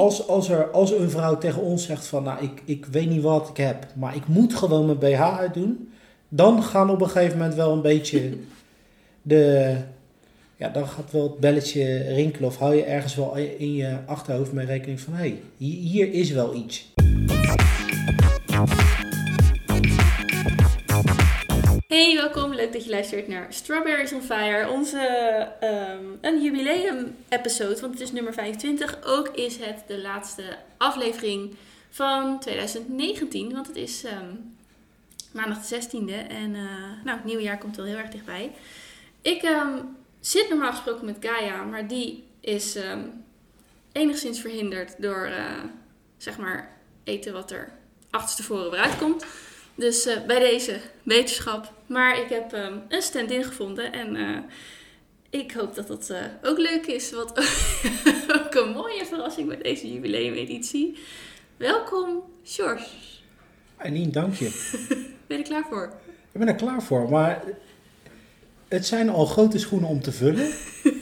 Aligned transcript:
Als, 0.00 0.28
als, 0.28 0.48
er, 0.48 0.70
als 0.70 0.90
een 0.92 1.10
vrouw 1.10 1.38
tegen 1.38 1.62
ons 1.62 1.84
zegt 1.84 2.06
van, 2.06 2.22
nou, 2.22 2.44
ik, 2.44 2.62
ik 2.64 2.86
weet 2.86 3.08
niet 3.08 3.22
wat 3.22 3.48
ik 3.48 3.56
heb, 3.56 3.86
maar 3.94 4.16
ik 4.16 4.26
moet 4.26 4.54
gewoon 4.54 4.86
mijn 4.86 4.98
BH 4.98 5.38
uitdoen. 5.38 5.92
Dan 6.28 6.62
gaan 6.62 6.90
op 6.90 7.00
een 7.00 7.08
gegeven 7.08 7.38
moment 7.38 7.54
wel 7.54 7.72
een 7.72 7.82
beetje 7.82 8.32
de, 9.22 9.76
ja, 10.56 10.68
dan 10.68 10.86
gaat 10.86 11.10
wel 11.10 11.22
het 11.22 11.38
belletje 11.38 11.96
rinkelen. 11.98 12.48
Of 12.48 12.56
hou 12.56 12.74
je 12.74 12.84
ergens 12.84 13.14
wel 13.14 13.36
in 13.36 13.74
je 13.74 13.98
achterhoofd 14.06 14.52
mee 14.52 14.66
rekening 14.66 15.00
van, 15.00 15.12
hé, 15.12 15.18
hey, 15.18 15.40
hier 15.58 16.12
is 16.12 16.30
wel 16.30 16.54
iets. 16.54 16.94
Hey, 21.96 22.14
welkom. 22.14 22.54
Leuk 22.54 22.72
dat 22.72 22.84
je 22.84 22.90
luistert 22.90 23.28
naar 23.28 23.46
Strawberries 23.52 24.12
on 24.12 24.22
Fire. 24.22 24.68
Onze 24.68 24.98
ehm, 25.60 26.04
een 26.20 26.42
jubileum-episode, 26.42 27.80
want 27.80 27.92
het 27.92 28.02
is 28.02 28.12
nummer 28.12 28.34
25. 28.34 29.04
Ook 29.04 29.28
is 29.28 29.56
het 29.56 29.84
de 29.86 30.00
laatste 30.00 30.42
aflevering 30.76 31.54
van 31.90 32.40
2019, 32.40 33.52
want 33.52 33.66
het 33.66 33.76
is 33.76 34.04
ehm, 34.04 34.34
maandag 35.32 35.66
de 35.66 35.82
16e. 35.82 36.28
En 36.28 36.54
uh, 36.54 36.70
nou, 37.04 37.16
het 37.16 37.24
nieuwe 37.24 37.42
jaar 37.42 37.58
komt 37.58 37.76
wel 37.76 37.86
heel 37.86 37.96
erg 37.96 38.10
dichtbij. 38.10 38.52
Ik 39.22 39.42
ehm, 39.42 39.78
zit 40.20 40.48
normaal 40.48 40.72
gesproken 40.72 41.04
met 41.04 41.16
Gaia, 41.20 41.62
maar 41.62 41.88
die 41.88 42.24
is 42.40 42.78
enigszins 43.92 44.40
verhinderd 44.40 45.02
door, 45.02 45.28
uh, 45.28 45.64
zeg 46.16 46.38
maar, 46.38 46.76
eten 47.04 47.32
wat 47.32 47.50
er 47.50 47.72
achterstevoren 48.10 48.70
weer 48.70 48.80
uitkomt. 48.80 49.26
Dus 49.76 50.06
uh, 50.06 50.26
bij 50.26 50.38
deze 50.38 50.80
wetenschap. 51.02 51.72
Maar 51.86 52.20
ik 52.20 52.28
heb 52.28 52.52
um, 52.52 52.82
een 52.88 53.02
stand-in 53.02 53.44
gevonden 53.44 53.92
en 53.92 54.16
uh, 54.16 54.38
ik 55.30 55.52
hoop 55.52 55.74
dat 55.74 55.86
dat 55.86 56.08
uh, 56.10 56.18
ook 56.42 56.58
leuk 56.58 56.86
is. 56.86 57.12
Wat 57.12 57.38
ook 58.38 58.54
een 58.54 58.72
mooie 58.72 59.04
verrassing 59.06 59.48
met 59.48 59.62
deze 59.62 59.92
jubileumeditie. 59.92 60.98
Welkom, 61.56 62.22
George. 62.44 62.88
Anien, 63.76 64.12
dank 64.12 64.34
je. 64.34 64.76
ben 65.26 65.36
je 65.36 65.42
er 65.42 65.48
klaar 65.48 65.66
voor? 65.70 65.92
Ik 66.32 66.38
ben 66.40 66.48
er 66.48 66.54
klaar 66.54 66.82
voor, 66.82 67.08
maar 67.08 67.42
het 68.68 68.86
zijn 68.86 69.08
al 69.08 69.26
grote 69.26 69.58
schoenen 69.58 69.88
om 69.88 70.00
te 70.00 70.12
vullen. 70.12 70.50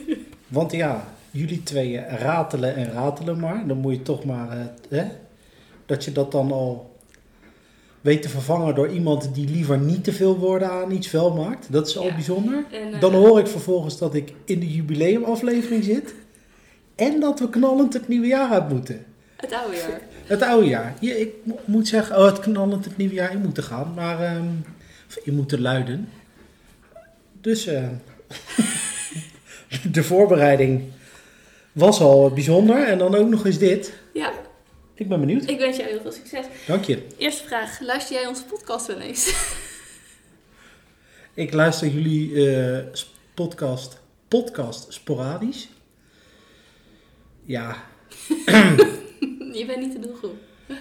Want 0.47 0.71
ja, 0.71 1.13
jullie 1.31 1.63
twee 1.63 1.99
ratelen 1.99 2.75
en 2.75 2.91
ratelen 2.91 3.39
maar. 3.39 3.67
Dan 3.67 3.77
moet 3.77 3.93
je 3.93 4.01
toch 4.01 4.25
maar, 4.25 4.67
hè, 4.89 5.05
dat 5.85 6.03
je 6.03 6.11
dat 6.11 6.31
dan 6.31 6.51
al 6.51 6.94
weet 8.05 8.21
te 8.21 8.29
vervangen 8.29 8.75
door 8.75 8.89
iemand 8.89 9.33
die 9.33 9.49
liever 9.49 9.77
niet 9.77 10.03
te 10.03 10.13
veel 10.13 10.37
woorden 10.37 10.71
aan 10.71 10.91
iets 10.91 11.11
wel 11.11 11.33
maakt. 11.33 11.71
Dat 11.71 11.87
is 11.87 11.97
al 11.97 12.11
bijzonder. 12.13 12.65
En, 12.71 12.99
Dan 12.99 13.13
hoor 13.13 13.39
ik 13.39 13.47
vervolgens 13.47 13.97
dat 13.97 14.15
ik 14.15 14.33
in 14.43 14.59
de 14.59 14.73
jubileumaflevering 14.73 15.83
zit. 15.83 16.13
En 16.95 17.19
dat 17.19 17.39
we 17.39 17.49
knallend 17.49 17.93
het 17.93 18.07
nieuwe 18.07 18.27
jaar 18.27 18.49
uit 18.49 18.69
moeten. 18.69 19.05
Het 19.35 19.53
oude 19.53 19.75
jaar. 19.75 20.01
Het 20.25 20.41
oude 20.41 20.67
jaar. 20.67 20.93
Ja, 20.99 21.13
ik 21.13 21.33
moet 21.65 21.87
zeggen, 21.87 22.17
oh, 22.17 22.25
het 22.25 22.39
knallend 22.39 22.85
het 22.85 22.97
nieuwe 22.97 23.13
jaar 23.13 23.31
in 23.31 23.41
moeten 23.41 23.63
gaan. 23.63 23.93
Maar 23.95 24.35
um, 24.35 24.65
in 25.23 25.35
moeten 25.35 25.61
luiden. 25.61 26.09
Dus 27.41 27.67
uh, 27.67 27.87
de 29.91 30.03
voorbereiding 30.03 30.83
was 31.71 31.99
al 31.99 32.29
bijzonder. 32.29 32.87
En 32.87 32.97
dan 32.97 33.15
ook 33.15 33.29
nog 33.29 33.45
eens 33.45 33.57
dit. 33.57 33.93
Ja. 34.13 34.31
Ik 34.97 35.07
ben 35.07 35.19
benieuwd. 35.19 35.49
Ik 35.49 35.59
wens 35.59 35.77
jou 35.77 35.89
heel 35.89 36.01
veel 36.01 36.11
succes. 36.11 36.45
Dank 36.67 36.83
je. 36.83 37.07
Eerste 37.17 37.43
vraag. 37.43 37.79
Luister 37.79 38.15
jij 38.15 38.27
onze 38.27 38.45
podcast 38.45 38.87
wel 38.87 38.99
eens? 38.99 39.33
ik 41.33 41.53
luister 41.53 41.87
jullie 41.87 42.29
uh, 42.29 42.77
podcast, 43.33 44.01
podcast 44.27 44.93
sporadisch. 44.93 45.69
Ja. 47.43 47.83
je 49.59 49.63
bent 49.67 49.79
niet 49.79 49.93
de 49.93 49.99
doelgroep. 49.99 50.35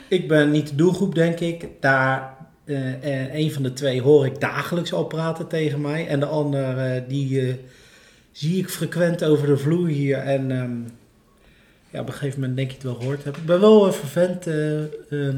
Ik 0.09 0.29
ben 0.29 0.51
niet 0.51 0.69
de 0.69 0.75
doelgroep, 0.75 1.15
denk 1.15 1.41
ik. 1.41 1.69
Daar, 1.81 2.37
uh, 2.65 3.35
een 3.35 3.53
van 3.53 3.63
de 3.63 3.73
twee 3.73 4.03
hoor 4.03 4.27
ik 4.27 4.41
dagelijks 4.41 4.93
al 4.93 5.05
praten 5.05 5.49
tegen 5.49 5.81
mij. 5.81 6.07
En 6.07 6.21
de 6.21 6.27
ander, 6.27 6.97
uh, 6.97 7.03
die 7.09 7.61
zie 8.33 8.59
ik 8.59 8.69
frequent 8.69 9.25
over 9.25 9.47
de 9.47 9.57
vloer 9.57 9.89
hier. 9.89 10.19
En... 10.19 10.51
Um, 10.51 10.87
ja, 11.95 12.01
op 12.01 12.07
een 12.07 12.13
gegeven 12.13 12.41
moment 12.41 12.57
denk 12.57 12.69
je 12.69 12.75
het 12.75 12.85
wel 12.85 12.95
gehoord 12.95 13.25
hebben. 13.25 13.41
Ik 13.41 13.47
ben 13.47 13.61
wel 13.61 13.87
een 13.87 13.93
vervent 13.93 14.47
uh, 14.47 15.35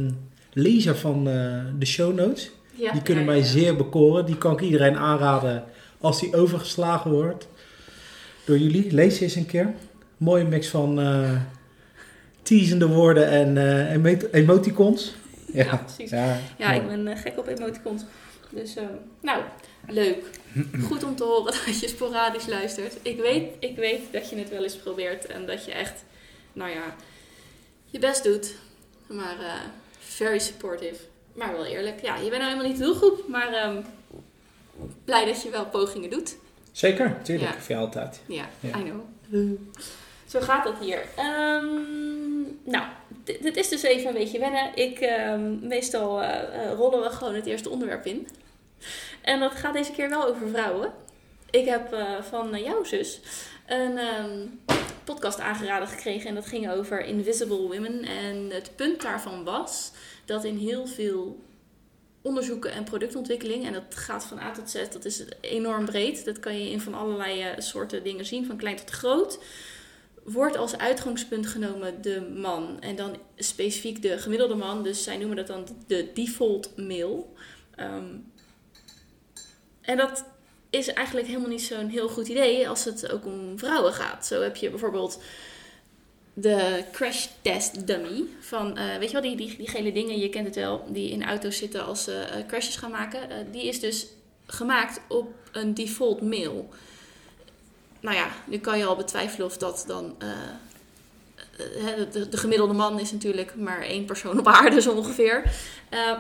lezer 0.53 0.97
van 0.97 1.29
uh, 1.29 1.65
de 1.79 1.87
show 1.87 2.15
notes. 2.15 2.51
Ja, 2.75 2.93
die 2.93 3.03
kunnen 3.03 3.25
mij 3.25 3.43
zeer 3.43 3.77
bekoren. 3.77 4.27
Die 4.27 4.39
kan 4.39 4.53
ik 4.53 4.61
iedereen 4.61 4.97
aanraden 4.97 5.65
als 6.01 6.21
die 6.21 6.37
overgeslagen 6.37 7.11
wordt 7.11 7.49
door 8.45 8.59
jullie. 8.59 8.93
Lees 8.93 9.21
eens 9.21 9.35
een 9.35 9.47
keer. 9.47 9.75
Mooie 10.17 10.45
mix 10.45 10.69
van 10.69 11.01
uh, 11.01 11.31
teasende 12.43 12.87
woorden 12.87 13.29
en 13.29 14.07
emoticons. 14.33 15.15
Ja, 15.53 15.65
ja 15.65 15.77
precies. 15.77 16.11
Ja, 16.11 16.39
ja 16.59 16.73
ik 16.73 16.87
ben 16.87 17.17
gek 17.17 17.39
op 17.39 17.47
emoticons. 17.47 18.05
Dus, 18.51 18.75
nou, 19.23 19.43
leuk. 19.89 20.25
Goed 20.83 21.05
om 21.05 21.17
te 21.17 21.25
horen 21.25 21.55
dat 21.67 21.81
je 21.81 21.89
sporadisch 21.89 22.47
luistert. 22.47 22.97
Ik 23.03 23.21
weet, 23.21 23.45
ik 23.59 23.77
weet 23.77 24.01
dat 24.11 24.31
je 24.31 24.37
het 24.37 24.51
wel 24.51 24.63
eens 24.63 24.77
probeert 24.77 25.27
en 25.27 25.47
dat 25.47 25.65
je 25.65 25.73
echt 25.73 26.05
nou 26.57 26.71
ja, 26.71 26.95
je 27.85 27.99
best 27.99 28.25
doet. 28.25 28.55
Maar 29.07 29.37
uh, 29.41 29.55
very 29.99 30.39
supportive. 30.39 30.97
Maar 31.33 31.53
wel 31.53 31.65
eerlijk. 31.65 32.01
Ja, 32.03 32.17
je 32.17 32.29
bent 32.31 32.43
nou 32.43 32.45
helemaal 32.45 32.71
niet 32.71 32.79
de 32.79 32.85
doelgroep, 32.85 33.29
maar 33.29 33.69
um, 33.69 33.85
blij 35.05 35.25
dat 35.25 35.43
je 35.43 35.51
wel 35.51 35.67
pogingen 35.67 36.11
doet. 36.11 36.37
Zeker, 36.73 37.23
tuurlijk. 37.23 37.55
Ja. 37.55 37.61
Voor 37.61 37.77
altijd. 37.77 38.21
Ja, 38.27 38.49
ja, 38.61 38.79
I 38.79 38.83
know. 38.83 39.01
Zo 40.27 40.41
gaat 40.41 40.65
dat 40.65 40.75
hier. 40.81 41.05
Um, 41.19 42.59
nou, 42.65 42.87
dit 43.25 43.57
is 43.57 43.69
dus 43.69 43.83
even 43.83 44.09
een 44.09 44.15
beetje 44.15 44.39
wennen. 44.39 44.75
Ik, 44.75 45.01
um, 45.01 45.67
meestal 45.67 46.23
uh, 46.23 46.73
rollen 46.77 47.03
we 47.03 47.11
gewoon 47.11 47.35
het 47.35 47.47
eerste 47.47 47.71
onderwerp 47.71 48.07
in. 48.07 48.29
En 49.21 49.41
dat 49.41 49.53
gaat 49.53 49.75
deze 49.75 49.93
keer 49.93 50.09
wel 50.09 50.27
over 50.27 50.49
vrouwen. 50.49 50.93
Ik 51.51 51.67
heb 51.67 51.93
uh, 51.93 52.23
van 52.23 52.63
jouw 52.63 52.85
zus 52.85 53.21
een 53.67 53.99
um, 53.99 54.61
podcast 55.07 55.41
aangeraden 55.41 55.89
gekregen 55.89 56.29
en 56.29 56.35
dat 56.35 56.47
ging 56.47 56.71
over 56.71 57.05
Invisible 57.05 57.57
Women. 57.57 58.03
En 58.03 58.51
het 58.51 58.71
punt 58.77 59.03
daarvan 59.03 59.45
was 59.45 59.93
dat 60.25 60.45
in 60.45 60.57
heel 60.57 60.87
veel 60.87 61.45
onderzoeken 62.23 62.73
en 62.73 62.85
productontwikkeling, 62.85 63.67
en 63.67 63.73
dat 63.73 63.95
gaat 63.95 64.25
van 64.25 64.39
A 64.39 64.53
tot 64.53 64.71
Z, 64.71 64.89
dat 64.89 65.05
is 65.05 65.25
enorm 65.41 65.85
breed. 65.85 66.25
Dat 66.25 66.41
kan 66.41 66.59
je 66.59 66.71
in 66.71 66.81
van 66.81 66.95
allerlei 66.95 67.41
uh, 67.41 67.51
soorten 67.59 68.03
dingen 68.03 68.27
zien, 68.27 68.47
van 68.47 68.57
klein 68.57 68.77
tot 68.77 68.91
groot. 68.91 69.39
Wordt 70.25 70.57
als 70.57 70.79
uitgangspunt 70.79 71.47
genomen 71.47 72.03
de 72.03 72.33
man. 72.35 72.81
En 72.81 72.97
dan 72.97 73.17
specifiek 73.37 74.03
de 74.03 74.19
gemiddelde 74.19 74.55
man. 74.55 74.83
Dus 74.83 75.03
zij 75.03 75.17
noemen 75.17 75.37
dat 75.37 75.47
dan 75.47 75.67
de 75.87 76.11
default 76.15 76.77
male. 76.77 77.25
Um, 77.81 78.33
en 79.81 79.97
dat 79.97 80.25
is 80.77 80.89
eigenlijk 80.89 81.27
helemaal 81.27 81.49
niet 81.49 81.63
zo'n 81.63 81.89
heel 81.89 82.09
goed 82.09 82.29
idee 82.29 82.69
als 82.69 82.85
het 82.85 83.13
ook 83.13 83.25
om 83.25 83.59
vrouwen 83.59 83.93
gaat. 83.93 84.27
Zo 84.27 84.43
heb 84.43 84.57
je 84.57 84.71
bijvoorbeeld 84.71 85.19
de 86.39 86.85
crash 86.93 87.27
test 87.43 87.87
dummy 87.87 88.25
van, 88.41 88.79
uh, 88.79 88.97
weet 88.97 89.11
je 89.11 89.21
wel, 89.21 89.37
die, 89.37 89.57
die, 89.57 89.69
gele 89.69 89.93
dingen, 89.93 90.19
je 90.19 90.29
kent 90.29 90.47
het 90.47 90.55
wel, 90.55 90.85
die 90.89 91.11
in 91.11 91.25
auto's 91.25 91.57
zitten 91.57 91.85
als 91.85 92.05
ze 92.05 92.27
uh, 92.37 92.47
crashes 92.47 92.77
gaan 92.77 92.91
maken. 92.91 93.21
Uh, 93.31 93.37
die 93.53 93.67
is 93.67 93.81
dus 93.81 94.07
gemaakt 94.47 95.01
op 95.09 95.35
een 95.53 95.75
default 95.75 96.21
male. 96.21 96.65
Nou 98.01 98.17
ja, 98.17 98.29
nu 98.45 98.59
kan 98.59 98.79
je 98.79 98.85
al 98.85 98.97
betwijfelen 98.97 99.47
of 99.47 99.57
dat 99.57 99.85
dan... 99.87 100.17
De, 102.11 102.29
de, 102.29 102.37
gemiddelde 102.37 102.75
man 102.75 103.01
is 103.01 103.13
natuurlijk 103.13 103.55
maar 103.55 103.83
één 103.83 104.05
persoon 104.05 104.39
op 104.39 104.47
aarde 104.47 104.81
zo 104.81 104.93
ongeveer. 104.93 105.43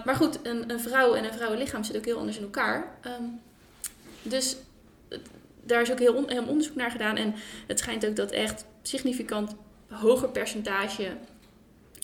maar 0.04 0.14
goed, 0.16 0.38
een, 0.42 0.70
een 0.70 0.80
vrouw 0.80 1.14
en 1.14 1.24
een 1.24 1.32
vrouwenlichaam 1.32 1.84
zit 1.84 1.96
ook 1.96 2.04
heel 2.04 2.18
anders 2.18 2.36
in 2.36 2.42
elkaar. 2.42 2.98
Um, 3.06 3.40
dus 4.28 4.56
daar 5.62 5.82
is 5.82 5.92
ook 5.92 5.98
heel, 5.98 6.14
on, 6.14 6.48
onderzoek 6.48 6.74
naar 6.74 6.90
gedaan. 6.90 7.16
En 7.16 7.34
het 7.66 7.78
schijnt 7.78 8.06
ook 8.06 8.16
dat 8.16 8.30
echt 8.30 8.64
significant 8.82 9.54
hoger 9.88 10.28
percentage 10.28 11.16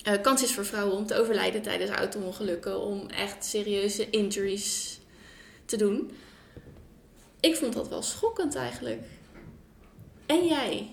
uh, 0.07 0.21
kans 0.21 0.43
is 0.43 0.53
voor 0.53 0.65
vrouwen 0.65 0.97
om 0.97 1.05
te 1.05 1.15
overlijden 1.15 1.61
tijdens 1.61 1.91
auto-ongelukken. 1.91 2.81
Om 2.81 3.09
echt 3.09 3.45
serieuze 3.45 4.09
injuries 4.09 4.99
te 5.65 5.77
doen. 5.77 6.11
Ik 7.39 7.55
vond 7.55 7.73
dat 7.73 7.89
wel 7.89 8.01
schokkend 8.01 8.55
eigenlijk. 8.55 9.01
En 10.25 10.45
jij? 10.45 10.89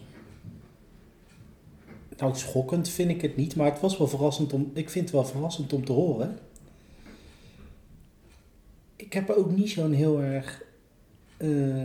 Nou, 2.16 2.36
schokkend 2.36 2.88
vind 2.88 3.10
ik 3.10 3.22
het 3.22 3.36
niet, 3.36 3.56
maar 3.56 3.70
het 3.70 3.80
was 3.80 3.98
wel 3.98 4.08
verrassend 4.08 4.52
om. 4.52 4.70
Ik 4.74 4.90
vind 4.90 5.04
het 5.04 5.14
wel 5.14 5.24
verrassend 5.24 5.72
om 5.72 5.84
te 5.84 5.92
horen. 5.92 6.38
Ik 8.96 9.12
heb 9.12 9.30
ook 9.30 9.50
niet 9.50 9.70
zo'n 9.70 9.92
heel 9.92 10.20
erg 10.20 10.62
uh, 11.42 11.84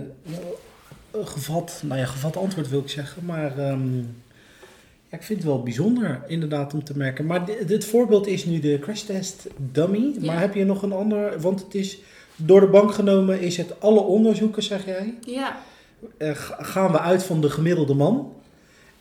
gevat, 1.24 1.82
nou 1.86 2.00
ja, 2.00 2.06
gevat 2.06 2.38
antwoord 2.38 2.70
wil 2.70 2.80
ik 2.80 2.90
zeggen, 2.90 3.26
maar 3.26 3.70
um, 3.72 4.16
ja, 5.10 5.18
ik 5.18 5.24
vind 5.24 5.40
het 5.40 5.48
wel 5.48 5.64
bijzonder 5.64 6.22
inderdaad 6.28 6.74
om 6.74 6.84
te 6.84 6.98
merken. 6.98 7.26
Maar 7.26 7.46
dit, 7.68 7.86
voorbeeld 7.86 8.28
is 8.28 8.46
nu 8.46 8.60
de 8.60 8.80
crash 8.80 9.02
test 9.02 9.48
dummy, 9.58 10.16
maar 10.22 10.40
heb 10.40 10.54
je 10.54 10.66
nog 10.66 10.82
een 10.82 10.92
ander, 10.94 11.40
want 11.42 11.60
het 11.64 11.76
is 11.76 12.00
door 12.36 12.60
de 12.60 12.68
bank 12.68 12.94
genomen 12.94 13.40
is 13.42 13.58
het 13.58 13.82
alle 13.82 14.00
onderzoeken, 14.00 14.64
zeg 14.64 14.86
jij? 14.86 15.14
Ja. 15.26 15.58
Uh, 16.18 16.30
gaan 16.60 16.92
we 16.92 17.00
uit 17.00 17.24
van 17.24 17.42
de 17.42 17.50
gemiddelde 17.50 17.94
man 17.94 18.34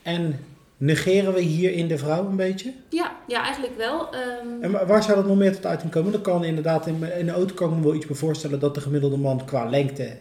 en 0.03 0.33
99% 0.33 0.37
negeren 0.77 1.35
we 1.35 1.41
hierin 1.41 1.89
de 1.89 1.99
vrouw 1.99 2.27
een 2.29 2.37
beetje? 2.37 2.73
Ja, 2.89 3.12
ja 3.29 3.43
eigenlijk 3.43 3.77
wel. 3.77 4.09
Ehm, 4.12 4.62
En 4.62 4.71
wa- 4.71 4.87
waar 4.87 5.03
zou 5.03 5.17
dat 5.17 5.27
nog 5.27 5.37
meer 5.37 5.53
tot 5.53 5.67
uiting 5.67 5.91
komen? 5.93 6.12
Dat 6.12 6.21
kan 6.21 6.45
inderdaad 6.45 6.87
in, 6.87 7.03
in 7.19 7.27
de 7.27 7.33
auto 7.33 7.55
kan 7.55 7.71
ik 7.71 7.77
me 7.77 7.83
wel 7.83 7.95
iets 7.95 8.07
bij 8.07 8.17
voorstellen 8.17 8.61
dat 8.61 8.75
de 8.75 8.81
gemiddelde 8.81 9.17
man 9.17 9.45
qua 9.45 9.65
lengte 9.69 10.17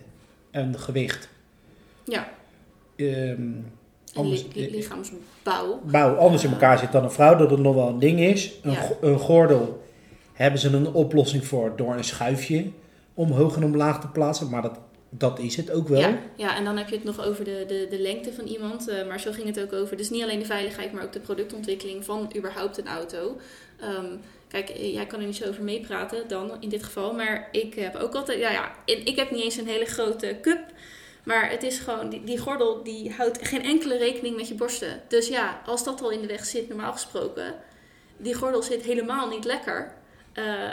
en 0.54 0.80
gewicht 0.80 1.30
ja, 2.06 2.30
en 2.96 3.72
anders, 4.14 4.46
li- 4.54 4.72
lichaamsbouw. 4.72 5.80
bouw 5.84 6.16
anders 6.16 6.44
in 6.44 6.52
elkaar 6.52 6.78
zit 6.80 6.92
dan 6.92 7.04
een 7.04 7.12
vrouw, 7.12 7.36
dat 7.36 7.52
het 7.52 7.60
nog 7.60 7.76
wel 7.76 7.88
een 7.88 8.00
ding 8.00 8.20
is. 8.20 8.52
Een, 8.62 8.72
Ja. 8.72 8.90
een 9.02 9.20
gordel 9.20 9.84
hebben 10.34 10.60
ze 10.60 10.70
een 10.70 10.88
oplossing 10.94 11.46
voor 11.46 11.74
door 11.76 11.94
een 11.96 12.04
schuifje 12.04 12.66
omhoog 13.14 13.56
en 13.56 13.64
omlaag 13.64 14.02
te 14.02 14.08
plaatsen, 14.08 14.50
maar 14.50 14.62
dat, 14.62 14.80
dat 15.10 15.40
is 15.40 15.56
het 15.56 15.72
ook 15.72 15.88
wel. 15.88 16.00
Ja, 16.00 16.18
ja, 16.36 16.58
en 16.58 16.64
dan 16.64 16.78
heb 16.78 16.90
je 16.90 16.96
het 16.96 17.04
nog 17.04 17.26
over 17.26 17.44
de, 17.46 17.64
de, 17.68 17.88
de 17.90 18.00
lengte 18.00 18.34
van 18.34 18.46
iemand. 18.46 18.88
eh, 18.88 19.08
maar 19.08 19.20
zo 19.20 19.32
ging 19.32 19.48
het 19.48 19.60
ook 19.62 19.74
over. 19.74 19.98
Dus 19.98 20.10
niet 20.10 20.24
alleen 20.24 20.40
de 20.40 20.46
veiligheid, 20.46 20.92
maar 20.94 21.04
ook 21.04 21.14
de 21.14 21.20
productontwikkeling 21.20 22.06
van 22.06 22.34
überhaupt 22.38 22.78
een 22.78 22.88
auto. 22.88 23.38
Ehm, 23.80 24.06
kijk, 24.54 24.70
eh, 24.70 24.94
jij 24.94 25.06
kan 25.06 25.20
er 25.20 25.26
niet 25.26 25.36
zo 25.36 25.48
over 25.48 25.64
meepraten 25.64 26.28
dan 26.28 26.58
in 26.60 26.70
dit 26.70 26.84
geval. 26.84 27.14
Maar 27.14 27.48
ik 27.52 27.74
heb 27.74 27.96
ook 27.96 28.16
altijd. 28.16 28.40
Ja, 28.40 28.52
ja, 28.52 28.76
ik 28.86 29.16
heb 29.16 29.32
niet 29.32 29.44
eens 29.44 29.58
een 29.58 29.68
hele 29.68 29.86
grote 29.86 30.38
cup. 30.42 30.64
Maar 31.24 31.50
het 31.50 31.64
is 31.64 31.80
gewoon, 31.80 32.10
die, 32.10 32.24
die 32.24 32.38
gordel 32.38 32.84
die 32.84 33.12
houdt 33.12 33.48
geen 33.48 33.64
enkele 33.64 33.98
rekening 33.98 34.36
met 34.36 34.48
je 34.48 34.56
borsten. 34.56 35.02
Dus 35.08 35.28
ja, 35.28 35.62
als 35.66 35.84
dat 35.84 36.02
al 36.02 36.10
in 36.10 36.22
de 36.22 36.28
weg 36.28 36.46
zit, 36.46 36.68
normaal 36.68 36.92
gesproken. 36.92 37.56
Die 38.18 38.34
gordel 38.34 38.62
zit 38.62 38.84
helemaal 38.84 39.28
niet 39.28 39.46
lekker. 39.46 39.94
Eh, 40.34 40.70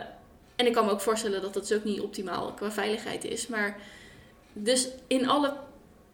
en 0.57 0.67
ik 0.67 0.73
kan 0.73 0.85
me 0.85 0.91
ook 0.91 1.01
voorstellen 1.01 1.43
dat 1.43 1.55
dat 1.55 1.69
dus 1.69 1.79
ook 1.79 1.85
niet 1.85 2.01
optimaal 2.01 2.53
qua 2.53 2.71
veiligheid 2.71 3.25
is. 3.25 3.47
Maar 3.47 3.81
dus 4.53 4.89
in 5.07 5.29
alle 5.29 5.57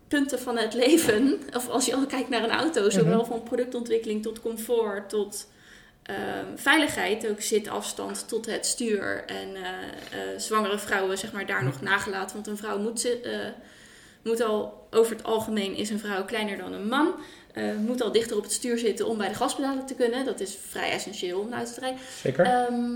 punten 0.08 0.38
van 0.38 0.56
het 0.56 0.74
leven, 0.84 1.40
of 1.54 1.68
als 1.68 1.86
je 1.86 1.94
al 1.94 2.06
kijkt 2.06 2.28
naar 2.28 2.44
een 2.44 2.50
auto, 2.50 2.90
zowel 2.90 3.24
van 3.24 3.42
productontwikkeling 3.42 4.22
tot 4.22 4.40
comfort 4.40 5.08
tot 5.08 5.46
ehm, 6.06 6.56
veiligheid, 6.56 7.28
ook 7.28 7.40
zitafstand 7.40 8.28
tot 8.28 8.46
het 8.46 8.66
stuur 8.66 9.24
en 9.26 9.56
eh, 9.56 9.62
eh, 9.62 10.38
zwangere 10.38 10.78
vrouwen, 10.78 11.18
zeg 11.18 11.32
maar, 11.32 11.46
daar 11.46 11.64
nog 11.64 11.80
nagelaten. 11.80 12.34
Want 12.34 12.46
een 12.46 12.56
vrouw 12.56 12.78
moet, 12.78 13.20
eh, 13.20 13.38
moet 14.22 14.40
al, 14.40 14.86
over 14.90 15.16
het 15.16 15.24
algemeen 15.24 15.74
is 15.74 15.90
een 15.90 15.98
vrouw 15.98 16.24
kleiner 16.24 16.58
dan 16.58 16.72
een 16.72 16.88
man. 16.88 17.14
moet 17.86 18.02
al 18.02 18.12
dichter 18.12 18.36
op 18.36 18.42
het 18.42 18.52
stuur 18.52 18.78
zitten 18.78 19.06
om 19.06 19.18
bij 19.18 19.28
de 19.28 19.34
gaspedalen 19.34 19.86
te 19.86 19.94
kunnen. 19.94 20.24
Dat 20.24 20.40
is 20.40 20.58
vrij 20.68 20.90
essentieel 20.90 21.40
om 21.40 21.52
auto 21.52 21.72
te 21.72 21.80
rijden. 21.80 22.00
Zeker? 22.22 22.44
Ehm, 22.44 22.94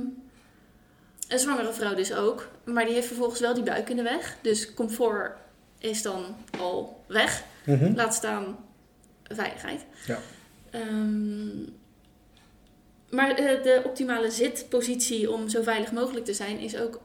een 1.28 1.38
zwangere 1.38 1.72
vrouw 1.72 1.94
dus 1.94 2.14
ook. 2.14 2.48
Maar 2.64 2.84
die 2.84 2.94
heeft 2.94 3.06
vervolgens 3.06 3.40
wel 3.40 3.54
die 3.54 3.62
buik 3.62 3.88
in 3.88 3.96
de 3.96 4.02
weg. 4.02 4.36
Dus 4.40 4.74
comfort 4.74 5.32
is 5.78 6.02
dan 6.02 6.36
al 6.58 7.04
weg. 7.06 7.42
Mhm. 7.64 7.94
Laat 7.94 8.14
staan 8.14 8.58
veiligheid. 9.22 9.84
Ja. 10.06 10.18
Ehm, 10.70 11.58
maar 13.10 13.30
eh, 13.30 13.62
de 13.62 13.80
optimale 13.84 14.30
zitpositie 14.30 15.32
om 15.32 15.48
zo 15.48 15.62
veilig 15.62 15.92
mogelijk 15.92 16.24
te 16.24 16.32
zijn 16.34 16.58
is 16.58 16.76
ook... 16.76 17.00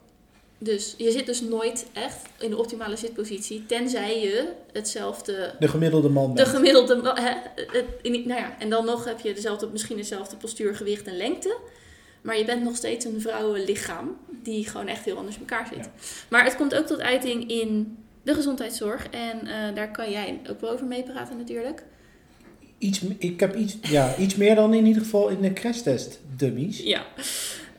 Dus 0.57 0.93
je 0.97 1.11
zit 1.11 1.25
dus 1.25 1.41
nooit 1.41 1.85
echt 1.93 2.17
in 2.39 2.49
de 2.49 2.57
optimale 2.57 2.95
zitpositie, 2.95 3.65
tenzij 3.65 4.19
je 4.21 4.51
hetzelfde 4.73 5.53
De 5.59 5.67
gemiddelde 5.67 6.09
man 6.09 6.35
de 6.35 6.45
gemiddelde. 6.45 6.95
ma- 6.95 7.15
Hè, 7.21 7.33
nou 8.09 8.27
ja, 8.39 8.55
en 8.59 8.69
dan 8.69 8.85
nog 8.85 9.05
heb 9.05 9.19
je 9.19 9.33
dezelfde, 9.33 9.67
misschien 9.71 9.97
dezelfde 9.97 10.35
postuur, 10.35 10.75
gewicht 10.75 11.07
en 11.07 11.17
lengte. 11.17 11.57
Maar 12.21 12.37
je 12.37 12.45
bent 12.45 12.63
nog 12.63 12.75
steeds 12.75 13.05
een 13.05 13.21
vrouwenlichaam 13.21 14.17
die 14.43 14.67
gewoon 14.69 14.87
echt 14.87 15.05
heel 15.05 15.17
anders 15.17 15.35
in 15.35 15.41
elkaar 15.41 15.67
zit. 15.67 15.85
Ja. 15.85 15.91
Maar 16.29 16.43
het 16.43 16.55
komt 16.55 16.75
ook 16.75 16.85
tot 16.85 17.01
uiting 17.01 17.49
in 17.49 17.97
de 18.23 18.33
gezondheidszorg. 18.33 19.07
En 19.09 19.47
eh, 19.47 19.75
daar 19.75 19.91
kan 19.91 20.11
jij 20.11 20.39
ook 20.49 20.61
wel 20.61 20.69
over 20.71 20.85
meepraten 20.85 21.37
natuurlijk. 21.37 21.83
Iets, 22.85 23.01
ik 23.17 23.39
heb 23.39 23.55
iets, 23.55 23.77
ja, 23.81 24.17
iets 24.17 24.35
meer 24.35 24.55
dan 24.55 24.73
in 24.73 24.85
ieder 24.85 25.01
geval 25.01 25.27
in 25.29 25.41
de 25.41 25.53
crashtest 25.53 26.19
dummies. 26.35 26.79
Ja. 26.79 27.05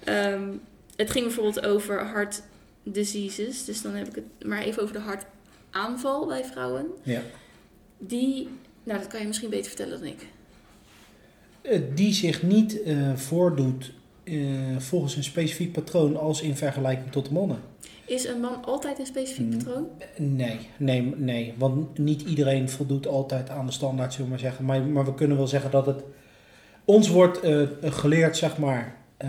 Ehm, 0.04 0.48
het 0.96 1.10
ging 1.10 1.24
bijvoorbeeld 1.24 1.66
over 1.66 2.06
heart 2.08 2.42
diseases. 2.82 3.64
Dus 3.64 3.82
dan 3.82 3.94
heb 3.94 4.08
ik 4.08 4.14
het 4.14 4.48
maar 4.48 4.62
even 4.62 4.82
over 4.82 4.94
de 4.94 5.00
hartaanval 5.00 6.26
bij 6.26 6.44
vrouwen. 6.44 6.86
Ja. 7.02 7.22
Die, 7.98 8.48
nou 8.84 8.98
dat 8.98 9.08
kan 9.08 9.20
je 9.20 9.26
misschien 9.26 9.50
beter 9.50 9.66
vertellen 9.66 9.98
dan 9.98 10.08
ik. 10.08 10.26
Eh, 11.62 11.80
Die 11.94 12.12
zich 12.14 12.42
niet 12.42 12.82
eh, 12.82 13.16
voordoet 13.16 13.92
eh, 14.26 14.34
volgens 14.78 15.16
een 15.16 15.24
specifiek 15.24 15.72
patroon 15.72 16.16
als 16.16 16.42
in 16.42 16.56
vergelijking 16.56 17.12
tot 17.12 17.26
de 17.26 17.32
mannen. 17.32 17.58
Is 18.06 18.26
een 18.26 18.40
man 18.40 18.64
altijd 18.64 18.98
een 18.98 19.06
specifiek 19.06 19.52
Hmm. 19.52 19.58
patroon? 19.58 19.88
Nee, 20.16 20.58
nee, 20.76 21.14
nee. 21.16 21.54
Want 21.58 21.98
niet 21.98 22.22
iedereen 22.22 22.68
voldoet 22.70 23.06
altijd 23.06 23.50
aan 23.50 23.66
de 23.66 23.72
standaard, 23.72 24.12
zullen 24.12 24.26
we 24.26 24.32
maar 24.32 24.42
zeggen. 24.42 24.64
Maar, 24.64 24.82
maar 24.82 25.04
we 25.04 25.14
kunnen 25.14 25.36
wel 25.36 25.46
zeggen 25.46 25.70
dat 25.70 25.86
het... 25.86 26.02
Ons 26.84 27.08
wordt 27.08 27.40
eh, 27.40 27.62
geleerd, 27.82 28.36
zeg 28.36 28.58
maar, 28.58 28.96
eh, 29.16 29.28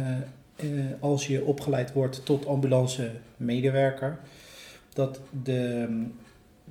als 0.99 1.27
je 1.27 1.43
opgeleid 1.45 1.93
wordt 1.93 2.25
tot 2.25 2.45
ambulance 2.47 3.11
medewerker, 3.37 4.19
dat 4.93 5.19
de, 5.43 5.87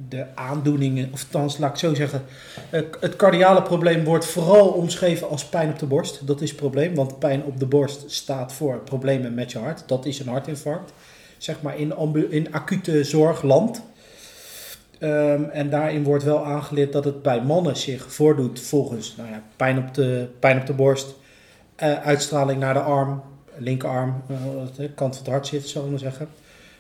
de 0.09 0.27
aandoeningen, 0.35 1.11
of 1.13 1.23
althans, 1.23 1.59
laat 1.59 1.71
ik 1.71 1.77
zo 1.77 1.95
zeggen, 1.95 2.23
eh, 2.71 2.81
het 3.01 3.17
cardiale 3.17 3.63
probleem 3.63 4.05
wordt 4.05 4.27
vooral 4.27 4.69
omschreven 4.69 5.29
als 5.29 5.45
pijn 5.45 5.71
op 5.71 5.79
de 5.79 5.87
borst. 5.87 6.27
Dat 6.27 6.41
is 6.41 6.49
het 6.49 6.59
probleem, 6.59 6.95
want 6.95 7.19
pijn 7.19 7.45
op 7.45 7.59
de 7.61 7.67
borst 7.67 8.11
staat 8.11 8.53
voor 8.53 8.79
problemen 8.79 9.35
met 9.35 9.53
je 9.53 9.59
hart. 9.59 9.89
Dat 9.89 10.07
is 10.07 10.19
een 10.19 10.29
hartinfarct 10.29 10.93
zeg 11.39 11.63
maar 11.63 11.79
in, 11.79 11.95
in 12.31 12.53
acute 12.53 13.05
zorgland. 13.05 13.83
Ehm, 14.99 15.43
en 15.45 15.71
daarin 15.71 16.03
wordt 16.03 16.25
wel 16.25 16.45
aangeleerd 16.45 16.93
dat 16.93 17.05
het 17.05 17.23
bij 17.23 17.43
mannen 17.43 17.77
zich 17.77 18.13
voordoet 18.13 18.61
volgens 18.61 19.17
nou 19.17 19.29
ja, 19.29 19.43
pijn, 19.57 19.79
op 19.79 19.95
de, 19.95 20.29
pijn 20.39 20.61
op 20.61 20.67
de 20.67 20.73
borst, 20.73 21.15
eh, 21.75 22.03
uitstraling 22.03 22.61
naar 22.61 22.75
de 22.75 22.81
arm, 22.81 23.23
linkerarm, 23.57 24.23
eh, 24.29 24.37
de 24.77 24.91
kant 24.91 25.17
van 25.17 25.25
het 25.25 25.33
hart 25.33 25.47
zit, 25.47 25.69
zou 25.69 25.85
ik 25.85 25.91
maar 25.91 26.01
zeggen. 26.01 26.29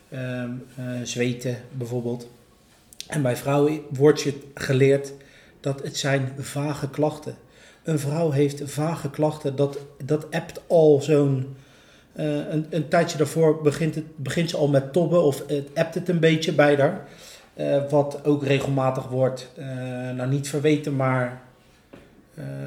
Ehm, 0.08 0.50
eh, 0.76 0.84
zweten 1.02 1.56
bijvoorbeeld. 1.72 2.28
En 3.08 3.22
bij 3.22 3.36
vrouwen 3.36 3.80
wordt 3.90 4.20
je 4.22 4.34
geleerd 4.54 5.12
dat 5.60 5.82
het 5.82 5.96
zijn 5.96 6.32
vage 6.38 6.90
klachten. 6.90 7.34
Een 7.84 7.98
vrouw 7.98 8.30
heeft 8.30 8.62
vage 8.64 9.10
klachten, 9.10 9.56
dat, 9.56 9.78
dat 10.04 10.26
appt 10.30 10.60
al 10.66 11.00
zo'n 11.02 11.56
eh, 12.12 12.26
een, 12.26 12.66
een 12.70 12.88
tijdje 12.88 13.18
daarvoor 13.18 13.62
begint, 13.62 13.94
het, 13.94 14.04
begint 14.16 14.50
ze 14.50 14.56
al 14.56 14.68
met 14.68 14.92
tobben 14.92 15.22
of 15.22 15.42
het 15.46 15.68
appt 15.74 15.94
het 15.94 16.08
een 16.08 16.20
beetje 16.20 16.52
bij 16.52 16.76
haar. 16.76 17.08
Eh, 17.54 17.82
wat 17.90 18.24
ook 18.24 18.44
regelmatig 18.44 19.08
wordt, 19.08 19.50
eh, 19.56 19.66
nou 20.10 20.28
niet 20.28 20.48
verweten, 20.48 20.96
maar 20.96 21.40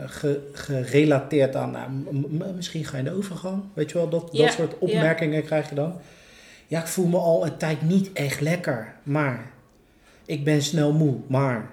ge- 0.05 0.49
gerelateerd 0.53 1.55
aan, 1.55 1.71
nou, 1.71 2.53
misschien 2.55 2.85
ga 2.85 2.97
je 2.97 3.03
in 3.03 3.09
de 3.09 3.17
overgang, 3.17 3.63
weet 3.73 3.91
je 3.91 3.97
wel, 3.97 4.09
dat, 4.09 4.29
dat 4.33 4.51
soort 4.51 4.77
opmerkingen 4.77 5.43
krijg 5.43 5.69
je 5.69 5.75
dan. 5.75 5.93
Ja, 6.67 6.79
ik 6.79 6.87
voel 6.87 7.07
me 7.07 7.17
al 7.17 7.45
een 7.45 7.57
tijd 7.57 7.81
niet 7.81 8.13
echt 8.13 8.41
lekker, 8.41 8.93
maar 9.03 9.51
ik 10.29 10.43
ben 10.43 10.61
snel 10.61 10.93
moe, 10.93 11.15
maar. 11.27 11.69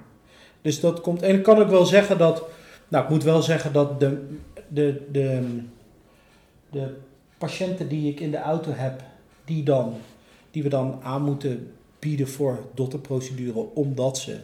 Dus 0.62 0.80
dat 0.80 1.00
komt, 1.00 1.22
en 1.22 1.34
ik 1.34 1.42
kan 1.42 1.58
ook 1.58 1.68
wel 1.68 1.86
zeggen 1.86 2.18
dat, 2.18 2.42
nou 2.88 3.04
ik 3.04 3.10
moet 3.10 3.22
wel 3.22 3.42
zeggen 3.42 3.72
dat 3.72 4.00
de, 4.00 4.26
de, 4.68 5.06
de, 5.12 5.58
de 6.70 6.94
patiënten 7.38 7.88
die 7.88 8.10
ik 8.10 8.20
in 8.20 8.30
de 8.30 8.38
auto 8.38 8.70
heb, 8.74 9.02
die, 9.44 9.62
dan, 9.62 9.94
die 10.50 10.62
we 10.62 10.68
dan 10.68 10.98
aan 11.02 11.22
moeten 11.22 11.72
bieden 11.98 12.28
voor 12.28 12.58
dotterprocedure, 12.74 13.74
omdat 13.74 14.18
ze 14.18 14.38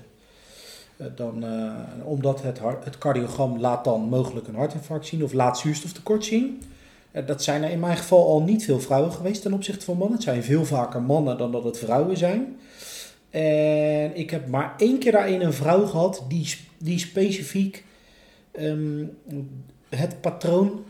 eh, 0.96 1.06
dan, 1.14 1.44
eh, 1.44 1.74
omdat 2.04 2.42
het, 2.42 2.58
hart, 2.58 2.84
het 2.84 2.98
cardiogram 2.98 3.60
laat 3.60 3.84
dan 3.84 4.00
mogelijk 4.00 4.48
een 4.48 4.54
hartinfarct 4.54 5.06
zien 5.06 5.24
of 5.24 5.32
laat 5.32 5.58
zuurstoftekort 5.58 6.24
zien. 6.24 6.62
Eh, 7.10 7.26
dat 7.26 7.42
zijn 7.42 7.62
er 7.62 7.70
in 7.70 7.80
mijn 7.80 7.96
geval 7.96 8.26
al 8.26 8.42
niet 8.42 8.64
veel 8.64 8.80
vrouwen 8.80 9.12
geweest 9.12 9.42
ten 9.42 9.52
opzichte 9.52 9.84
van 9.84 9.96
mannen. 9.96 10.16
Het 10.16 10.24
zijn 10.24 10.44
veel 10.44 10.64
vaker 10.64 11.02
mannen 11.02 11.38
dan 11.38 11.52
dat 11.52 11.64
het 11.64 11.78
vrouwen 11.78 12.16
zijn. 12.16 12.56
En 13.32 14.16
ik 14.16 14.30
heb 14.30 14.48
maar 14.48 14.74
één 14.76 14.98
keer 14.98 15.12
daarin 15.12 15.40
een 15.40 15.52
vrouw 15.52 15.86
gehad 15.86 16.24
die, 16.28 16.54
die 16.78 16.98
specifiek 16.98 17.84
ehm, 18.50 19.04
het 19.88 20.20
patroon 20.20 20.84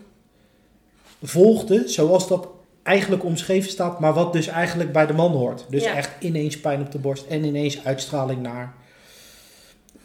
volgde 1.21 1.87
zoals 1.87 2.27
dat 2.27 2.47
eigenlijk 2.83 3.23
omschreven 3.23 3.69
staat, 3.69 3.99
maar 3.99 4.13
wat 4.13 4.33
dus 4.33 4.47
eigenlijk 4.47 4.91
bij 4.91 5.05
de 5.05 5.13
man 5.13 5.31
hoort. 5.31 5.65
Dus 5.69 5.83
Ja. 5.83 5.95
echt 5.95 6.11
ineens 6.19 6.59
pijn 6.59 6.81
op 6.81 6.91
de 6.91 6.99
borst 6.99 7.25
en 7.25 7.43
ineens 7.43 7.85
uitstraling 7.85 8.41
naar. 8.41 8.73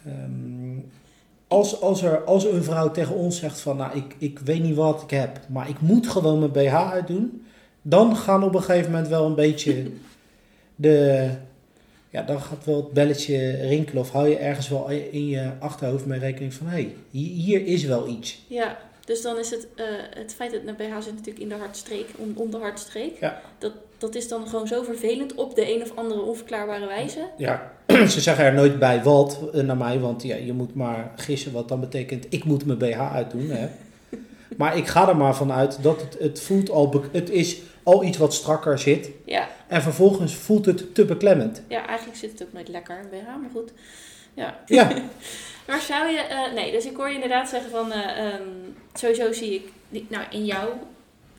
Ehm, 0.07 0.78
als, 1.49 1.80
als, 1.80 2.02
er, 2.02 2.25
als 2.25 2.45
een 2.45 2.62
vrouw 2.64 2.90
tegen 2.90 3.14
ons 3.14 3.38
zegt 3.38 3.61
van, 3.61 3.76
nou, 3.76 3.97
ik, 3.97 4.14
ik 4.18 4.38
weet 4.38 4.62
niet 4.62 4.75
wat 4.76 5.02
ik 5.02 5.11
heb, 5.11 5.40
maar 5.49 5.68
ik 5.68 5.80
moet 5.80 6.09
gewoon 6.09 6.38
mijn 6.38 6.52
BH 6.52 6.75
uitdoen, 6.75 7.47
dan 7.83 8.16
gaan 8.16 8.42
op 8.42 8.54
een 8.54 8.62
gegeven 8.62 8.90
moment 8.90 9.09
wel 9.09 9.26
een 9.26 9.35
beetje 9.35 9.90
de, 10.75 11.30
ja, 12.10 12.22
dan 12.22 12.40
gaat 12.40 12.64
wel 12.64 12.76
het 12.76 12.92
belletje 12.92 13.50
rinkelen 13.50 14.02
of 14.02 14.10
hou 14.10 14.28
je 14.28 14.36
ergens 14.36 14.68
wel 14.68 14.88
in 14.90 15.28
je 15.28 15.50
achterhoofd 15.58 16.06
mee 16.06 16.18
rekening 16.18 16.54
van, 16.54 16.66
hé, 16.66 16.72
hey, 16.72 16.94
hier, 17.10 17.66
is 17.66 17.84
wel 17.84 18.08
iets. 18.08 18.44
Ja, 18.46 18.78
dus 19.04 19.22
dan 19.22 19.38
is 19.38 19.50
het, 19.50 19.66
eh, 19.74 19.84
het 20.10 20.34
feit 20.34 20.52
dat 20.52 20.60
een 20.64 20.76
BH 20.76 21.02
zit 21.02 21.12
natuurlijk 21.14 21.38
in 21.38 21.48
de 21.48 21.54
hartstreek, 21.54 22.06
om, 22.16 22.32
om 22.34 22.50
de 22.50 22.56
hartstreek. 22.56 23.20
Ja. 23.20 23.40
Dat, 23.58 23.72
dat 23.98 24.14
is 24.14 24.28
dan 24.28 24.48
gewoon 24.48 24.66
zo 24.66 24.82
vervelend 24.82 25.34
op 25.34 25.54
de 25.54 25.74
een 25.74 25.82
of 25.82 25.96
andere 25.96 26.20
onverklaarbare 26.20 26.86
wijze. 26.86 27.28
Ja, 27.36 27.72
ze 28.14 28.20
zeggen 28.20 28.44
er 28.44 28.54
nooit 28.54 28.78
bij 28.78 29.02
wat 29.02 29.40
eh, 29.52 29.62
naar 29.62 29.76
mij, 29.76 29.98
want 29.98 30.22
ja, 30.22 30.36
je 30.36 30.52
moet 30.52 30.74
maar 30.74 31.12
gissen 31.16 31.52
wat 31.52 31.68
dan 31.68 31.80
betekent. 31.80 32.26
Ik 32.28 32.44
moet 32.44 32.64
mijn 32.64 32.78
BH 32.78 33.14
uitdoen. 33.14 33.50
Hè. 33.50 33.68
Maar 34.56 34.76
ik 34.76 34.86
ga 34.86 35.08
er 35.08 35.16
maar 35.16 35.36
vanuit 35.36 35.82
dat 35.82 36.00
het, 36.00 36.16
het 36.18 36.40
voelt 36.40 36.70
al, 36.70 37.04
het 37.12 37.30
is 37.30 37.60
al 37.88 38.04
iets 38.04 38.18
wat 38.18 38.35
strakker 38.35 38.78
zit. 38.78 39.11
Ja, 39.25 39.49
En 39.66 39.83
vervolgens 39.83 40.35
voelt 40.35 40.66
het 40.66 40.95
te 40.95 41.04
beklemmend. 41.04 41.62
ja, 41.68 41.87
eigenlijk 41.87 42.18
zit 42.18 42.30
het 42.33 42.42
ook 42.42 42.52
nooit 42.52 42.68
lekker 42.68 43.00
BH, 43.11 43.26
maar 43.26 43.50
goed. 43.52 43.73
Ja. 44.35 44.59
Ja, 44.66 44.88
Maar 45.66 45.80
zou 45.80 46.09
je, 46.09 46.18
eh, 46.18 46.52
nee, 46.52 46.73
dus 46.73 46.85
ik 46.85 46.97
hoor 46.97 47.09
je 47.09 47.14
inderdaad 47.14 47.49
zeggen 47.49 47.71
van, 47.71 47.92
eh, 47.92 48.26
ehm, 48.26 48.42
sowieso 48.95 49.33
zie 49.33 49.71
ik, 49.90 50.11
nou 50.11 50.25
in 50.30 50.45
jouw 50.45 50.78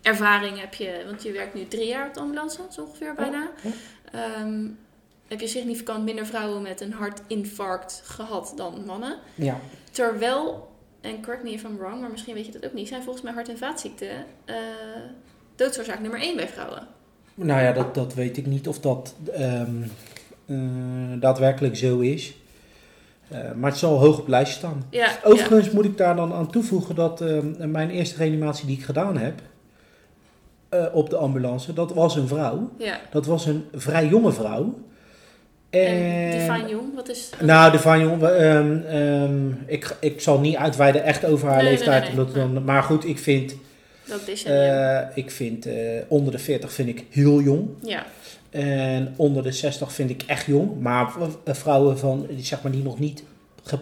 ervaring 0.01 0.59
heb 0.59 0.73
je, 0.73 1.03
want 1.05 1.23
je 1.23 1.31
werkt 1.31 1.53
nu 1.53 1.67
drie 1.67 1.87
jaar 1.87 2.07
op 2.07 2.13
de 2.13 2.19
ambulance, 2.19 2.59
zo 2.71 2.81
ongeveer 2.81 3.13
bijna. 3.15 3.49
ja. 3.63 3.69
Ehm, 4.11 4.67
heb 5.27 5.39
je 5.39 5.47
significant 5.47 6.03
minder 6.03 6.25
vrouwen 6.25 6.61
met 6.61 6.81
een 6.81 6.93
hartinfarct 6.93 8.01
gehad 8.05 8.53
dan 8.55 8.83
mannen. 8.85 9.17
ja. 9.35 9.59
Terwijl, 9.91 10.69
en 11.01 11.21
correct 11.21 11.43
me 11.43 11.51
if 11.51 11.63
I'm 11.63 11.77
wrong, 11.77 12.01
maar 12.01 12.09
misschien 12.11 12.33
weet 12.33 12.45
je 12.45 12.51
dat 12.51 12.65
ook 12.65 12.73
niet, 12.73 12.87
zijn 12.87 13.03
volgens 13.03 13.23
mij 13.23 13.33
hart- 13.33 13.49
en 13.49 13.57
vaatziekten 13.57 14.09
eh 14.45 14.55
doodsoorzaak 15.59 15.99
nummer 15.99 16.19
één 16.19 16.35
bij 16.35 16.47
vrouwen. 16.47 16.87
Nou 17.35 17.61
ja, 17.61 17.71
dat, 17.71 17.95
dat 17.95 18.13
weet 18.13 18.37
ik 18.37 18.45
niet 18.45 18.67
of 18.67 18.79
dat 18.79 19.15
ehm, 19.33 19.81
eh, 20.45 20.57
daadwerkelijk 21.19 21.77
zo 21.77 21.99
is. 21.99 22.33
Eh, 23.27 23.39
maar 23.55 23.69
het 23.69 23.79
zal 23.79 23.97
hoog 23.97 24.13
op 24.13 24.19
het 24.19 24.29
lijstje 24.29 24.57
staan. 24.57 24.85
Ja, 24.89 25.19
Overigens 25.23 25.71
moet 25.71 25.85
ik 25.85 25.97
daar 25.97 26.15
dan 26.15 26.33
aan 26.33 26.51
toevoegen 26.51 26.95
dat 26.95 27.21
ehm, 27.21 27.71
mijn 27.71 27.89
eerste 27.89 28.17
reanimatie 28.17 28.65
die 28.65 28.77
ik 28.77 28.83
gedaan 28.83 29.17
heb 29.17 29.41
eh, 30.69 30.85
op 30.93 31.09
de 31.09 31.15
ambulance, 31.15 31.73
dat 31.73 31.93
was 31.93 32.15
een 32.15 32.27
vrouw. 32.27 32.69
ja. 32.77 32.99
Dat 33.11 33.25
was 33.25 33.45
een 33.45 33.65
vrij 33.73 34.07
jonge 34.07 34.31
vrouw. 34.31 34.79
En 35.69 36.31
Divine 36.31 36.69
Jong, 36.69 36.95
wat 36.95 37.09
is... 37.09 37.29
Nou, 37.39 37.71
de 37.71 37.79
van 37.79 37.99
jong, 37.99 38.23
ehm, 38.23 39.51
ik, 39.65 39.95
ik 39.99 40.21
zal 40.21 40.39
niet 40.39 40.55
uitweiden 40.55 41.03
echt 41.03 41.25
over 41.25 41.47
haar 41.47 41.63
nee, 41.63 41.71
leeftijd. 41.71 42.03
nee, 42.03 42.11
nee. 42.11 42.19
omdat 42.19 42.35
dan, 42.35 42.63
maar 42.63 42.83
goed, 42.83 43.05
ik 43.05 43.19
vind, 43.19 43.55
Decennium. 44.25 44.61
eh, 44.61 45.17
ik 45.17 45.31
vind 45.31 45.65
eh, 45.65 45.75
onder 46.07 46.31
de 46.31 46.39
40 46.39 46.73
vind 46.73 46.89
ik 46.89 47.03
heel 47.09 47.41
jong. 47.41 47.69
ja, 47.83 48.05
En 48.49 49.13
onder 49.15 49.43
de 49.43 49.51
60 49.51 49.91
vind 49.93 50.09
ik 50.09 50.23
echt 50.27 50.45
jong. 50.45 50.79
Maar 50.79 51.11
v- 51.11 51.57
vrouwen 51.57 51.97
van, 51.99 52.25
die, 52.29 52.45
zeg 52.45 52.61
maar, 52.61 52.71
die 52.71 52.83
nog 52.83 52.99
niet 52.99 53.23
ge- 53.63 53.77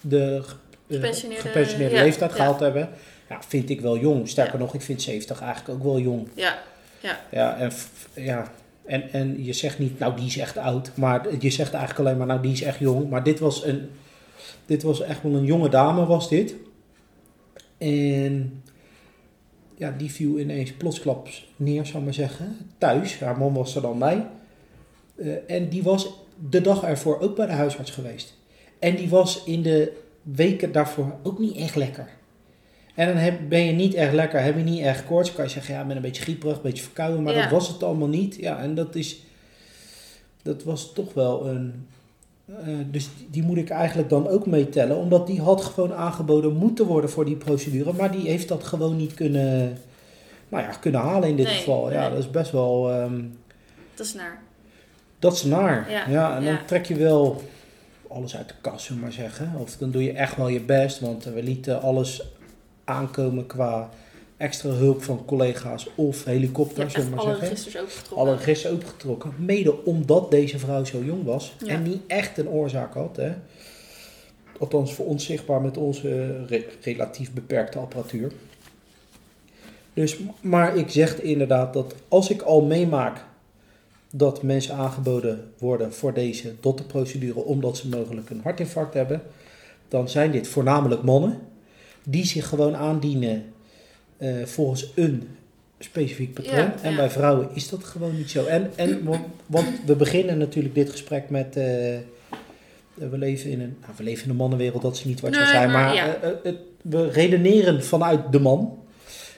de 0.00 0.40
ge- 0.42 0.54
eh, 0.88 0.94
Gepensioneerde- 0.96 1.42
gepensioneerde 1.48 1.94
ja, 1.96 2.02
leeftijd 2.02 2.30
ja. 2.30 2.36
gehaald 2.36 2.60
hebben, 2.60 2.88
ja, 3.28 3.38
vind 3.48 3.70
ik 3.70 3.80
wel 3.80 3.98
jong. 3.98 4.28
Sterker 4.28 4.52
Ja. 4.52 4.58
nog, 4.58 4.74
ik 4.74 4.80
vind 4.80 5.02
70 5.02 5.40
eigenlijk 5.40 5.78
ook 5.78 5.84
wel 5.84 5.98
jong. 6.00 6.28
ja, 6.34 6.58
Ja, 7.30 7.56
en, 7.58 7.72
f- 7.72 8.08
ja. 8.14 8.50
En, 8.86 9.12
en 9.12 9.44
je 9.44 9.52
zegt 9.52 9.78
niet, 9.78 9.98
nou 9.98 10.16
die 10.16 10.26
is 10.26 10.38
echt 10.38 10.56
oud. 10.56 10.90
Maar 10.94 11.26
je 11.40 11.50
zegt 11.50 11.72
eigenlijk 11.72 12.04
alleen 12.06 12.18
maar, 12.18 12.26
nou 12.26 12.40
die 12.42 12.52
is 12.52 12.62
echt 12.62 12.78
jong. 12.78 13.10
Maar 13.10 13.22
dit 13.22 13.38
was, 13.38 13.64
een, 13.64 13.88
dit 14.66 14.82
was 14.82 15.02
echt 15.02 15.22
wel 15.22 15.34
een 15.34 15.44
jonge 15.44 15.68
dame, 15.68 16.06
was 16.06 16.28
dit. 16.28 16.54
En 17.78 18.62
ja, 19.78 19.94
die 19.98 20.10
viel 20.10 20.38
ineens 20.38 20.72
plotsklaps 20.72 21.48
neer, 21.56 21.86
zou 21.86 21.98
ik 21.98 22.04
maar 22.04 22.14
zeggen. 22.14 22.56
Thuis, 22.78 23.18
haar 23.18 23.38
man 23.38 23.52
was 23.54 23.74
er 23.76 23.82
dan 23.82 23.98
bij. 23.98 24.26
Eh, 25.16 25.32
en 25.46 25.68
die 25.68 25.82
was 25.82 26.08
de 26.50 26.60
dag 26.60 26.82
ervoor 26.82 27.20
ook 27.20 27.36
bij 27.36 27.46
de 27.46 27.52
huisarts 27.52 27.90
geweest. 27.90 28.36
En 28.78 28.96
die 28.96 29.08
was 29.08 29.44
in 29.44 29.62
de 29.62 29.92
weken 30.22 30.72
daarvoor 30.72 31.16
ook 31.22 31.38
niet 31.38 31.56
echt 31.56 31.76
lekker. 31.76 32.08
En 32.94 33.06
dan 33.06 33.16
heb, 33.16 33.40
ben 33.48 33.64
je 33.64 33.72
niet 33.72 33.94
echt 33.94 34.12
lekker, 34.12 34.42
heb 34.42 34.56
je 34.56 34.62
niet 34.62 34.80
echt 34.82 35.04
koorts. 35.04 35.32
Kan 35.32 35.44
je 35.44 35.50
zeggen, 35.50 35.74
ja, 35.74 35.80
ik 35.80 35.86
ben 35.86 35.96
een 35.96 36.02
beetje 36.02 36.22
grieperig, 36.22 36.56
een 36.56 36.62
beetje 36.62 36.82
verkouden. 36.82 37.22
Maar 37.22 37.34
Ja. 37.34 37.42
dat 37.42 37.50
was 37.50 37.68
het 37.68 37.82
allemaal 37.82 38.08
niet. 38.08 38.36
Ja, 38.40 38.58
en 38.60 38.74
dat 38.74 38.94
is... 38.94 39.22
Dat 40.42 40.62
was 40.64 40.92
toch 40.92 41.14
wel 41.14 41.46
een... 41.46 41.86
eh, 42.48 42.74
dus 42.90 43.08
die, 43.30 43.42
moet 43.42 43.56
ik 43.56 43.70
eigenlijk 43.70 44.08
dan 44.08 44.28
ook 44.28 44.46
meetellen. 44.46 44.96
Omdat 44.96 45.26
die 45.26 45.40
had 45.40 45.64
gewoon 45.64 45.94
aangeboden 45.94 46.56
moeten 46.56 46.86
worden 46.86 47.10
voor 47.10 47.24
die 47.24 47.36
procedure. 47.36 47.92
Maar 47.92 48.10
die 48.10 48.28
heeft 48.28 48.48
dat 48.48 48.64
gewoon 48.64 48.96
niet 48.96 49.14
kunnen... 49.14 49.78
Nou 50.48 50.62
ja, 50.64 50.70
kunnen 50.80 51.00
halen 51.00 51.28
in 51.28 51.36
dit 51.36 51.46
Nee, 51.46 51.54
geval. 51.54 51.92
Ja, 51.92 52.00
nee. 52.00 52.10
dat 52.10 52.18
is 52.18 52.30
best 52.30 52.50
wel... 52.50 52.90
ehm, 52.90 53.22
dat 53.94 54.06
is 54.06 54.14
naar. 54.14 54.42
dat 55.18 55.32
is 55.32 55.42
naar. 55.42 55.90
Ja, 55.90 56.08
Ja, 56.08 56.36
en 56.36 56.44
dan 56.44 56.58
trek 56.66 56.86
je 56.86 56.94
wel 56.94 57.42
alles 58.08 58.36
uit 58.36 58.48
de 58.48 58.54
kast, 58.60 58.84
zullen 58.84 59.00
we 59.00 59.06
maar 59.06 59.14
zeggen. 59.16 59.52
Of 59.58 59.76
dan 59.76 59.90
doe 59.90 60.02
je 60.02 60.12
echt 60.12 60.36
wel 60.36 60.48
je 60.48 60.60
best, 60.60 61.00
want 61.00 61.24
we 61.24 61.42
lieten 61.42 61.82
alles 61.82 62.22
aankomen 62.84 63.46
qua 63.46 63.90
extra 64.38 64.70
hulp 64.70 65.02
van 65.02 65.24
collega's 65.24 65.86
of 65.94 66.24
Je 66.24 66.30
helikopter, 66.30 66.78
hebt 66.78 66.90
zullen 66.92 67.06
echt 67.06 67.16
we 67.16 67.22
maar 67.22 67.24
alle 67.24 67.38
zeggen. 67.38 67.48
registers 67.48 67.76
opengetrokken. 67.82 68.26
Alle 68.26 68.36
registers 68.36 68.72
opengetrokken. 68.74 69.32
Mede 69.38 69.84
omdat 69.84 70.30
deze 70.30 70.58
vrouw 70.58 70.84
zo 70.84 71.04
jong 71.04 71.24
was 71.24 71.54
Ja. 71.64 71.66
en 71.72 71.82
niet 71.82 72.00
echt 72.06 72.38
een 72.38 72.48
oorzaak 72.48 72.94
had. 72.94 73.16
Hè. 73.16 73.32
Althans 74.58 74.94
voor 74.94 75.06
ons 75.06 75.24
zichtbaar 75.24 75.60
met 75.60 75.76
onze 75.76 76.36
re- 76.46 76.66
relatief 76.80 77.32
beperkte 77.32 77.78
apparatuur. 77.78 78.32
Dus, 79.94 80.16
maar 80.40 80.76
ik 80.76 80.90
zeg 80.90 81.20
inderdaad 81.20 81.72
dat 81.72 81.94
als 82.08 82.30
ik 82.30 82.42
al 82.42 82.62
meemaak 82.64 83.24
dat 84.10 84.42
mensen 84.42 84.74
aangeboden 84.74 85.52
worden 85.58 85.92
voor 85.92 86.12
deze 86.14 86.54
dotterprocedure 86.60 87.44
omdat 87.44 87.76
ze 87.76 87.88
mogelijk 87.88 88.30
een 88.30 88.40
hartinfarct 88.42 88.94
hebben, 88.94 89.22
dan 89.88 90.08
zijn 90.08 90.30
dit 90.30 90.48
voornamelijk 90.48 91.02
mannen 91.02 91.38
die 92.04 92.24
zich 92.26 92.48
gewoon 92.48 92.76
aandienen 92.76 93.44
eh, 94.18 94.44
volgens 94.44 94.92
een 94.94 95.28
specifiek 95.78 96.34
patroon. 96.34 96.56
Ja, 96.58 96.74
en 96.82 96.90
ja. 96.90 96.96
bij 96.96 97.10
vrouwen 97.10 97.48
is 97.52 97.68
dat 97.68 97.84
gewoon 97.84 98.16
niet 98.16 98.30
zo. 98.30 98.44
En, 98.46 98.70
en 98.76 99.04
want, 99.04 99.24
want 99.46 99.66
we 99.86 99.96
beginnen 99.96 100.38
natuurlijk 100.38 100.74
dit 100.74 100.90
gesprek 100.90 101.30
met. 101.30 101.56
eh, 101.56 101.64
we 102.94 103.18
leven 103.18 103.50
in 103.50 103.60
een, 103.60 103.76
nou, 103.80 103.92
we 103.96 104.02
leven 104.02 104.24
in 104.24 104.30
een 104.30 104.36
mannenwereld, 104.36 104.82
dat 104.82 104.94
is 104.96 105.04
niet 105.04 105.20
wat 105.20 105.30
Nee, 105.30 105.40
we 105.40 105.46
zijn, 105.46 105.70
maar 105.70 105.84
maar, 105.84 105.94
ja. 105.94 106.14
eh, 106.14 106.28
eh, 106.30 106.34
het- 106.42 106.56
we 106.82 107.08
redeneren 107.10 107.84
vanuit 107.84 108.32
de 108.32 108.40
man 108.40 108.78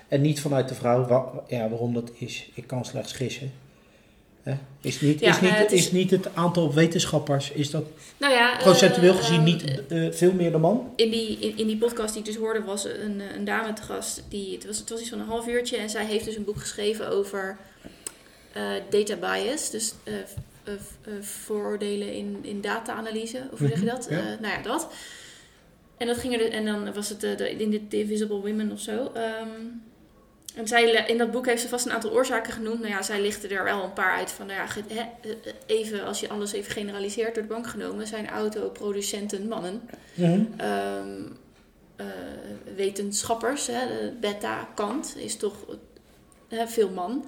en 0.09 0.21
niet 0.21 0.41
vanuit 0.41 0.69
de 0.69 0.75
vrouw. 0.75 1.43
Ja, 1.49 1.69
waarom 1.69 1.95
dat 1.95 2.11
is, 2.19 2.51
ik 2.55 2.67
kan 2.67 2.85
slechts 2.85 3.13
gissen. 3.13 3.51
Hè? 4.43 4.55
Is, 4.81 5.01
niet, 5.01 5.21
Ja, 5.21 5.31
is, 5.31 5.41
niet, 5.41 5.51
nou, 5.51 5.63
het 5.63 5.73
is... 5.73 5.81
is- 5.87 5.93
niet 5.93 6.11
het 6.11 6.35
aantal 6.35 6.75
wetenschappers, 6.75 7.51
is 7.51 7.71
dat 7.71 7.85
Nou 8.17 8.33
ja, 8.33 8.57
procentueel 8.57 9.13
eh, 9.13 9.19
gezien 9.19 9.43
niet 9.45 9.87
eh, 9.89 10.07
veel 10.13 10.33
meer 10.33 10.51
de 10.53 10.59
man? 10.59 10.93
In 10.97 11.11
die, 11.11 11.39
in, 11.39 11.59
in 11.59 11.67
die 11.67 11.77
podcast 11.77 12.13
die 12.15 12.23
ik 12.23 12.29
dus 12.29 12.37
hoorde 12.37 12.63
was 12.63 12.85
een, 12.85 13.21
eh, 13.21 13.35
een 13.37 13.45
dame 13.45 13.73
te 13.73 13.83
gast. 13.83 14.23
Die, 14.29 14.55
het, 14.55 14.67
was, 14.67 14.79
het 14.79 14.91
was 14.91 15.01
iets 15.01 15.09
van 15.09 15.21
een 15.21 15.27
half 15.27 15.47
uurtje. 15.49 15.77
En 15.77 15.91
zij 15.91 16.05
heeft 16.05 16.25
dus 16.25 16.37
een 16.37 16.45
boek 16.45 16.59
geschreven 16.59 17.09
over 17.09 17.57
eh, 18.53 18.63
data 18.91 19.17
bias. 19.17 19.71
Dus 19.71 19.93
eh, 20.05 20.15
eh, 20.15 20.73
eh, 21.05 21.13
vooroordelen 21.23 22.13
in, 22.15 22.39
in 22.43 22.61
data-analyse. 22.61 23.49
Of 23.53 23.59
hoe 23.59 23.69
zeg 23.69 23.79
je 23.79 23.85
Mhm, 23.85 23.95
dat? 23.95 24.07
ja. 24.11 24.19
Eh, 24.19 24.25
nou 24.41 24.55
ja, 24.55 24.63
dat. 24.63 24.89
En, 25.97 26.07
dat 26.07 26.17
ging 26.19 26.33
er, 26.33 26.39
de- 26.39 26.49
en 26.49 26.65
dan 26.65 26.93
was 26.93 27.09
het 27.09 27.23
eh, 27.25 27.61
in 27.61 27.71
de 27.71 27.81
Invisible 27.99 28.41
Women 28.41 28.73
of 28.73 28.81
zo. 28.81 29.11
Ehm, 29.15 29.49
en 30.55 30.69
zij, 30.69 30.91
in 31.07 31.19
dat 31.19 31.31
boek 31.31 31.47
heeft 31.47 31.63
ze 31.63 31.69
vast 31.69 31.87
een 31.87 31.93
aantal 31.93 32.11
oorzaken 32.11 32.53
genoemd. 32.53 32.81
Nou 32.81 32.93
ja, 32.93 33.03
zij 33.03 33.21
lichtte 33.21 33.49
er 33.49 33.65
wel 33.65 33.85
een 33.85 33.93
paar 33.93 34.17
uit 34.17 34.31
van, 34.31 34.47
nou 34.47 34.59
ja, 34.59 34.67
hè, 34.95 35.01
eh, 35.01 35.31
eh, 35.31 35.55
even, 35.67 36.05
als 36.05 36.21
je 36.21 36.29
alles 36.29 36.53
even 36.53 36.73
generaliseert 36.73 37.35
door 37.35 37.43
de 37.43 37.49
bank 37.49 37.67
genomen, 37.67 38.07
zijn 38.07 38.29
autoproducenten 38.29 39.49
mannen. 39.49 39.89
Mhm. 40.15 40.45
Ehm, 40.57 41.23
eh, 41.97 42.07
wetenschappers, 42.77 43.67
hè, 43.67 43.87
de 43.87 44.13
beta-kant 44.21 45.15
is 45.17 45.37
toch 45.37 45.55
eh, 46.49 46.67
veel 46.67 46.91
man. 46.91 47.27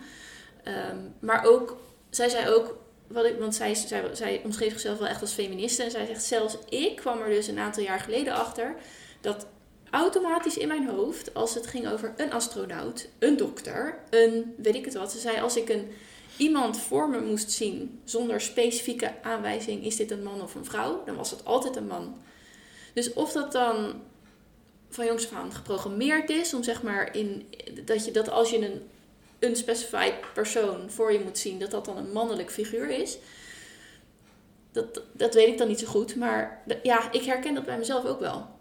Ehm, 0.62 0.96
maar 1.18 1.44
ook, 1.44 1.76
zij 2.10 2.28
zei 2.28 2.48
ook, 2.48 2.76
wat 3.06 3.24
ik, 3.24 3.38
want 3.38 3.54
zij, 3.54 3.74
zij, 3.74 4.04
zij 4.12 4.40
omschreef 4.44 4.70
zichzelf 4.70 4.98
wel 4.98 5.08
echt 5.08 5.20
als 5.20 5.32
feministe. 5.32 5.82
En 5.82 5.90
zij 5.90 6.06
zegt, 6.06 6.24
zelfs 6.24 6.56
ik 6.68 6.96
kwam 6.96 7.20
er 7.20 7.28
dus 7.28 7.46
een 7.46 7.58
aantal 7.58 7.82
jaar 7.82 8.00
geleden 8.00 8.34
achter 8.34 8.74
dat 9.20 9.46
automatisch 9.92 10.56
in 10.56 10.68
mijn 10.68 10.88
hoofd, 10.88 11.34
als 11.34 11.54
het 11.54 11.66
ging 11.66 11.88
over 11.88 12.14
een 12.16 12.32
astronaut, 12.32 13.08
een 13.18 13.36
dokter, 13.36 13.98
een 14.10 14.54
weet 14.56 14.74
ik 14.74 14.84
het 14.84 14.94
wat. 14.94 15.12
Ze 15.12 15.18
zei, 15.18 15.40
als 15.40 15.56
ik 15.56 15.68
een 15.68 15.90
iemand 16.36 16.78
voor 16.78 17.08
me 17.08 17.20
moest 17.20 17.50
zien 17.50 18.00
zonder 18.04 18.40
specifieke 18.40 19.22
aanwijzing, 19.22 19.84
is 19.84 19.96
dit 19.96 20.10
een 20.10 20.22
man 20.22 20.42
of 20.42 20.54
een 20.54 20.64
vrouw, 20.64 21.02
dan 21.04 21.16
was 21.16 21.30
het 21.30 21.44
altijd 21.44 21.76
een 21.76 21.86
man. 21.86 22.16
Dus 22.94 23.12
of 23.12 23.32
dat 23.32 23.52
dan 23.52 24.02
van 24.88 25.06
jongs 25.06 25.24
af 25.24 25.32
aan 25.32 25.52
geprogrammeerd 25.52 26.30
is, 26.30 26.54
om 26.54 26.62
zeg 26.62 26.82
maar 26.82 27.16
in 27.16 27.48
dat 27.84 28.04
je 28.04 28.10
dat 28.10 28.30
als 28.30 28.50
je 28.50 28.66
een 28.66 28.88
unspecified 29.38 30.14
persoon 30.34 30.90
voor 30.90 31.12
je 31.12 31.20
moet 31.20 31.38
zien, 31.38 31.58
dat 31.58 31.70
dat 31.70 31.84
dan 31.84 31.96
een 31.96 32.12
mannelijk 32.12 32.50
figuur 32.50 32.88
is. 32.88 33.18
Dat, 34.72 35.02
dat 35.12 35.34
weet 35.34 35.48
ik 35.48 35.58
dan 35.58 35.68
niet 35.68 35.80
zo 35.80 35.86
goed, 35.86 36.16
maar 36.16 36.62
ja, 36.82 37.12
ik 37.12 37.22
herken 37.22 37.54
dat 37.54 37.64
bij 37.64 37.78
mezelf 37.78 38.04
ook 38.04 38.20
wel. 38.20 38.60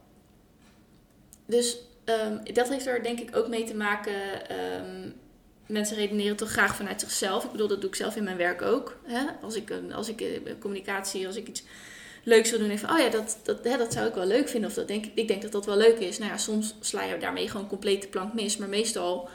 Dus 1.52 1.78
ehm, 2.06 2.38
dat 2.54 2.70
heeft 2.70 2.88
er 2.88 3.04
denk 3.04 3.20
ik 3.20 3.36
ook 3.36 3.48
mee 3.48 3.64
te 3.64 3.76
maken. 3.76 4.50
ehm, 4.50 5.10
mensen 5.68 5.96
redeneren 5.98 6.36
toch 6.36 6.50
graag 6.52 6.76
vanuit 6.76 7.00
zichzelf. 7.02 7.44
Ik 7.44 7.52
bedoel, 7.52 7.68
dat 7.68 7.82
doe 7.82 7.90
ik 7.90 7.96
zelf 7.96 8.16
in 8.16 8.24
mijn 8.24 8.38
werk 8.38 8.62
ook. 8.62 8.98
Hè? 9.04 9.26
Als 9.42 9.56
ik, 9.56 9.74
als 9.94 10.08
ik 10.10 10.22
eh, 10.22 10.30
communicatie, 10.60 11.28
als 11.28 11.36
ik 11.36 11.48
iets 11.48 11.64
leuks 12.24 12.50
wil 12.50 12.60
doen, 12.60 12.70
even, 12.70 12.90
oh 12.90 13.00
ja, 13.00 13.10
dat, 13.10 13.38
dat, 13.44 13.64
hè, 13.64 13.78
dat 13.78 13.94
zou 13.94 14.08
ik 14.08 14.14
wel 14.14 14.26
leuk 14.26 14.50
vinden. 14.50 14.70
Of 14.70 14.76
dat 14.76 14.88
denk, 14.88 15.06
ik- 15.06 15.12
ik 15.16 15.28
denk 15.28 15.42
dat 15.42 15.52
dat 15.52 15.66
wel 15.66 15.78
leuk 15.78 15.98
is. 16.00 16.18
Nou 16.18 16.32
ja, 16.32 16.38
soms 16.38 16.76
sla 16.80 17.04
je 17.04 17.18
daarmee 17.18 17.50
gewoon 17.50 17.68
compleet 17.68 18.02
de 18.02 18.08
plank 18.08 18.34
mis. 18.34 18.58
Maar 18.58 18.70
meestal, 18.70 19.30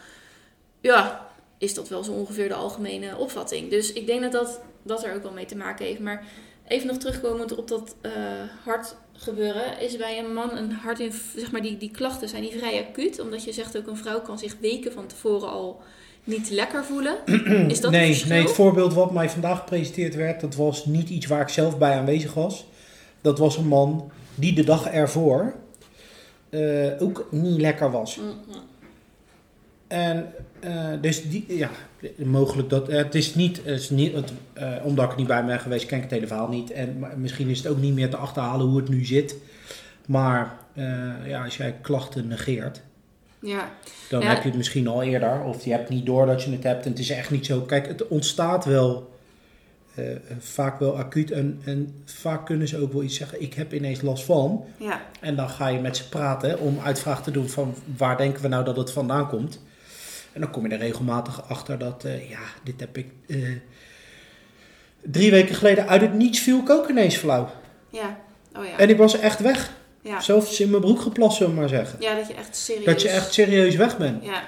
ja, 0.80 1.28
is 1.58 1.74
dat 1.74 1.88
wel 1.88 2.04
zo 2.04 2.12
ongeveer 2.12 2.48
de 2.48 2.54
algemene 2.54 3.16
opvatting. 3.16 3.70
Dus 3.70 3.92
ik 3.92 4.06
denk 4.06 4.22
dat 4.22 4.32
dat, 4.32 4.60
dat 4.82 5.04
er 5.04 5.14
ook 5.14 5.22
wel 5.22 5.32
mee 5.32 5.46
te 5.46 5.56
maken 5.56 5.84
heeft. 5.86 6.00
Maar 6.00 6.24
even 6.68 6.86
nog 6.86 6.96
terugkomend 6.96 7.56
op 7.56 7.68
dat 7.68 7.96
eh 8.00 8.12
hart 8.64 8.94
gebeuren. 9.16 9.80
Is 9.80 9.96
bij 9.96 10.18
een 10.18 10.32
man 10.32 10.56
een 10.56 10.72
hart 10.72 11.00
in, 11.00 11.12
zeg 11.36 11.52
maar, 11.52 11.62
die, 11.62 11.76
die 11.76 11.90
klachten 11.90 12.28
zijn 12.28 12.42
die 12.42 12.58
vrij 12.58 12.86
acuut. 12.88 13.20
Omdat 13.20 13.44
je 13.44 13.52
zegt 13.52 13.76
ook 13.76 13.86
een 13.86 13.96
vrouw 13.96 14.20
kan 14.20 14.38
zich 14.38 14.56
weken 14.60 14.92
van 14.92 15.06
tevoren 15.06 15.50
al 15.50 15.82
niet 16.24 16.50
lekker 16.50 16.84
voelen. 16.84 17.16
Is 17.68 17.80
dat 17.80 17.90
nee, 17.90 18.06
verschil? 18.06 18.28
nee, 18.28 18.42
het 18.42 18.50
voorbeeld 18.50 18.94
wat 18.94 19.12
mij 19.12 19.30
vandaag 19.30 19.58
gepresenteerd 19.58 20.14
werd, 20.14 20.40
dat 20.40 20.54
was 20.54 20.84
niet 20.84 21.08
iets 21.08 21.26
waar 21.26 21.40
ik 21.40 21.48
zelf 21.48 21.78
bij 21.78 21.98
aanwezig 21.98 22.34
was. 22.34 22.66
Dat 23.20 23.38
was 23.38 23.56
een 23.56 23.68
man 23.68 24.10
die 24.34 24.52
de 24.52 24.64
dag 24.64 24.86
ervoor 24.86 25.54
eh, 26.50 27.02
ook 27.02 27.26
niet 27.30 27.60
lekker 27.60 27.90
was. 27.90 28.16
Mhm. 28.16 28.58
En 29.86 30.32
eh, 30.60 30.92
dus 31.00 31.28
die, 31.28 31.44
ja, 31.48 31.70
mogelijk 32.16 32.70
dat. 32.70 32.88
eh, 32.88 32.96
het 32.96 33.14
is 33.14 33.34
niet, 33.34 33.56
het 33.64 33.80
is 33.80 33.90
niet 33.90 34.14
het, 34.14 34.32
eh, 34.52 34.72
omdat 34.82 35.04
ik 35.04 35.10
er 35.10 35.16
niet 35.16 35.26
bij 35.26 35.44
ben 35.44 35.60
geweest, 35.60 35.86
ken 35.86 35.96
ik 35.96 36.02
het 36.02 36.12
hele 36.12 36.26
verhaal 36.26 36.48
niet. 36.48 36.70
En 36.70 36.98
maar 36.98 37.18
misschien 37.18 37.48
is 37.48 37.58
het 37.58 37.66
ook 37.66 37.80
niet 37.80 37.94
meer 37.94 38.10
te 38.10 38.16
achterhalen 38.16 38.66
hoe 38.66 38.76
het 38.76 38.88
nu 38.88 39.04
zit. 39.04 39.36
Maar 40.06 40.56
eh, 40.74 40.84
ja, 41.26 41.44
als 41.44 41.56
jij 41.56 41.74
klachten 41.80 42.28
negeert, 42.28 42.82
Ja, 43.40 43.70
dan 44.08 44.20
Ja. 44.22 44.28
heb 44.28 44.42
je 44.42 44.48
het 44.48 44.56
misschien 44.56 44.88
al 44.88 45.02
eerder. 45.02 45.42
Of 45.42 45.64
je 45.64 45.70
hebt 45.70 45.88
niet 45.88 46.06
door 46.06 46.26
dat 46.26 46.42
je 46.42 46.50
het 46.50 46.62
hebt. 46.62 46.84
En 46.84 46.90
het 46.90 46.98
is 47.00 47.10
echt 47.10 47.30
niet 47.30 47.46
zo. 47.46 47.60
Kijk, 47.60 47.86
het 47.88 48.08
ontstaat 48.08 48.64
wel 48.64 49.14
vaak 50.38 50.78
wel 50.78 50.98
acuut. 50.98 51.30
En, 51.30 51.60
en 51.64 51.94
vaak 52.04 52.46
kunnen 52.46 52.68
ze 52.68 52.78
ook 52.78 52.92
wel 52.92 53.02
iets 53.02 53.16
zeggen. 53.16 53.42
Ik 53.42 53.54
heb 53.54 53.72
ineens 53.74 54.00
last 54.00 54.24
van. 54.24 54.64
ja, 54.78 55.00
En 55.20 55.36
dan 55.36 55.48
ga 55.50 55.68
je 55.68 55.78
met 55.78 55.96
ze 55.96 56.08
praten 56.08 56.58
om 56.60 56.78
uitvraag 56.84 57.22
te 57.22 57.30
doen 57.30 57.48
van 57.48 57.74
waar 57.96 58.16
denken 58.16 58.42
we 58.42 58.48
nou 58.48 58.64
dat 58.64 58.76
het 58.76 58.90
vandaan 58.92 59.28
komt. 59.28 59.62
En 60.36 60.42
dan 60.42 60.50
kom 60.50 60.66
je 60.66 60.72
er 60.72 60.78
regelmatig 60.78 61.48
achter 61.48 61.78
dat, 61.78 62.04
eh, 62.04 62.30
ja, 62.30 62.38
dit 62.62 62.80
heb 62.80 62.96
ik 62.98 63.06
eh, 63.26 63.38
drie 65.02 65.30
weken 65.30 65.54
geleden 65.54 65.88
uit 65.88 66.00
het 66.00 66.14
niets 66.14 66.38
viel 66.40 66.58
ik 66.58 66.70
ook 66.70 66.88
ineens 66.88 67.16
flauw. 67.16 67.48
ja. 67.90 68.18
Oh 68.58 68.64
ja. 68.64 68.78
En 68.78 68.88
ik 68.88 68.96
was 68.96 69.18
echt 69.18 69.40
weg. 69.40 69.72
ja. 70.00 70.20
Zelfs 70.20 70.60
in 70.60 70.70
mijn 70.70 70.82
broek 70.82 71.00
geplast, 71.00 71.36
zullen 71.36 71.54
we 71.54 71.60
maar 71.60 71.68
zeggen. 71.68 72.00
ja, 72.00 72.14
dat 72.14 72.26
je 72.28 72.34
echt 72.34 72.56
serieus... 72.56 72.84
Dat 72.84 73.02
je 73.02 73.08
echt 73.08 73.32
serieus 73.32 73.76
weg 73.76 73.98
bent. 73.98 74.24
Ja, 74.24 74.42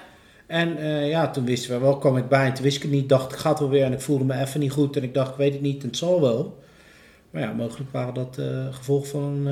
En 0.46 0.76
eh, 0.78 1.08
ja, 1.08 1.30
toen 1.30 1.44
wisten 1.44 1.70
we 1.70 1.78
wel, 1.78 1.98
kwam 1.98 2.16
ik 2.16 2.28
bij 2.28 2.46
en 2.46 2.54
toen 2.54 2.64
wist 2.64 2.76
ik 2.76 2.82
het 2.82 2.90
niet. 2.90 3.08
Dacht, 3.08 3.32
ik 3.32 3.38
ga 3.38 3.50
het 3.50 3.58
wel 3.58 3.68
weer 3.68 3.84
en 3.84 3.92
ik 3.92 4.00
voelde 4.00 4.24
me 4.24 4.34
even 4.40 4.60
niet 4.60 4.72
goed. 4.72 4.96
En 4.96 5.02
ik 5.02 5.14
dacht, 5.14 5.30
ik 5.30 5.36
weet 5.36 5.52
het 5.52 5.62
niet 5.62 5.82
en 5.82 5.88
het 5.88 5.96
zal 5.96 6.20
wel. 6.20 6.58
Maar 7.30 7.42
ja, 7.42 7.52
mogelijk 7.52 7.90
waren 7.92 8.14
dat 8.14 8.38
eh 8.38 8.66
gevolgen 8.74 9.08
van 9.08 9.22
een... 9.22 9.46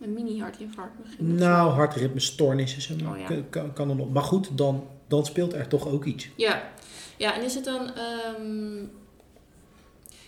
een 0.00 0.12
mini-hartinfarct 0.14 0.92
misschien. 1.04 1.34
Nou, 1.34 1.70
hartritmestoornissen 1.70 2.82
zeg 2.82 3.00
maar. 3.00 3.12
Oh 3.12 3.18
ja. 3.18 3.24
Kan- 3.26 3.44
kan, 3.50 3.72
kan 3.72 3.90
er 3.90 3.96
nog. 3.96 4.12
Maar 4.12 4.22
goed, 4.22 4.48
dan, 4.58 4.84
dan 5.14 5.26
speelt 5.26 5.52
er 5.52 5.68
toch 5.68 5.88
ook 5.88 6.04
iets. 6.04 6.28
Ja, 6.36 6.72
ja 7.16 7.34
en 7.34 7.42
is 7.42 7.54
het 7.54 7.64
dan. 7.64 7.94
ehm, 7.94 8.84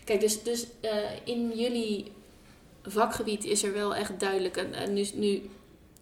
Kijk, 0.04 0.20
dus, 0.20 0.42
dus 0.42 0.66
eh, 0.80 0.90
in 1.24 1.52
jullie 1.54 2.12
vakgebied 2.82 3.44
is 3.44 3.62
er 3.62 3.72
wel 3.72 3.94
echt 3.94 4.20
duidelijk. 4.20 4.56
En, 4.56 4.92
nu, 4.92 5.06
nu 5.14 5.50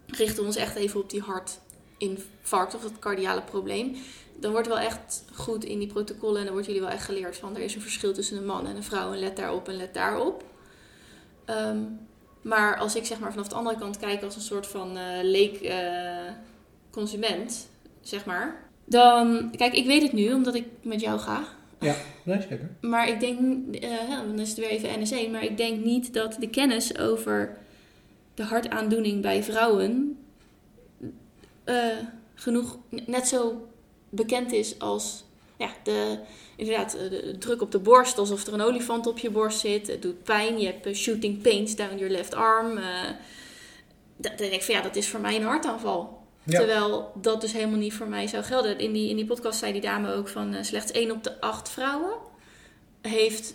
richten 0.07 0.37
we 0.41 0.47
ons 0.47 0.57
echt 0.57 0.75
even 0.77 1.01
op 1.01 1.11
die 1.11 1.21
hartinfarct 1.23 2.75
of 2.75 2.83
dat 2.83 2.99
cardiale 2.99 3.43
probleem. 3.43 3.97
Dan 4.37 4.53
wordt 4.53 4.69
wel 4.69 4.79
echt 4.79 5.25
goed 5.33 5.65
in 5.65 5.79
die 5.79 5.89
protocollen 5.89 6.37
en 6.39 6.45
dan 6.45 6.53
wordt 6.53 6.67
jullie 6.67 6.83
wel 6.83 6.91
echt 6.91 7.05
geleerd 7.05 7.37
van 7.37 7.57
er 7.57 7.63
is 7.63 7.75
een 7.75 7.81
verschil 7.81 8.13
tussen 8.13 8.37
een 8.37 8.47
man 8.47 8.67
en 8.67 8.77
een 8.77 8.83
vrouw 8.83 9.13
en 9.13 9.19
let 9.19 9.37
daarop 9.37 9.69
en 9.69 9.77
let 9.77 9.95
daarop. 9.95 10.45
Ehm, 11.45 11.79
maar 12.43 12.79
als 12.79 12.95
ik 12.95 13.05
zeg 13.05 13.19
maar 13.19 13.31
vanaf 13.31 13.49
de 13.49 13.55
andere 13.55 13.79
kant 13.79 13.99
kijk 13.99 14.23
als 14.23 14.35
een 14.35 14.41
soort 14.41 14.67
van 14.67 14.97
eh, 14.97 15.19
leek 15.23 15.61
eh, 15.61 16.33
consument, 16.91 17.69
zeg 18.01 18.25
maar. 18.25 18.64
Dan, 18.85 19.51
kijk, 19.57 19.73
ik 19.73 19.87
weet 19.87 20.03
het 20.03 20.13
nu 20.13 20.33
omdat 20.33 20.55
ik 20.55 20.67
met 20.83 21.01
jou 21.01 21.19
ga. 21.19 21.45
Nee, 21.79 22.41
zeker. 22.41 22.71
Maar 22.81 23.09
ik 23.09 23.21
denk, 23.21 23.75
eh, 23.75 24.09
dan 24.09 24.39
is 24.39 24.49
het 24.49 24.59
weer 24.59 24.69
even 24.69 25.01
NSE, 25.01 25.29
maar 25.31 25.45
ik 25.45 25.57
denk 25.57 25.85
niet 25.85 26.15
dat 26.15 26.37
de 26.39 26.49
kennis 26.49 26.99
over 26.99 27.57
de 28.35 28.43
hartaandoening 28.43 29.23
bij 29.23 29.43
vrouwen 29.43 30.19
eh, 31.65 31.87
genoeg, 32.35 32.79
net 33.07 33.29
zo 33.29 33.69
bekend 34.09 34.53
is 34.53 34.79
als 34.79 35.25
ja, 35.57 35.71
de, 35.83 36.19
inderdaad, 36.57 36.95
eh, 36.95 37.11
de 37.11 37.37
druk 37.39 37.63
op 37.63 37.73
de 37.73 37.79
borst, 37.79 38.19
alsof 38.19 38.47
er 38.47 38.55
een 38.55 38.61
olifant 38.61 39.07
op 39.07 39.19
je 39.19 39.31
borst 39.31 39.59
zit. 39.59 39.87
Het 39.87 40.03
doet 40.03 40.23
pijn, 40.23 40.59
je 40.59 40.67
hebt 40.67 40.97
shooting 40.97 41.43
pains 41.43 41.77
down 41.77 41.97
your 41.97 42.13
left 42.13 42.35
arm. 42.35 42.75
dan 44.17 44.33
denk 44.37 44.53
ik 44.53 44.63
van 44.63 44.75
ja, 44.75 44.81
dat 44.81 44.97
is 44.97 45.09
voor 45.09 45.21
mij 45.21 45.37
een 45.37 45.43
hartaanval. 45.43 46.24
Ja. 46.45 46.59
Terwijl 46.59 47.13
dat 47.15 47.41
dus 47.41 47.53
helemaal 47.53 47.79
niet 47.79 47.95
voor 47.95 48.09
mij 48.09 48.27
zou 48.27 48.45
gelden. 48.45 48.79
In 48.79 48.93
die, 48.93 49.11
in 49.11 49.17
die 49.17 49.27
podcast 49.27 49.59
zei 49.59 49.73
die 49.73 49.81
dame 49.81 50.13
ook 50.13 50.29
van 50.29 50.55
eh, 50.55 50.63
slechts 50.63 50.93
1 50.93 51.11
op 51.11 51.25
de 51.25 51.41
8 51.41 51.69
vrouwen 51.69 52.13
heeft 53.03 53.55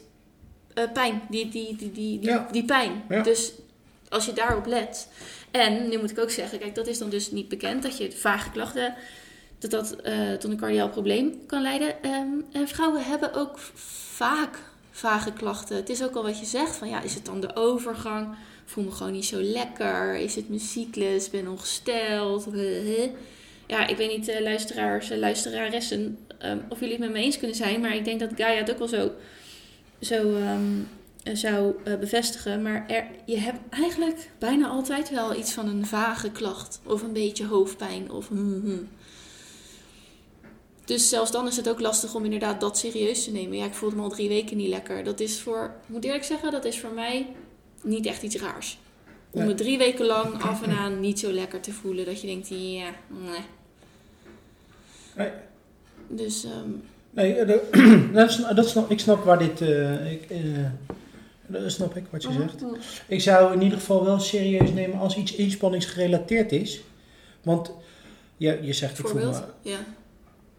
eh, 0.73 0.83
pijn. 0.93 1.21
Die, 1.29 1.49
die, 1.49 1.75
die, 1.75 1.91
die, 1.91 2.19
die, 2.19 2.29
Ja. 2.29 2.47
die 2.51 2.65
pijn. 2.65 3.03
Ja. 3.09 3.21
Dus 3.21 3.51
als 4.09 4.25
je 4.25 4.33
daarop 4.33 4.65
let. 4.65 5.07
En 5.51 5.89
nu 5.89 5.99
moet 5.99 6.11
ik 6.11 6.19
ook 6.19 6.29
zeggen, 6.29 6.59
kijk, 6.59 6.75
dat 6.75 6.87
is 6.87 6.97
dan 6.97 7.09
dus 7.09 7.31
niet 7.31 7.47
bekend 7.47 7.83
dat 7.83 7.97
je 7.97 8.11
vage 8.11 8.51
klachten. 8.51 8.95
Dat 9.59 9.71
dat 9.71 9.95
eh, 9.95 10.31
tot 10.31 10.51
een 10.51 10.57
cardiaal 10.57 10.89
probleem 10.89 11.45
kan 11.45 11.61
leiden. 11.61 12.03
Ehm, 12.03 12.27
en 12.51 12.67
vrouwen 12.67 13.03
hebben 13.03 13.33
ook 13.33 13.57
vaak 14.13 14.59
vage 14.91 15.33
klachten. 15.33 15.75
Het 15.75 15.89
is 15.89 16.03
ook 16.03 16.15
al 16.15 16.23
wat 16.23 16.39
je 16.39 16.45
zegt: 16.45 16.75
van 16.75 16.89
ja, 16.89 17.01
is 17.01 17.13
het 17.13 17.25
dan 17.25 17.39
de 17.39 17.55
overgang? 17.55 18.35
Voel 18.69 18.83
me 18.83 18.91
gewoon 18.91 19.11
niet 19.11 19.25
zo 19.25 19.41
lekker. 19.41 20.15
Is 20.15 20.35
het 20.35 20.49
mijn 20.49 20.59
cyclus? 20.59 21.29
Ben 21.29 21.47
ongesteld. 21.47 22.47
Ja, 23.67 23.87
ik 23.87 23.97
weet 23.97 24.17
niet, 24.17 24.27
eh, 24.27 24.41
luisteraars, 24.41 25.09
eh, 25.09 25.17
luisteraressen, 25.17 26.17
ehm, 26.37 26.57
of 26.69 26.79
jullie 26.79 26.95
het 26.95 27.03
met 27.03 27.11
me 27.11 27.19
eens 27.19 27.37
kunnen 27.37 27.55
zijn. 27.55 27.81
Maar 27.81 27.95
ik 27.95 28.05
denk 28.05 28.19
dat 28.19 28.29
Gaia 28.35 28.57
het 28.57 28.71
ook 28.71 28.77
wel 28.77 28.87
zo, 28.87 29.11
zo 30.01 30.35
ehm, 30.35 30.61
eh, 31.23 31.35
zou 31.35 31.75
bevestigen. 31.99 32.61
Maar 32.61 33.07
je 33.25 33.37
hebt 33.37 33.59
eigenlijk 33.69 34.29
bijna 34.39 34.67
altijd 34.67 35.09
wel 35.09 35.35
iets 35.35 35.51
van 35.51 35.67
een 35.67 35.85
vage 35.85 36.31
klacht. 36.31 36.79
Of 36.85 37.01
een 37.01 37.13
beetje 37.13 37.45
hoofdpijn. 37.45 38.11
Of 38.11 38.27
hmm, 38.27 38.61
hmm. 38.61 38.87
Dus 40.85 41.09
zelfs 41.09 41.31
dan 41.31 41.47
is 41.47 41.55
het 41.55 41.69
ook 41.69 41.79
lastig 41.79 42.15
om 42.15 42.23
inderdaad 42.23 42.61
dat 42.61 42.77
serieus 42.77 43.23
te 43.23 43.31
nemen. 43.31 43.57
Ja, 43.57 43.65
ik 43.65 43.73
voelde 43.73 43.95
me 43.95 44.01
al 44.01 44.09
drie 44.09 44.29
weken 44.29 44.57
niet 44.57 44.69
lekker. 44.69 45.03
Dat 45.03 45.19
is 45.19 45.39
voor, 45.39 45.75
ik 45.83 45.89
moet 45.93 46.03
eerlijk 46.03 46.23
zeggen, 46.23 46.51
dat 46.51 46.65
is 46.65 46.79
voor 46.79 46.93
mij 46.93 47.27
niet 47.83 48.05
echt 48.05 48.23
iets 48.23 48.35
raars. 48.35 48.79
Om 49.31 49.45
me 49.45 49.53
drie 49.53 49.77
weken 49.77 50.05
lang 50.05 50.41
af 50.43 50.63
en 50.63 50.71
aan 50.71 50.99
niet 50.99 51.19
zo 51.19 51.31
lekker 51.31 51.59
te 51.59 51.71
voelen. 51.73 52.05
Dat 52.05 52.21
je 52.21 52.27
denkt, 52.27 52.47
ja, 52.47 52.89
nee. 53.07 53.41
Nee. 55.15 55.29
Dus, 56.07 56.43
ehm, 56.43 56.69
Nee, 57.09 57.33
eh, 57.35 58.13
dat 58.13 58.31
snap, 58.31 58.55
dat 58.55 58.69
snap, 58.69 58.91
ik 58.91 58.99
snap 58.99 59.23
waar 59.23 59.39
dit... 59.39 59.61
eh, 59.61 60.11
ik, 60.11 60.29
eh, 60.29 60.39
dat 61.47 61.71
snap 61.71 61.95
ik 61.95 62.03
wat 62.09 62.23
je 62.23 62.31
zegt. 62.31 62.61
mhm. 62.61 62.73
Ik 63.07 63.21
zou 63.21 63.53
in 63.53 63.61
ieder 63.61 63.77
geval 63.77 64.03
wel 64.05 64.19
serieus 64.19 64.71
nemen 64.71 64.99
als 64.99 65.17
iets 65.17 65.35
inspanningsgerelateerd 65.35 66.51
is. 66.51 66.81
Want 67.43 67.71
je, 68.37 68.59
je 68.61 68.73
zegt... 68.73 68.99
Ik 68.99 69.07
voel 69.07 69.15
me, 69.15 69.21
Voorbeeld? 69.21 69.45
Ja. 69.61 69.77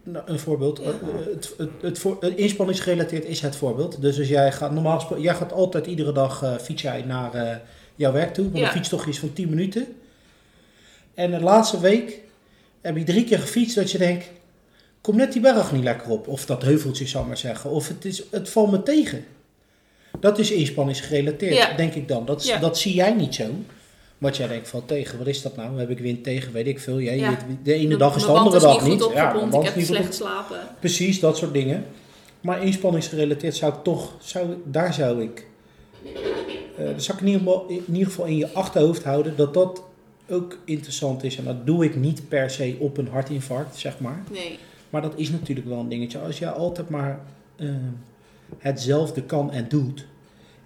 Nou, 0.03 0.25
een 0.27 0.39
voorbeeld. 0.39 0.79
Ja. 0.83 0.89
Eh, 0.89 1.25
Het, 1.33 1.53
het, 1.57 1.69
het, 1.81 1.99
voor, 1.99 2.17
het 2.19 2.35
inspanningsgerelateerd 2.35 3.25
is 3.25 3.41
het 3.41 3.55
voorbeeld. 3.55 4.01
Dus 4.01 4.17
als 4.19 4.27
jij 4.27 4.51
gaat, 4.51 4.71
normaal 4.71 4.95
gesproken, 4.95 5.23
jij 5.23 5.35
gaat 5.35 5.53
altijd 5.53 5.85
iedere 5.85 6.11
dag 6.11 6.43
eh 6.43 6.55
fiets 6.57 6.81
jij 6.81 7.01
naar 7.01 7.33
eh, 7.33 7.55
jouw 7.95 8.11
werk 8.11 8.33
toe. 8.33 8.43
Want 8.45 8.57
Ja. 8.57 8.65
een 8.65 8.71
fietstochtje 8.71 9.09
is 9.09 9.19
van 9.19 9.33
10 9.33 9.49
minuten. 9.49 9.87
En 11.13 11.31
de 11.31 11.39
laatste 11.39 11.79
week 11.79 12.19
heb 12.81 12.97
je 12.97 13.03
drie 13.03 13.23
keer 13.23 13.39
gefietst 13.39 13.75
dat 13.75 13.91
je 13.91 13.97
denkt, 13.97 14.25
kom 15.01 15.15
net 15.15 15.31
die 15.33 15.41
berg 15.41 15.71
niet 15.71 15.83
lekker 15.83 16.09
op. 16.11 16.27
Of 16.27 16.45
dat 16.45 16.61
heuveltje, 16.61 17.05
ik 17.19 17.27
maar 17.27 17.37
zeggen. 17.37 17.69
Of 17.69 17.87
het, 17.87 18.05
is, 18.05 18.23
het 18.31 18.49
valt 18.49 18.71
me 18.71 18.83
tegen. 18.83 19.25
Dat 20.19 20.39
is 20.39 20.51
inspanningsgerelateerd, 20.51 21.55
Ja. 21.55 21.73
denk 21.75 21.93
ik 21.93 22.07
dan. 22.07 22.25
Dat, 22.25 22.57
dat 22.61 22.77
zie 22.77 22.93
jij 22.93 23.13
niet 23.13 23.35
zo. 23.35 23.43
Wat 24.21 24.37
jij 24.37 24.47
denkt, 24.47 24.69
valt 24.69 24.87
tegen. 24.87 25.17
Wat 25.17 25.27
is 25.27 25.41
dat 25.41 25.55
nou? 25.55 25.79
Heb 25.79 25.89
ik 25.89 25.99
wind 25.99 26.23
tegen? 26.23 26.53
Weet 26.53 26.67
ik 26.67 26.79
veel. 26.79 26.99
Jij, 26.99 27.17
Ja. 27.17 27.37
De 27.63 27.73
ene 27.73 27.97
dag 27.97 28.15
is 28.15 28.21
de 28.21 28.31
andere 28.31 28.59
dag 28.59 28.81
niet. 28.81 28.91
niet 28.91 29.01
goed 29.01 29.13
Ja, 29.13 29.33
ik 29.33 29.63
heb 29.63 29.75
niet 29.75 29.85
slecht 29.85 30.05
geslapen. 30.05 30.59
Precies, 30.79 31.19
dat 31.19 31.37
soort 31.37 31.53
dingen. 31.53 31.85
Maar 32.41 32.63
inspanningsgerelateerd 32.63 33.55
zou 33.55 33.73
ik 33.73 33.83
toch, 33.83 34.13
zou, 34.19 34.47
daar 34.65 34.93
zou 34.93 35.21
ik, 35.21 35.47
dat 36.77 37.03
zou 37.03 37.17
ik 37.17 37.23
in 37.23 37.27
ieder, 37.27 37.41
geval, 37.41 37.65
in 37.67 37.83
ieder 37.87 38.05
geval 38.07 38.25
in 38.25 38.37
je 38.37 38.51
achterhoofd 38.53 39.03
houden 39.03 39.35
dat 39.35 39.53
dat 39.53 39.83
ook 40.29 40.57
interessant 40.65 41.23
is. 41.23 41.37
En 41.37 41.43
dat 41.43 41.65
doe 41.65 41.85
ik 41.85 41.95
niet 41.95 42.29
per 42.29 42.49
se 42.49 42.75
op 42.79 42.97
een 42.97 43.07
hartinfarct, 43.07 43.77
zeg 43.77 43.99
maar. 43.99 44.23
Nee. 44.31 44.59
Maar 44.89 45.01
dat 45.01 45.13
is 45.15 45.29
natuurlijk 45.29 45.67
wel 45.67 45.79
een 45.79 45.89
dingetje. 45.89 46.19
Als 46.19 46.39
je 46.39 46.51
altijd 46.51 46.89
maar 46.89 47.19
eh, 47.55 47.69
hetzelfde 48.57 49.23
kan 49.23 49.51
en 49.51 49.65
doet 49.69 50.05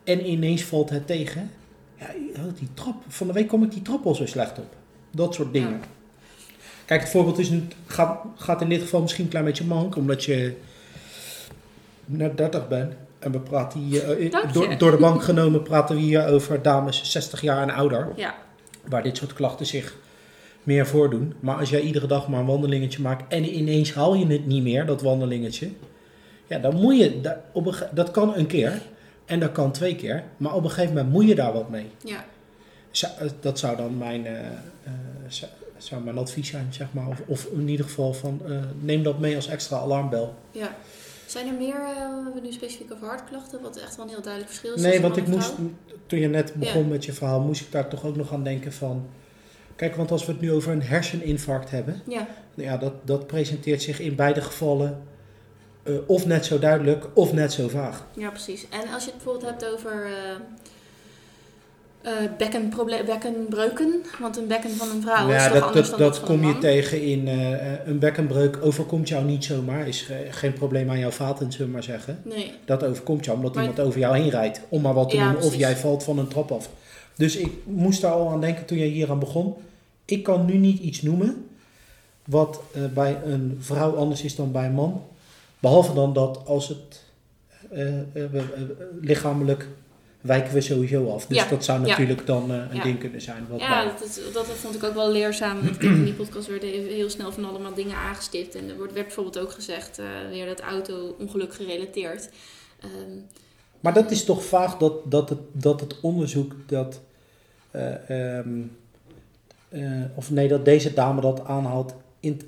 en 0.04 0.30
ineens 0.30 0.64
valt 0.64 0.90
het 0.90 1.08
tegen. 1.08 1.52
Ja, 2.14 2.42
oh, 2.44 2.58
die 2.58 2.68
trap. 2.74 2.96
Van 3.08 3.28
de 3.28 3.34
week 3.34 3.48
kom 3.48 3.64
ik 3.64 3.72
die 3.72 3.82
trap 3.82 4.06
al 4.06 4.16
zo 4.16 4.26
slecht 4.26 4.58
op. 4.58 4.76
Dat 5.12 5.34
soort 5.34 5.54
dingen. 5.54 5.72
Ja. 5.72 5.80
Kijk, 6.86 7.02
het 7.02 7.10
voorbeeld 7.10 7.38
is 7.40 7.50
nu, 7.50 7.64
gaat, 7.86 8.20
gaat 8.36 8.62
in 8.62 8.70
dit 8.70 8.82
geval 8.82 9.02
misschien 9.02 9.24
een 9.24 9.30
klein 9.30 9.46
beetje 9.46 9.66
mank, 9.66 9.96
omdat 9.96 10.24
je 10.24 10.56
net 12.06 12.38
30 12.38 12.68
bent. 12.68 12.94
En 13.20 13.32
we 13.32 13.40
praten 13.40 13.80
hier, 13.80 14.12
eh, 14.12 14.24
je. 14.24 14.50
door, 14.52 14.78
door 14.78 14.92
de 14.92 14.98
bank 14.98 15.24
genomen, 15.32 15.62
praten 15.62 15.96
we 15.96 16.02
hier 16.02 16.28
over 16.28 16.62
dames 16.62 17.12
60 17.12 17.42
jaar 17.42 17.62
en 17.62 17.70
ouder. 17.70 18.08
Ja. 18.16 18.36
Waar 18.88 19.04
dit 19.04 19.18
soort 19.18 19.34
klachten 19.34 19.66
zich 19.66 19.96
meer 20.64 20.88
voordoen. 20.88 21.34
Maar 21.40 21.56
als 21.56 21.70
jij 21.70 21.82
iedere 21.82 22.08
dag 22.08 22.28
maar 22.28 22.40
een 22.40 22.46
wandelingetje 22.46 23.02
maakt 23.02 23.34
en 23.34 23.56
ineens 23.56 23.94
haal 23.94 24.16
je 24.16 24.28
het 24.28 24.46
niet 24.46 24.64
meer, 24.64 24.86
dat 24.86 25.02
wandelingetje. 25.02 25.70
Ja, 26.48 26.60
dan 26.60 26.76
moet 26.76 26.98
je, 26.98 27.36
op 27.52 27.66
een, 27.66 27.76
dat 27.92 28.12
kan 28.12 28.36
een 28.36 28.48
keer. 28.48 28.82
En 29.26 29.40
dat 29.40 29.52
kan 29.52 29.72
twee 29.72 29.96
keer. 29.96 30.24
Maar 30.38 30.54
op 30.54 30.64
een 30.64 30.70
gegeven 30.70 30.96
moment 30.96 31.14
moet 31.14 31.28
je 31.28 31.36
daar 31.36 31.54
wat 31.54 31.70
mee. 31.70 31.86
Ja. 32.04 32.26
Zou- 32.92 33.14
eh, 33.20 33.30
Dat 33.40 33.60
zou 33.60 33.78
dan 33.78 33.98
mijn, 33.98 34.26
eh, 34.26 34.40
eh, 34.46 34.92
zou- 35.28 35.52
zou 35.78 36.04
mijn 36.04 36.18
advies 36.18 36.50
zijn, 36.50 36.68
zeg 36.70 36.88
maar. 36.92 37.08
Of, 37.08 37.22
of 37.26 37.46
in 37.46 37.68
ieder 37.70 37.86
geval 37.86 38.14
van, 38.14 38.42
neem 38.80 39.04
dat 39.04 39.20
mee 39.20 39.36
als 39.36 39.48
extra 39.48 39.78
alarmbel. 39.78 40.34
ja. 40.52 40.76
Zijn 41.26 41.48
er 41.48 41.54
meer, 41.54 41.76
we 42.34 42.40
nu 42.44 42.52
specifiek 42.52 42.94
over 42.94 43.08
hartklachten, 43.08 43.62
wat 43.62 43.78
echt 43.78 43.96
wel 43.96 44.06
een 44.06 44.12
heel 44.12 44.22
duidelijk 44.22 44.52
verschil 44.52 44.74
is 44.76 44.82
Nee, 44.82 45.02
want 45.02 45.18
ik 45.18 45.28
moest, 45.28 45.54
toen 46.06 46.20
je 46.20 46.28
net 46.28 46.54
begon 46.56 46.82
Ja. 46.84 46.88
met 46.88 47.06
je 47.06 47.14
verhaal, 47.14 47.42
moest 47.42 47.62
ik 47.62 47.72
daar 47.72 47.88
toch 47.88 48.06
ook 48.06 48.16
nog 48.16 48.34
aan 48.34 48.44
denken 48.44 48.74
van... 48.74 49.08
Kijk, 49.76 49.96
want 49.96 50.12
als 50.12 50.26
we 50.26 50.32
het 50.32 50.42
nu 50.42 50.52
over 50.52 50.72
een 50.72 50.82
herseninfarct 50.82 51.70
hebben, 51.72 52.02
Ja, 52.08 52.28
ja, 52.54 52.78
dat, 52.78 52.94
dat 53.04 53.28
presenteert 53.28 53.82
zich 53.82 54.00
in 54.00 54.16
beide 54.16 54.42
gevallen 54.42 55.02
eh, 55.86 55.94
of 56.06 56.26
net 56.26 56.46
zo 56.46 56.60
duidelijk 56.60 57.06
of 57.14 57.34
net 57.34 57.54
zo 57.54 57.68
vaag. 57.68 58.06
ja, 58.14 58.30
precies. 58.30 58.66
En 58.70 58.94
als 58.94 59.04
je 59.06 59.12
het 59.12 59.24
bijvoorbeeld 59.24 59.52
hebt 59.52 59.74
over 59.74 60.06
eh, 60.06 60.12
eh, 62.02 62.12
bekkenproble- 62.38 63.04
bekkenbreuken, 63.06 64.02
want 64.22 64.38
een 64.38 64.48
bekken 64.48 64.70
van 64.70 64.90
een 64.90 65.02
vrouw 65.02 65.28
is 65.30 65.34
ja, 65.44 65.48
toch 65.50 65.54
dat, 65.54 65.64
anders 65.64 65.90
dat, 65.90 66.00
dan 66.00 66.08
dat 66.10 66.22
kom 66.24 66.46
je 66.48 66.58
tegen 66.58 67.02
in 67.02 67.28
eh, 67.28 67.54
eh, 67.74 67.88
een 67.88 68.00
bekkenbreuk 68.00 68.58
overkomt 68.62 69.08
jou 69.10 69.26
niet 69.26 69.46
zomaar. 69.46 69.88
Is 69.88 70.08
eh, 70.10 70.18
geen 70.30 70.54
probleem 70.54 70.90
aan 70.90 71.00
jouw 71.00 71.10
vaten, 71.12 71.52
zullen 71.52 71.68
we 71.68 71.74
maar 71.74 71.84
zeggen. 71.84 72.20
Nee, 72.24 72.52
Dat 72.66 72.84
overkomt 72.84 73.26
jou 73.26 73.38
omdat 73.38 73.54
Maar- 73.54 73.64
iemand 73.64 73.82
over 73.88 74.00
jou 74.00 74.18
heen 74.18 74.30
rijdt. 74.30 74.62
Om 74.70 74.82
maar 74.82 74.94
wat 74.94 75.10
te 75.10 75.16
Ja, 75.16 75.24
noemen. 75.26 75.44
Of 75.48 75.56
jij 75.56 75.76
valt 75.78 76.04
van 76.04 76.20
een 76.20 76.28
trap 76.28 76.52
af. 76.52 76.70
Dus 77.16 77.36
ik 77.36 77.52
moest 77.64 78.02
daar 78.02 78.12
al 78.12 78.30
aan 78.30 78.42
denken 78.42 78.66
toen 78.66 78.78
jij 78.78 78.88
hier 78.88 79.10
aan 79.10 79.20
begon. 79.20 79.54
Ik 80.06 80.24
kan 80.24 80.46
nu 80.46 80.58
niet 80.58 80.80
iets 80.82 81.02
noemen 81.02 81.48
wat 82.26 82.62
eh, 82.74 82.82
bij 82.94 83.18
een 83.26 83.58
vrouw 83.60 83.96
anders 83.96 84.22
is 84.24 84.36
dan 84.36 84.52
bij 84.52 84.66
een 84.66 84.74
man. 84.74 85.02
Behalve 85.60 85.94
dan 85.94 86.14
dat 86.14 86.42
als 86.46 86.68
het 86.68 87.04
eh, 87.70 87.88
eh, 88.00 88.24
eh, 88.36 88.44
lichamelijk 89.02 89.68
wijken 90.22 90.54
we 90.54 90.62
sowieso 90.62 91.10
af. 91.14 91.26
Dus 91.26 91.38
Ja, 91.38 91.48
dat 91.48 91.64
zou 91.64 91.82
ja. 91.82 91.88
natuurlijk 91.88 92.26
dan 92.26 92.50
een 92.50 92.76
Ja. 92.76 92.84
ding 92.84 93.00
kunnen 93.00 93.22
zijn. 93.22 93.46
Wat 93.50 93.60
ja, 93.60 93.84
dat, 93.86 94.04
is- 94.04 94.20
dat 94.34 94.46
vond 94.46 94.76
ik 94.76 94.84
ook 94.84 94.94
wel 94.94 95.12
leerzaam. 95.12 95.62
Want 95.64 95.84
in 95.84 96.04
die 96.04 96.14
podcast 96.14 96.48
werden 96.48 96.70
heel 96.70 97.10
snel 97.10 97.32
van 97.32 97.46
allemaal 97.46 97.74
dingen 97.74 97.96
aangestipt. 97.96 98.56
En 98.56 98.70
er 98.70 98.76
wordt, 98.78 98.94
werd 98.94 99.06
bijvoorbeeld 99.06 99.40
ook 99.40 99.52
gezegd, 99.52 100.00
weer 100.30 100.46
dat 100.46 100.60
auto-ongeluk 100.60 101.54
gerelateerd. 101.54 102.30
Ehm, 102.80 102.92
Maar 103.80 103.94
dat 103.94 104.12
is 104.12 104.24
toch 104.24 104.44
vaag 104.46 104.78
dat, 104.78 105.12
dat, 105.12 105.30
het, 105.30 105.40
dat 105.52 105.80
het 105.80 106.00
onderzoek 106.02 106.54
dat. 106.68 107.02
eh, 107.72 108.10
ehm, 108.38 108.62
eh, 109.70 110.02
of 110.16 110.32
nee, 110.32 110.48
dat 110.48 110.66
deze 110.66 110.94
dame 110.94 111.22
dat 111.22 111.46
aanhaalt 111.46 111.94
in, 112.20 112.42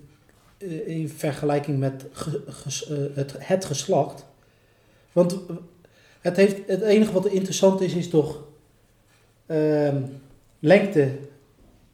in 0.86 1.10
vergelijking 1.17 1.80
met 1.80 2.06
ge- 2.12 2.43
ges- 2.48 2.88
eh, 2.89 2.98
het, 3.13 3.34
het 3.38 3.65
geslacht. 3.65 4.26
Want 5.12 5.32
eh, 5.34 5.56
het, 6.22 6.38
heeft, 6.38 6.56
het 6.67 6.82
enige 6.82 7.12
wat 7.12 7.26
interessant 7.26 7.82
is, 7.82 7.93
is 7.93 8.10
toch 8.10 8.39
ehm, 9.46 10.02
lengte, 10.60 11.10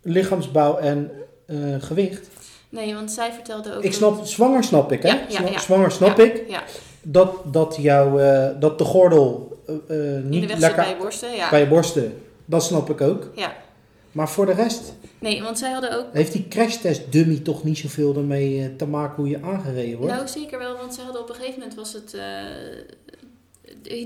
lichaamsbouw 0.02 0.78
en 0.78 1.12
eh, 1.46 1.58
gewicht. 1.80 2.28
nee, 2.70 2.94
want 2.94 3.12
zij 3.12 3.32
vertelde 3.34 3.76
ook... 3.76 3.84
Ik 3.84 3.94
snap, 3.94 4.26
zwanger 4.26 4.64
snap 4.64 4.92
ik, 4.92 5.02
hè? 5.02 5.08
Ja, 5.08 5.14
ja, 5.30 5.36
Zwa- 5.38 5.48
ja. 5.50 5.60
Zwanger 5.60 5.92
snap 5.92 6.20
ik. 6.20 6.44
Ja, 6.50 6.64
Dat, 7.02 7.36
dat, 7.54 7.78
jouw, 7.80 8.20
eh, 8.20 8.60
dat 8.60 8.78
de 8.78 8.84
gordel 8.84 9.58
eh, 9.68 9.76
eh, 9.88 10.16
in 10.16 10.30
niet 10.30 10.42
de 10.42 10.48
weg 10.48 10.60
lekker 10.60 10.84
bij 10.84 10.90
je 10.90 10.98
borsten, 10.98 11.36
ja. 11.36 11.50
bij 11.50 11.60
je 11.60 11.68
borsten, 11.68 12.18
dat 12.46 12.64
snap 12.64 12.90
ik 12.90 13.02
ook. 13.02 13.30
ja. 13.36 13.54
Maar 14.14 14.30
voor 14.30 14.46
de 14.46 14.52
rest 14.54 14.94
Nee, 15.20 15.42
want 15.44 15.58
zij 15.60 15.72
hadden 15.72 15.98
ook... 15.98 16.06
heeft 16.14 16.32
die 16.32 16.48
crashtest 16.48 17.12
dummy 17.12 17.40
toch 17.40 17.64
niet 17.64 17.78
zoveel 17.78 18.16
ermee 18.16 18.62
eh, 18.64 18.76
te 18.78 18.86
maken 18.88 19.16
hoe 19.16 19.30
je 19.30 19.42
aangereden 19.44 19.98
wordt. 19.98 20.14
Nou, 20.14 20.28
zeker 20.28 20.58
wel, 20.60 20.78
want 20.78 20.94
zij 20.94 21.04
hadden 21.04 21.22
op 21.22 21.30
een 21.30 21.36
gegeven 21.36 21.60
moment 21.60 21.76
was 21.78 21.94
het... 21.94 22.14
eh, 22.14 22.46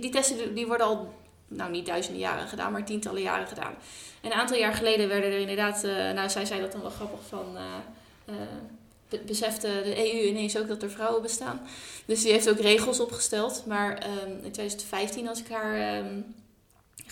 die 0.02 0.10
testen 0.10 0.56
die 0.56 0.67
worden 0.67 0.88
al, 0.88 1.13
nou 1.48 1.72
niet 1.72 1.86
duizenden 1.86 2.22
jaren 2.22 2.48
gedaan, 2.48 2.72
maar 2.72 2.86
tientallen 2.86 3.22
jaren 3.22 3.48
gedaan. 3.48 3.74
En 4.22 4.32
een 4.32 4.38
aantal 4.38 4.58
jaar 4.58 4.74
geleden 4.74 5.08
werden 5.08 5.32
er 5.32 5.39
inderdaad... 5.39 5.84
eh, 5.84 5.91
nou, 6.12 6.30
zij 6.30 6.46
zei 6.46 6.62
dat 6.62 6.72
dan 6.72 6.82
wel 6.82 6.89
grappig 6.89 7.20
van... 7.28 7.46
be- 9.10 9.22
besefte 9.26 9.67
de 9.84 10.13
EU 10.13 10.28
ineens 10.28 10.58
ook 10.58 10.67
dat 10.67 10.84
er 10.84 10.91
vrouwen 10.91 11.22
bestaan. 11.22 11.62
Dus 12.06 12.22
die 12.22 12.32
heeft 12.32 12.50
ook 12.50 12.60
regels 12.60 13.00
opgesteld. 13.00 13.63
Maar 13.65 13.98
ehm, 13.98 14.32
in 14.43 14.52
2015, 14.52 15.28
als 15.28 15.39
ik 15.39 15.48
haar 15.50 15.96
ehm, 15.96 16.20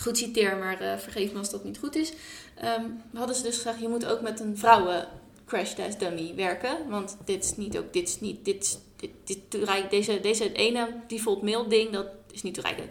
goed 0.01 0.17
citeer, 0.17 0.57
maar 0.57 0.79
eh, 0.79 0.97
vergeef 0.97 1.31
me 1.31 1.37
als 1.37 1.49
dat 1.49 1.63
niet 1.63 1.77
goed 1.77 1.95
is, 1.95 2.13
ehm, 2.55 2.83
hadden 3.13 3.35
ze 3.35 3.43
dus 3.43 3.55
gezegd: 3.55 3.79
je 3.79 3.87
moet 3.87 4.05
ook 4.05 4.21
met 4.21 4.39
een 4.39 4.57
vrouwen 4.57 5.07
crash 5.45 5.73
test 5.73 5.99
dummy 5.99 6.33
werken, 6.35 6.89
want 6.89 7.17
dit 7.25 7.43
is 7.43 7.55
niet 7.55 7.77
ook 7.77 7.93
dit 7.93 8.07
is 8.07 8.19
niet 8.19 8.45
dit 8.45 8.63
is- 8.63 8.77
dit, 8.95 9.11
dit 9.51 9.89
deze 9.89 10.19
deze 10.19 10.51
ene 10.51 10.95
default 11.07 11.41
mail 11.41 11.67
ding 11.67 11.91
dat 11.91 12.07
is 12.31 12.41
niet 12.41 12.53
toereikend. 12.53 12.89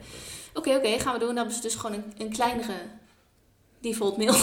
Oké, 0.55 0.75
oké, 0.75 0.99
gaan 0.99 1.13
we 1.13 1.19
doen. 1.19 1.29
Dan 1.29 1.37
hebben 1.37 1.55
ze 1.55 1.61
dus 1.61 1.75
gewoon 1.75 1.97
een, 1.97 2.13
een 2.19 2.33
kleinere 2.33 2.75
default 3.81 4.17
mail 4.17 4.35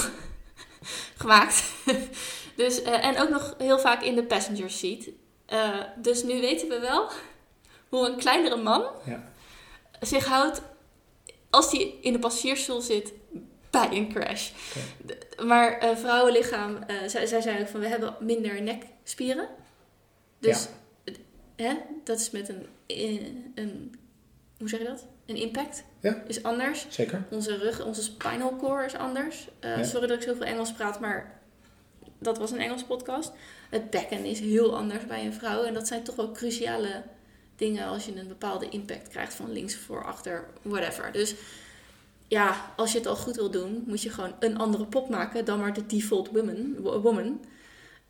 gemaakt. 1.21 1.63
dus, 2.55 2.81
eh, 2.81 3.05
en 3.05 3.19
ook 3.21 3.29
nog 3.29 3.55
heel 3.57 3.79
vaak 3.79 4.01
in 4.03 4.15
de 4.15 4.23
passenger 4.23 4.69
seat. 4.69 5.07
Eh, 5.45 5.79
dus 5.95 6.23
nu 6.23 6.39
weten 6.41 6.67
we 6.67 6.79
wel 6.79 7.09
hoe 7.89 8.07
een 8.07 8.17
kleinere 8.17 8.55
man 8.57 8.85
Ja. 9.05 9.31
zich 10.01 10.25
houdt 10.25 10.61
als 11.51 11.71
hij 11.71 11.93
in 12.01 12.13
de 12.13 12.19
passagiersstoel 12.19 12.81
zit 12.81 13.13
bij 13.69 13.87
een 13.91 14.09
crash. 14.13 14.51
Maar 15.45 15.77
eh, 15.79 15.95
vrouwenlichaam, 15.95 16.77
eh, 16.87 16.95
zij, 17.07 17.25
zij 17.25 17.41
zei 17.41 17.61
ook 17.61 17.67
van 17.67 17.79
we 17.79 17.87
hebben 17.87 18.15
minder 18.19 18.61
nekspieren. 18.61 19.47
Dus 20.39 20.67
eh, 21.03 21.13
hè, 21.55 21.73
dat 22.03 22.19
is 22.19 22.29
met 22.31 22.49
een, 22.49 22.65
eh, 22.85 23.25
een, 23.55 23.95
hoe 24.57 24.69
zeg 24.69 24.79
je 24.79 24.85
dat? 24.85 25.05
Een 25.25 25.35
impact 25.35 25.83
Ja. 25.99 26.23
is 26.27 26.43
anders. 26.43 26.85
Zeker. 26.89 27.23
Onze 27.31 27.57
rug, 27.57 27.85
onze 27.85 28.03
spinal 28.03 28.55
core 28.55 28.85
is 28.85 28.95
anders. 28.95 29.47
Ja. 29.59 29.83
Sorry 29.83 30.07
dat 30.07 30.17
ik 30.17 30.23
zoveel 30.23 30.45
Engels 30.45 30.73
praat, 30.73 30.99
maar 30.99 31.39
dat 32.19 32.37
was 32.37 32.51
een 32.51 32.59
Engels 32.59 32.83
podcast. 32.83 33.31
Het 33.69 33.89
bekken 33.89 34.25
is 34.25 34.39
heel 34.39 34.75
anders 34.77 35.05
bij 35.05 35.25
een 35.25 35.33
vrouw. 35.33 35.63
En 35.63 35.73
dat 35.73 35.87
zijn 35.87 36.03
toch 36.03 36.15
wel 36.15 36.31
cruciale 36.31 37.03
dingen 37.61 37.87
als 37.87 38.05
je 38.05 38.15
een 38.19 38.27
bepaalde 38.27 38.69
impact 38.69 39.07
krijgt 39.07 39.33
van 39.33 39.51
links 39.51 39.75
voor, 39.75 40.05
achter, 40.05 40.45
whatever. 40.61 41.11
Dus 41.11 41.35
ja, 42.27 42.73
als 42.75 42.91
je 42.91 42.97
het 42.97 43.07
al 43.07 43.15
goed 43.15 43.35
wil 43.35 43.51
doen, 43.51 43.83
moet 43.87 44.01
je 44.01 44.09
gewoon 44.09 44.33
een 44.39 44.57
andere 44.57 44.85
pop 44.85 45.09
maken 45.09 45.45
dan 45.45 45.59
maar 45.59 45.73
de 45.73 45.85
default 45.85 46.29
woman. 46.31 46.75
wo- 46.79 47.01
woman. 47.01 47.39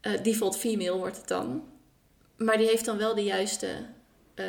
Eh, 0.01 0.11
default 0.23 0.57
female 0.57 0.97
wordt 0.97 1.17
het 1.17 1.27
dan. 1.27 1.63
Maar 2.37 2.57
die 2.57 2.67
heeft 2.67 2.85
dan 2.85 2.97
wel 2.97 3.15
de 3.15 3.23
juiste 3.23 3.67
eh, 4.35 4.45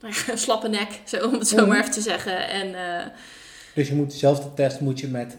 nou 0.00 0.14
ja, 0.26 0.36
slappe 0.46 0.68
nek, 0.68 1.00
zo, 1.04 1.26
om 1.26 1.32
het 1.32 1.48
zo 1.48 1.56
Mhm. 1.56 1.68
maar 1.68 1.78
even 1.80 1.90
te 1.92 2.00
zeggen. 2.00 2.48
En 2.48 2.74
eh, 3.00 3.06
Dus 3.74 3.88
je 3.88 3.94
moet 3.94 4.10
dezelfde 4.10 4.54
test 4.54 4.80
moet 4.80 5.00
je 5.00 5.08
met... 5.08 5.36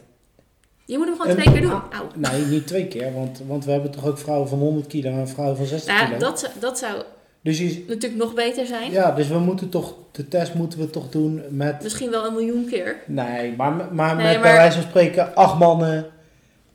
je 0.85 0.97
moet 0.97 1.07
hem 1.07 1.15
gewoon 1.19 1.31
een- 1.37 1.41
twee 1.41 1.53
keer 1.53 1.61
doen. 1.61 1.81
Auw. 1.91 2.07
Nee, 2.15 2.45
niet 2.45 2.67
twee 2.67 2.87
keer, 2.87 3.13
want, 3.13 3.39
want 3.47 3.65
we 3.65 3.71
hebben 3.71 3.91
toch 3.91 4.05
ook 4.05 4.17
vrouwen 4.17 4.49
van 4.49 4.59
100 4.59 4.87
kilo 4.87 5.09
en 5.09 5.27
vrouwen 5.27 5.57
van 5.57 5.65
60 5.65 5.93
Nou, 5.93 6.05
kilo. 6.05 6.19
ja, 6.19 6.25
dat, 6.25 6.39
zou- 6.39 6.51
dat 6.59 6.77
zou 6.77 7.03
Dus 7.47 7.57
je, 7.57 7.83
natuurlijk 7.87 8.21
nog 8.21 8.33
beter 8.33 8.65
zijn. 8.65 8.91
ja, 8.91 9.11
dus 9.11 9.27
we 9.27 9.39
moeten 9.39 9.69
toch, 9.69 9.93
de 10.11 10.27
test 10.27 10.53
moeten 10.53 10.79
we 10.79 10.89
toch 10.89 11.09
doen 11.09 11.41
met... 11.49 11.83
Misschien 11.83 12.09
wel 12.09 12.25
een 12.25 12.33
miljoen 12.33 12.67
keer. 12.69 12.95
Nee, 13.05 13.53
maar, 13.57 13.71
maar 13.91 14.15
Nee, 14.15 14.25
met 14.25 14.33
maar- 14.33 14.41
bij 14.41 14.53
wijze 14.53 14.79
van 14.79 14.89
spreken 14.89 15.35
acht 15.35 15.59
mannen, 15.59 16.05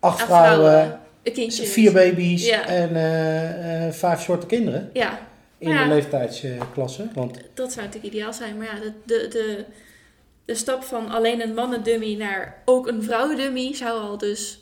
acht, 0.00 0.18
Acht 0.20 0.24
vrouwen, 0.24 0.98
een 1.22 1.32
kindje. 1.32 1.66
vier 1.66 1.92
baby's 1.92 2.46
Ja. 2.46 2.66
en 2.66 2.96
eh, 2.96 3.86
eh, 3.86 3.92
vijf 3.92 4.20
soorten 4.22 4.48
kinderen 4.48 4.90
Ja, 4.92 5.18
in 5.58 5.68
Ja. 5.70 5.82
de 5.84 5.94
leeftijdsklasse. 5.94 7.06
Want 7.14 7.38
dat 7.54 7.72
zou 7.72 7.86
natuurlijk 7.86 8.14
ideaal 8.14 8.32
zijn. 8.32 8.56
Maar 8.56 8.66
ja, 8.66 8.80
de, 8.80 8.92
de, 9.04 9.28
de, 9.30 9.64
de 10.44 10.54
stap 10.54 10.82
van 10.82 11.10
alleen 11.10 11.40
een 11.42 11.54
mannendummy 11.54 12.14
naar 12.14 12.62
ook 12.64 12.86
een 12.88 13.02
vrouwendummy 13.02 13.74
zou 13.74 14.00
al 14.00 14.18
dus 14.18 14.61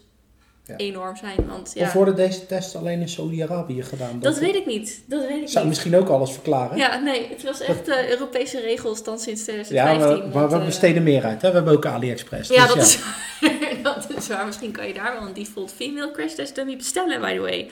Ja. 0.70 0.76
enorm 0.76 1.16
zijn. 1.16 1.37
Want 1.48 1.70
ja, 1.74 1.85
Of 1.85 1.92
worden 1.92 2.16
deze 2.16 2.46
tests 2.46 2.76
alleen 2.76 3.00
in 3.00 3.09
Saudi-Arabië 3.09 3.83
gedaan? 3.83 4.20
dat 4.20 4.38
weet 4.38 4.54
ik 4.54 4.66
niet. 4.66 5.02
Dat 5.06 5.20
weet 5.20 5.40
ik 5.42 5.48
zou 5.48 5.64
niet. 5.64 5.74
misschien 5.74 5.96
ook 5.96 6.09
alles 6.09 6.30
verklaren. 6.33 6.76
Ja, 6.76 6.98
nee, 6.98 7.26
het 7.30 7.42
was 7.42 7.61
echt 7.61 7.88
eh, 7.88 8.11
Europese 8.11 8.61
regels 8.61 9.04
dan 9.04 9.18
sinds 9.18 9.44
Ja, 9.44 9.52
2015. 9.52 10.18
maar, 10.18 10.28
maar 10.40 10.48
we 10.50 10.56
eh, 10.56 10.64
besteden 10.64 11.02
meer 11.02 11.24
uit. 11.24 11.42
Hè? 11.42 11.48
We 11.48 11.54
hebben 11.54 11.74
ook 11.74 11.87
AliExpress. 11.87 12.48
Ja, 12.50 12.66
dus 12.66 12.74
dat, 12.74 12.85
Is 12.85 12.98
waar. 12.98 13.83
dat 13.83 14.06
is 14.16 14.28
waar. 14.28 14.46
Misschien 14.46 14.70
kan 14.72 14.87
je 14.87 14.94
daar 14.94 15.12
wel 15.18 15.28
een 15.28 15.35
default 15.35 15.72
female 15.76 16.11
crash 16.11 16.33
test 16.33 16.54
dummy 16.54 16.76
bestellen, 16.76 17.20
by 17.20 17.35
the 17.35 17.40
way. 17.40 17.70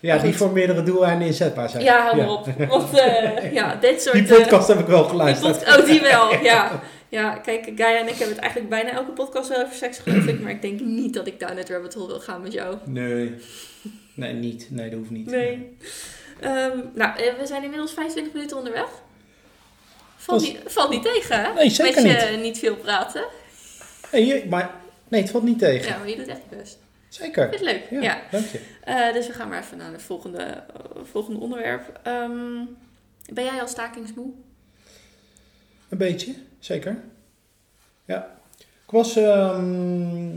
Ja, 0.00 0.18
die 0.18 0.36
voor 0.36 0.50
meerdere 0.50 0.82
doeleinden 0.82 1.26
inzetbaar 1.26 1.68
zijn. 1.68 1.84
Ja, 1.84 2.02
hou 2.02 2.16
maar 2.16 2.30
op. 2.30 2.46
Want 2.68 2.98
eh, 2.98 3.52
ja, 3.52 3.74
dit 3.80 4.02
soort... 4.02 4.14
Die 4.14 4.24
podcast 4.36 4.68
heb 4.68 4.78
ik 4.78 4.86
wel 4.86 5.00
die 5.02 5.10
geluisterd. 5.10 5.78
oh, 5.78 5.84
die 5.84 6.00
wel, 6.00 6.34
ja. 6.42 6.80
Ja, 7.10 7.34
kijk, 7.38 7.70
Gaia 7.76 7.98
en 7.98 8.02
ik 8.08 8.14
hebben 8.14 8.28
het 8.28 8.38
eigenlijk 8.38 8.70
bijna 8.70 8.90
elke 8.90 9.10
podcast 9.12 9.48
wel 9.48 9.62
over 9.62 9.74
seks, 9.76 9.98
geloof 9.98 10.24
ik. 10.26 10.40
Maar 10.40 10.50
ik 10.50 10.62
denk 10.62 10.80
niet 10.80 11.14
dat 11.14 11.26
ik 11.26 11.40
down 11.40 11.56
het 11.56 11.68
rabbit 11.68 11.94
hole 11.94 12.06
wil 12.06 12.20
gaan 12.20 12.42
met 12.42 12.52
jou. 12.52 12.76
Nee. 12.84 13.34
Nee, 14.14 14.32
niet. 14.32 14.66
Nee, 14.70 14.90
dat 14.90 14.98
hoeft 14.98 15.10
niet. 15.10 15.26
Nee. 15.26 15.76
Ehm, 16.40 16.78
nou, 16.94 17.18
eh, 17.18 17.34
we 17.38 17.46
zijn 17.46 17.62
inmiddels 17.62 17.92
25 17.92 18.32
minuten 18.32 18.56
onderweg. 18.56 18.88
Valt, 20.16 20.40
niet, 20.42 20.58
valt 20.66 20.90
niet 20.90 21.02
tegen, 21.02 21.40
hè? 21.44 21.52
Nee, 21.54 21.70
zeker 21.70 22.02
Met 22.02 22.20
je 22.30 22.36
niet 22.36 22.58
veel 22.58 22.76
praten. 22.76 23.24
Nee, 24.12 24.26
je- 24.26 24.46
maar 24.48 24.70
nee, 25.08 25.20
het 25.22 25.30
valt 25.30 25.44
niet 25.44 25.58
tegen. 25.58 25.88
Ja, 25.88 25.98
maar 25.98 26.08
je 26.08 26.16
doet 26.16 26.26
echt 26.28 26.40
je 26.50 26.56
best. 26.56 26.78
Zeker. 27.08 27.48
Vind 27.48 27.60
leuk? 27.60 27.82
Ja, 27.90 28.00
Ja. 28.02 28.20
dank 28.30 28.46
je. 28.46 28.60
Eh, 28.84 29.12
dus 29.12 29.26
we 29.26 29.32
gaan 29.32 29.48
maar 29.48 29.60
even 29.62 29.76
naar 29.76 29.92
het 29.92 30.02
volgende, 30.02 30.38
eh, 30.42 30.64
volgende 31.10 31.40
onderwerp. 31.40 32.00
Ehm, 32.02 32.64
ben 33.32 33.44
jij 33.44 33.60
al 33.60 33.68
stakingsmoe? 33.68 34.30
Een 35.88 35.98
beetje, 35.98 36.34
zeker. 36.60 36.96
Ik 38.86 38.96
was 38.96 39.16
ehm, 39.16 40.36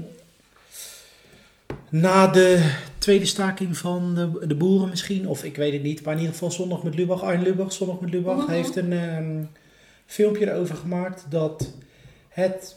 na 1.90 2.28
de 2.28 2.76
tweede 2.98 3.26
staking 3.26 3.78
van 3.78 4.16
de, 4.16 4.48
de 4.48 4.56
boeren 4.56 4.90
misschien, 4.90 5.28
of 5.28 5.44
ik 5.44 5.56
weet 5.56 5.74
het 5.74 5.84
niet, 5.84 6.04
maar 6.04 6.14
in 6.14 6.20
ieder 6.20 6.34
geval 6.34 6.52
zondag 6.52 6.84
met 6.84 6.96
Lubach, 6.96 7.22
Arjen 7.24 7.42
Lubach, 7.44 7.72
zondag 7.74 8.00
met 8.00 8.10
Lubach, 8.10 8.38
Mhm. 8.38 8.52
heeft 8.52 8.76
een 8.76 8.94
ehm, 8.94 9.44
filmpje 10.06 10.52
erover 10.52 10.76
gemaakt 10.76 11.26
dat 11.30 11.74
het 12.30 12.76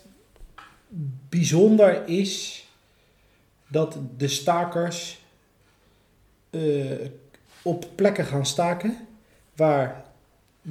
bijzonder 1.28 2.08
is 2.08 2.64
dat 3.68 3.98
de 4.16 4.28
stakers 4.28 5.18
eh, 6.50 6.60
op 7.62 7.86
plekken 7.94 8.24
gaan 8.24 8.46
staken 8.46 9.06
waar 9.56 10.04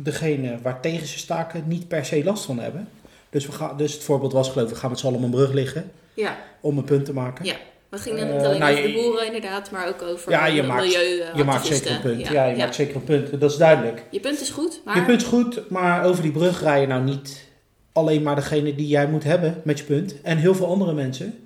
degene 0.04 0.58
waar 0.62 0.82
tegen 0.82 1.08
ze 1.08 1.18
staken 1.18 1.64
niet 1.68 1.88
per 1.88 2.06
se 2.06 2.24
last 2.24 2.46
van 2.46 2.60
hebben. 2.60 2.88
Dus, 3.30 3.46
we 3.46 3.52
gaan, 3.52 3.78
dus 3.78 3.94
het 3.94 4.04
voorbeeld 4.04 4.34
was 4.34 4.50
geloof 4.50 4.68
ik, 4.68 4.74
we 4.74 4.80
gaan 4.80 4.90
met 4.90 5.00
z'n 5.00 5.08
allen 5.08 5.24
een 5.24 5.30
brug 5.30 5.52
liggen 5.54 5.92
Ja, 6.14 6.38
om 6.60 6.78
een 6.78 6.84
punt 6.84 7.06
te 7.06 7.14
maken. 7.14 7.46
Ja, 7.46 7.54
maar 7.90 8.00
het 8.00 8.02
ging 8.02 8.18
dan 8.20 8.28
Eh, 8.28 8.34
niet 8.36 8.46
alleen 8.46 8.60
nou, 8.60 8.72
over 8.78 8.88
de 8.88 8.94
boeren 8.94 9.26
inderdaad, 9.26 9.72
maar 9.72 9.88
ook 9.88 10.02
over 10.02 10.32
Ja, 10.32 10.46
je 10.46 10.64
maakt- 10.64 10.84
milieu. 10.84 11.24
Je 11.36 11.44
maakt 11.44 11.66
zeker 11.66 11.92
een 11.92 12.02
punt. 12.02 12.28
Ja, 12.28 12.46
je 12.46 12.58
maakt 12.58 12.76
zeker 12.76 12.96
een 12.96 13.04
punt. 13.04 13.40
Dat 13.40 13.52
is 13.52 13.58
duidelijk. 13.58 14.04
Je 14.12 14.20
punt 14.20 14.42
is 14.42 14.50
goed, 14.50 14.82
maar... 14.86 14.96
Je 14.96 15.04
punt 15.04 15.22
is 15.22 15.28
goed, 15.28 15.70
maar 15.70 16.04
over 16.06 16.22
die 16.24 16.32
brug 16.32 16.62
rij 16.62 16.82
je 16.82 16.88
nou 16.88 17.04
niet 17.04 17.44
alleen 17.92 18.22
maar 18.24 18.36
degene 18.36 18.76
die 18.76 18.88
jij 18.88 19.08
moet 19.08 19.24
hebben 19.24 19.62
met 19.64 19.80
je 19.80 19.86
punt. 19.86 20.22
En 20.22 20.38
heel 20.38 20.56
veel 20.56 20.68
andere 20.68 20.94
mensen. 20.94 21.46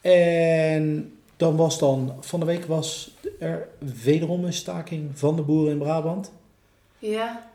En 0.00 1.12
dan 1.36 1.56
was 1.56 1.78
dan, 1.78 2.12
van 2.20 2.40
de 2.40 2.46
week 2.46 2.64
was 2.64 3.10
er 3.38 3.68
wederom 4.02 4.44
een 4.44 4.52
staking 4.52 5.10
van 5.14 5.36
de 5.36 5.42
boeren 5.42 5.72
in 5.72 5.78
Brabant. 5.78 6.30
Ja, 6.98 7.48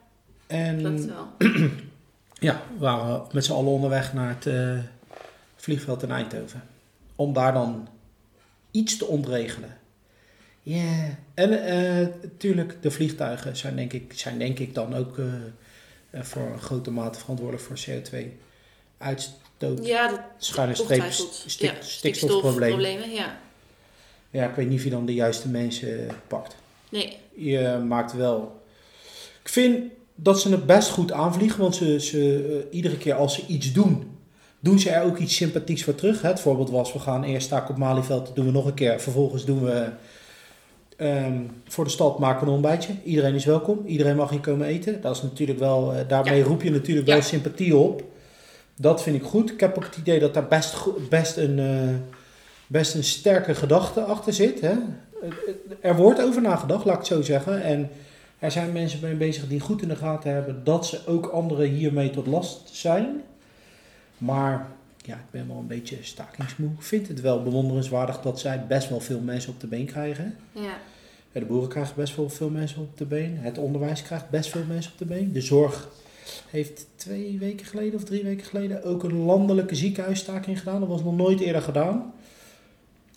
En 0.52 0.78
klopt 0.78 1.06
wel. 1.06 1.28
ja, 2.50 2.62
we 2.74 2.80
waren 2.80 3.28
met 3.32 3.46
z'n 3.46 3.52
allen 3.52 3.72
onderweg 3.72 4.14
naar 4.14 4.30
het 4.30 4.46
eh, 4.46 4.78
vliegveld 5.56 6.04
in 6.04 6.12
Eindhoven. 6.12 6.64
Om 7.16 7.34
daar 7.34 7.54
dan 7.54 7.88
iets 8.72 8.98
te 8.98 9.06
ontregelen. 9.06 9.78
Ja, 10.64 11.18
en 11.34 11.66
eh 11.66 12.08
natuurlijk, 12.22 12.82
de 12.82 12.92
vliegtuigen 12.92 13.58
zijn 13.58 13.76
denk 13.76 13.94
ik, 13.94 14.14
zijn 14.16 14.40
denk 14.40 14.60
ik 14.60 14.74
dan 14.74 14.96
ook 14.96 15.18
eh, 15.18 15.26
eh, 16.10 16.24
voor 16.24 16.42
een 16.42 16.62
grote 16.62 16.92
mate 16.92 17.20
verantwoordelijk 17.20 17.68
voor 17.68 17.80
CO2-uitstoot. 17.90 19.86
Ja, 19.86 20.08
dat 20.08 20.20
Schuine 20.38 20.76
streep, 20.76 21.12
stik, 21.12 21.70
ja, 21.70 21.82
stikstofproblemen, 21.82 23.12
ja. 23.12 23.40
Ja, 24.30 24.50
ik 24.50 24.56
weet 24.56 24.70
niet 24.70 24.78
of 24.78 24.84
je 24.84 24.90
dan 24.90 25.06
de 25.06 25.14
juiste 25.14 25.48
mensen 25.48 26.08
eh, 26.08 26.14
pakt. 26.28 26.56
Nee, 26.90 27.18
Je 27.36 27.84
maakt 27.88 28.14
wel. 28.14 28.62
Ik 29.42 29.50
vind 29.50 29.92
dat 30.24 30.40
ze 30.42 30.52
het 30.52 30.66
best 30.66 30.90
goed 30.90 31.12
aanvliegen, 31.12 31.62
want 31.62 31.76
ze, 31.76 32.00
ze, 32.00 32.50
eh, 32.70 32.76
iedere 32.76 32.98
keer 32.98 33.14
als 33.14 33.34
ze 33.36 33.46
iets 33.48 33.72
doen, 33.74 34.10
doen 34.60 34.80
ze 34.80 34.90
er 34.90 35.04
ook 35.04 35.18
iets 35.18 35.36
sympathieks 35.36 35.84
voor 35.84 35.96
terug. 35.96 36.22
Hè? 36.22 36.28
Het 36.28 36.40
voorbeeld 36.40 36.70
was, 36.70 36.94
we 36.94 37.00
gaan 37.00 37.24
eerst 37.24 37.46
staken 37.46 37.70
op 37.70 37.78
Malieveld, 37.78 38.26
dat 38.26 38.36
doen 38.36 38.46
we 38.46 38.52
nog 38.52 38.66
een 38.66 38.74
keer. 38.74 39.00
Vervolgens 39.00 39.46
doen 39.46 39.64
we 39.64 39.88
ehm, 40.98 41.40
voor 41.68 41.84
de 41.84 41.90
stad 41.90 42.20
maken 42.20 42.40
we 42.40 42.46
een 42.48 42.54
ontbijtje. 42.54 42.94
Iedereen 43.04 43.36
is 43.36 43.46
welkom, 43.46 43.82
iedereen 43.86 44.16
mag 44.16 44.30
hier 44.30 44.40
komen 44.40 44.68
eten. 44.68 45.02
Dat 45.02 45.16
is 45.16 45.22
natuurlijk 45.22 45.60
wel, 45.60 45.94
eh, 45.94 46.08
daarmee 46.08 46.38
Ja. 46.38 46.44
roep 46.44 46.62
je 46.62 46.72
natuurlijk 46.72 47.08
Ja. 47.08 47.14
wel 47.14 47.24
sympathie 47.24 47.76
op. 47.78 48.04
Dat 48.76 49.02
vind 49.04 49.16
ik 49.16 49.24
goed. 49.24 49.52
Ik 49.52 49.60
heb 49.60 49.78
ook 49.78 49.84
het 49.86 49.98
idee 49.98 50.20
dat 50.20 50.34
daar 50.34 50.48
best, 50.48 50.76
best, 51.10 51.38
een, 51.38 51.60
eh, 51.60 51.96
best 52.68 52.96
een 52.96 53.04
sterke 53.04 53.56
gedachte 53.56 54.02
achter 54.02 54.34
zit. 54.34 54.62
Hè? 54.62 54.74
Er 55.82 55.96
wordt 55.96 56.22
over 56.22 56.42
nagedacht, 56.42 56.86
laat 56.86 56.94
ik 56.94 57.00
het 57.00 57.08
zo 57.10 57.22
zeggen. 57.22 57.64
En 57.64 57.90
er 58.42 58.52
zijn 58.52 58.72
mensen 58.72 59.00
mee 59.02 59.16
bezig 59.16 59.48
die 59.48 59.60
goed 59.60 59.82
in 59.82 59.88
de 59.88 59.96
gaten 59.96 60.34
hebben 60.34 60.64
dat 60.64 60.86
ze 60.86 61.08
ook 61.08 61.26
anderen 61.26 61.70
hiermee 61.70 62.10
tot 62.10 62.28
last 62.28 62.70
zijn. 62.72 63.22
Maar 64.18 64.68
ja, 64.98 65.16
ik 65.16 65.32
ben 65.32 65.48
wel 65.48 65.58
een 65.58 65.68
beetje 65.68 65.98
stakingsmoe. 66.02 66.70
Ik 66.70 66.82
vind 66.82 67.08
het 67.08 67.22
wel 67.22 67.44
bewonderenswaardig 67.44 68.22
dat 68.22 68.40
zij 68.40 68.66
best 68.68 68.90
wel 68.90 69.00
veel 69.00 69.20
mensen 69.20 69.52
op 69.52 69.60
de 69.60 69.68
been 69.68 69.86
krijgen. 69.86 70.36
ja. 70.52 70.78
De 71.32 71.46
boeren 71.46 71.70
krijgen 71.70 71.96
best 71.96 72.16
wel 72.16 72.30
veel 72.30 72.50
mensen 72.50 72.82
op 72.82 72.98
de 72.98 73.06
been. 73.06 73.38
Het 73.38 73.58
onderwijs 73.58 74.02
krijgt 74.02 74.30
best 74.30 74.50
veel 74.50 74.66
mensen 74.68 74.92
op 74.92 74.98
de 74.98 75.06
been. 75.06 75.32
De 75.34 75.42
zorg 75.42 75.90
heeft 76.50 76.88
twee 76.96 77.40
weken 77.40 77.66
geleden 77.66 77.94
of 77.94 78.04
drie 78.04 78.24
weken 78.24 78.46
geleden 78.46 78.84
ook 78.84 79.04
een 79.04 79.18
landelijke 79.18 79.76
ziekenhuisstaking 79.76 80.60
gedaan. 80.60 80.80
Dat 80.80 80.90
was 80.90 81.04
nog 81.04 81.16
nooit 81.16 81.40
eerder 81.40 81.62
gedaan. 81.62 82.14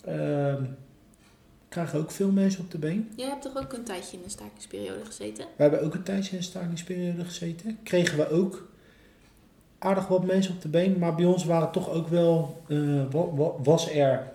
Ehm 0.05 0.63
krijgen 1.75 1.99
ook 1.99 2.11
veel 2.11 2.31
mensen 2.31 2.61
op 2.63 2.71
de 2.71 2.77
been. 2.77 3.09
Jij 3.15 3.27
hebt 3.27 3.41
toch 3.41 3.57
ook 3.57 3.73
een 3.73 3.83
tijdje 3.83 4.17
in 4.17 4.23
een 4.23 4.29
stakingsperiode 4.29 5.05
gezeten? 5.05 5.45
We 5.55 5.61
hebben 5.61 5.81
ook 5.83 5.93
een 5.93 6.03
tijdje 6.03 6.31
in 6.31 6.37
een 6.37 6.43
stakingsperiode 6.43 7.25
gezeten. 7.25 7.77
Kregen 7.83 8.17
we 8.17 8.29
ook 8.29 8.67
aardig 9.79 10.07
wat 10.07 10.25
mensen 10.25 10.53
op 10.53 10.61
de 10.61 10.67
been. 10.67 10.97
Maar 10.99 11.15
bij 11.15 11.25
ons 11.25 11.45
waren 11.45 11.71
toch 11.71 11.89
ook 11.89 12.07
wel, 12.07 12.61
eh, 12.67 12.77
wa- 13.11 13.33
wa- 13.35 13.61
was 13.63 13.89
er, 13.91 14.31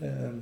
ehm, 0.00 0.34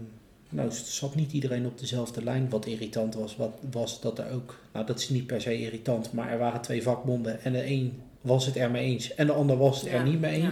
nou 0.48 0.70
zat 0.72 1.14
niet 1.14 1.32
iedereen 1.32 1.66
op 1.66 1.78
dezelfde 1.78 2.22
lijn. 2.24 2.48
Wat 2.48 2.66
irritant 2.66 3.14
was, 3.14 3.36
wat, 3.36 3.54
was 3.70 4.00
dat 4.00 4.18
er 4.18 4.30
ook, 4.32 4.58
nou 4.72 4.86
dat 4.86 4.98
is 4.98 5.08
niet 5.08 5.26
per 5.26 5.40
se 5.40 5.58
irritant, 5.60 6.12
maar 6.12 6.30
er 6.30 6.38
waren 6.38 6.60
twee 6.60 6.82
vakbonden. 6.82 7.42
En 7.42 7.52
de 7.52 7.66
een 7.66 8.00
was 8.20 8.46
het 8.46 8.56
er 8.56 8.70
mee 8.70 8.84
eens 8.84 9.14
en 9.14 9.26
de 9.26 9.32
ander 9.32 9.56
was 9.56 9.80
het 9.80 9.90
Ja, 9.90 9.96
er 9.98 10.04
niet 10.04 10.20
mee 10.20 10.40
ja. 10.42 10.50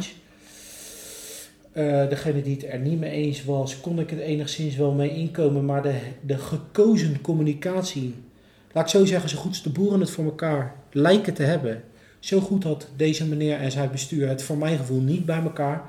Eh, 1.78 2.08
degene 2.08 2.42
die 2.42 2.54
het 2.54 2.64
er 2.64 2.78
niet 2.78 2.98
mee 2.98 3.10
eens 3.10 3.44
was, 3.44 3.80
kon 3.80 3.98
ik 3.98 4.10
het 4.10 4.18
enigszins 4.18 4.76
wel 4.76 4.92
mee 4.92 5.10
inkomen. 5.10 5.64
Maar 5.64 5.82
de, 5.82 5.98
de 6.20 6.38
gekozen 6.38 7.20
communicatie, 7.20 8.14
laat 8.72 8.84
ik 8.84 8.90
zo 8.90 9.04
zeggen, 9.04 9.28
zo 9.28 9.36
goed 9.36 9.48
als 9.48 9.62
de 9.62 9.70
boeren 9.70 10.00
het 10.00 10.10
voor 10.10 10.24
elkaar 10.24 10.74
lijken 10.92 11.34
te 11.34 11.42
hebben. 11.42 11.82
Zo 12.18 12.40
goed 12.40 12.64
had 12.64 12.88
deze 12.96 13.26
meneer 13.26 13.58
en 13.58 13.70
zijn 13.70 13.90
bestuur 13.90 14.28
het 14.28 14.42
voor 14.42 14.58
mijn 14.58 14.78
gevoel 14.78 15.00
niet 15.00 15.26
bij 15.26 15.42
elkaar. 15.42 15.82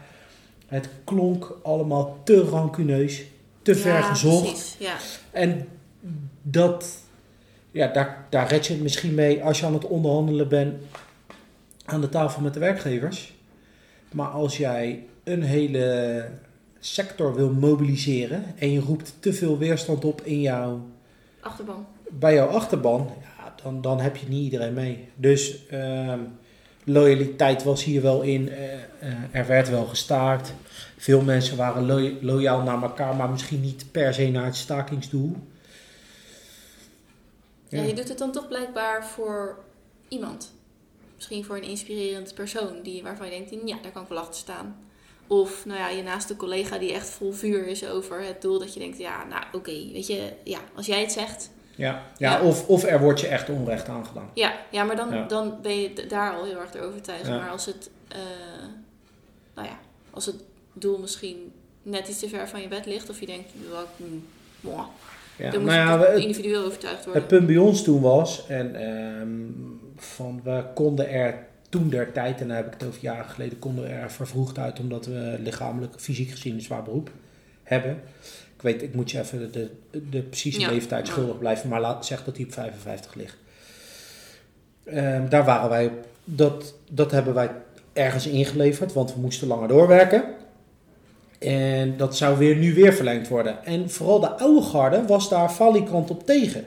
Het 0.67 0.89
klonk 1.03 1.59
allemaal 1.63 2.17
te 2.23 2.41
rancuneus, 2.41 3.23
te 3.61 3.75
ver 3.75 4.03
gezocht. 4.03 4.41
Precies, 4.41 4.75
ja. 4.79 4.95
En 5.31 5.67
dat, 6.41 6.97
ja, 7.71 7.87
daar, 7.87 8.25
daar 8.29 8.47
red 8.47 8.67
je 8.67 8.73
het 8.73 8.81
misschien 8.81 9.13
mee 9.13 9.43
als 9.43 9.59
je 9.59 9.65
aan 9.65 9.73
het 9.73 9.87
onderhandelen 9.87 10.47
bent 10.47 10.75
aan 11.85 12.01
de 12.01 12.09
tafel 12.09 12.41
met 12.41 12.53
de 12.53 12.59
werkgevers. 12.59 13.33
Maar 14.11 14.27
als 14.27 14.57
jij 14.57 15.03
een 15.29 15.43
hele 15.43 16.25
sector 16.79 17.35
wil 17.35 17.49
mobiliseren 17.53 18.43
en 18.57 18.71
je 18.71 18.79
roept 18.79 19.13
te 19.19 19.33
veel 19.33 19.57
weerstand 19.57 20.05
op 20.05 20.21
in 20.21 20.41
jouw, 20.41 20.87
Achterban. 21.39 21.85
bij 22.09 22.33
jouw 22.33 22.47
achterban, 22.47 23.09
ja, 23.21 23.53
dan, 23.63 23.81
dan 23.81 23.99
heb 23.99 24.15
je 24.15 24.27
niet 24.27 24.43
iedereen 24.43 24.73
mee. 24.73 25.07
Dus 25.15 25.67
ehm, 25.67 26.19
loyaliteit 26.83 27.63
was 27.63 27.83
hier 27.83 28.01
wel 28.01 28.21
in. 28.21 28.49
eh, 28.49 28.73
eh, 28.73 28.79
er 29.31 29.47
werd 29.47 29.69
wel 29.69 29.85
gestaakt. 29.85 30.53
Veel 30.97 31.21
mensen 31.21 31.57
waren 31.57 31.85
lo- 31.85 32.13
loyaal 32.21 32.61
naar 32.61 32.81
elkaar, 32.83 33.15
maar 33.15 33.29
misschien 33.29 33.61
niet 33.61 33.85
per 33.91 34.13
se 34.13 34.27
naar 34.29 34.45
het 34.45 34.55
stakingsdoel. 34.55 35.35
Ja. 37.69 37.81
je 37.81 37.93
doet 37.93 38.09
het 38.09 38.17
dan 38.17 38.31
toch 38.31 38.47
blijkbaar 38.47 39.05
voor 39.07 39.57
iemand. 40.07 40.53
Misschien 41.15 41.45
voor 41.45 41.55
een 41.55 41.63
inspirerend 41.63 42.33
persoon 42.33 42.81
die, 42.83 43.03
waarvan 43.03 43.25
je 43.25 43.31
denkt, 43.31 43.67
ja, 43.69 43.77
daar 43.81 43.91
kan 43.91 44.01
ik 44.03 44.09
wel 44.09 44.17
achter 44.17 44.35
staan. 44.39 44.75
Of, 45.31 45.65
nou 45.65 45.79
ja, 45.79 45.89
je 45.89 46.03
naaste 46.03 46.35
collega 46.35 46.77
die 46.77 46.93
echt 46.93 47.09
vol 47.09 47.31
vuur 47.31 47.67
is 47.67 47.87
over 47.87 48.21
het 48.21 48.41
doel. 48.41 48.59
Dat 48.59 48.73
je 48.73 48.79
denkt, 48.79 48.97
ja, 48.97 49.25
nou 49.25 49.43
oké, 49.51 49.71
weet 49.71 50.07
je, 50.07 50.33
ja, 50.43 50.59
als 50.75 50.85
jij 50.85 51.01
het 51.01 51.11
zegt. 51.11 51.49
Ja, 51.75 52.03
ja, 52.17 52.31
Ja. 52.31 52.41
Of, 52.41 52.67
of 52.67 52.83
er 52.83 52.99
wordt 52.99 53.19
je 53.19 53.27
echt 53.27 53.49
onrecht 53.49 53.87
aangedaan. 53.89 54.29
Ja, 54.33 54.53
ja 54.71 54.83
maar 54.83 54.95
dan, 54.95 55.13
Ja. 55.13 55.25
dan 55.27 55.57
ben 55.61 55.81
je 55.81 56.05
daar 56.07 56.33
al 56.35 56.43
heel 56.43 56.59
erg 56.59 56.71
door 56.71 56.81
overtuigd. 56.81 57.27
Ja. 57.27 57.37
Maar 57.37 57.49
als 57.49 57.65
het, 57.65 57.89
eh, 58.07 58.17
nou 59.55 59.67
ja, 59.67 59.79
als 60.09 60.25
het 60.25 60.35
doel 60.73 60.97
misschien 60.97 61.51
net 61.83 62.07
iets 62.07 62.19
te 62.19 62.29
ver 62.29 62.47
van 62.47 62.61
je 62.61 62.67
bed 62.67 62.85
ligt. 62.85 63.09
Of 63.09 63.19
je 63.19 63.25
denkt, 63.25 63.49
well, 63.69 64.07
mm, 64.09 64.25
mwah, 64.61 64.85
Ja, 65.37 65.51
dan 65.51 65.61
moet 65.61 65.69
nou 65.71 65.99
je 66.01 66.05
het, 66.05 66.19
individueel 66.19 66.65
overtuigd 66.65 67.03
worden. 67.05 67.21
het 67.21 67.31
punt 67.31 67.47
bij 67.47 67.57
ons 67.57 67.83
toen 67.83 68.01
was, 68.01 68.47
en 68.47 68.75
ehm, 68.75 69.27
van 69.97 70.41
we 70.43 70.63
konden 70.73 71.09
er 71.09 71.47
toen 71.69 71.89
der 71.89 72.11
tijd, 72.11 72.41
en 72.41 72.47
dan 72.47 72.55
heb 72.55 72.65
ik 72.65 72.73
het 72.73 72.87
over 72.87 73.01
jaren 73.01 73.25
geleden, 73.29 73.59
konden 73.59 73.83
we 73.83 73.89
er 73.89 74.11
vervroegd 74.11 74.57
uit 74.57 74.79
omdat 74.79 75.05
we 75.05 75.35
lichamelijk, 75.39 75.93
fysiek 75.97 76.29
gezien 76.31 76.53
een 76.53 76.61
zwaar 76.61 76.83
beroep 76.83 77.11
hebben. 77.63 77.91
Ik 78.55 78.61
weet, 78.61 78.81
ik 78.81 78.93
moet 78.95 79.11
je 79.11 79.19
even 79.19 79.51
de, 79.51 79.69
de, 79.91 80.09
de 80.09 80.21
precieze 80.21 80.59
Ja. 80.59 80.69
leeftijd 80.69 81.07
schuldig 81.07 81.37
blijven, 81.39 81.69
maar 81.69 81.81
laat 81.81 82.05
zeggen 82.05 82.25
dat 82.25 82.35
hij 82.37 82.45
op 82.45 82.53
55 82.53 83.15
ligt. 83.15 83.37
Ehm, 84.85 85.29
daar 85.29 85.45
waren 85.45 85.69
wij, 85.69 85.85
op- 85.85 86.07
dat, 86.23 86.73
dat 86.91 87.11
hebben 87.11 87.33
wij 87.33 87.49
ergens 87.93 88.27
ingeleverd, 88.27 88.93
want 88.93 89.13
we 89.13 89.19
moesten 89.19 89.47
langer 89.47 89.67
doorwerken. 89.67 90.23
En 91.39 91.97
dat 91.97 92.17
zou 92.17 92.37
weer, 92.37 92.55
nu 92.55 92.73
weer 92.73 92.93
verlengd 92.93 93.27
worden. 93.27 93.65
En 93.65 93.89
vooral 93.89 94.19
de 94.19 94.29
oude 94.37 94.61
garde 94.61 95.05
was 95.05 95.29
daar 95.29 95.49
falikant 95.49 96.09
op 96.09 96.25
tegen. 96.25 96.65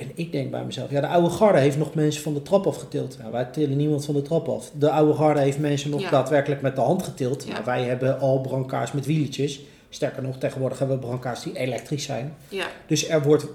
En 0.00 0.10
ik 0.14 0.32
denk 0.32 0.50
bij 0.50 0.64
mezelf, 0.64 0.90
ja, 0.90 1.00
de 1.00 1.06
oude 1.06 1.30
garde 1.30 1.58
heeft 1.58 1.76
nog 1.78 1.94
mensen 1.94 2.22
van 2.22 2.34
de 2.34 2.42
trap 2.42 2.66
afgetild. 2.66 3.18
Nou, 3.18 3.32
wij 3.32 3.44
tillen 3.44 3.76
niemand 3.76 4.04
van 4.04 4.14
de 4.14 4.22
trap 4.22 4.48
af. 4.48 4.70
De 4.78 4.90
oude 4.90 5.14
garde 5.14 5.40
heeft 5.40 5.58
mensen 5.58 5.90
nog 5.90 6.00
Ja. 6.00 6.10
daadwerkelijk 6.10 6.60
met 6.60 6.74
de 6.74 6.80
hand 6.80 7.02
getild. 7.02 7.44
Ja. 7.46 7.52
Nou, 7.52 7.64
wij 7.64 7.82
hebben 7.84 8.20
al 8.20 8.40
brancards 8.40 8.92
met 8.92 9.06
wieletjes. 9.06 9.60
Sterker 9.88 10.22
nog, 10.22 10.38
tegenwoordig 10.38 10.78
hebben 10.78 10.96
we 11.00 11.06
brancards 11.06 11.42
die 11.42 11.56
elektrisch 11.58 12.04
zijn. 12.04 12.34
Ja, 12.48 12.66
Dus 12.86 13.08
er 13.08 13.22
wordt 13.22 13.46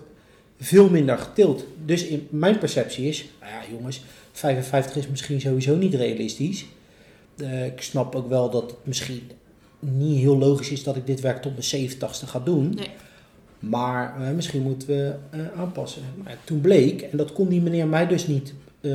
veel 0.59 0.89
minder 0.89 1.17
getild. 1.17 1.65
Dus 1.85 2.05
in 2.05 2.27
mijn 2.31 2.57
perceptie 2.59 3.07
is, 3.07 3.25
nou 3.41 3.51
ja 3.51 3.59
jongens, 3.77 4.01
55 4.31 4.95
is 4.95 5.07
misschien 5.07 5.41
sowieso 5.41 5.75
niet 5.75 5.93
realistisch. 5.93 6.65
eh, 7.37 7.65
ik 7.65 7.81
snap 7.81 8.15
ook 8.15 8.29
wel 8.29 8.49
dat 8.49 8.61
het 8.61 8.75
misschien 8.83 9.31
niet 9.79 10.19
heel 10.19 10.37
logisch 10.37 10.69
is 10.69 10.83
dat 10.83 10.95
ik 10.95 11.05
dit 11.05 11.21
werk 11.21 11.41
tot 11.41 11.51
mijn 11.57 11.89
70ste 11.89 12.27
ga 12.27 12.39
doen. 12.39 12.73
Nee. 12.75 12.87
Maar 13.69 14.15
eh, 14.21 14.29
misschien 14.35 14.61
moeten 14.61 14.87
we 14.87 15.13
eh, 15.29 15.39
aanpassen. 15.59 16.01
Maar 16.23 16.37
toen 16.43 16.61
bleek, 16.61 17.01
en 17.01 17.17
dat 17.17 17.33
kon 17.33 17.47
die 17.47 17.61
meneer 17.61 17.87
mij 17.87 18.07
dus 18.07 18.27
niet 18.27 18.53
eh, 18.81 18.91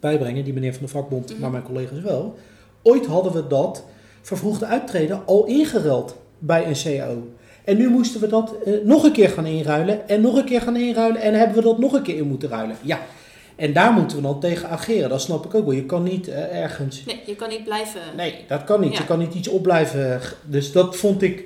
bijbrengen, 0.00 0.44
die 0.44 0.52
meneer 0.52 0.72
van 0.74 0.82
de 0.82 0.88
vakbond, 0.88 1.30
Mhm. 1.30 1.40
maar 1.40 1.50
mijn 1.50 1.62
collega's 1.62 2.00
wel. 2.00 2.38
Ooit 2.82 3.06
hadden 3.06 3.32
we 3.32 3.46
dat 3.46 3.84
vervroegde 4.22 4.66
uittreden 4.66 5.26
al 5.26 5.44
ingeruild 5.46 6.16
bij 6.38 6.66
een 6.66 6.74
CAO. 6.82 7.28
En 7.64 7.76
nu 7.76 7.88
moesten 7.88 8.20
we 8.20 8.26
dat 8.26 8.54
nog 8.84 9.04
een 9.04 9.12
keer 9.12 9.28
gaan 9.28 9.46
inruilen 9.46 10.08
en 10.08 10.20
nog 10.20 10.36
een 10.36 10.44
keer 10.44 10.60
gaan 10.60 10.76
inruilen 10.76 11.20
en 11.20 11.34
hebben 11.34 11.56
we 11.56 11.62
dat 11.62 11.78
nog 11.78 11.92
een 11.92 12.02
keer 12.02 12.16
in 12.16 12.28
moeten 12.28 12.48
ruilen. 12.48 12.76
Ja, 12.82 12.98
en 13.56 13.72
daar 13.72 13.92
moeten 13.92 14.16
we 14.16 14.22
dan 14.22 14.40
tegen 14.40 14.68
ageren. 14.68 15.08
Dat 15.08 15.20
snap 15.20 15.44
ik 15.44 15.54
ook 15.54 15.64
wel. 15.64 15.74
Je 15.74 15.86
kan 15.86 16.02
niet 16.02 16.28
ergens 16.28 17.04
Nee, 17.04 17.20
je 17.26 17.36
kan 17.36 17.48
niet 17.48 17.64
blijven. 17.64 18.00
Nee, 18.16 18.34
dat 18.48 18.64
kan 18.64 18.80
niet. 18.80 18.92
Ja. 18.92 18.98
Je 18.98 19.04
kan 19.04 19.18
niet 19.18 19.34
iets 19.34 19.48
opblijven. 19.48 20.20
Dus 20.46 20.72
dat 20.72 20.96
vond 20.96 21.22
ik. 21.22 21.44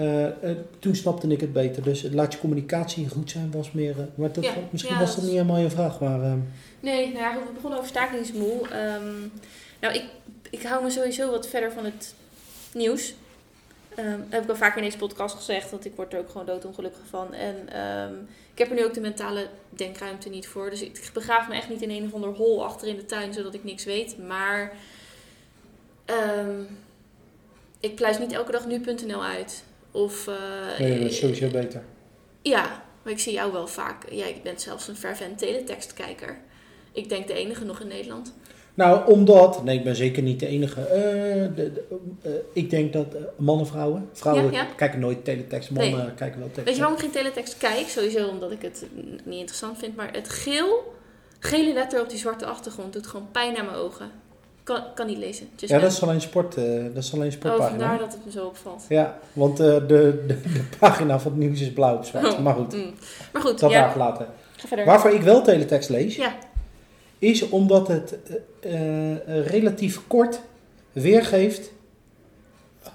Eh, 0.00 0.50
eh, 0.50 0.56
toen 0.78 0.94
snapte 0.94 1.26
ik 1.26 1.40
het 1.40 1.52
beter. 1.52 1.82
Dus 1.82 2.02
laat 2.10 2.32
je 2.32 2.38
communicatie 2.38 3.08
goed 3.08 3.30
zijn 3.30 3.50
was 3.50 3.72
meer. 3.72 3.98
eh, 3.98 4.04
maar 4.14 4.32
dat, 4.32 4.44
Ja, 4.44 4.52
misschien 4.70 4.94
ja, 4.94 5.00
was 5.00 5.14
dat 5.14 5.24
niet 5.24 5.32
helemaal 5.32 5.58
je 5.58 5.70
vraag. 5.70 6.00
Maar 6.00 6.22
eh, 6.22 6.32
Nee, 6.80 7.06
nou 7.12 7.18
ja, 7.18 7.32
we 7.34 7.52
begonnen 7.54 7.78
over 7.78 7.90
stakingsmoe. 7.90 8.68
Ehm, 8.68 9.18
nou, 9.80 9.94
ik, 9.94 10.04
ik 10.50 10.62
hou 10.62 10.82
me 10.82 10.90
sowieso 10.90 11.30
wat 11.30 11.48
verder 11.48 11.72
van 11.72 11.84
het 11.84 12.14
nieuws. 12.74 13.14
Ehm, 13.94 14.20
heb 14.28 14.42
ik 14.42 14.48
al 14.48 14.56
vaker 14.56 14.76
in 14.76 14.84
deze 14.84 14.96
podcast 14.96 15.34
gezegd, 15.36 15.70
want 15.70 15.84
ik 15.84 15.92
word 15.96 16.12
er 16.12 16.18
ook 16.18 16.30
gewoon 16.30 16.46
doodongelukkig 16.46 17.02
van. 17.10 17.34
En 17.34 17.56
ehm, 17.72 18.14
ik 18.52 18.58
heb 18.58 18.68
er 18.68 18.74
nu 18.74 18.84
ook 18.84 18.94
de 18.94 19.00
mentale 19.00 19.46
denkruimte 19.68 20.28
niet 20.28 20.46
voor. 20.48 20.70
Dus 20.70 20.82
ik 20.82 21.10
begraaf 21.14 21.48
me 21.48 21.54
echt 21.54 21.68
niet 21.68 21.82
in 21.82 21.90
een 21.90 22.04
of 22.04 22.14
ander 22.14 22.30
hol 22.30 22.64
achter 22.64 22.88
in 22.88 22.96
de 22.96 23.04
tuin, 23.06 23.34
zodat 23.34 23.54
ik 23.54 23.64
niks 23.64 23.84
weet. 23.84 24.18
Maar 24.18 24.72
ehm, 26.04 26.62
ik 27.80 27.94
pluis 27.94 28.18
niet 28.18 28.32
elke 28.32 28.52
dag 28.52 28.66
nu.nl 28.66 29.24
uit. 29.24 29.64
Of, 29.90 30.26
eh, 30.26 30.78
nee, 30.78 30.98
dat 30.98 31.10
is 31.10 31.18
sowieso 31.18 31.48
beter. 31.48 31.82
ja, 32.42 32.82
maar 33.02 33.12
ik 33.12 33.18
zie 33.18 33.32
jou 33.32 33.52
wel 33.52 33.66
vaak. 33.66 34.10
Jij 34.10 34.40
bent 34.42 34.60
zelfs 34.60 34.88
een 34.88 34.96
fervent 34.96 35.38
teletextkijker. 35.38 36.38
Ik 36.92 37.08
denk 37.08 37.26
de 37.26 37.34
enige 37.34 37.64
nog 37.64 37.80
in 37.80 37.88
Nederland. 37.88 38.32
Nou, 38.74 39.12
omdat. 39.12 39.64
Nee, 39.64 39.78
ik 39.78 39.84
ben 39.84 39.96
zeker 39.96 40.22
niet 40.22 40.40
de 40.40 40.46
enige. 40.46 40.80
Eh, 40.80 41.56
de, 41.56 41.72
de, 41.72 41.84
eh, 42.22 42.30
ik 42.52 42.70
denk 42.70 42.92
dat 42.92 43.14
eh, 43.14 43.22
mannen, 43.36 43.66
vrouwen. 43.66 44.08
Vrouwen 44.12 44.52
Ja, 44.52 44.62
ja. 44.62 44.68
kijken 44.76 45.00
nooit 45.00 45.24
teletext. 45.24 45.70
Mannen 45.70 46.14
kijken 46.14 46.38
wel 46.38 46.50
teletext. 46.50 46.64
Weet 46.64 46.74
je 46.74 46.80
waarom 46.80 46.96
ik 46.96 47.02
geen 47.02 47.10
teletext 47.10 47.58
kijk? 47.58 47.88
Sowieso 47.88 48.28
omdat 48.28 48.50
ik 48.50 48.62
het 48.62 48.86
niet 49.24 49.38
interessant 49.38 49.78
vind. 49.78 49.96
Maar 49.96 50.12
het 50.12 50.28
geel, 50.28 50.94
gele 51.38 51.72
letter 51.72 52.00
op 52.00 52.08
die 52.08 52.18
zwarte 52.18 52.46
achtergrond 52.46 52.92
doet 52.92 53.06
gewoon 53.06 53.30
pijn 53.32 53.56
aan 53.56 53.64
mijn 53.64 53.76
ogen. 53.76 54.10
Kan, 54.62 54.82
kan 54.94 55.06
niet 55.06 55.18
lezen. 55.18 55.48
Just 55.56 55.60
Ja, 55.72 55.78
know. 55.78 55.80
dat 55.82 55.92
is 55.92 56.02
alleen 56.02 56.20
sport. 56.20 56.56
eh, 56.56 56.64
dat 56.94 57.02
is 57.02 57.12
alleen 57.14 57.26
Oh, 57.26 57.32
sportpagina. 57.32 57.68
vandaar 57.68 57.98
dat 57.98 58.12
het 58.12 58.24
me 58.24 58.30
zo 58.30 58.46
opvalt. 58.46 58.84
Ja, 58.88 59.18
want 59.32 59.60
eh, 59.60 59.66
de, 59.66 59.86
de, 59.86 60.26
de 60.26 60.64
pagina 60.78 61.20
van 61.20 61.30
het 61.32 61.40
nieuws 61.40 61.60
is 61.60 61.72
blauw 61.72 61.96
op 61.96 62.04
zwart. 62.04 62.26
Oh, 62.32 62.38
Maar 62.38 62.54
goed, 62.54 62.72
Mm. 62.74 62.94
Maar 63.32 63.42
goed, 63.42 63.58
dat 63.60 63.70
ja, 63.70 63.80
daar 63.80 63.90
gelaten. 63.90 64.26
ga 64.56 64.66
verder. 64.68 64.86
Waarvoor 64.86 65.10
ik 65.10 65.22
wel 65.22 65.42
teletext 65.42 65.88
lees, 65.88 66.16
Ja, 66.16 66.34
is 67.18 67.48
omdat 67.48 67.88
het 67.88 68.18
eh, 68.60 69.10
eh, 69.12 69.46
relatief 69.46 70.00
kort 70.06 70.40
weergeeft, 70.92 71.70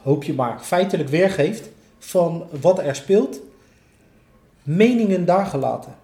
hoop 0.03 0.23
je 0.23 0.33
maar, 0.33 0.59
feitelijk 0.59 1.09
weergeeft 1.09 1.69
van 1.99 2.47
wat 2.61 2.79
er 2.79 2.95
speelt, 2.95 3.39
meningen 4.63 5.25
daar 5.25 5.45
gelaten. 5.45 5.95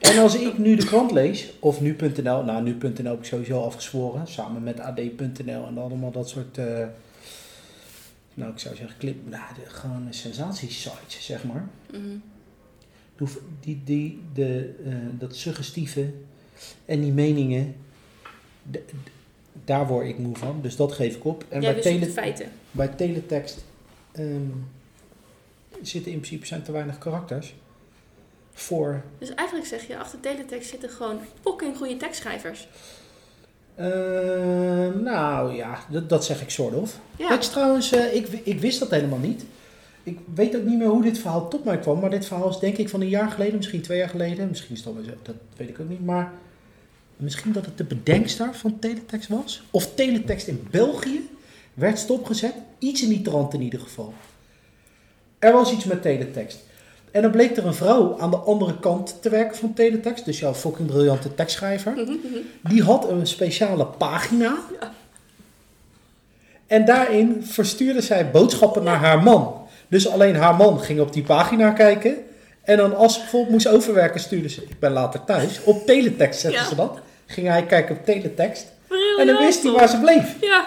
En 0.00 0.18
als 0.18 0.36
ik 0.36 0.58
nu 0.58 0.76
de 0.76 0.84
krant 0.84 1.10
lees, 1.10 1.52
of 1.58 1.80
nu.nl, 1.80 2.44
nou 2.44 2.62
nu.nl 2.62 3.10
heb 3.10 3.18
ik 3.18 3.24
sowieso 3.24 3.62
afgezworen, 3.62 4.26
samen 4.26 4.62
met 4.62 4.80
ad.nl 4.80 5.66
en 5.66 5.78
allemaal 5.78 6.10
dat 6.10 6.28
soort, 6.28 6.58
eh, 6.58 6.86
nou 8.34 8.52
ik 8.52 8.58
zou 8.58 8.76
zeggen, 8.76 8.98
clip, 8.98 9.16
nou, 9.28 9.54
de, 9.54 9.70
gewoon 9.70 10.06
sensatiesites, 10.10 11.24
zeg 11.24 11.44
maar. 11.44 11.68
mhm. 11.90 12.16
Die, 13.16 13.28
die, 13.60 13.80
die, 13.84 14.20
de, 14.34 14.74
eh, 14.84 14.92
dat 15.18 15.36
suggestieve 15.36 16.12
en 16.84 17.00
die 17.00 17.12
meningen, 17.12 17.74
daar 19.64 19.86
word 19.86 20.06
ik 20.06 20.18
moe 20.18 20.36
van. 20.36 20.58
Dus 20.62 20.76
dat 20.76 20.92
geef 20.92 21.16
ik 21.16 21.24
op. 21.24 21.44
En 21.48 21.60
jij 21.60 21.72
bij, 21.72 21.82
tele, 21.82 22.06
feiten. 22.06 22.48
bij 22.70 22.88
teletext 22.88 23.64
ehm, 24.12 24.48
zitten 25.82 26.12
in 26.12 26.18
principe 26.18 26.46
zijn 26.46 26.62
te 26.62 26.72
weinig 26.72 26.98
karakters 26.98 27.54
voor. 28.60 29.02
Dus 29.18 29.34
eigenlijk 29.34 29.68
zeg 29.68 29.86
je, 29.86 29.98
achter 29.98 30.20
teletext 30.20 30.70
zitten 30.70 30.90
gewoon 30.90 31.18
fucking 31.42 31.76
goede 31.76 31.96
tekstschrijvers. 31.96 32.68
ehm, 33.76 35.02
nou 35.02 35.54
ja, 35.54 35.78
dat, 35.90 36.08
dat 36.08 36.24
zeg 36.24 36.42
ik 36.42 36.50
soort 36.50 36.74
of. 36.74 36.98
Ja, 37.16 37.28
Dat 37.28 37.38
is 37.42 37.48
trouwens, 37.48 37.92
eh, 37.92 38.14
ik, 38.14 38.28
ik 38.42 38.60
wist 38.60 38.78
dat 38.78 38.90
helemaal 38.90 39.18
niet. 39.18 39.44
Ik 40.02 40.18
weet 40.34 40.56
ook 40.56 40.64
niet 40.64 40.78
meer 40.78 40.88
hoe 40.88 41.02
dit 41.02 41.18
verhaal 41.18 41.48
tot 41.48 41.64
mij 41.64 41.78
kwam, 41.78 42.00
maar 42.00 42.10
dit 42.10 42.26
verhaal 42.26 42.48
is 42.48 42.58
denk 42.58 42.76
ik 42.76 42.88
van 42.88 43.00
een 43.00 43.08
jaar 43.08 43.30
geleden, 43.30 43.56
misschien 43.56 43.82
twee 43.82 43.98
jaar 43.98 44.08
geleden. 44.08 44.48
Misschien 44.48 44.74
is 44.76 44.86
alweer 44.86 45.04
zo, 45.04 45.10
dat 45.22 45.34
weet 45.56 45.68
ik 45.68 45.80
ook 45.80 45.88
niet. 45.88 46.04
Maar 46.04 46.32
misschien 47.16 47.52
dat 47.52 47.64
het 47.66 47.78
de 47.78 47.84
bedenkster 47.84 48.54
van 48.54 48.78
Teletext 48.78 49.28
was. 49.28 49.62
Of 49.70 49.94
Teletext 49.94 50.46
in 50.46 50.66
België 50.70 51.28
werd 51.74 51.98
stopgezet. 51.98 52.54
Iets 52.78 53.02
in 53.02 53.08
die 53.08 53.22
trant 53.22 53.54
in 53.54 53.62
ieder 53.62 53.80
geval. 53.80 54.14
Er 55.38 55.52
was 55.52 55.72
iets 55.72 55.84
met 55.84 56.02
Teletext. 56.02 56.58
En 57.10 57.22
dan 57.22 57.30
bleek 57.30 57.56
er 57.56 57.66
een 57.66 57.74
vrouw 57.74 58.16
aan 58.20 58.30
de 58.30 58.36
andere 58.36 58.78
kant 58.78 59.16
te 59.22 59.28
werken 59.28 59.56
van 59.56 59.74
Teletext. 59.74 60.24
Dus 60.24 60.38
jouw 60.38 60.54
fucking 60.54 60.88
briljante 60.88 61.34
tekstschrijver. 61.34 61.92
Mhm, 61.92 62.02
mhm. 62.02 62.38
Die 62.62 62.82
had 62.82 63.08
een 63.08 63.26
speciale 63.26 63.86
pagina. 63.86 64.56
En 66.66 66.84
daarin 66.84 67.44
verstuurde 67.46 68.00
zij 68.00 68.30
boodschappen 68.30 68.82
naar 68.82 68.98
haar 68.98 69.22
man. 69.22 69.54
Dus 69.88 70.08
alleen 70.08 70.36
haar 70.36 70.54
man 70.54 70.80
ging 70.80 71.00
op 71.00 71.12
die 71.12 71.22
pagina 71.22 71.70
kijken. 71.70 72.16
En 72.62 72.76
dan 72.76 72.96
als 72.96 73.14
ze 73.14 73.20
bijvoorbeeld 73.20 73.52
moest 73.52 73.68
overwerken, 73.68 74.20
stuurde 74.20 74.48
ze, 74.48 74.62
ik 74.62 74.78
ben 74.78 74.92
later 74.92 75.24
thuis, 75.24 75.60
op 75.64 75.86
teletext 75.86 76.40
zetten 76.40 76.60
Ja. 76.60 76.68
ze 76.68 76.74
dat. 76.74 76.98
Ging 77.26 77.46
hij 77.48 77.66
kijken 77.66 77.96
op 77.96 78.04
teletext. 78.04 78.66
En 79.18 79.26
dan 79.26 79.36
wist 79.36 79.62
hij 79.62 79.72
waar 79.72 79.88
ze 79.88 79.98
bleef. 80.00 80.36
Ja. 80.40 80.66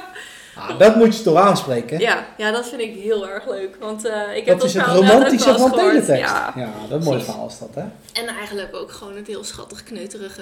Ah, 0.55 0.79
dat 0.79 0.95
moet 0.95 1.17
je 1.17 1.23
toch 1.23 1.37
aanspreken? 1.37 1.99
Ja, 1.99 2.25
ja, 2.37 2.51
dat 2.51 2.67
vind 2.67 2.81
ik 2.81 2.95
heel 2.95 3.27
erg 3.27 3.47
leuk. 3.47 3.75
Want 3.79 4.05
eh, 4.05 4.35
ik 4.35 4.45
heb 4.45 4.59
dat 4.59 4.67
is 4.67 4.73
het 4.73 4.85
romantische 4.85 5.57
van 5.57 5.71
teletext. 5.71 6.31
Ja. 6.31 6.53
Ja, 6.55 6.71
dat 6.89 6.99
is 6.99 7.05
mooi 7.05 7.23
verhaal 7.23 7.47
is 7.47 7.59
dat, 7.59 7.75
hè? 7.75 7.83
En 8.21 8.27
eigenlijk 8.27 8.75
ook 8.75 8.91
gewoon 8.91 9.15
het 9.15 9.27
heel 9.27 9.43
schattig 9.43 9.83
kneuterige. 9.83 10.41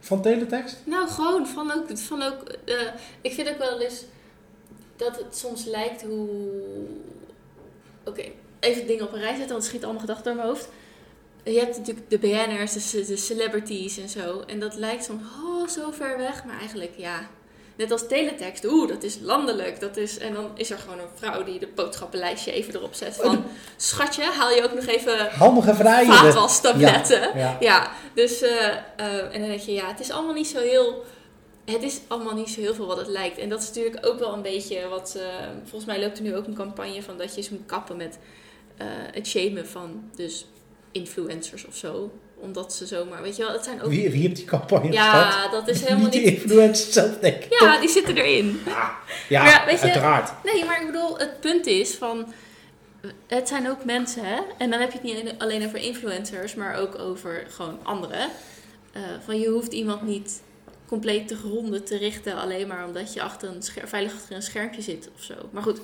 Van 0.00 0.22
teletext? 0.22 0.76
Nou, 0.84 1.08
gewoon 1.08 1.46
van 1.46 1.72
ook. 1.72 1.98
Van 1.98 2.22
ook 2.22 2.48
eh, 2.64 2.76
ik 3.20 3.32
vind 3.32 3.48
ook 3.48 3.58
wel 3.58 3.80
eens 3.80 4.04
dat 4.96 5.16
het 5.16 5.36
soms 5.36 5.64
lijkt 5.64 6.02
hoe. 6.02 6.28
Oké, 8.04 8.22
even 8.60 8.86
dingen 8.86 9.04
op 9.04 9.12
een 9.12 9.20
rij 9.20 9.34
zetten, 9.34 9.48
want 9.48 9.62
het 9.62 9.70
schiet 9.70 9.84
allemaal 9.84 10.00
gedachten 10.00 10.24
door 10.24 10.34
mijn 10.34 10.48
hoofd. 10.48 10.68
Je 11.44 11.58
hebt 11.58 11.78
natuurlijk 11.78 12.10
de 12.10 12.18
BN'ers, 12.18 12.90
de 12.90 13.16
celebrities 13.16 13.98
en 13.98 14.08
zo. 14.08 14.42
En 14.46 14.60
dat 14.60 14.74
lijkt 14.74 15.04
soms 15.04 15.22
oh, 15.44 15.68
zo 15.68 15.90
ver 15.90 16.18
weg, 16.18 16.44
maar 16.44 16.58
eigenlijk 16.58 16.92
ja. 16.96 17.28
Net 17.80 17.92
als 17.92 18.06
teletext, 18.06 18.64
oeh, 18.64 18.88
dat 18.88 19.02
is 19.02 19.18
landelijk. 19.22 19.80
Dat 19.80 19.96
is, 19.96 20.18
en 20.18 20.34
dan 20.34 20.50
is 20.54 20.70
er 20.70 20.78
gewoon 20.78 20.98
een 20.98 21.08
vrouw 21.14 21.44
die 21.44 21.58
de 21.58 21.68
boodschappenlijstje 21.74 22.52
even 22.52 22.74
erop 22.74 22.94
zet 22.94 23.14
van... 23.14 23.44
Schatje, 23.76 24.22
haal 24.24 24.50
je 24.50 24.64
ook 24.64 24.74
nog 24.74 24.86
even 24.86 25.30
eieren. 25.86 26.14
vaatwastabletten? 26.16 27.38
Ja. 27.38 27.56
Ja, 27.60 27.90
dus 28.14 28.42
eh, 28.42 28.68
eh, 28.68 29.34
en 29.34 29.40
dan 29.40 29.48
denk 29.48 29.60
je, 29.60 29.72
ja, 29.72 29.86
het 29.86 30.00
is 30.00 30.10
allemaal 30.10 30.34
niet 30.34 30.46
zo 30.46 30.58
heel. 30.58 31.04
Het 31.64 31.82
is 31.82 32.00
allemaal 32.08 32.34
niet 32.34 32.50
zo 32.50 32.60
heel 32.60 32.74
veel 32.74 32.86
wat 32.86 32.96
het 32.96 33.06
lijkt. 33.06 33.38
En 33.38 33.48
dat 33.48 33.60
is 33.62 33.66
natuurlijk 33.66 34.06
ook 34.06 34.18
wel 34.18 34.32
een 34.32 34.42
beetje 34.42 34.88
wat. 34.88 35.14
eh, 35.18 35.22
volgens 35.58 35.84
mij 35.84 36.00
loopt 36.00 36.16
er 36.18 36.24
nu 36.24 36.36
ook 36.36 36.46
een 36.46 36.54
campagne 36.54 37.02
van 37.02 37.18
dat 37.18 37.30
je 37.30 37.36
eens 37.36 37.50
moet 37.50 37.66
kappen 37.66 37.96
met 37.96 38.18
het 39.12 39.26
shamen 39.26 39.66
van 39.68 40.10
dus 40.16 40.46
influencers 40.92 41.66
of 41.66 41.76
zo. 41.76 42.10
Omdat 42.40 42.72
ze 42.74 42.86
zomaar, 42.86 43.22
weet 43.22 43.36
je 43.36 43.42
wel, 43.42 43.52
het 43.52 43.64
zijn 43.64 43.82
ook. 43.82 43.88
Wie, 43.90 44.10
wie 44.10 44.20
heeft 44.22 44.36
die 44.36 44.44
campagne 44.44 44.92
ja, 44.92 45.48
dat 45.50 45.68
is 45.68 45.80
helemaal 45.80 46.02
niet 46.04 46.12
de 46.12 46.18
niet. 46.18 46.28
influencers 46.42 46.92
zelf, 46.92 47.18
denk 47.18 47.44
ik. 47.44 47.60
Ja, 47.60 47.80
die 47.80 47.88
zitten 47.88 48.16
erin. 48.16 48.60
Ja, 48.66 48.96
ja 49.28 49.42
Maar 49.42 49.70
je- 49.72 49.80
uiteraard. 49.80 50.30
Nee, 50.44 50.64
maar 50.64 50.80
ik 50.80 50.86
bedoel, 50.86 51.18
het 51.18 51.40
punt 51.40 51.66
is 51.66 51.94
van. 51.94 52.32
Het 53.26 53.48
zijn 53.48 53.70
ook 53.70 53.84
mensen, 53.84 54.24
hè? 54.24 54.38
En 54.58 54.70
dan 54.70 54.80
heb 54.80 54.92
je 54.92 54.98
het 55.02 55.24
niet 55.24 55.34
alleen 55.38 55.66
over 55.66 55.78
influencers, 55.78 56.54
maar 56.54 56.76
ook 56.78 56.98
over 56.98 57.46
gewoon 57.50 57.78
anderen. 57.82 58.28
Eh, 58.92 59.02
van 59.24 59.40
je 59.40 59.48
hoeft 59.48 59.72
iemand 59.72 60.02
niet 60.02 60.40
compleet 60.86 61.28
te 61.28 61.36
gronden 61.36 61.84
te 61.84 61.96
richten, 61.96 62.36
alleen 62.36 62.66
maar 62.66 62.86
omdat 62.86 63.14
je 63.14 63.22
achter 63.22 63.48
een 63.48 63.62
scher- 63.62 63.88
veilig 63.88 64.12
achter 64.14 64.36
een 64.36 64.42
schermpje 64.42 64.82
zit 64.82 65.08
of 65.16 65.22
zo. 65.22 65.34
Maar 65.50 65.62
goed, 65.62 65.80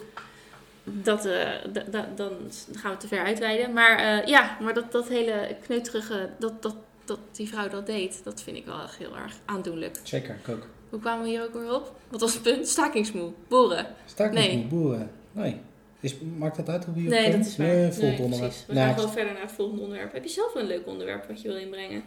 dat, 0.88 1.24
eh, 1.24 1.48
da- 1.72 1.84
da- 1.90 2.08
dan 2.16 2.32
gaan 2.74 2.90
we 2.92 2.96
te 2.96 3.08
ver 3.08 3.24
uitweiden. 3.24 3.72
Maar 3.72 3.98
eh, 3.98 4.26
ja, 4.28 4.56
maar 4.60 4.74
dat, 4.74 4.92
dat 4.92 5.08
hele 5.08 5.56
kneuterige, 5.64 6.30
dat, 6.38 6.62
dat, 6.62 6.76
dat 7.04 7.18
die 7.32 7.48
vrouw 7.48 7.68
dat 7.68 7.86
deed, 7.86 8.20
dat 8.24 8.42
vind 8.42 8.56
ik 8.56 8.64
wel 8.64 8.80
echt 8.82 8.96
heel 8.96 9.16
erg 9.16 9.32
aandoenlijk. 9.44 10.00
Zeker, 10.02 10.34
ik 10.42 10.48
ook. 10.48 10.66
Hoe 10.90 11.00
kwamen 11.00 11.22
we 11.24 11.28
hier 11.30 11.42
ook 11.42 11.52
weer 11.54 11.74
op? 11.74 11.94
Wat 12.08 12.20
was 12.20 12.34
het 12.34 12.42
punt? 12.42 12.68
Stakingsmoe. 12.68 13.30
Boeren. 13.48 13.86
Niet 14.18 14.30
Nee. 14.32 14.66
boeren. 14.68 15.10
Nee. 15.32 15.60
Is, 16.00 16.14
maakt 16.38 16.56
dat 16.56 16.68
uit 16.68 16.84
hoe 16.84 17.02
je 17.02 17.08
Nee, 17.08 17.30
dat 17.36 17.46
is 17.46 17.56
waar. 17.56 17.66
Nee, 17.66 17.76
Nee, 17.76 17.92
volgende 17.92 18.22
onderwerp. 18.22 18.52
We 18.66 18.74
gaan 18.74 18.94
gewoon 18.94 19.12
verder 19.12 19.32
naar 19.32 19.42
het 19.42 19.52
volgende 19.52 19.82
onderwerp. 19.82 20.12
Heb 20.12 20.24
je 20.24 20.30
zelf 20.30 20.54
een 20.54 20.66
leuk 20.66 20.86
onderwerp 20.86 21.28
wat 21.28 21.42
je 21.42 21.48
wil 21.48 21.56
inbrengen? 21.56 22.02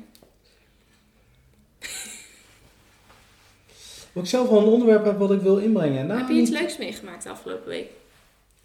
Wat 4.13 4.23
ik 4.23 4.30
zelf 4.30 4.49
wel 4.49 4.59
een 4.59 4.65
onderwerp 4.67 5.05
heb 5.05 5.17
wat 5.17 5.32
ik 5.32 5.41
wil 5.41 5.57
inbrengen. 5.57 6.07
Nou, 6.07 6.19
Heb 6.19 6.30
je 6.30 6.34
iets 6.36 6.49
niet- 6.49 6.59
leuks 6.59 6.77
meegemaakt 6.77 7.23
de 7.23 7.30
afgelopen 7.30 7.67
week? 7.67 7.89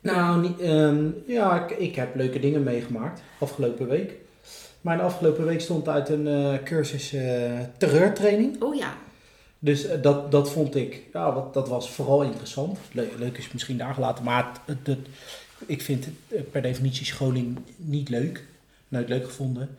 Nou, 0.04 0.40
niet, 0.40 0.60
ehm, 0.60 1.04
ja, 1.26 1.64
ik, 1.68 1.78
ik 1.78 1.94
heb 1.94 2.14
leuke 2.16 2.40
dingen 2.40 2.62
meegemaakt 2.62 3.22
afgelopen 3.38 3.88
week. 3.88 4.12
Maar 4.80 4.96
de 4.96 5.02
afgelopen 5.02 5.44
week 5.44 5.60
stond 5.60 5.88
uit 5.88 6.08
een 6.08 6.26
eh, 6.28 6.62
cursus 6.62 7.12
eh, 7.12 7.60
terreurtraining. 7.78 8.62
Oh 8.62 8.74
ja. 8.74 8.94
Dus 9.58 9.86
eh, 9.86 10.02
dat, 10.02 10.30
dat 10.30 10.50
vond 10.50 10.74
ik, 10.74 11.02
ja, 11.12 11.32
wat, 11.34 11.54
dat 11.54 11.68
was 11.68 11.90
vooral 11.90 12.22
interessant. 12.22 12.78
Le- 12.92 13.08
leuk 13.18 13.38
is 13.38 13.52
misschien 13.52 13.78
daar 13.78 13.94
gelaten, 13.94 14.24
maar 14.24 14.46
het, 14.46 14.76
het- 14.78 14.86
het- 14.86 15.06
ik 15.66 15.82
vind 15.82 16.04
het, 16.28 16.50
per 16.50 16.62
definitie 16.62 17.06
scholing 17.06 17.58
niet 17.76 18.08
leuk. 18.08 18.44
Nooit 18.88 19.08
leuk 19.08 19.24
gevonden. 19.24 19.76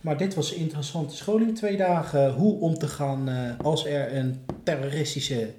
Maar 0.00 0.16
dit 0.16 0.34
was 0.34 0.50
een 0.52 0.58
interessante 0.60 1.16
scholing, 1.16 1.56
twee 1.56 1.76
dagen. 1.76 2.32
Hoe 2.32 2.60
om 2.60 2.78
te 2.78 2.88
gaan 2.88 3.28
als 3.62 3.86
er 3.86 4.16
een 4.16 4.44
terroristische 4.62 5.50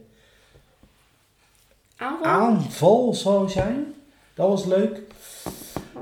Aanval? 1.97 2.26
aanval 2.32 3.13
zou 3.13 3.49
zijn. 3.49 3.93
Dat 4.39 4.47
was 4.47 4.65
leuk. 4.65 5.01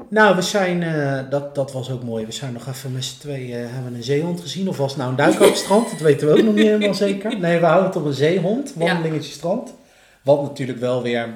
Nou, 0.10 0.36
we 0.36 0.42
zijn, 0.42 0.84
eh, 0.84 1.20
dat, 1.30 1.56
dat 1.56 1.72
was 1.72 1.92
ook 1.92 2.04
mooi. 2.04 2.26
We 2.26 2.32
zijn 2.32 2.54
nog 2.54 2.68
even 2.68 2.92
met 2.92 3.04
z'n 3.04 3.20
tweeën, 3.20 3.58
eh, 3.58 3.74
hebben 3.74 3.94
een 3.96 4.04
zeehond 4.04 4.42
gezien. 4.42 4.68
Of 4.70 4.78
was 4.78 4.90
het 4.90 4.98
nou 5.00 5.10
een 5.10 5.16
duik 5.18 5.34
op 5.34 5.40
het 5.48 5.58
strand? 5.58 5.90
Dat 5.90 6.00
weten 6.00 6.28
we 6.28 6.34
ook 6.34 6.44
nog 6.44 6.54
niet 6.56 6.66
helemaal 6.66 6.94
zeker. 7.08 7.40
Nee, 7.40 7.60
we 7.60 7.66
houden 7.66 7.88
het 7.88 7.96
op 7.96 8.06
een 8.06 8.14
zeehond, 8.14 8.74
wandelingetje 8.76 9.32
strand. 9.32 9.74
Wat 10.22 10.42
natuurlijk 10.42 10.80
wel 10.80 11.02
weer, 11.02 11.30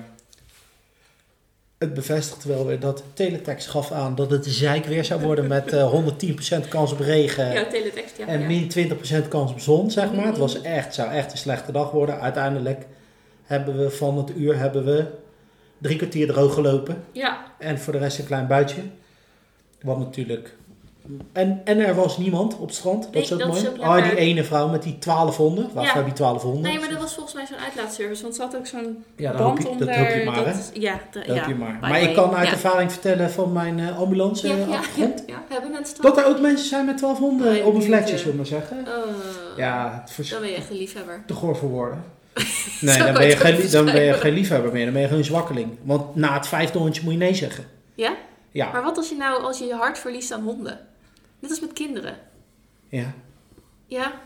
het 1.77 1.93
bevestigt 1.93 2.43
wel 2.43 2.65
weer 2.65 2.79
dat 2.79 3.03
Teletext 3.13 3.67
gaf 3.67 3.91
aan 3.91 4.15
dat 4.15 4.31
het 4.31 4.45
zeik 4.45 4.85
weer 4.85 5.05
zou 5.05 5.21
worden 5.21 5.47
met 5.47 5.73
eh 5.73 5.93
110% 6.63 6.67
kans 6.69 6.91
op 6.91 6.99
regen. 6.99 7.53
Ja, 7.53 7.65
teletext, 7.65 8.17
ja. 8.17 8.25
En 8.27 8.45
min 8.47 8.71
20% 9.23 9.27
kans 9.27 9.51
op 9.51 9.59
zon, 9.59 9.91
zeg 9.91 10.13
maar. 10.13 10.25
Het 10.25 10.37
was 10.37 10.57
Mhm. 10.57 10.65
echt, 10.65 10.93
zou 10.93 11.11
echt 11.11 11.31
een 11.31 11.37
slechte 11.37 11.71
dag 11.71 11.91
worden. 11.91 12.19
Uiteindelijk 12.19 12.85
hebben 13.43 13.77
we 13.77 13.89
van 13.89 14.17
het 14.17 14.31
uur 14.37 14.57
hebben 14.57 14.85
we 14.85 15.05
drie 15.81 15.97
kwartier 15.97 16.27
droog 16.27 16.53
gelopen. 16.53 17.03
Ja, 17.11 17.37
En 17.57 17.79
voor 17.79 17.93
de 17.93 17.99
rest 17.99 18.19
een 18.19 18.25
klein 18.25 18.47
buitje. 18.47 18.81
Wat 19.81 19.97
natuurlijk... 19.99 20.55
En, 21.33 21.61
en 21.63 21.79
er 21.79 21.95
was 21.95 22.17
niemand 22.17 22.57
op 22.57 22.65
het 22.67 22.75
strand. 22.75 23.03
Dat 23.03 23.13
Nee, 23.13 23.23
is 23.23 23.33
ook 23.33 23.39
dat 23.39 23.47
mooi. 23.47 23.61
is 23.61 23.67
ook 23.69 23.77
ah, 23.79 23.93
lekker. 23.95 24.09
die 24.15 24.19
ene 24.19 24.43
vrouw 24.43 24.67
met 24.67 24.83
die 24.83 24.99
twaalf 24.99 25.37
honden. 25.37 25.69
Waarvoor 25.73 26.01
Ja. 26.01 26.07
je 26.07 26.13
twaalf 26.13 26.41
honden? 26.41 26.61
nee, 26.61 26.79
maar 26.79 26.89
dat 26.89 26.99
was 26.99 27.13
volgens 27.13 27.33
mij 27.35 27.45
zo'n 27.45 27.57
uitlaatservice, 27.57 28.21
want 28.21 28.35
ze 28.35 28.41
had 28.41 28.55
ook 28.55 28.67
zo'n 28.67 29.03
ja, 29.15 29.31
dat 29.31 29.41
band 29.41 29.61
je, 29.61 29.69
onder. 29.69 29.87
dat 29.87 29.95
hoop 29.95 30.07
je 30.07 30.23
maar, 30.25 30.35
hè? 30.35 30.43
dat- 30.43 30.71
ja, 30.73 30.99
de- 31.11 31.19
Dat 31.19 31.25
ja. 31.27 31.33
hoop 31.41 31.47
je 31.47 31.55
maar. 31.55 31.77
Maar 31.81 32.01
ik 32.01 32.13
kan 32.15 32.35
uit 32.35 32.47
Ja. 32.47 32.53
ervaring 32.53 32.91
vertellen 32.91 33.31
van 33.31 33.51
mijn 33.51 33.79
eh, 33.79 33.97
ambulance 33.99 34.47
Ja, 34.47 34.53
eh, 34.53 34.67
ja, 34.69 34.77
achtergrond. 34.77 35.23
hebben. 35.49 35.71
Dat 36.01 36.17
er 36.17 36.25
ook 36.25 36.39
mensen 36.39 36.67
zijn 36.67 36.85
met 36.85 36.97
twaalf 36.97 37.17
honden 37.17 37.51
Nee, 37.51 37.65
op 37.65 37.75
een 37.75 37.81
flatje, 37.81 38.17
zullen 38.17 38.31
we 38.31 38.37
maar 38.37 38.45
zeggen. 38.45 38.77
Oh, 38.77 39.57
Ja, 39.57 40.03
het 40.17 40.29
Dan 40.29 40.39
ben 40.41 40.49
je 40.49 40.55
echt 40.55 40.69
een 40.69 40.77
liefhebber. 40.77 41.23
te 41.25 41.33
goor 41.33 41.55
voor 41.55 41.69
woorden. 41.69 42.03
Nee, 42.81 42.97
dan 43.03 43.13
ben, 43.13 43.27
je 43.27 43.37
geen, 43.37 43.71
dan 43.71 43.85
ben 43.85 44.01
je 44.03 44.13
geen 44.13 44.33
liefhebber 44.33 44.71
meer. 44.71 44.83
Dan 44.83 44.93
ben 44.93 45.01
je 45.01 45.07
gewoon 45.07 45.21
een 45.23 45.29
zwakkeling. 45.29 45.69
Want 45.83 46.15
na 46.15 46.33
het 46.33 46.47
vijfde 46.47 46.77
hondje 46.77 47.01
moet 47.03 47.11
je 47.13 47.17
nee 47.19 47.33
zeggen. 47.33 47.65
Ja? 47.95 48.17
Ja. 48.51 48.71
Maar 48.71 48.83
wat 48.83 48.97
als 48.97 49.09
je 49.09 49.15
nou, 49.15 49.41
als 49.43 49.59
je 49.59 49.65
je 49.65 49.73
hart 49.75 49.99
verliest 49.99 50.31
aan 50.31 50.43
honden? 50.43 50.79
Net 51.39 51.49
als 51.49 51.59
met 51.59 51.73
kinderen. 51.73 52.17
ja. 52.89 53.13
Ja? 53.85 54.21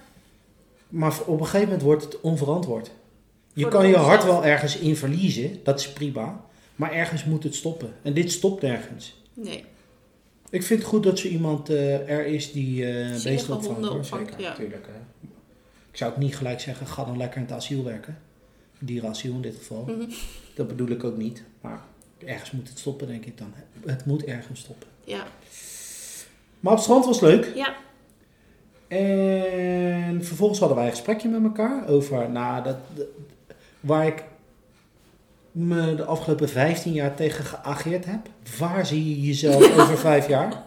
Maar 0.89 1.13
op 1.25 1.39
een 1.39 1.45
gegeven 1.45 1.65
moment 1.65 1.81
wordt 1.81 2.03
het 2.03 2.21
onverantwoord. 2.21 2.91
Je 3.53 3.61
Voor 3.61 3.71
kan 3.71 3.87
je 3.87 3.95
hart 3.95 4.21
zelf. 4.21 4.33
wel 4.33 4.45
ergens 4.45 4.77
in 4.77 4.95
verliezen. 4.97 5.59
Dat 5.63 5.79
is 5.79 5.89
prima. 5.93 6.41
Maar 6.75 6.91
ergens 6.91 7.23
moet 7.23 7.43
het 7.43 7.55
stoppen. 7.55 7.93
En 8.01 8.13
dit 8.13 8.31
stopt 8.31 8.61
nergens. 8.61 9.21
Nee. 9.33 9.65
Ik 10.49 10.63
vind 10.63 10.79
het 10.79 10.89
goed 10.89 11.03
dat 11.03 11.19
zo 11.19 11.27
iemand 11.27 11.69
eh, 11.69 12.09
er 12.09 12.25
is 12.25 12.51
die 12.51 12.85
eh 12.85 12.91
Zielige 13.05 13.29
beesten 13.29 13.53
honden 13.53 13.89
hoor. 13.89 13.99
opvangt, 13.99 14.27
Zeker, 14.29 14.41
ja. 14.43 14.49
natuurlijk. 14.49 14.85
hè. 14.85 15.27
Ik 15.95 16.01
zou 16.01 16.11
ook 16.13 16.17
niet 16.17 16.35
gelijk 16.35 16.59
zeggen, 16.59 16.87
ga 16.87 17.03
dan 17.05 17.17
lekker 17.17 17.37
in 17.37 17.45
het 17.45 17.55
asiel 17.55 17.83
werken. 17.83 18.17
Dierenasiel 18.79 19.33
in 19.33 19.41
dit 19.41 19.55
geval. 19.55 19.83
Mhm. 19.83 20.09
Dat 20.55 20.67
bedoel 20.67 20.87
ik 20.89 21.03
ook 21.03 21.17
niet. 21.17 21.43
Maar 21.61 21.81
ergens 22.25 22.51
moet 22.51 22.69
het 22.69 22.79
stoppen, 22.79 23.07
denk 23.07 23.25
ik 23.25 23.37
dan. 23.37 23.53
Het 23.85 24.05
moet 24.05 24.23
ergens 24.23 24.59
stoppen. 24.59 24.87
Ja. 25.03 25.23
Maar 26.59 26.71
op 26.71 26.77
het 26.77 26.81
strand 26.87 27.05
was 27.05 27.19
leuk. 27.19 27.51
Ja. 27.55 27.75
En 28.87 30.25
vervolgens 30.25 30.59
hadden 30.59 30.77
wij 30.77 30.85
een 30.85 30.91
gesprekje 30.93 31.29
met 31.29 31.43
elkaar 31.43 31.87
over, 31.87 32.29
nou, 32.29 32.63
dat, 32.63 32.77
dat- 32.93 33.05
waar 33.79 34.07
ik 34.07 34.23
me 35.51 35.95
de 35.95 36.03
afgelopen 36.05 36.49
15 36.49 36.93
jaar 36.93 37.15
tegen 37.15 37.45
geageerd 37.45 38.05
heb. 38.05 38.29
Waar 38.59 38.85
zie 38.85 39.09
je 39.09 39.27
jezelf 39.27 39.71
over 39.81 39.97
vijf 39.97 40.27
jaar? 40.27 40.63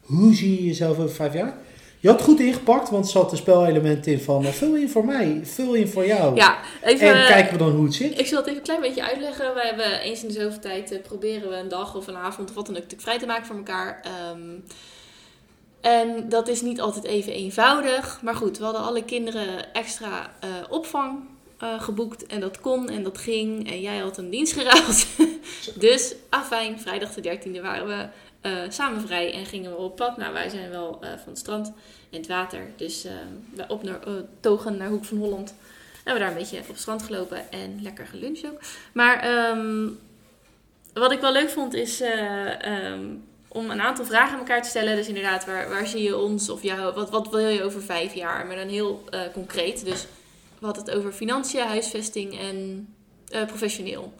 Hoe 0.00 0.34
zie 0.34 0.56
je 0.60 0.64
jezelf 0.66 0.98
over 0.98 1.14
vijf 1.14 1.32
jaar? 1.32 1.56
Je 2.06 2.12
had 2.12 2.22
goed 2.22 2.40
ingepakt, 2.40 2.90
want 2.90 3.04
er 3.04 3.10
zat 3.10 3.30
een 3.30 3.36
spelelement 3.36 4.06
in 4.06 4.20
van 4.20 4.44
eh, 4.44 4.52
vul 4.52 4.74
in 4.74 4.88
voor 4.88 5.04
mij, 5.04 5.40
vul 5.44 5.74
in 5.74 5.88
voor 5.88 6.06
jou. 6.06 6.36
Ja, 6.36 6.58
even... 6.82 7.08
en 7.08 7.26
kijken 7.26 7.52
we 7.52 7.58
dan 7.58 7.70
hoe 7.70 7.84
het 7.84 7.94
zit. 7.94 8.18
Ik 8.18 8.26
zal 8.26 8.38
het 8.38 8.46
even 8.46 8.58
een 8.58 8.64
klein 8.64 8.80
beetje 8.80 9.04
uitleggen. 9.04 9.54
Wij 9.54 9.66
hebben 9.66 10.00
eens 10.00 10.22
in 10.22 10.28
de 10.28 10.34
zoveel 10.34 10.60
tijd 10.60 10.92
eh, 10.92 11.02
proberen 11.02 11.48
we 11.48 11.56
een 11.56 11.68
dag 11.68 11.94
of 11.94 12.06
een 12.06 12.16
avond 12.16 12.48
of 12.48 12.54
wat 12.54 12.66
dan 12.66 12.76
ook 12.76 12.82
vrij 12.96 13.18
te 13.18 13.26
maken 13.26 13.46
voor 13.46 13.56
elkaar. 13.56 14.00
Ehm, 14.02 14.58
en 15.80 16.28
dat 16.28 16.48
is 16.48 16.62
niet 16.62 16.80
altijd 16.80 17.04
even 17.04 17.32
eenvoudig. 17.32 18.20
Maar 18.22 18.34
goed, 18.34 18.58
we 18.58 18.64
hadden 18.64 18.82
alle 18.82 19.04
kinderen 19.04 19.72
extra 19.72 20.30
eh, 20.40 20.48
opvang 20.68 21.18
eh, 21.58 21.82
geboekt. 21.82 22.26
En 22.26 22.40
dat 22.40 22.60
kon 22.60 22.88
en 22.88 23.02
dat 23.02 23.18
ging. 23.18 23.70
En 23.70 23.80
jij 23.80 23.98
had 23.98 24.18
een 24.18 24.30
dienst 24.30 24.52
geruild. 24.52 25.06
dus, 25.86 26.14
afijn, 26.28 26.80
vrijdag 26.80 27.14
de 27.14 27.38
13e 27.38 27.60
waren 27.62 27.86
we 27.86 28.06
eh, 28.46 28.70
samen 28.70 29.00
vrij 29.00 29.32
en 29.32 29.46
gingen 29.46 29.70
we 29.70 29.76
op 29.76 29.96
pad. 29.96 30.16
Nou, 30.16 30.32
wij 30.32 30.48
zijn 30.48 30.70
wel 30.70 30.98
eh, 31.00 31.08
van 31.08 31.28
het 31.28 31.38
strand 31.38 31.72
en 32.10 32.18
het 32.18 32.26
water. 32.26 32.70
Dus 32.76 33.04
eh, 33.04 33.12
wij 33.54 33.68
op 33.68 33.82
naar, 33.82 33.98
togen 34.40 34.76
naar 34.76 34.88
Hoek 34.88 35.04
van 35.04 35.18
Holland. 35.18 35.54
En 36.04 36.12
we 36.12 36.18
daar 36.18 36.28
een 36.28 36.36
beetje 36.36 36.58
op 36.58 36.68
het 36.68 36.78
strand 36.78 37.02
gelopen 37.02 37.50
en 37.50 37.82
lekker 37.82 38.06
geluncht 38.06 38.46
ook. 38.46 38.60
Maar 38.92 39.20
ehm, 39.20 39.88
wat 40.94 41.12
ik 41.12 41.20
wel 41.20 41.32
leuk 41.32 41.50
vond 41.50 41.74
is 41.74 42.00
eh, 42.00 42.64
ehm, 42.64 43.04
om 43.48 43.70
een 43.70 43.80
aantal 43.80 44.04
vragen 44.04 44.32
aan 44.32 44.38
elkaar 44.38 44.62
te 44.62 44.68
stellen. 44.68 44.96
Dus 44.96 45.08
inderdaad, 45.08 45.46
waar, 45.46 45.68
waar 45.68 45.86
zie 45.86 46.02
je 46.02 46.16
ons 46.16 46.48
of 46.48 46.62
jou, 46.62 46.94
wat, 46.94 47.10
wat 47.10 47.30
wil 47.30 47.48
je 47.48 47.64
over 47.64 47.82
vijf 47.82 48.14
jaar? 48.14 48.46
Maar 48.46 48.56
dan 48.56 48.68
heel 48.68 49.04
concreet. 49.32 49.84
Dus 49.84 50.06
we 50.58 50.66
hadden 50.66 50.84
het 50.84 50.94
over 50.94 51.12
financiën, 51.12 51.66
huisvesting 51.66 52.40
en 52.40 52.88
professioneel. 53.46 54.12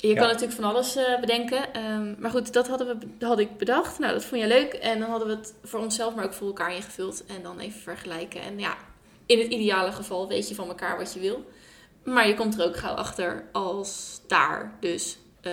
Je 0.00 0.08
Ja. 0.08 0.14
kan 0.14 0.26
natuurlijk 0.26 0.52
van 0.60 0.64
alles 0.64 0.96
eh, 0.96 1.20
bedenken. 1.20 1.74
ehm, 1.74 2.14
maar 2.18 2.30
goed, 2.30 2.52
dat 2.52 2.68
hadden 2.68 2.86
we, 2.86 3.06
dat 3.18 3.28
had 3.28 3.38
ik 3.38 3.56
bedacht. 3.56 3.98
Nou, 3.98 4.12
dat 4.12 4.24
vond 4.24 4.40
je 4.40 4.46
leuk. 4.46 4.72
En 4.72 4.98
dan 4.98 5.10
hadden 5.10 5.28
we 5.28 5.34
het 5.34 5.54
voor 5.64 5.80
onszelf, 5.80 6.14
maar 6.14 6.24
ook 6.24 6.32
voor 6.32 6.46
elkaar 6.46 6.74
ingevuld. 6.74 7.24
En 7.26 7.42
dan 7.42 7.58
even 7.58 7.80
vergelijken. 7.80 8.40
En 8.40 8.58
ja, 8.58 8.76
in 9.26 9.38
het 9.38 9.48
ideale 9.52 9.92
geval 9.92 10.28
weet 10.28 10.48
je 10.48 10.54
van 10.54 10.68
elkaar 10.68 10.96
wat 10.98 11.12
je 11.14 11.20
wil. 11.20 11.44
Maar 12.04 12.28
je 12.28 12.34
komt 12.34 12.58
er 12.58 12.66
ook 12.66 12.76
gauw 12.76 12.94
achter 12.94 13.44
als 13.52 14.20
daar 14.26 14.76
dus 14.80 15.16
eh, 15.40 15.52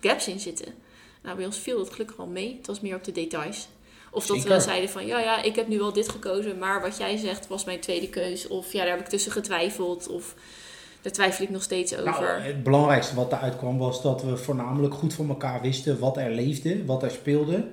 gaps 0.00 0.28
in 0.28 0.40
zitten. 0.40 0.74
Nou, 1.22 1.36
bij 1.36 1.44
ons 1.46 1.58
viel 1.58 1.78
het 1.78 1.90
gelukkig 1.90 2.16
wel 2.16 2.26
mee. 2.26 2.56
Het 2.56 2.66
was 2.66 2.80
meer 2.80 2.94
op 2.96 3.04
de 3.04 3.12
details. 3.12 3.68
Of 4.10 4.26
dat 4.26 4.36
Zeker. 4.36 4.54
we 4.54 4.60
zeiden 4.60 4.90
van, 4.90 5.06
ja, 5.06 5.18
ja, 5.20 5.42
ik 5.42 5.56
heb 5.56 5.68
nu 5.68 5.78
wel 5.78 5.92
dit 5.92 6.08
gekozen, 6.08 6.58
maar 6.58 6.80
wat 6.80 6.96
jij 6.96 7.16
zegt 7.16 7.46
was 7.48 7.64
mijn 7.64 7.80
tweede 7.80 8.08
keus. 8.08 8.46
Of 8.48 8.72
ja, 8.72 8.78
daar 8.80 8.90
heb 8.90 9.00
ik 9.00 9.06
tussen 9.08 9.32
getwijfeld. 9.32 10.08
Of 10.08 10.34
daar 11.02 11.12
twijfel 11.12 11.44
ik 11.44 11.50
nog 11.50 11.62
steeds 11.62 11.92
over. 11.96 12.04
Nou, 12.22 12.40
het 12.40 12.62
belangrijkste 12.62 13.14
wat 13.14 13.32
eruit 13.32 13.56
kwam 13.56 13.78
was 13.78 14.02
dat 14.02 14.22
we 14.22 14.36
voornamelijk 14.36 14.94
goed 14.94 15.14
van 15.14 15.28
elkaar 15.28 15.60
wisten 15.60 15.98
wat 15.98 16.16
er 16.16 16.30
leefde, 16.30 16.84
wat 16.84 17.02
er 17.02 17.10
speelde. 17.10 17.64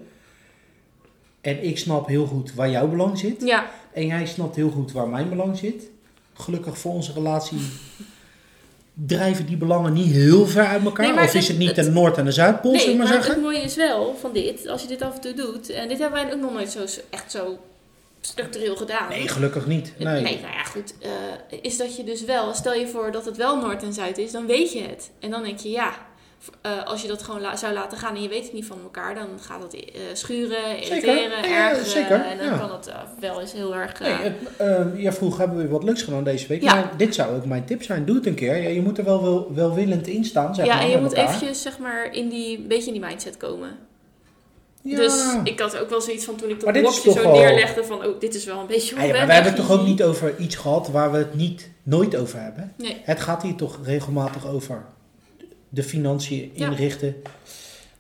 En 1.41 1.63
ik 1.63 1.78
snap 1.78 2.07
heel 2.07 2.26
goed 2.26 2.53
waar 2.53 2.69
jouw 2.69 2.88
belang 2.88 3.17
zit. 3.17 3.41
ja, 3.41 3.69
En 3.93 4.05
jij 4.07 4.26
snapt 4.26 4.55
heel 4.55 4.69
goed 4.69 4.91
waar 4.91 5.07
mijn 5.07 5.30
belang 5.30 5.57
zit. 5.57 5.84
Gelukkig 6.34 6.78
voor 6.78 6.93
onze 6.93 7.13
relatie 7.13 7.57
drijven 8.93 9.45
die 9.45 9.57
belangen 9.57 9.93
niet 9.93 10.11
heel 10.11 10.45
ver 10.47 10.65
uit 10.65 10.84
elkaar. 10.84 11.13
Nee, 11.15 11.23
of 11.23 11.34
is 11.34 11.47
het- 11.47 11.57
niet 11.57 11.76
het- 11.76 11.86
de 11.86 11.91
Noord- 11.91 12.17
en 12.17 12.26
de 12.26 12.32
Zuidpool, 12.32 12.71
nee, 12.71 12.95
maar 12.95 13.07
maar 13.07 13.28
het 13.28 13.41
mooie 13.41 13.59
is 13.61 13.76
wel 13.76 14.15
van 14.19 14.34
dit, 14.34 14.67
als 14.67 14.82
je 14.82 14.88
dit 14.88 15.01
af 15.01 15.15
en 15.15 15.21
toe 15.21 15.34
doet, 15.34 15.69
en 15.69 15.88
dit 15.88 15.99
hebben 15.99 16.23
wij 16.23 16.34
ook 16.34 16.39
nog 16.41 16.53
nooit 16.53 16.69
zo, 16.71 16.84
echt 17.09 17.32
zo 17.32 17.57
structureel 18.26 18.76
gedaan. 18.76 19.09
Nee, 19.09 19.28
gelukkig 19.28 19.65
niet. 19.67 19.93
Nee. 19.97 20.21
Nee. 20.21 20.39
nou 20.41 20.53
ja, 20.53 20.63
goed. 20.63 20.93
eh, 21.01 21.09
is 21.61 21.78
dat 21.78 21.95
je 21.95 22.03
dus 22.03 22.23
wel, 22.23 22.53
stel 22.53 22.73
je 22.73 22.88
voor 22.88 23.11
dat 23.11 23.26
het 23.26 23.38
wel 23.38 23.57
Noord 23.61 23.84
en 23.84 23.93
Zuid 23.93 24.17
is, 24.17 24.32
dan 24.32 24.45
weet 24.45 24.73
je 24.73 24.82
het. 24.82 25.11
En 25.19 25.32
dan 25.32 25.43
denk 25.43 25.59
je, 25.59 25.69
ja, 25.69 25.91
eh, 26.61 26.84
als 26.86 27.01
je 27.01 27.07
dat 27.07 27.23
gewoon 27.23 27.41
la- 27.41 27.55
zou 27.55 27.73
laten 27.73 27.97
gaan 27.97 28.15
en 28.15 28.21
je 28.21 28.28
weet 28.30 28.43
het 28.43 28.53
niet 28.53 28.65
van 28.65 28.80
elkaar, 28.84 29.15
dan 29.15 29.28
gaat 29.41 29.73
eh, 29.73 29.82
schuren, 30.13 30.78
irriteren, 30.84 31.15
Ja, 31.30 31.45
ja, 31.45 31.69
ergeren. 31.69 31.89
zeker, 31.89 32.26
En 32.26 32.38
dan 32.38 32.45
ja. 32.47 32.57
kan 32.57 32.71
het 32.71 32.88
eh, 32.88 32.95
wel 33.19 33.41
eens 33.41 33.53
heel 33.53 33.76
erg... 33.76 34.01
eh, 34.01 34.19
Nee, 34.19 34.30
het, 34.30 34.36
eh, 34.57 35.01
jij 35.01 35.11
vroeg, 35.13 35.38
hebben 35.38 35.57
we 35.57 35.67
wat 35.67 35.84
leuks 35.84 36.01
gedaan 36.01 36.23
deze 36.23 36.47
week? 36.47 36.61
Ja. 36.61 36.73
Maar 36.76 36.91
dit 36.97 37.15
zou 37.15 37.36
ook 37.36 37.45
mijn 37.45 37.65
tip 37.65 37.84
zijn. 37.84 38.05
Doe 38.05 38.15
het 38.15 38.26
een 38.26 38.36
keer. 38.36 38.55
Ja, 38.61 38.69
je 38.69 38.82
moet 38.82 38.97
er 38.97 39.03
wel, 39.03 39.21
wel 39.23 39.53
welwillend 39.53 40.07
in 40.07 40.26
staan, 40.26 40.55
zeg 40.55 40.65
ja, 40.65 40.73
maar, 40.73 40.84
en 40.84 40.89
je 40.89 40.97
moet 40.97 41.13
elkaar. 41.13 41.34
eventjes, 41.34 41.61
zeg 41.61 41.78
maar, 41.78 42.13
in 42.13 42.30
die, 42.30 42.57
een 42.57 42.67
beetje 42.67 42.91
in 42.93 42.99
die 42.99 43.09
mindset 43.09 43.38
komen. 43.38 43.78
Ja. 44.88 44.97
Dus 44.97 45.36
ik 45.43 45.59
had 45.59 45.77
ook 45.77 45.89
wel 45.89 46.01
zoiets 46.01 46.25
van 46.25 46.36
toen 46.36 46.49
ik 46.49 46.59
dat 46.59 46.73
blokje 46.73 47.11
zo 47.11 47.31
neerlegde 47.31 47.83
van, 47.83 48.05
oh, 48.05 48.19
dit 48.19 48.36
is 48.36 48.45
wel 48.45 48.59
een 48.59 48.67
beetje 48.67 48.95
Ah 48.95 49.01
hoe 49.01 49.07
ja, 49.07 49.13
ik 49.13 49.17
maar 49.17 49.27
we 49.27 49.33
hebben 49.33 49.51
het 49.53 49.61
toch 49.61 49.79
ook 49.79 49.86
niet 49.86 50.03
over 50.03 50.38
iets 50.38 50.55
gehad 50.55 50.88
waar 50.88 51.11
we 51.11 51.17
het 51.17 51.36
niet, 51.36 51.69
nooit 51.83 52.15
over 52.15 52.41
hebben? 52.41 52.73
Nee. 52.77 53.01
Het 53.03 53.19
gaat 53.19 53.41
hier 53.41 53.55
toch 53.55 53.79
regelmatig 53.83 54.47
over 54.47 54.86
de 55.69 55.83
financiën 55.83 56.51
Ja. 56.53 56.65
inrichten. 56.69 57.15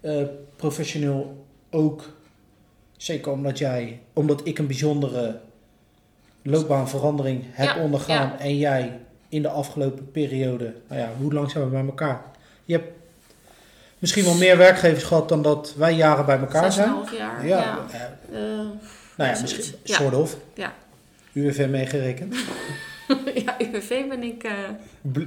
Eh, 0.01 0.21
professioneel 0.55 1.45
ook. 1.71 2.03
Zeker 2.97 3.31
omdat 3.31 3.57
jij, 3.57 3.99
omdat 4.13 4.41
ik 4.43 4.57
een 4.59 4.67
bijzondere 4.67 5.39
loopbaanverandering 6.41 7.43
heb 7.51 7.75
Ja, 7.75 7.81
ondergaan 7.81 8.27
ja. 8.29 8.39
en 8.39 8.57
jij 8.57 8.99
in 9.29 9.41
de 9.41 9.49
afgelopen 9.49 10.11
periode. 10.11 10.73
Nou 10.87 11.01
ja, 11.01 11.09
hoe 11.21 11.33
lang 11.33 11.51
zijn 11.51 11.63
we 11.63 11.69
bij 11.69 11.85
elkaar? 11.85 12.21
Je 12.65 12.73
hebt 12.73 12.91
misschien 13.99 14.23
wel 14.23 14.35
meer 14.35 14.57
werkgevers 14.57 15.03
gehad 15.03 15.29
dan 15.29 15.41
dat 15.41 15.73
wij 15.77 15.93
jaren 15.93 16.25
bij 16.25 16.39
elkaar 16.39 16.71
zijn. 16.71 16.89
half 16.89 17.17
jaar. 17.17 17.47
Ja, 17.47 17.57
Ja. 17.57 17.85
eh, 18.31 18.39
nou 19.15 19.31
ja, 19.33 19.41
misschien 19.41 19.63
Ja. 19.83 19.95
soort 19.95 20.15
of. 20.15 20.37
Ja. 20.53 20.73
UWV 21.33 21.67
meegerekend. 21.69 22.35
ja, 23.45 23.55
UWV 23.59 24.07
ben 24.07 24.23
ik... 24.23 24.47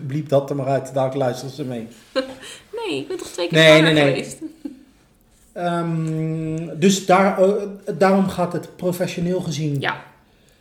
Bliep 0.07 0.29
dat 0.29 0.51
er 0.51 0.57
maar 0.57 0.66
uit, 0.66 0.95
daar 0.95 1.16
luisteren 1.16 1.55
ze 1.55 1.64
mee. 1.64 1.89
Nee, 2.89 2.99
ik 3.01 3.09
ben 3.09 3.16
toch 3.16 3.29
twee 3.29 3.49
keer 3.49 3.59
Nee, 3.59 3.83
nee, 3.83 3.93
nee. 3.93 4.07
geweest. 4.09 4.39
Ehm, 5.53 6.79
dus 6.79 7.07
daar, 7.07 7.43
eh, 7.43 7.53
daarom 7.99 8.29
gaat 8.29 8.53
het 8.53 8.77
professioneel 8.77 9.41
gezien. 9.41 9.81
Ja, 9.81 10.03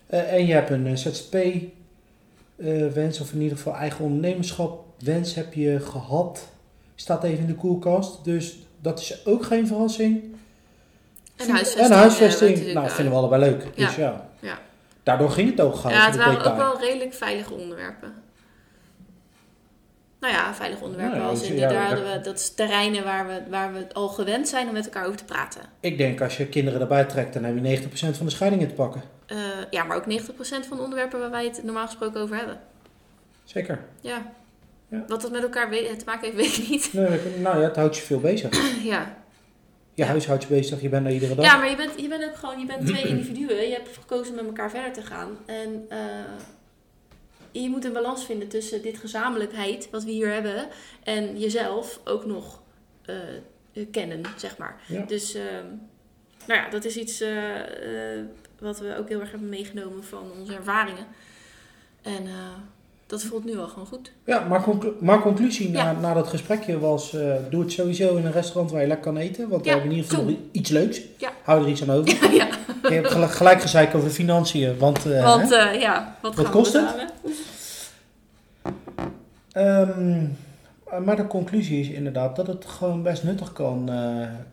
Eh, 0.07 0.33
en 0.33 0.45
je 0.45 0.53
hebt 0.53 0.69
een 0.69 0.97
ZZP-wens, 0.97 3.19
of 3.19 3.31
in 3.33 3.41
ieder 3.41 3.57
geval 3.57 3.75
eigen 3.75 4.05
ondernemerschap 4.05 4.83
wens 5.03 5.35
heb 5.35 5.53
je 5.53 5.79
gehad. 5.79 6.47
Staat 6.99 7.23
even 7.23 7.39
in 7.39 7.45
de 7.47 7.55
koelkast. 7.55 8.23
Dus 8.23 8.57
dat 8.81 8.99
is 8.99 9.25
ook 9.25 9.43
geen 9.45 9.67
verrassing. 9.67 10.35
en 11.35 11.49
huisvesting. 11.49 11.85
En 11.85 11.91
eh, 11.91 11.97
huisvesting. 11.97 12.49
natuurlijk, 12.49 12.75
nou, 12.77 12.87
eh, 12.87 12.93
vinden 12.93 13.13
we 13.13 13.19
allebei 13.19 13.41
leuk. 13.41 13.63
ja. 13.75 13.85
Dus 13.85 13.95
ja. 13.95 14.29
Ja. 14.39 14.59
Daardoor 15.03 15.29
ging 15.31 15.49
het 15.49 15.61
ook 15.61 15.75
gauw. 15.75 15.91
Ja, 15.91 16.05
het 16.05 16.15
waren 16.15 16.45
ook 16.51 16.57
wel 16.57 16.79
redelijk 16.79 17.13
veilige 17.13 17.53
onderwerpen. 17.53 18.13
Nou 20.19 20.33
ja, 20.33 20.53
veilige 20.53 20.83
onderwerpen 20.83 21.17
Nou 21.17 21.29
ja, 21.31 21.37
als 21.39 21.49
in, 21.49 21.55
ja, 21.55 21.67
daar 21.69 21.89
dat- 21.89 21.97
hadden 21.97 22.17
we, 22.17 22.21
dat 22.23 22.39
is 22.39 22.53
terreinen 22.53 23.03
waar 23.03 23.27
we, 23.27 23.41
waar 23.49 23.73
we 23.73 23.85
al 23.93 24.07
gewend 24.07 24.47
zijn 24.47 24.67
om 24.67 24.73
met 24.73 24.85
elkaar 24.85 25.05
over 25.05 25.17
te 25.17 25.25
praten. 25.25 25.61
Ik 25.79 25.97
denk 25.97 26.21
als 26.21 26.37
je 26.37 26.47
kinderen 26.47 26.81
erbij 26.81 27.03
trekt, 27.05 27.33
dan 27.33 27.43
heb 27.43 27.55
je 27.55 27.61
90% 27.61 28.17
van 28.17 28.25
de 28.25 28.31
scheidingen 28.31 28.67
te 28.67 28.73
pakken. 28.73 29.01
Eh, 29.25 29.37
ja, 29.69 29.83
maar 29.83 29.97
ook 29.97 30.05
90% 30.05 30.67
van 30.67 30.77
de 30.77 30.83
onderwerpen 30.83 31.19
waar 31.19 31.31
wij 31.31 31.45
het 31.45 31.63
normaal 31.63 31.85
gesproken 31.85 32.21
over 32.21 32.35
hebben. 32.35 32.59
Zeker. 33.43 33.79
Ja. 34.01 34.31
Ja. 34.89 35.03
Wat 35.07 35.21
dat 35.21 35.31
met 35.31 35.43
elkaar 35.43 35.69
te 35.69 36.03
maken 36.05 36.21
heeft, 36.21 36.35
weet 36.43 36.57
ik 36.57 36.69
niet. 36.69 36.93
Nee, 36.93 37.19
nou 37.39 37.59
ja, 37.59 37.63
het 37.63 37.75
houdt 37.75 37.97
je 37.97 38.01
veel 38.01 38.19
bezig. 38.19 38.83
ja. 38.83 39.17
Je 39.93 40.03
huis 40.03 40.27
houdt 40.27 40.43
je 40.43 40.49
bezig, 40.49 40.81
je 40.81 40.89
bent 40.89 41.05
er 41.05 41.11
iedere 41.11 41.35
dag. 41.35 41.45
ja, 41.45 41.57
maar 41.57 41.69
je 41.69 41.75
bent, 41.75 42.01
je 42.01 42.07
bent 42.07 42.23
ook 42.23 42.35
gewoon, 42.35 42.59
je 42.59 42.65
bent 42.65 42.87
twee 42.87 43.07
individuen. 43.17 43.67
Je 43.67 43.73
hebt 43.73 43.97
gekozen 43.97 44.35
met 44.35 44.45
elkaar 44.45 44.69
verder 44.69 44.93
te 44.93 45.01
gaan. 45.01 45.37
En 45.45 45.85
eh, 45.89 45.99
je 47.51 47.69
moet 47.69 47.85
een 47.85 47.93
balans 47.93 48.25
vinden 48.25 48.47
tussen 48.47 48.81
dit 48.81 48.97
gezamenlijkheid, 48.97 49.89
wat 49.89 50.03
we 50.03 50.11
hier 50.11 50.31
hebben, 50.31 50.67
en 51.03 51.39
jezelf 51.39 51.99
ook 52.03 52.25
nog 52.25 52.61
eh, 53.05 53.15
kennen, 53.91 54.21
zeg 54.35 54.57
maar. 54.57 54.81
Ja. 54.87 55.05
Dus, 55.05 55.33
ehm, 55.33 55.65
nou 56.47 56.61
ja, 56.61 56.69
dat 56.69 56.85
is 56.85 56.97
iets 56.97 57.21
eh, 57.21 57.31
wat 58.59 58.79
we 58.79 58.95
ook 58.97 59.09
heel 59.09 59.19
erg 59.19 59.31
hebben 59.31 59.49
meegenomen 59.49 60.03
van 60.03 60.31
onze 60.39 60.55
ervaringen. 60.55 61.05
En 62.01 62.27
dat 63.07 63.23
voelt 63.23 63.45
nu 63.45 63.55
wel 63.55 63.67
gewoon 63.67 63.87
goed. 63.87 64.11
Ja, 64.25 64.39
maar, 64.47 64.61
conclu- 64.63 64.93
maar 64.99 65.19
conclusie 65.21 65.69
na, 65.69 65.83
Ja. 65.83 65.91
na 65.99 66.13
dat 66.13 66.27
gesprekje 66.27 66.79
was: 66.79 67.13
eh, 67.13 67.33
doe 67.49 67.61
het 67.61 67.71
sowieso 67.71 68.15
in 68.15 68.25
een 68.25 68.31
restaurant 68.31 68.71
waar 68.71 68.81
je 68.81 68.87
lekker 68.87 69.05
kan 69.13 69.17
eten. 69.21 69.49
Want 69.49 69.61
we 69.61 69.67
Ja, 69.67 69.73
hebben 69.73 69.91
in 69.91 69.97
ieder 69.97 70.11
geval 70.15 70.35
iets 70.51 70.69
leuks. 70.69 71.01
Ja. 71.17 71.29
Hou 71.43 71.63
er 71.63 71.69
iets 71.69 71.81
aan 71.81 71.91
over. 71.91 72.33
ja, 72.35 72.47
Je 72.83 72.93
hebt 72.93 73.11
gelijk, 73.11 73.31
gelijk 73.31 73.61
gezeik 73.61 73.95
over 73.95 74.09
financiën. 74.09 74.77
Want, 74.77 75.05
eh, 75.11 75.23
want 75.23 75.51
eh, 75.51 75.79
ja, 75.81 76.15
wat, 76.21 76.49
kost 76.49 76.71
we 76.71 76.79
het? 76.95 77.13
Ehm, 79.51 80.25
maar 81.05 81.15
de 81.15 81.27
conclusie 81.27 81.79
is 81.79 81.89
inderdaad 81.89 82.35
dat 82.35 82.47
het 82.47 82.65
gewoon 82.65 83.03
best 83.03 83.23
nuttig 83.23 83.53
kan, 83.53 83.89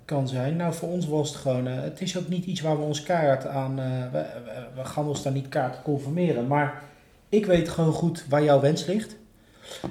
kan 0.04 0.28
zijn. 0.28 0.56
Nou, 0.56 0.74
voor 0.74 0.88
ons 0.88 1.06
was 1.06 1.28
het 1.28 1.36
gewoon, 1.38 1.66
het 1.66 2.00
is 2.00 2.18
ook 2.18 2.28
niet 2.28 2.44
iets 2.44 2.60
waar 2.60 2.76
we 2.78 2.84
ons 2.84 3.02
kaart 3.02 3.46
aan, 3.46 3.76
we, 3.76 3.82
we- 4.12 4.26
we 4.74 4.84
gaan 4.84 5.06
ons 5.08 5.22
daar 5.22 5.32
niet 5.32 5.48
kaart 5.48 5.82
conformeren. 5.82 6.46
Maar 6.46 6.82
ik 7.28 7.46
weet 7.46 7.68
gewoon 7.68 7.92
goed 7.92 8.24
waar 8.28 8.44
jouw 8.44 8.60
wens 8.60 8.86
ligt. 8.86 9.16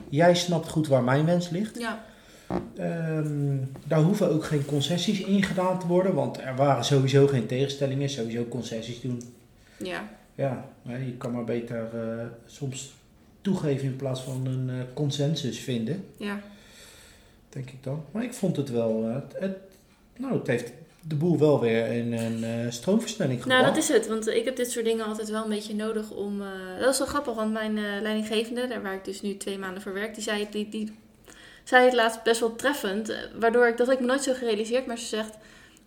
Jij 0.10 0.36
snapt 0.36 0.70
goed 0.70 0.88
waar 0.88 1.04
mijn 1.04 1.26
wens 1.26 1.50
ligt. 1.50 1.80
Ja, 1.80 2.06
Ehm, 2.78 3.58
daar 3.88 4.02
hoeven 4.02 4.30
ook 4.32 4.44
geen 4.46 4.66
concessies 4.66 5.22
in 5.22 5.44
gedaan 5.44 5.80
te 5.80 5.88
worden, 5.88 6.14
want 6.14 6.38
er 6.40 6.56
waren 6.56 6.84
sowieso 6.86 7.28
geen 7.28 7.46
tegenstellingen, 7.46 8.10
sowieso 8.10 8.46
concessies 8.48 9.02
doen. 9.02 9.22
ja, 9.78 10.10
Ja, 10.36 10.66
je 11.06 11.14
kan 11.18 11.32
maar 11.32 11.44
beter 11.44 11.90
eh, 11.94 12.26
soms 12.46 12.94
toegeven 13.42 13.86
in 13.88 13.96
plaats 13.96 14.22
van 14.22 14.46
een 14.46 14.70
eh, 14.70 14.76
consensus 14.94 15.60
vinden, 15.60 16.06
ja. 16.18 16.40
denk 17.50 17.70
ik 17.70 17.84
dan. 17.84 18.04
Maar 18.12 18.24
ik 18.24 18.34
vond 18.34 18.56
het 18.56 18.70
wel, 18.70 19.08
eh, 19.08 19.42
het- 19.42 19.58
nou, 20.18 20.34
het 20.38 20.48
heeft 20.48 20.72
de 21.08 21.16
boel 21.16 21.38
wel 21.40 21.60
weer 21.60 21.88
in 21.88 22.14
een 22.14 22.44
eh, 22.44 22.72
stroomversnelling 22.72 23.42
gebracht. 23.42 23.62
Nou, 23.62 23.74
dat 23.74 23.84
is 23.84 23.90
het. 23.90 24.08
Want 24.08 24.28
ik 24.28 24.46
heb 24.46 24.56
dit 24.56 24.72
soort 24.72 24.86
dingen 24.86 25.06
altijd 25.06 25.30
wel 25.30 25.44
een 25.44 25.50
beetje 25.50 25.76
nodig 25.76 26.12
om... 26.12 26.42
eh, 26.42 26.48
dat 26.80 26.90
is 26.90 26.98
wel 26.98 27.08
grappig, 27.08 27.34
want 27.34 27.52
mijn 27.52 27.78
eh, 27.78 28.02
leidinggevende, 28.02 28.68
daar 28.68 28.82
waar 28.82 28.94
ik 28.94 29.06
dus 29.06 29.22
nu 29.22 29.38
twee 29.38 29.58
maanden 29.58 29.82
voor 29.82 29.94
werk, 29.94 30.14
die 30.14 30.24
zei, 30.24 30.48
die, 30.50 30.98
zei 31.64 31.86
het 31.86 31.94
laatst 31.94 32.24
best 32.24 32.40
wel 32.40 32.56
treffend. 32.56 33.14
Waardoor 33.40 33.68
ik, 33.68 33.78
dat 33.78 33.90
ik 33.90 34.00
me 34.00 34.06
nooit 34.06 34.24
zo 34.24 34.34
gerealiseerd, 34.34 34.86
maar 34.86 34.98
ze 34.98 35.06
zegt... 35.06 35.38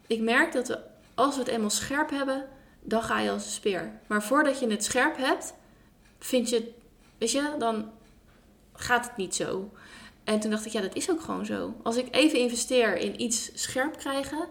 Ik 0.06 0.20
merk 0.20 0.52
dat 0.52 0.78
als 1.14 1.34
we 1.34 1.40
het 1.40 1.50
eenmaal 1.50 1.70
scherp 1.70 2.10
hebben, 2.10 2.44
dan 2.80 3.02
ga 3.02 3.20
je 3.20 3.30
als 3.30 3.44
een 3.44 3.50
speer. 3.50 3.92
Maar 4.06 4.22
voordat 4.22 4.60
je 4.60 4.66
het 4.66 4.84
scherp 4.84 5.16
hebt, 5.16 5.54
vind 6.18 6.48
je. 6.48 6.72
Weet 7.18 7.30
je, 7.30 7.54
dan 7.58 7.90
gaat 8.72 9.04
het 9.04 9.16
niet 9.16 9.34
zo. 9.34 9.70
En 10.24 10.40
toen 10.40 10.50
dacht 10.50 10.66
ik, 10.66 10.72
ja, 10.72 10.80
dat 10.80 10.94
is 10.94 11.10
ook 11.10 11.20
gewoon 11.20 11.46
zo. 11.46 11.74
Als 11.82 11.96
ik 11.96 12.06
even 12.10 12.38
investeer 12.38 12.96
in 12.96 13.22
iets 13.22 13.50
scherp 13.54 13.96
krijgen, 13.96 14.48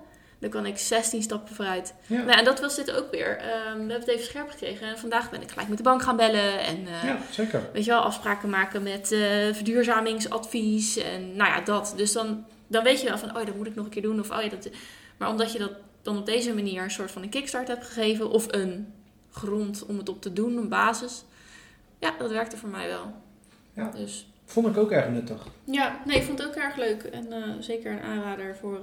dan 0.52 0.62
kan 0.62 0.72
ik 0.72 0.78
16 0.78 1.22
stappen 1.22 1.56
vooruit. 1.56 1.94
Ja, 2.08 2.22
Nou, 2.24 2.40
en 2.40 2.46
dat 2.46 2.60
was 2.60 2.76
dit 2.76 2.92
ook 2.92 3.12
weer. 3.12 3.38
Ehm, 3.38 3.74
we 3.74 3.92
hebben 3.92 4.00
het 4.00 4.08
even 4.08 4.26
scherp 4.26 4.50
gekregen. 4.50 4.88
En 4.88 4.98
vandaag 4.98 5.30
ben 5.30 5.42
ik 5.42 5.50
gelijk 5.50 5.68
met 5.68 5.78
de 5.78 5.84
bank 5.84 6.02
gaan 6.02 6.16
bellen. 6.16 6.60
En 6.60 6.88
eh, 6.88 7.04
ja, 7.04 7.18
zeker. 7.32 7.70
weet 7.74 7.86
je 7.86 7.92
wel, 7.92 8.02
afspraken 8.02 8.50
maken 8.50 8.84
met 8.84 9.12
eh, 9.12 9.20
verduurzamingsadvies. 9.54 10.98
En 10.98 11.36
nou 11.36 11.50
ja, 11.50 11.62
dat. 11.62 11.94
Dus 11.98 12.12
dan, 12.12 12.46
dan 12.68 12.84
weet 12.84 13.02
je 13.02 13.08
wel 13.08 13.18
van, 13.18 13.30
oh, 13.38 13.46
dat 13.46 13.56
moet 13.56 13.68
ik 13.68 13.76
nog 13.76 13.86
een 13.86 13.92
keer 13.92 14.02
doen. 14.02 14.20
Of, 14.20 14.32
oh, 14.32 14.42
ja, 14.42 14.50
dat... 14.50 14.70
Maar 15.18 15.30
omdat 15.30 15.52
je 15.52 15.60
dat 15.60 15.72
dan 16.02 16.18
op 16.18 16.26
deze 16.26 16.54
manier 16.54 16.84
een 16.84 16.92
soort 16.92 17.12
van 17.12 17.24
een 17.24 17.30
kickstart 17.30 17.68
hebt 17.68 17.86
gegeven. 17.86 18.30
Of 18.30 18.46
een 18.54 18.94
grond 19.32 19.86
om 19.86 19.98
het 19.98 20.10
op 20.10 20.22
te 20.22 20.34
doen, 20.34 20.58
een 20.58 20.70
basis. 20.70 21.24
Ja, 22.00 22.14
dat 22.18 22.32
werkte 22.32 22.58
voor 22.58 22.70
mij 22.70 22.88
wel. 22.88 23.14
Ja. 23.74 23.92
Dus 23.96 24.28
Vond 24.46 24.68
ik 24.68 24.78
ook 24.78 24.92
erg 24.92 25.10
nuttig. 25.10 25.48
ja, 25.64 26.02
nee, 26.06 26.18
ik 26.18 26.24
vond 26.24 26.40
het 26.40 26.48
ook 26.48 26.56
erg 26.56 26.76
leuk. 26.76 27.04
En 27.04 27.32
eh, 27.34 27.50
zeker 27.60 27.92
een 27.92 28.02
aanrader 28.02 28.56
voor 28.56 28.80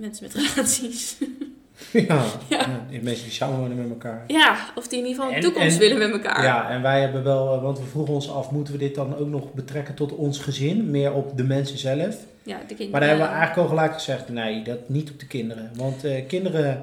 mensen 0.00 0.24
met 0.32 0.34
relaties. 0.34 1.16
ja, 1.92 2.24
Ja. 2.48 2.66
ja. 2.90 3.00
mensen 3.02 3.24
die 3.24 3.32
samenwonen 3.32 3.76
met 3.76 3.88
elkaar. 3.88 4.24
Ja, 4.26 4.56
of 4.74 4.88
die 4.88 4.98
in 4.98 5.04
ieder 5.06 5.14
geval 5.22 5.28
een 5.30 5.36
En- 5.36 5.42
toekomst 5.50 5.74
en- 5.74 5.78
willen 5.80 5.98
met 5.98 6.10
elkaar. 6.10 6.42
Ja, 6.44 6.70
en 6.70 6.82
wij 6.82 7.00
hebben 7.00 7.22
wel, 7.24 7.54
eh, 7.54 7.62
want 7.62 7.78
we 7.78 7.84
vroegen 7.84 8.14
ons 8.14 8.30
af, 8.30 8.50
moeten 8.50 8.72
we 8.72 8.78
dit 8.78 8.94
dan 8.94 9.16
ook 9.16 9.28
nog 9.28 9.52
betrekken 9.52 9.94
tot 9.94 10.12
ons 10.14 10.38
gezin? 10.38 10.90
Meer 10.90 11.12
op 11.12 11.36
de 11.36 11.44
mensen 11.44 11.78
zelf? 11.78 12.16
Ja, 12.42 12.56
de 12.58 12.64
kinderen. 12.66 12.90
Maar 12.90 13.00
daar 13.00 13.08
hebben 13.08 13.26
we 13.26 13.32
eigenlijk 13.34 13.62
al 13.68 13.76
gelijk 13.76 13.92
gezegd, 13.94 14.28
nee, 14.28 14.62
dat 14.62 14.78
niet 14.88 15.10
op 15.10 15.20
de 15.20 15.26
kinderen. 15.26 15.70
Want 15.74 16.04
eh, 16.04 16.26
kinderen, 16.26 16.82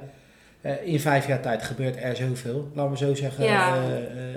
eh, 0.62 0.72
in 0.84 1.00
vijf 1.00 1.28
jaar 1.28 1.42
tijd 1.42 1.64
gebeurt 1.64 1.96
er 2.02 2.16
zoveel. 2.16 2.72
Laten 2.74 2.92
we 2.92 2.98
zo 2.98 3.16
zeggen, 3.16 3.44
Ja. 3.46 3.76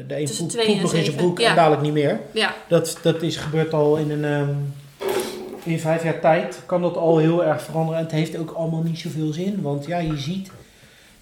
de 0.06 0.16
een 0.20 0.26
poep, 0.66 0.80
nog 0.80 0.94
in 0.94 1.04
zijn 1.04 1.16
broek 1.16 1.38
Ja. 1.38 1.48
en 1.48 1.54
dadelijk 1.56 1.82
niet 1.82 1.92
meer. 1.92 2.20
Ja, 2.32 2.54
Dat, 2.68 2.98
dat 3.02 3.22
is 3.22 3.36
gebeurd 3.36 3.72
al 3.72 3.96
in 3.96 4.10
een... 4.10 4.24
ehm, 4.24 4.54
in 5.64 5.78
vijf 5.78 6.02
jaar 6.02 6.20
tijd 6.20 6.62
kan 6.66 6.82
dat 6.82 6.96
al 6.96 7.18
heel 7.18 7.44
erg 7.44 7.62
veranderen. 7.62 7.98
En 7.98 8.04
het 8.04 8.14
heeft 8.14 8.36
ook 8.36 8.50
allemaal 8.50 8.82
niet 8.82 8.98
zoveel 8.98 9.32
zin. 9.32 9.62
Want 9.62 9.86
ja, 9.86 9.98
je 9.98 10.16
ziet, 10.16 10.50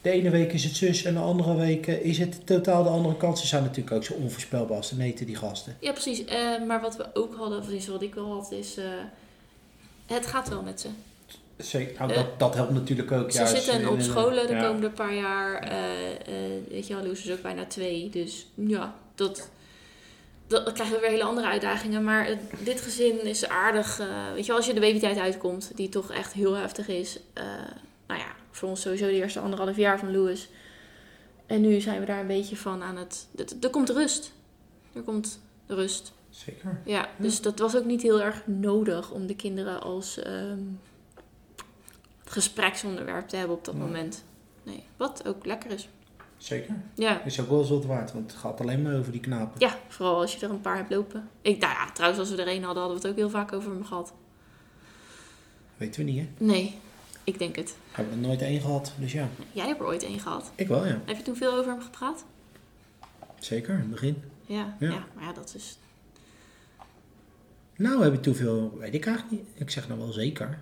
de 0.03 0.11
ene 0.11 0.31
week 0.31 0.53
is 0.53 0.65
het 0.65 0.77
zus 0.77 1.05
en 1.05 1.15
de 1.15 1.21
andere 1.21 1.55
week 1.55 1.87
eh, 1.87 2.05
is 2.05 2.19
het 2.19 2.47
totaal 2.47 2.83
de 2.83 2.89
andere 2.89 3.17
kant. 3.17 3.39
Ze 3.39 3.47
zijn 3.47 3.63
natuurlijk 3.63 3.97
ook 3.97 4.05
zo 4.05 4.15
onvoorspelbaar 4.15 4.77
als 4.77 4.91
de 4.91 4.97
neten, 4.97 5.27
die 5.27 5.37
gasten. 5.37 5.77
ja 5.81 5.93
precies. 5.93 6.25
Eh, 6.25 6.63
maar 6.67 6.81
wat 6.81 6.97
we 6.97 7.07
ook 7.15 7.35
hadden, 7.35 7.59
of 7.59 7.87
wat 7.87 8.03
ik 8.03 8.15
wel 8.15 8.33
had, 8.33 8.53
is... 8.53 8.77
eh, 8.77 8.85
het 10.07 10.27
gaat 10.27 10.49
wel 10.49 10.63
met 10.63 10.81
ze. 10.81 10.89
Zeker, 11.57 11.99
nou, 11.99 12.13
dat, 12.13 12.39
dat 12.39 12.55
helpt 12.55 12.73
natuurlijk 12.73 13.13
ook. 13.13 13.31
Ze 13.31 13.39
juist 13.39 13.65
zitten 13.65 13.91
op 13.91 14.01
scholen 14.01 14.47
de 14.47 14.53
ja. 14.53 14.67
komende 14.67 14.91
paar 14.91 15.15
jaar. 15.15 15.69
weet 16.69 16.87
je 16.87 16.95
wel, 16.95 17.05
Loes 17.05 17.25
is 17.25 17.31
ook 17.31 17.43
bijna 17.43 17.65
twee. 17.65 18.11
Dus 18.11 18.47
ja, 18.55 18.95
dat, 19.15 19.49
dat, 20.49 20.65
dan 20.65 20.75
krijgen 20.75 20.95
we 20.95 21.01
weer 21.01 21.11
hele 21.11 21.23
andere 21.25 21.47
uitdagingen. 21.47 22.05
Maar 22.05 22.27
het- 22.27 22.41
dit 22.59 22.81
gezin 22.81 23.25
is 23.25 23.49
aardig. 23.49 23.99
eh, 23.99 24.33
weet 24.33 24.47
je 24.47 24.53
als 24.53 24.67
je 24.67 24.75
de 24.75 24.81
babytijd 24.81 25.19
uitkomt, 25.19 25.71
die 25.75 25.89
toch 25.89 26.11
echt 26.13 26.33
heel 26.33 26.53
heftig 26.55 26.89
is. 26.89 27.19
eh, 27.33 27.45
nou 28.07 28.21
ja, 28.21 28.27
voor 28.51 28.69
ons 28.69 28.81
sowieso 28.81 29.07
de 29.07 29.13
eerste 29.13 29.41
anderhalf 29.41 29.77
jaar 29.77 29.99
van 29.99 30.13
Louis. 30.13 30.49
En 31.47 31.61
nu 31.61 31.81
zijn 31.81 32.01
we 32.01 32.07
daar 32.07 32.21
een 32.21 32.27
beetje 32.27 32.57
van 32.57 32.83
aan 32.83 32.97
het... 32.97 33.27
Er 33.61 33.71
komt 33.71 33.89
rust. 33.91 34.33
Er 34.93 35.03
komt 35.03 35.41
rust. 35.67 36.13
Zeker. 36.31 36.81
Ja, 36.85 37.09
dus 37.17 37.41
dat 37.41 37.59
was 37.59 37.77
ook 37.77 37.85
niet 37.85 38.03
heel 38.03 38.21
erg 38.23 38.43
nodig 38.47 39.11
om 39.11 39.27
de 39.27 39.37
kinderen 39.37 39.83
als 39.83 40.19
ehm, 40.19 40.59
gespreksonderwerp 42.25 43.29
te 43.29 43.37
hebben 43.37 43.57
op 43.57 43.65
dat 43.65 43.75
Ja. 43.75 43.81
moment. 43.81 44.25
Nee, 44.63 44.83
wat 44.97 45.23
ook 45.27 45.47
lekker 45.47 45.71
is. 45.71 45.89
Zeker. 46.39 46.75
Ja. 46.95 47.25
Is 47.25 47.41
ook 47.41 47.49
wel 47.49 47.61
eens 47.61 47.69
wat 47.69 47.85
waard, 47.85 48.13
want 48.13 48.31
het 48.31 48.41
gaat 48.41 48.61
alleen 48.61 48.83
maar 48.83 48.99
over 48.99 49.13
die 49.13 49.21
knapen. 49.21 49.61
ja, 49.61 49.79
vooral 49.89 50.21
als 50.21 50.35
je 50.37 50.47
er 50.47 50.53
een 50.53 50.61
paar 50.61 50.77
hebt 50.77 50.91
lopen. 50.91 51.29
Ik, 51.43 51.59
nou 51.61 51.73
ja, 51.73 51.91
trouwens, 51.93 52.21
als 52.21 52.31
we 52.31 52.43
er 52.43 52.49
één 52.49 52.63
hadden, 52.63 52.83
hadden 52.83 53.01
we 53.03 53.09
het 53.09 53.17
ook 53.17 53.23
heel 53.25 53.31
vaak 53.41 53.53
over 53.53 53.71
hem 53.71 53.85
gehad. 53.85 54.13
Weten 55.77 56.05
we 56.05 56.11
niet, 56.11 56.19
hè? 56.21 56.45
Nee, 56.45 56.75
ik 57.25 57.39
denk 57.39 57.57
het. 57.57 57.77
Hebben 57.93 58.15
we 58.15 58.21
er 58.21 58.27
nooit 58.27 58.43
één 58.43 58.61
gehad, 58.61 58.93
dus 58.99 59.13
ja. 59.13 59.29
Jij 59.53 59.67
hebt 59.67 59.81
er 59.81 59.87
ooit 59.87 60.03
één 60.03 60.21
gehad. 60.21 60.53
Ik 60.55 60.69
wel, 60.69 60.87
ja. 60.87 61.01
Heb 61.05 61.17
je 61.17 61.23
toen 61.23 61.37
veel 61.37 61.53
over 61.53 61.71
hem 61.73 61.81
gepraat? 61.83 62.25
Zeker, 63.39 63.75
in 63.75 63.81
het 63.81 63.91
begin. 63.91 64.23
Ja, 64.47 64.77
Ja. 64.79 64.91
ja. 64.91 65.07
maar 65.15 65.25
ja, 65.25 65.33
dat 65.33 65.55
is... 65.57 65.79
Nou, 67.77 68.03
heb 68.03 68.13
je 68.13 68.21
toen 68.21 68.35
veel, 68.35 68.77
weet 68.79 68.95
ik 68.95 69.07
eigenlijk 69.07 69.43
niet. 69.43 69.51
Ik 69.61 69.71
zeg 69.71 69.89
nou 69.89 70.01
wel 70.01 70.13
zeker. 70.13 70.59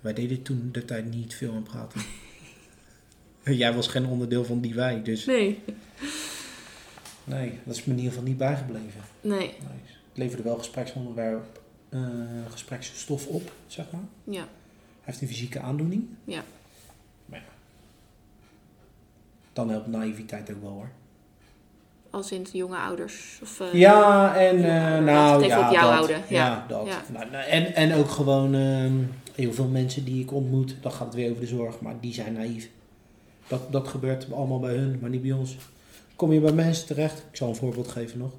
Wij 0.00 0.12
deden 0.12 0.42
toen 0.42 0.68
de 0.72 0.84
tijd 0.84 1.04
niet 1.10 1.34
veel 1.34 1.52
aan 1.54 1.62
praten. 1.62 2.00
Jij 3.44 3.74
was 3.74 3.86
geen 3.86 4.06
onderdeel 4.06 4.44
van 4.44 4.60
die 4.60 4.74
wij, 4.74 5.02
dus 5.02 5.24
Nee. 5.24 5.58
nee, 7.24 7.58
dat 7.64 7.76
is 7.76 7.84
me 7.84 7.92
in 7.92 7.98
ieder 7.98 8.12
geval 8.12 8.28
niet 8.28 8.38
bijgebleven. 8.38 9.00
Nee, 9.20 9.38
Nee. 9.38 9.50
Het 10.08 10.18
leverde 10.18 10.42
wel 10.42 10.58
gespreksonderwerp, 10.58 11.60
eh 11.88 12.00
gespreksstof 12.50 13.26
op, 13.26 13.52
zeg 13.66 13.86
maar. 13.90 14.00
ja. 14.24 14.40
Hij 14.40 15.12
heeft 15.12 15.20
een 15.20 15.28
fysieke 15.28 15.60
aandoening. 15.60 16.04
Ja. 16.24 16.42
Maar 17.26 17.38
ja. 17.38 17.44
Dan 19.52 19.68
helpt 19.70 19.86
naïviteit 19.86 20.50
ook 20.50 20.60
wel 20.62 20.70
hoor. 20.70 20.88
Als 22.10 22.32
in 22.32 22.46
jonge 22.52 22.76
ouders. 22.76 23.38
Of, 23.42 23.60
eh, 23.60 23.72
Ja, 23.72 24.34
en 24.36 24.46
ouderen, 24.56 25.04
nou 25.04 25.42
even 25.42 25.48
ja, 25.58 25.66
op 25.68 25.72
jou 25.74 25.84
dat, 25.86 25.94
houden. 25.94 26.16
Ja, 26.28 26.46
Ja. 26.46 26.64
dat. 26.68 26.86
Ja. 26.86 27.02
Nou, 27.12 27.30
nou, 27.30 27.44
en, 27.44 27.74
en 27.74 27.94
ook 27.94 28.10
gewoon 28.10 28.54
ehm, 28.54 28.94
heel 29.34 29.52
veel 29.52 29.68
mensen 29.68 30.04
die 30.04 30.22
ik 30.22 30.32
ontmoet, 30.32 30.74
dan 30.80 30.92
gaat 30.92 31.06
het 31.06 31.14
weer 31.14 31.28
over 31.30 31.40
de 31.40 31.46
zorg, 31.48 31.80
maar 31.80 31.94
die 32.00 32.12
zijn 32.14 32.32
naïef. 32.32 32.68
Dat, 33.50 33.72
dat 33.72 33.88
gebeurt 33.88 34.32
allemaal 34.32 34.58
bij 34.60 34.74
hun, 34.74 34.98
maar 35.00 35.10
niet 35.10 35.22
bij 35.22 35.32
ons. 35.32 35.56
Kom 36.16 36.32
je 36.32 36.40
bij 36.40 36.52
mensen 36.52 36.86
terecht, 36.86 37.18
ik 37.30 37.36
zal 37.36 37.48
een 37.48 37.54
voorbeeld 37.56 37.88
geven 37.88 38.18
nog. 38.18 38.30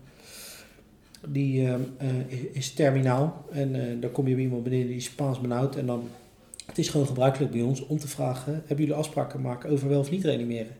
Die 1.27 1.67
ehm, 1.67 1.79
eh, 1.97 2.07
is 2.51 2.73
terminaal 2.73 3.45
en 3.51 3.75
eh 3.75 4.01
dan 4.01 4.11
kom 4.11 4.27
je 4.27 4.33
bij 4.35 4.43
iemand 4.43 4.63
beneden 4.63 4.87
die 4.87 4.95
is 4.95 5.05
Spaans 5.05 5.41
benauwd 5.41 5.75
en 5.75 5.85
dan, 5.85 6.09
het 6.65 6.77
is 6.77 6.89
gewoon 6.89 7.07
gebruikelijk 7.07 7.51
bij 7.51 7.61
ons 7.61 7.85
om 7.87 7.99
te 7.99 8.07
vragen, 8.07 8.53
hebben 8.53 8.77
jullie 8.77 8.93
afspraken 8.93 9.31
gemaakt 9.31 9.65
over 9.67 9.89
wel 9.89 9.99
of 9.99 10.11
niet 10.11 10.23
reanimeren? 10.23 10.75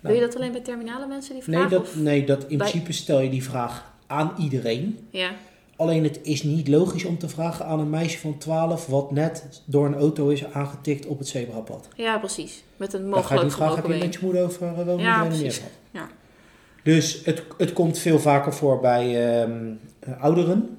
Wil 0.00 0.14
je 0.14 0.20
dat 0.20 0.36
alleen 0.36 0.52
bij 0.52 0.60
terminale 0.60 1.06
mensen 1.06 1.34
die 1.34 1.42
Nee, 1.46 1.56
vragen? 1.58 1.70
dat, 1.70 1.80
of- 1.80 1.96
nee 1.96 2.24
dat, 2.26 2.42
in 2.46 2.58
bij- 2.58 2.68
principe 2.68 2.92
stel 2.92 3.20
je 3.20 3.30
die 3.30 3.42
vraag 3.44 3.92
aan 4.06 4.32
iedereen. 4.38 4.98
Ja, 5.10 5.30
Alleen 5.80 6.04
het 6.04 6.20
is 6.22 6.42
niet 6.42 6.68
logisch 6.68 7.04
om 7.04 7.18
te 7.18 7.28
vragen 7.28 7.66
aan 7.66 7.80
een 7.80 7.90
meisje 7.90 8.18
van 8.18 8.38
12 8.38 8.86
wat 8.86 9.10
net 9.10 9.62
door 9.64 9.86
een 9.86 9.94
auto 9.94 10.28
is 10.28 10.44
aangetikt 10.44 11.06
op 11.06 11.18
het 11.18 11.28
zebrapad. 11.28 11.88
ja, 11.96 12.18
precies. 12.18 12.64
Met 12.76 12.92
een 12.92 13.10
Dan 13.10 13.24
ga 13.24 13.34
je 13.34 13.40
mogelijk 13.40 13.42
die 13.42 13.56
vraag 13.56 13.74
heb 13.74 13.86
je 13.86 14.04
met 14.04 14.14
je 14.14 14.20
moeder 14.22 14.42
over 14.42 14.66
uh, 14.66 14.84
wel 14.84 14.98
Ja, 14.98 15.24
precies. 15.24 15.60
Ja. 15.90 16.08
Dus 16.82 17.24
het, 17.24 17.42
het 17.58 17.72
komt 17.72 17.98
veel 17.98 18.18
vaker 18.18 18.52
voor 18.52 18.80
bij 18.80 19.40
ehm, 19.40 19.72
eh, 19.98 20.22
ouderen 20.22 20.76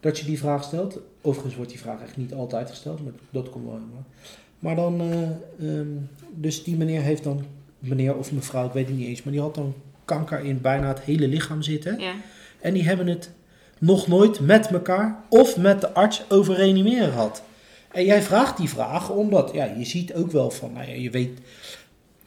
dat 0.00 0.18
je 0.18 0.24
die 0.24 0.38
vraag 0.38 0.64
stelt. 0.64 0.98
Overigens 1.20 1.56
wordt 1.56 1.70
die 1.70 1.80
vraag 1.80 2.02
echt 2.02 2.16
niet 2.16 2.34
altijd 2.34 2.70
gesteld, 2.70 3.04
maar 3.04 3.12
dat 3.30 3.50
komt 3.50 3.64
wel 3.64 3.74
helemaal. 3.74 4.04
Maar 4.58 4.76
dan, 4.76 5.00
eh, 5.00 5.78
ehm, 5.78 5.88
dus 6.34 6.64
die 6.64 6.76
meneer 6.76 7.02
heeft 7.02 7.24
dan, 7.24 7.44
meneer 7.78 8.16
of 8.16 8.32
mevrouw, 8.32 8.66
ik 8.66 8.72
weet 8.72 8.88
het 8.88 8.96
niet 8.96 9.08
eens, 9.08 9.22
maar 9.22 9.32
die 9.32 9.42
had 9.42 9.54
dan 9.54 9.74
kanker 10.04 10.40
in 10.40 10.60
bijna 10.60 10.88
het 10.88 11.00
hele 11.00 11.28
lichaam 11.28 11.62
zitten. 11.62 11.98
Ja, 11.98 12.14
En 12.60 12.74
die 12.74 12.84
hebben 12.84 13.06
het 13.06 13.30
nog 13.80 14.06
nooit 14.06 14.40
met 14.40 14.66
elkaar 14.66 15.22
of 15.28 15.56
met 15.56 15.80
de 15.80 15.92
arts 15.92 16.22
over 16.28 16.54
reanimeren 16.54 17.10
gehad. 17.12 17.42
En 17.92 18.04
jij 18.04 18.22
vraagt 18.22 18.56
die 18.56 18.68
vraag 18.68 19.10
omdat 19.10 19.50
ja, 19.52 19.64
je 19.64 19.84
ziet 19.84 20.14
ook 20.14 20.30
wel 20.30 20.50
van, 20.50 20.72
nou 20.72 20.88
ja, 20.88 20.94
je 20.94 21.10
weet, 21.10 21.38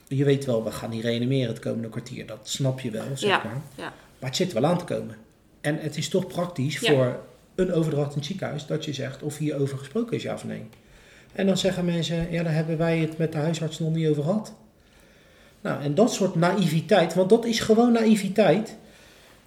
je 0.08 0.24
weet 0.24 0.46
wel, 0.46 0.64
we 0.64 0.72
gaan 0.72 0.90
niet 0.90 1.04
reanimeren 1.04 1.48
het 1.48 1.60
komende 1.60 1.90
kwartier. 1.90 2.26
Dat 2.26 2.40
snap 2.44 2.80
je 2.80 2.92
wel, 2.92 3.04
zeg 3.14 3.30
Ja, 3.30 3.42
maar. 3.44 3.62
ja. 3.76 3.94
Maar 4.20 4.30
het 4.30 4.36
zit 4.36 4.54
wel 4.54 4.66
aan 4.66 4.78
te 4.78 4.84
komen. 4.84 5.16
En 5.62 5.80
het 5.80 5.98
is 5.98 6.10
toch 6.10 6.28
praktisch 6.28 6.80
Ja. 6.80 6.92
voor 6.94 7.20
een 7.56 7.74
overdracht 7.74 8.10
in 8.12 8.18
het 8.18 8.26
ziekenhuis 8.26 8.66
dat 8.66 8.86
je 8.86 8.94
zegt 8.94 9.24
of 9.24 9.38
hierover 9.38 9.78
gesproken 9.78 10.16
is, 10.18 10.24
ja 10.24 10.34
of 10.34 10.44
nee. 10.46 10.66
En 11.34 11.46
dan 11.46 11.58
zeggen 11.58 11.86
mensen, 11.86 12.32
ja, 12.32 12.44
daar 12.44 12.54
hebben 12.54 12.78
wij 12.78 12.98
het 12.98 13.18
met 13.18 13.32
de 13.32 13.38
huisarts 13.38 13.80
nog 13.80 13.94
niet 13.94 14.08
over 14.08 14.24
gehad. 14.24 14.54
Nou, 15.62 15.84
en 15.84 15.96
dat 15.96 16.14
soort 16.14 16.36
naïviteit, 16.36 17.14
want 17.14 17.30
dat 17.30 17.46
is 17.46 17.60
gewoon 17.60 17.92
naïviteit. 17.92 18.76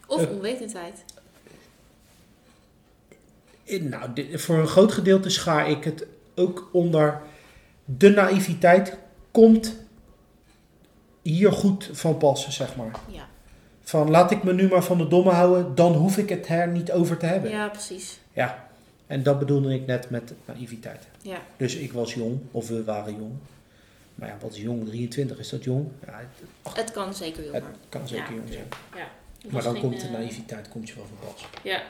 Of 0.07 0.23
Eh. 0.23 0.31
onwetendheid. 0.31 1.05
Nou, 3.81 4.39
voor 4.39 4.59
een 4.59 4.67
groot 4.67 4.93
gedeelte 4.93 5.31
schaar 5.31 5.71
ik 5.71 5.85
het 5.85 6.07
ook 6.35 6.69
onder 6.73 7.21
de 7.85 8.09
naïviteit 8.11 8.97
komt 9.31 9.77
hier 11.23 11.53
goed 11.53 11.91
van 11.93 12.17
passen, 12.17 12.53
zeg 12.53 12.77
maar. 12.77 12.91
Ja, 13.11 13.29
Van 13.83 14.11
laat 14.11 14.31
ik 14.31 14.43
me 14.43 14.53
nu 14.53 14.69
maar 14.69 14.83
van 14.85 14.99
de 14.99 15.09
domme 15.09 15.31
houden, 15.31 15.75
dan 15.75 15.93
hoef 15.93 16.17
ik 16.19 16.29
het 16.29 16.49
er 16.49 16.69
niet 16.69 16.93
over 16.93 17.17
te 17.17 17.27
hebben. 17.27 17.51
ja 17.51 17.69
precies. 17.69 18.19
Ja, 18.33 18.69
en 19.07 19.23
dat 19.23 19.39
bedoelde 19.39 19.75
ik 19.75 19.87
net 19.87 20.11
met 20.11 20.33
naïviteit. 20.45 21.07
Ja. 21.23 21.39
Dus 21.57 21.75
ik 21.75 21.93
was 21.93 22.15
jong, 22.15 22.41
of 22.51 22.69
we 22.69 22.85
waren 22.85 23.17
jong. 23.17 23.33
Maar 24.15 24.29
ja, 24.29 24.37
wat 24.41 24.53
is 24.55 24.61
jong? 24.61 24.87
23, 24.87 25.39
is 25.39 25.49
dat 25.49 25.65
jong? 25.65 25.89
Ja, 26.07 26.21
het, 26.63 26.75
Het 26.77 26.91
kan 26.93 27.15
zeker 27.15 27.37
het 27.43 27.47
jonger. 27.53 27.63
kan 27.89 28.09
zeker 28.09 28.25
Ja. 28.25 28.35
jong 28.37 28.49
zijn. 28.53 28.65
Het 29.43 29.53
Maar 29.53 29.63
dan 29.63 29.73
geen, 29.73 29.83
komt 29.83 30.01
de 30.01 30.07
eh, 30.07 30.13
naïviteit 30.13 30.69
komt 30.69 30.89
je 30.89 30.95
wel 30.95 31.05
van 31.19 31.29
pas. 31.33 31.47
Ja. 31.63 31.83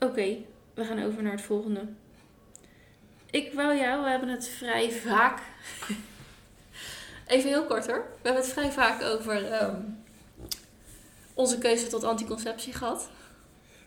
Oké, 0.00 0.36
we 0.74 0.84
gaan 0.84 1.04
over 1.04 1.22
naar 1.22 1.32
het 1.32 1.40
volgende. 1.42 1.80
Ik 3.30 3.52
wou 3.52 3.76
jou, 3.76 4.02
we 4.04 4.08
hebben 4.10 4.28
het 4.28 4.48
vrij 4.48 4.90
vaak. 4.90 5.38
Even 7.26 7.48
heel 7.48 7.64
kort 7.64 7.86
hoor. 7.86 8.04
We 8.22 8.28
hebben 8.28 8.42
het 8.42 8.52
vrij 8.52 8.70
vaak 8.70 9.02
over 9.02 9.52
ehm, 9.52 9.76
onze 11.34 11.58
keuze 11.58 11.86
tot 11.86 12.04
anticonceptie 12.04 12.72
gehad. 12.72 13.08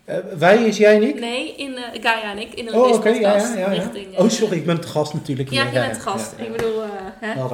Eh, 0.06 0.18
wij 0.38 0.64
is 0.64 0.78
jij 0.78 0.96
en 0.96 1.04
ik? 1.04 1.20
Nee, 1.20 1.56
in 1.56 1.72
uh, 1.72 1.84
Gaia 2.02 2.32
en 2.32 2.38
ik, 2.38 2.54
in 2.54 2.68
een 2.68 2.74
Oh, 2.74 2.92
oké, 2.94 3.10
ja, 3.10 3.32
podcast 3.32 3.54
ja, 3.54 3.60
ja, 3.60 3.68
richting... 3.68 4.16
eh, 4.16 4.24
Oh, 4.24 4.30
sorry, 4.30 4.58
ik 4.58 4.66
ben 4.66 4.82
de 4.82 4.88
gast 4.88 5.14
natuurlijk. 5.14 5.50
Ja, 5.50 5.64
je 5.66 5.72
bent 5.72 5.94
de 5.96 6.00
gast. 6.00 6.34
Ik 6.38 6.52
bedoel, 6.52 6.84
eh, 6.84 6.90
hè? 7.20 7.46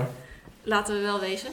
Laten 0.64 0.95
we 0.95 1.01
wel 1.01 1.20
wezen. 1.20 1.49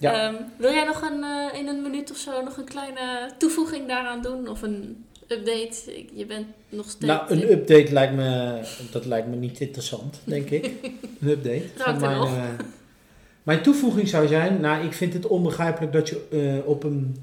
Ehm, 0.00 0.34
wil 0.56 0.72
jij 0.72 0.84
nog 0.84 1.02
een, 1.02 1.24
eh, 1.24 1.58
in 1.58 1.68
een 1.68 1.82
minuut 1.82 2.10
of 2.10 2.16
zo 2.16 2.42
nog 2.42 2.56
een 2.56 2.64
kleine 2.64 3.30
toevoeging 3.38 3.88
daaraan 3.88 4.22
doen? 4.22 4.48
Of 4.48 4.62
een 4.62 5.04
update? 5.32 6.04
Je 6.12 6.26
bent 6.26 6.46
nog 6.68 6.90
steeds... 6.90 7.06
Nou, 7.06 7.30
een 7.30 7.50
update 7.50 7.92
lijkt 7.92 8.14
me, 8.14 8.60
dat 8.90 9.04
lijkt 9.04 9.28
me 9.28 9.36
niet 9.36 9.60
interessant, 9.60 10.20
denk 10.24 10.50
ik. 10.50 10.64
Een 11.20 11.28
update. 11.28 11.82
Er 11.84 12.00
mijn, 12.00 12.22
eh, 12.22 12.48
mijn 13.42 13.62
toevoeging 13.62 14.08
zou 14.08 14.26
zijn, 14.26 14.60
nou, 14.60 14.84
ik 14.86 14.92
vind 14.92 15.12
het 15.12 15.26
onbegrijpelijk 15.26 15.92
dat 15.92 16.08
je 16.08 16.26
eh, 16.30 16.68
op 16.68 16.82
een, 16.84 17.16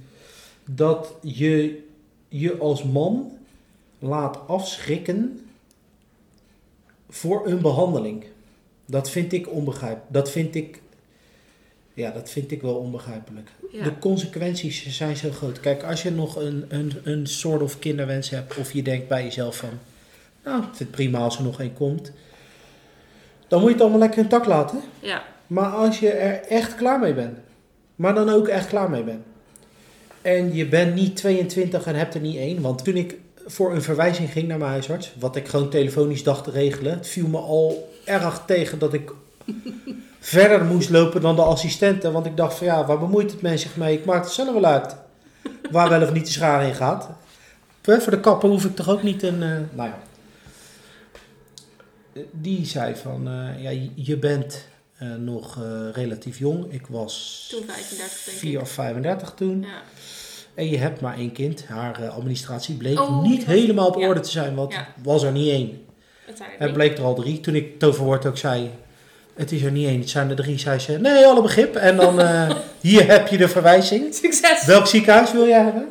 dat 0.65 1.13
je 1.21 1.83
je 2.27 2.57
als 2.57 2.83
man 2.83 3.31
laat 3.99 4.47
afschrikken 4.47 5.39
voor 7.09 7.47
een 7.47 7.61
behandeling. 7.61 8.23
Dat 8.85 9.09
vind 9.09 9.33
ik 9.33 9.51
onbegrijpelijk. 9.51 10.13
Dat 10.13 10.31
vind 10.31 10.55
ik, 10.55 10.81
ja, 11.97 12.11
dat 12.11 12.29
vind 12.29 12.51
ik 12.51 12.61
wel 12.61 12.75
onbegrijpelijk. 12.75 13.49
Ja. 13.71 13.83
De 13.83 13.99
consequenties 13.99 14.97
zijn 14.97 15.17
zo 15.17 15.31
groot. 15.31 15.59
Kijk, 15.59 15.83
als 15.83 16.03
je 16.03 16.11
nog 16.11 16.35
een, 16.35 16.65
een, 16.67 16.91
een 17.03 17.27
soort 17.27 17.61
of 17.61 17.79
kinderwens 17.79 18.29
hebt, 18.29 18.57
of 18.57 18.73
je 18.73 18.81
denkt 18.81 19.07
bij 19.07 19.23
jezelf 19.23 19.55
van, 19.55 19.69
nou, 20.43 20.57
ik 20.57 20.63
vind 20.63 20.79
het 20.79 20.91
prima 20.91 21.19
als 21.19 21.37
er 21.37 21.43
nog 21.43 21.59
één 21.59 21.73
komt, 21.73 22.11
dan 23.47 23.59
moet 23.59 23.67
je 23.67 23.73
het 23.73 23.81
allemaal 23.81 23.99
lekker 23.99 24.19
intact 24.19 24.45
laten. 24.45 24.81
ja. 24.99 25.23
Maar 25.47 25.69
als 25.69 25.99
je 25.99 26.09
er 26.09 26.41
echt 26.41 26.75
klaar 26.75 26.99
mee 26.99 27.13
bent, 27.13 27.37
maar 27.95 28.13
dan 28.13 28.29
ook 28.29 28.47
echt 28.47 28.67
klaar 28.67 28.89
mee 28.89 29.03
bent, 29.03 29.23
en 30.21 30.55
je 30.55 30.67
bent 30.67 30.95
niet 30.95 31.15
22 31.15 31.85
en 31.85 31.95
hebt 31.95 32.13
er 32.13 32.21
niet 32.21 32.37
één, 32.37 32.61
want 32.61 32.83
toen 32.83 32.95
ik 32.95 33.17
voor 33.45 33.73
een 33.73 33.81
verwijzing 33.81 34.31
ging 34.31 34.47
naar 34.47 34.57
mijn 34.57 34.71
huisarts, 34.71 35.13
wat 35.19 35.35
ik 35.35 35.47
gewoon 35.47 35.69
telefonisch 35.69 36.23
dacht 36.23 36.43
te 36.43 36.51
regelen, 36.51 36.93
het 36.93 37.07
viel 37.07 37.27
me 37.27 37.37
al 37.37 37.93
erg 38.03 38.43
tegen 38.45 38.79
dat 38.79 38.93
ik 38.93 39.11
verder 40.19 40.65
moest 40.65 40.89
lopen 40.89 41.21
dan 41.21 41.35
de 41.35 41.41
assistenten, 41.41 42.11
want 42.11 42.25
ik 42.25 42.37
dacht 42.37 42.57
van 42.57 42.67
ja, 42.67 42.85
waar 42.85 42.99
bemoeit 42.99 43.31
het 43.31 43.41
men 43.41 43.59
zich 43.59 43.75
mee? 43.75 43.97
Ik 43.97 44.05
maak 44.05 44.23
het 44.23 44.33
zelf 44.33 44.53
wel 44.53 44.65
uit, 44.65 44.95
waar 45.71 45.89
wel 45.89 46.01
of 46.01 46.13
niet 46.13 46.25
de 46.25 46.31
schaar 46.31 46.63
in 46.67 46.73
gaat. 46.75 47.09
Hè, 47.81 48.01
Voor 48.01 48.11
de 48.11 48.19
kapper 48.19 48.49
hoef 48.49 48.65
ik 48.65 48.75
toch 48.75 48.89
ook 48.89 49.03
niet 49.03 49.23
een, 49.23 49.43
eh, 49.43 49.49
nou 49.71 49.89
ja. 49.89 49.99
Die 52.31 52.65
zei 52.65 52.95
van, 52.95 53.27
eh, 53.27 53.63
ja, 53.63 53.69
je- 53.95 54.17
bent 54.17 54.65
eh, 54.97 55.07
nog 55.15 55.61
eh, 55.63 55.87
relatief 55.93 56.39
jong. 56.39 56.71
Ik 56.73 56.87
was 56.89 57.45
Toen 57.49 57.63
35 57.67 58.23
denk 58.25 58.37
4 58.37 58.53
ik. 58.53 58.61
of 58.61 58.69
35 58.69 59.33
toen. 59.35 59.61
Ja. 59.61 59.81
En 60.53 60.69
je 60.69 60.77
hebt 60.77 61.01
maar 61.01 61.17
één 61.17 61.31
kind. 61.31 61.65
Haar 61.67 62.01
eh, 62.03 62.09
administratie 62.15 62.75
bleek 62.75 62.99
Oh, 62.99 63.21
niet 63.23 63.45
helemaal 63.45 63.87
op 63.87 63.99
ja. 63.99 64.07
orde 64.07 64.19
te 64.19 64.29
zijn, 64.29 64.55
want 64.55 64.73
Ja. 64.73 64.87
was 65.03 65.23
er 65.23 65.31
niet 65.31 65.49
één. 65.49 65.85
Het 66.57 66.73
bleek 66.73 66.97
er 66.97 67.03
al 67.03 67.15
drie. 67.15 67.39
Toen 67.39 67.55
ik 67.55 67.79
toverwoord 67.79 68.25
ook 68.25 68.37
zei, 68.37 68.71
het 69.37 69.51
is 69.51 69.61
er 69.61 69.71
niet 69.71 69.87
één, 69.87 69.99
het 69.99 70.09
zijn 70.09 70.29
er 70.29 70.35
drie, 70.35 70.59
zei 70.59 70.79
ze, 70.79 70.97
nee, 70.97 71.25
alle 71.25 71.41
begrip. 71.41 71.75
En 71.75 71.95
dan, 71.95 72.21
eh, 72.21 72.55
hier 72.81 73.07
heb 73.07 73.27
je 73.27 73.37
de 73.37 73.47
verwijzing. 73.47 74.13
Succes! 74.13 74.65
Welk 74.65 74.87
ziekenhuis 74.87 75.31
wil 75.31 75.47
jij 75.47 75.63
hebben? 75.63 75.87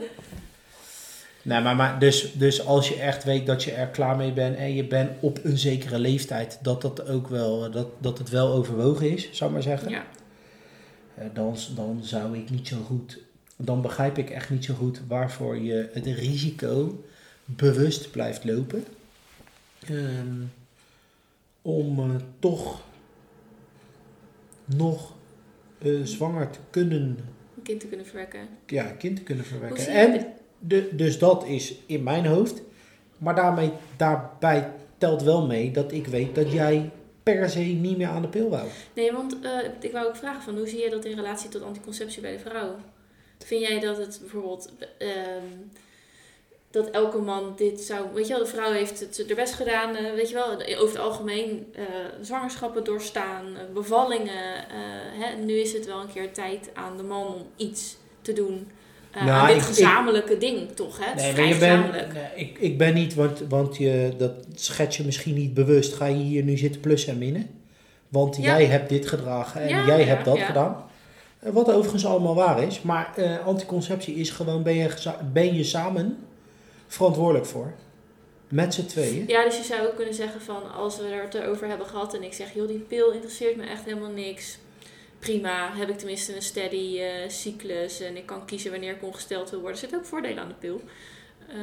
Nee, 1.43 1.61
maar, 1.61 1.77
maar 1.77 1.99
dus, 1.99 2.33
dus 2.33 2.67
als 2.67 2.89
je 2.89 3.01
echt 3.01 3.25
weet 3.25 3.47
dat 3.47 3.65
je 3.65 3.73
er 3.73 3.87
klaar 3.87 4.17
mee 4.17 4.33
bent 4.33 4.57
en 4.57 4.75
je 4.75 4.85
bent 4.85 5.11
op 5.21 5.39
een 5.43 5.59
zekere 5.59 5.99
leeftijd, 5.99 6.59
dat, 6.63 6.83
dat, 6.83 7.09
ook 7.09 7.29
wel, 7.29 7.71
dat, 7.71 7.89
dat 7.99 8.19
het 8.19 8.31
wel 8.31 8.53
overwogen 8.53 9.11
is, 9.11 9.29
zou 9.33 9.51
ik 9.51 9.55
maar 9.55 9.65
zeggen. 9.65 9.91
Ja. 9.91 10.05
Eh, 11.15 11.25
dan, 11.35 11.57
dan 11.75 12.01
zou 12.03 12.39
ik 12.39 12.51
niet 12.51 12.69
zo 12.69 12.77
goed, 12.87 13.19
dan 13.57 13.83
begrijp 13.83 14.19
ik 14.19 14.31
echt 14.31 14.51
niet 14.51 14.65
zo 14.65 14.75
goed 14.75 15.01
waarvoor 15.09 15.59
je 15.59 15.89
het 15.93 16.07
risico 16.07 17.05
bewust 17.45 18.11
blijft 18.11 18.45
lopen. 18.45 18.85
Ehm, 19.89 20.43
om 21.63 21.99
eh, 21.99 22.17
toch 22.39 22.81
nog 24.67 25.13
eh, 25.79 26.01
zwanger 26.03 26.51
te 26.51 26.59
kunnen, 26.71 27.19
Een 27.57 27.63
kind 27.63 27.81
te 27.81 27.87
kunnen 27.87 28.07
verwekken. 28.07 28.49
ja, 28.67 28.91
een 28.91 28.97
kind 28.97 29.17
te 29.17 29.23
kunnen 29.23 29.45
verwekken. 29.45 29.87
En 29.87 30.27
de, 30.59 30.89
dus 30.97 31.19
dat 31.19 31.47
is 31.47 31.75
in 31.87 32.03
mijn 32.03 32.27
hoofd. 32.27 32.63
Maar 33.19 33.35
daarmee, 33.35 33.73
daarbij 33.97 34.73
telt 34.99 35.23
wel 35.23 35.47
mee 35.47 35.71
dat 35.71 35.93
ik 35.93 36.07
weet 36.07 36.35
dat 36.35 36.53
jij 36.53 36.91
per 37.23 37.51
se 37.51 37.61
niet 37.61 37.97
meer 37.97 38.09
aan 38.09 38.23
de 38.23 38.29
pil 38.29 38.49
wou. 38.51 38.69
Nee, 38.95 39.13
want 39.13 39.41
eh, 39.41 39.51
ik 39.81 39.93
wou 39.93 40.07
ook 40.07 40.17
vragen 40.17 40.43
van 40.43 40.57
hoe 40.57 40.69
zie 40.69 40.81
je 40.83 40.91
dat 40.91 41.05
in 41.05 41.17
relatie 41.17 41.49
tot 41.49 41.63
anticonceptie 41.63 42.21
bij 42.23 42.33
de 42.33 42.39
vrouw? 42.39 42.77
Vind 43.39 43.61
jij 43.61 43.81
dat 43.81 43.97
het 43.97 44.19
bijvoorbeeld 44.21 44.73
ehm, 44.99 45.45
dat 46.77 46.91
elke 46.91 47.19
man 47.19 47.53
dit 47.57 47.81
zou, 47.81 48.01
weet 48.15 48.27
je 48.27 48.33
wel, 48.35 48.43
de 48.43 48.51
vrouw 48.51 48.73
heeft 48.73 49.01
het 49.01 49.25
er 49.31 49.37
best 49.37 49.55
gedaan, 49.55 49.97
eh, 49.97 50.15
weet 50.15 50.29
je 50.29 50.35
wel, 50.35 50.53
over 50.53 50.95
het 50.95 50.99
algemeen 50.99 51.67
eh, 51.75 51.83
zwangerschappen 52.21 52.85
doorstaan, 52.85 53.45
eh, 53.57 53.63
bevallingen. 53.75 54.65
hè, 55.21 55.43
nu 55.45 55.53
is 55.53 55.73
het 55.73 55.87
wel 55.87 56.01
een 56.01 56.13
keer 56.13 56.33
tijd 56.33 56.71
aan 56.75 56.97
de 56.97 57.03
man 57.03 57.27
om 57.27 57.43
iets 57.57 57.97
te 58.23 58.33
doen. 58.33 58.69
Nou, 59.15 59.29
aan 59.29 59.47
dit 59.47 59.57
ik- 59.57 59.63
ik- 59.63 59.69
gezamenlijke 59.69 60.39
ding, 60.39 60.73
toch? 60.75 60.99
Hè? 60.99 61.05
Het 61.05 61.37
Nee, 61.37 61.49
je 61.49 61.55
nee, 61.55 62.47
ik, 62.47 62.59
ik 62.59 62.79
ben 62.79 62.95
niet, 62.95 63.15
want, 63.15 63.43
want 63.49 63.77
je, 63.77 64.13
dat 64.19 64.33
schets 64.55 64.97
je 64.97 65.05
misschien 65.05 65.35
niet 65.35 65.55
bewust. 65.55 65.95
Ga 65.95 66.07
je 66.07 66.15
hier 66.17 66.43
nu 66.43 66.57
zitten 66.57 66.81
plussen 66.81 67.13
en 67.13 67.19
minnen? 67.19 67.47
Want 68.09 68.37
Ja. 68.37 68.43
jij 68.43 68.65
hebt 68.67 68.89
dit 68.89 69.07
gedragen 69.07 69.61
en 69.61 69.69
Ja, 69.69 69.87
jij 69.87 69.99
ja, 70.01 70.05
hebt 70.07 70.25
dat 70.25 70.39
gedaan. 70.39 70.85
Wat 71.39 71.73
overigens 71.73 72.07
allemaal 72.07 72.35
waar 72.35 72.63
is. 72.63 72.83
Maar 72.83 73.15
anticonceptie 73.45 74.15
is 74.15 74.31
gewoon, 74.31 74.63
ben 74.63 74.75
je, 74.75 74.91
ben 75.33 75.55
je 75.55 75.65
samen 75.65 76.17
verantwoordelijk 76.87 77.47
voor. 77.47 77.73
Met 78.49 78.75
z'n 78.75 78.87
tweeën. 78.87 79.25
Ja, 79.27 79.45
dus 79.45 79.57
je 79.57 79.63
zou 79.63 79.87
ook 79.87 79.97
kunnen 79.97 80.15
zeggen 80.15 80.41
van 80.41 80.73
als 80.73 80.97
we 80.99 81.07
er 81.07 81.23
het 81.23 81.43
over 81.43 81.69
hebben 81.69 81.87
gehad 81.87 82.15
en 82.15 82.23
ik 82.23 82.33
zeg, 82.33 82.55
joh, 82.55 82.69
die 82.69 82.79
pil 82.79 83.11
interesseert 83.13 83.57
me 83.57 83.65
echt 83.67 83.85
helemaal 83.85 84.11
niks. 84.11 84.59
Prima, 85.19 85.71
heb 85.75 85.89
ik 85.89 85.99
tenminste 85.99 86.37
een 86.37 86.43
steady 86.43 86.99
eh, 86.99 87.29
cyclus 87.29 88.01
en 88.01 88.17
ik 88.17 88.27
kan 88.27 88.45
kiezen 88.47 88.71
wanneer 88.71 88.93
ik 88.95 89.03
ongesteld 89.03 89.51
wil 89.51 89.59
worden. 89.61 89.75
Er 89.77 89.81
zitten 89.83 89.99
ook 89.99 90.05
voordelen 90.05 90.39
aan 90.43 90.49
de 90.49 90.55
pil. 90.55 90.81
Ehm, 91.49 91.59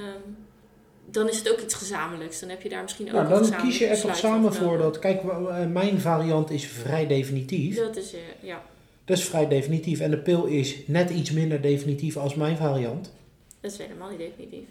dan 1.05 1.29
is 1.29 1.37
het 1.37 1.51
ook 1.51 1.59
iets 1.59 1.73
gezamenlijks. 1.73 2.39
Dan 2.39 2.49
heb 2.49 2.61
je 2.61 2.69
daar 2.69 2.81
misschien 2.81 3.07
ook 3.07 3.13
Nou, 3.13 3.27
dan 3.49 3.55
kies 3.61 3.77
je 3.77 3.85
er 3.85 4.01
toch 4.01 4.15
samen 4.15 4.53
voor 4.53 4.77
dat. 4.77 4.99
Kijk, 4.99 5.21
w- 5.21 5.67
mijn 5.71 5.99
variant 6.01 6.51
is 6.51 6.65
vrij 6.67 7.07
definitief. 7.07 7.75
Dat 7.75 7.95
is, 7.97 8.13
eh, 8.13 8.19
ja, 8.41 8.63
Dat 9.05 9.17
is 9.17 9.23
vrij 9.23 9.47
definitief. 9.47 9.99
En 9.99 10.11
de 10.11 10.17
pil 10.17 10.45
is 10.45 10.75
net 10.87 11.09
iets 11.09 11.31
minder 11.31 11.61
definitief 11.61 12.17
als 12.17 12.35
mijn 12.35 12.57
variant. 12.57 13.13
dat 13.61 13.71
is 13.71 13.77
helemaal 13.77 14.09
niet 14.09 14.19
definitief. 14.19 14.67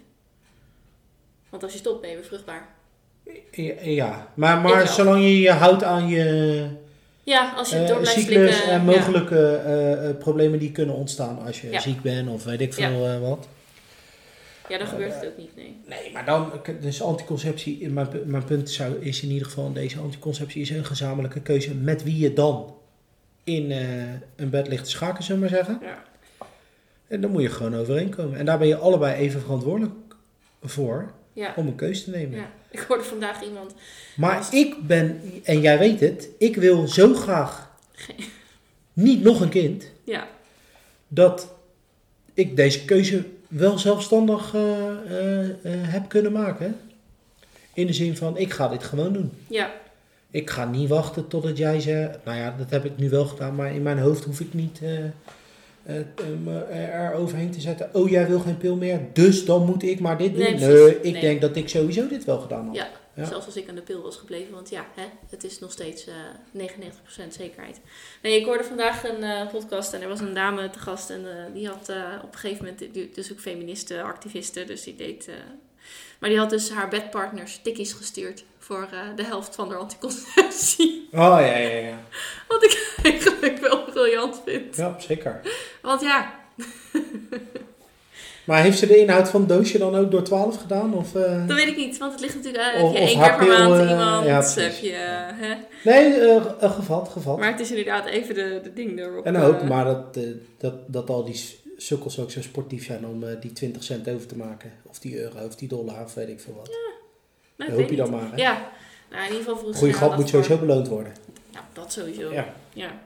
Want 1.53 1.65
als 1.65 1.73
je 1.73 1.79
stopt 1.79 2.01
ben 2.01 2.09
je 2.09 2.15
weer 2.15 2.25
vruchtbaar. 2.25 2.67
Ja, 3.81 4.27
maar, 4.33 4.61
maar 4.61 4.87
zolang 4.87 5.23
je 5.23 5.39
je 5.39 5.51
houdt 5.51 5.83
aan 5.83 6.07
je 6.07 6.67
Ja, 7.23 7.53
als 7.55 7.69
je 7.69 7.75
eh, 7.77 7.87
door 7.87 7.99
blijft 7.99 8.19
cyclus 8.19 8.55
slikken. 8.55 8.71
en 8.73 8.85
mogelijke 8.85 9.55
eh, 9.55 10.09
eh, 10.09 10.17
problemen 10.17 10.59
die 10.59 10.71
kunnen 10.71 10.95
ontstaan 10.95 11.45
als 11.45 11.61
je 11.61 11.69
Ja. 11.69 11.79
ziek 11.79 12.01
bent 12.01 12.29
of 12.29 12.43
weet 12.43 12.61
ik 12.61 12.73
Ja. 12.73 12.89
veel 12.89 13.19
wat. 13.19 13.47
Ja, 14.69 14.77
dan 14.77 14.87
gebeurt 14.87 15.13
het 15.13 15.25
ook 15.25 15.37
niet, 15.37 15.55
nee. 15.55 15.77
Nee, 15.85 16.11
maar 16.11 16.25
dan, 16.25 16.51
dus 16.81 17.01
anticonceptie, 17.01 17.89
mijn, 17.89 18.07
mijn 18.25 18.43
punt 18.43 18.69
zou, 18.69 18.95
is 18.99 19.21
in 19.23 19.29
ieder 19.29 19.47
geval, 19.47 19.73
deze 19.73 19.99
anticonceptie 19.99 20.61
is 20.61 20.69
een 20.69 20.85
gezamenlijke 20.85 21.41
keuze 21.41 21.75
met 21.75 22.03
wie 22.03 22.17
je 22.17 22.33
dan 22.33 22.75
in 23.43 23.71
een 24.35 24.49
bed 24.49 24.67
ligt 24.67 24.83
te 24.83 24.89
schaken, 24.89 25.23
zullen 25.23 25.41
we 25.41 25.47
maar 25.49 25.57
zeggen. 25.57 25.79
Ja. 25.81 26.03
En 27.07 27.21
dan 27.21 27.31
moet 27.31 27.41
je 27.41 27.49
gewoon 27.49 27.75
overeenkomen. 27.75 28.37
En 28.39 28.45
daar 28.45 28.57
ben 28.57 28.67
je 28.67 28.77
allebei 28.77 29.15
even 29.15 29.41
verantwoordelijk 29.41 29.93
voor 30.63 31.11
Ja. 31.33 31.53
om 31.55 31.67
een 31.67 31.75
keuze 31.75 32.03
te 32.03 32.09
nemen. 32.09 32.37
ja. 32.37 32.51
Ik 32.69 32.79
hoorde 32.79 33.03
vandaag 33.03 33.43
iemand 33.43 33.73
Maar 34.15 34.47
ik 34.51 34.87
ben, 34.87 35.21
en 35.43 35.61
jij 35.61 35.79
weet 35.79 35.99
het, 35.99 36.29
ik 36.37 36.55
wil 36.55 36.87
zo 36.87 37.13
graag 37.13 37.71
niet 38.93 39.23
nog 39.23 39.41
een 39.41 39.49
kind, 39.49 39.91
Ja, 40.03 40.27
dat 41.07 41.53
ik 42.33 42.55
deze 42.55 42.85
keuze 42.85 43.25
wel 43.47 43.77
zelfstandig 43.77 44.53
eh, 44.53 44.89
eh, 44.89 45.49
eh, 45.49 45.55
heb 45.63 46.09
kunnen 46.09 46.31
maken. 46.31 46.77
In 47.73 47.87
de 47.87 47.93
zin 47.93 48.17
van, 48.17 48.37
ik 48.37 48.53
ga 48.53 48.67
dit 48.67 48.83
gewoon 48.83 49.13
doen. 49.13 49.31
ja, 49.47 49.71
Ik 50.31 50.49
ga 50.49 50.65
niet 50.65 50.89
wachten 50.89 51.27
totdat 51.27 51.57
jij 51.57 51.79
zegt, 51.79 52.17
nou 52.25 52.37
ja, 52.37 52.55
dat 52.57 52.69
heb 52.69 52.85
ik 52.85 52.97
nu 52.97 53.09
wel 53.09 53.25
gedaan, 53.25 53.55
maar 53.55 53.75
in 53.75 53.81
mijn 53.81 53.99
hoofd 53.99 54.23
hoef 54.23 54.39
ik 54.39 54.53
niet 54.53 54.79
er 55.85 57.13
overheen 57.13 57.51
te 57.51 57.61
zetten. 57.61 57.89
Oh, 57.93 58.09
jij 58.09 58.27
wil 58.27 58.39
geen 58.39 58.57
pil 58.57 58.75
meer, 58.75 58.99
dus 59.13 59.45
dan 59.45 59.65
moet 59.65 59.83
ik 59.83 59.99
maar 59.99 60.17
dit 60.17 60.35
doen. 60.35 60.43
Nee, 60.55 60.95
ik 61.01 61.11
Nee. 61.11 61.21
denk 61.21 61.41
dat 61.41 61.55
ik 61.55 61.69
sowieso 61.69 62.07
dit 62.07 62.25
wel 62.25 62.39
gedaan 62.39 62.65
had. 62.65 62.75
Ja. 62.75 62.87
Ja. 63.15 63.25
Zelfs 63.25 63.45
als 63.45 63.55
ik 63.55 63.69
aan 63.69 63.75
de 63.75 63.81
pil 63.81 64.01
was 64.01 64.17
gebleven. 64.17 64.53
Want 64.53 64.69
ja, 64.69 64.85
hè, 64.95 65.03
het 65.29 65.43
is 65.43 65.59
nog 65.59 65.71
steeds 65.71 66.07
eh 66.07 66.13
99% 66.51 67.33
zekerheid. 67.33 67.79
Nee, 68.21 68.39
ik 68.39 68.45
hoorde 68.45 68.63
vandaag 68.63 69.03
een 69.09 69.23
eh, 69.23 69.47
podcast 69.51 69.93
en 69.93 70.01
er 70.01 70.07
was 70.07 70.19
een 70.19 70.33
dame 70.33 70.69
te 70.69 70.79
gast. 70.79 71.09
En 71.09 71.25
eh, 71.29 71.53
die 71.53 71.67
had 71.67 71.89
eh, 71.89 71.97
op 72.23 72.33
een 72.33 72.39
gegeven 72.39 72.65
moment, 72.65 73.15
dus 73.15 73.31
ook 73.31 73.39
feministe, 73.39 74.01
activiste. 74.01 74.63
Dus 74.65 74.83
die 74.83 74.95
deed... 74.95 75.27
eh, 75.27 75.33
maar 76.19 76.29
die 76.29 76.39
had 76.39 76.49
dus 76.49 76.69
haar 76.71 76.89
bedpartners 76.89 77.59
tikkies 77.63 77.93
gestuurd 77.93 78.43
voor 78.59 78.87
eh, 78.91 78.99
de 79.15 79.23
helft 79.23 79.55
van 79.55 79.69
de 79.69 79.75
anticonceptie. 79.75 81.07
Oh, 81.11 81.19
ja, 81.19 81.45
ja, 81.57 81.77
ja. 81.77 81.97
Wat 82.47 82.63
ik 82.67 82.92
eigenlijk 83.11 83.57
wel 83.59 83.83
briljant 83.83 84.41
vind. 84.45 84.75
Ja, 84.75 84.95
zeker. 84.99 85.41
Want 85.81 86.01
ja, 86.01 86.33
Maar 88.45 88.61
heeft 88.61 88.77
ze 88.77 88.87
de 88.87 88.97
inhoud 88.97 89.29
van 89.29 89.39
het 89.39 89.49
doosje 89.49 89.77
dan 89.77 89.95
ook 89.95 90.11
door 90.11 90.23
12 90.23 90.61
gedaan? 90.61 90.93
Of, 90.93 91.15
eh? 91.15 91.47
dat 91.47 91.57
weet 91.57 91.67
ik 91.67 91.77
niet. 91.77 91.97
Want 91.97 92.11
het 92.11 92.21
ligt 92.21 92.35
natuurlijk... 92.35 92.63
eh, 92.75 92.83
Of- 92.83 92.93
heb 92.93 93.01
je 93.01 93.07
één 93.09 93.19
keer 93.21 93.35
per 93.35 93.47
maand 93.47 93.73
eh, 93.83 93.89
iemand. 93.89 94.25
ja, 94.25 94.61
heb 94.61 94.73
je... 94.75 94.91
eh, 94.91 95.47
hè? 95.47 95.55
Nee, 95.83 96.13
eh, 96.19 96.35
eh, 96.35 96.71
gevat, 96.71 97.09
gevat. 97.09 97.37
Maar 97.37 97.51
het 97.51 97.59
is 97.59 97.69
inderdaad 97.69 98.05
even 98.05 98.35
de, 98.35 98.59
de 98.63 98.73
ding 98.73 98.99
erop. 98.99 99.25
en 99.25 99.37
ook, 99.37 99.59
eh, 99.61 99.67
maar 99.69 99.85
dat, 99.85 100.17
eh, 100.17 100.23
dat, 100.57 100.73
dat 100.87 101.09
al 101.09 101.23
die 101.25 101.59
sukkels 101.77 102.19
ook 102.19 102.31
zo 102.31 102.41
sportief 102.41 102.85
zijn 102.85 103.05
om 103.05 103.23
eh, 103.23 103.29
die 103.41 103.53
20 103.53 103.83
cent 103.83 104.09
over 104.09 104.27
te 104.27 104.37
maken. 104.37 104.71
Of 104.89 104.99
die 104.99 105.21
euro, 105.21 105.45
of 105.47 105.55
die 105.55 105.67
dollar, 105.67 106.03
of 106.03 106.13
weet 106.13 106.29
ik 106.29 106.39
veel 106.39 106.53
wat. 106.57 106.69
nou, 107.55 107.69
dat 107.71 107.79
hoop 107.79 107.89
je 107.89 107.95
dan 107.95 108.11
niet. 108.11 108.19
maar. 108.21 108.29
Hè? 108.31 108.35
Ja, 108.41 108.69
nou, 109.11 109.23
in 109.25 109.31
ieder 109.31 109.39
geval 109.53 109.55
Goeie 109.73 109.75
signaal 109.75 109.93
grap 110.09 110.15
moet 110.15 110.29
sowieso 110.29 110.57
beloond 110.57 110.87
worden. 110.87 111.13
Nou, 111.53 111.65
dat 111.73 111.91
sowieso. 111.91 112.33
Ja. 112.33 112.53
Ja. 112.73 113.01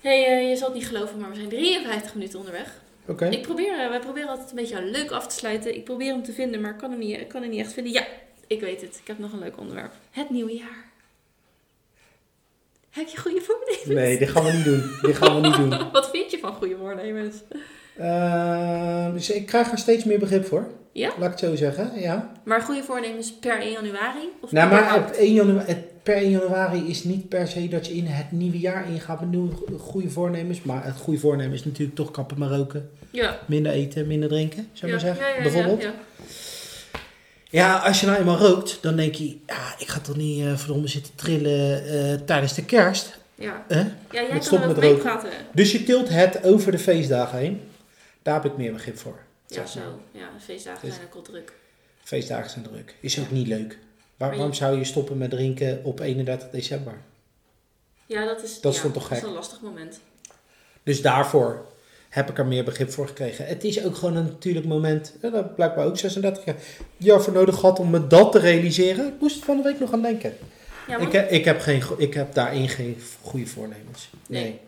hey, 0.00 0.26
eh, 0.26 0.48
je 0.48 0.56
zal 0.56 0.68
het 0.68 0.76
niet 0.76 0.86
geloven, 0.86 1.18
maar 1.18 1.30
we 1.30 1.36
zijn 1.36 1.48
53 1.48 2.14
minuten 2.14 2.38
onderweg. 2.38 2.80
Oké. 3.06 3.26
Ik 3.26 3.42
probeer, 3.42 3.78
eh, 3.78 3.88
wij 3.88 4.00
proberen 4.00 4.28
altijd 4.28 4.50
een 4.50 4.56
beetje 4.56 4.82
leuk 4.82 5.10
af 5.10 5.26
te 5.26 5.34
sluiten. 5.34 5.74
Ik 5.74 5.84
probeer 5.84 6.12
hem 6.12 6.22
te 6.22 6.32
vinden, 6.32 6.60
maar 6.60 6.70
ik 6.70 6.78
kan 6.78 6.90
hem 6.90 6.98
niet, 6.98 7.26
kan 7.26 7.42
hem 7.42 7.50
niet 7.50 7.60
echt 7.60 7.72
vinden. 7.72 7.92
Ja, 7.92 8.06
ik 8.46 8.60
weet 8.60 8.80
het. 8.80 8.96
Ik 9.00 9.06
heb 9.06 9.18
nog 9.18 9.32
een 9.32 9.38
leuk 9.38 9.58
onderwerp. 9.58 9.92
Het 10.10 10.30
nieuwe 10.30 10.54
jaar. 10.54 10.88
Heb 12.90 13.08
je 13.08 13.20
goede 13.20 13.40
voornemens? 13.40 13.84
Nee, 13.84 14.18
dit 14.18 14.28
gaan 14.28 14.44
we 14.44 14.52
niet 14.52 14.64
doen. 14.64 14.90
Dit 15.02 15.16
gaan 15.16 15.40
we 15.40 15.48
niet 15.48 15.56
doen. 15.56 15.90
Wat 15.92 16.10
vind 16.10 16.30
je 16.30 16.38
van 16.38 16.54
goede 16.54 16.76
voornemens? 16.76 17.36
Eh, 17.96 19.12
dus 19.12 19.30
ik 19.30 19.46
krijg 19.46 19.70
er 19.70 19.78
steeds 19.78 20.04
meer 20.04 20.18
begrip 20.18 20.46
voor. 20.46 20.70
Ja? 20.92 21.08
Laat 21.18 21.32
ik 21.32 21.40
het 21.40 21.48
zo 21.50 21.56
zeggen, 21.56 22.00
ja. 22.00 22.32
Maar 22.42 22.60
goede 22.60 22.82
voornemens 22.82 23.32
per 23.32 23.60
1 23.60 23.72
januari? 23.72 24.28
Of 24.40 24.52
Nou, 24.52 24.70
maar 24.70 24.96
op 24.96 25.10
1 25.10 25.32
januari, 25.32 25.66
het, 25.66 26.02
per 26.02 26.14
1 26.14 26.30
januari 26.30 26.88
is 26.88 27.04
niet 27.04 27.28
per 27.28 27.48
se 27.48 27.68
dat 27.68 27.86
je 27.86 27.92
in 27.92 28.06
het 28.06 28.32
nieuwe 28.32 28.58
jaar 28.58 28.90
ingaat 28.90 29.20
met 29.20 29.30
nieuwe 29.30 29.54
goede 29.78 30.10
voornemens. 30.10 30.62
Maar 30.62 30.84
het 30.84 30.96
goede 30.96 31.20
voornemen 31.20 31.54
is 31.54 31.64
natuurlijk 31.64 31.96
toch 31.96 32.10
kappen 32.10 32.38
maar 32.38 32.48
roken. 32.48 32.90
Ja. 33.10 33.38
Minder 33.46 33.72
eten, 33.72 34.06
minder 34.06 34.28
drinken, 34.28 34.68
zou 34.72 34.92
ik 34.92 35.00
ja, 35.00 35.06
maar 35.06 35.16
zeggen. 35.16 35.32
ja, 35.32 35.36
ja, 35.36 35.42
bijvoorbeeld. 35.42 35.82
Ja, 35.82 35.88
ja. 35.88 35.94
Ja, 37.50 37.76
als 37.78 38.00
je 38.00 38.06
nou 38.06 38.18
eenmaal 38.18 38.38
rookt, 38.38 38.78
dan 38.82 38.96
denk 38.96 39.14
je, 39.14 39.28
ja, 39.46 39.74
ik 39.78 39.88
ga 39.88 40.00
toch 40.00 40.16
niet 40.16 40.44
uh, 40.44 40.56
verdomme 40.56 40.88
zitten 40.88 41.14
trillen 41.14 41.84
eh, 41.84 42.14
tijdens 42.24 42.54
de 42.54 42.64
kerst. 42.64 43.18
Ja, 43.34 43.64
Hè? 43.68 43.78
ja 43.78 43.86
jij 44.10 44.28
Met 44.32 44.48
kan 44.48 44.62
er 44.62 44.78
mee 44.78 44.94
praten. 44.94 45.30
Dus 45.52 45.72
je 45.72 45.84
tilt 45.84 46.08
het 46.08 46.44
over 46.44 46.72
de 46.72 46.78
feestdagen 46.78 47.38
heen. 47.38 47.60
Daar 48.22 48.34
heb 48.34 48.44
ik 48.52 48.56
meer 48.56 48.72
begrip 48.72 48.98
voor. 48.98 49.18
Ja, 49.54 49.66
zo. 49.66 49.80
Ja, 50.12 50.28
feestdagen 50.40 50.86
Dus- 50.86 50.94
zijn 50.94 51.06
ook 51.06 51.14
al 51.14 51.22
druk. 51.22 51.52
Feestdagen 52.02 52.50
zijn 52.50 52.64
druk. 52.64 52.94
Is 53.00 53.18
ook 53.20 53.30
niet 53.30 53.46
leuk. 53.46 53.78
Waar, 54.16 54.30
waarom 54.30 54.54
zou 54.54 54.78
je 54.78 54.84
stoppen 54.84 55.18
met 55.18 55.30
drinken 55.30 55.80
op 55.84 56.00
31 56.00 56.50
december? 56.50 56.94
Ja, 58.06 58.24
dat 58.24 58.42
is, 58.42 58.60
Dat 58.60 58.74
ja, 58.76 58.82
toch 58.82 58.92
dat 58.92 59.02
is 59.02 59.08
gek? 59.18 59.22
een 59.26 59.32
lastig 59.32 59.60
moment. 59.60 60.00
Dus 60.82 61.02
daarvoor 61.02 61.66
heb 62.08 62.30
ik 62.30 62.38
er 62.38 62.46
meer 62.46 62.64
begrip 62.64 62.90
voor 62.90 63.06
gekregen. 63.06 63.46
Het 63.46 63.64
is 63.64 63.84
ook 63.84 63.96
gewoon 63.96 64.16
een 64.16 64.24
natuurlijk 64.24 64.66
moment. 64.66 65.14
Ja, 65.22 65.30
dat 65.30 65.54
blijkbaar 65.54 65.86
ook 65.86 65.98
36 65.98 66.44
jaar, 66.44 66.56
jaar 66.96 67.22
voor 67.22 67.32
nodig 67.32 67.54
gehad 67.54 67.78
om 67.78 67.90
me 67.90 68.06
dat 68.06 68.32
te 68.32 68.38
realiseren. 68.38 69.06
Ik 69.06 69.20
moest 69.20 69.38
er 69.38 69.44
van 69.44 69.56
de 69.56 69.62
week 69.62 69.80
nog 69.80 69.92
aan 69.92 70.02
denken. 70.02 70.36
Ja, 70.86 70.98
ik, 70.98 71.12
heb, 71.12 71.30
ik, 71.30 71.44
heb 71.44 71.60
geen, 71.60 71.82
ik 71.96 72.14
heb 72.14 72.34
daarin 72.34 72.68
geen 72.68 73.02
goede 73.22 73.46
voornemens. 73.46 74.10
Nee. 74.26 74.42
Nee. 74.42 74.60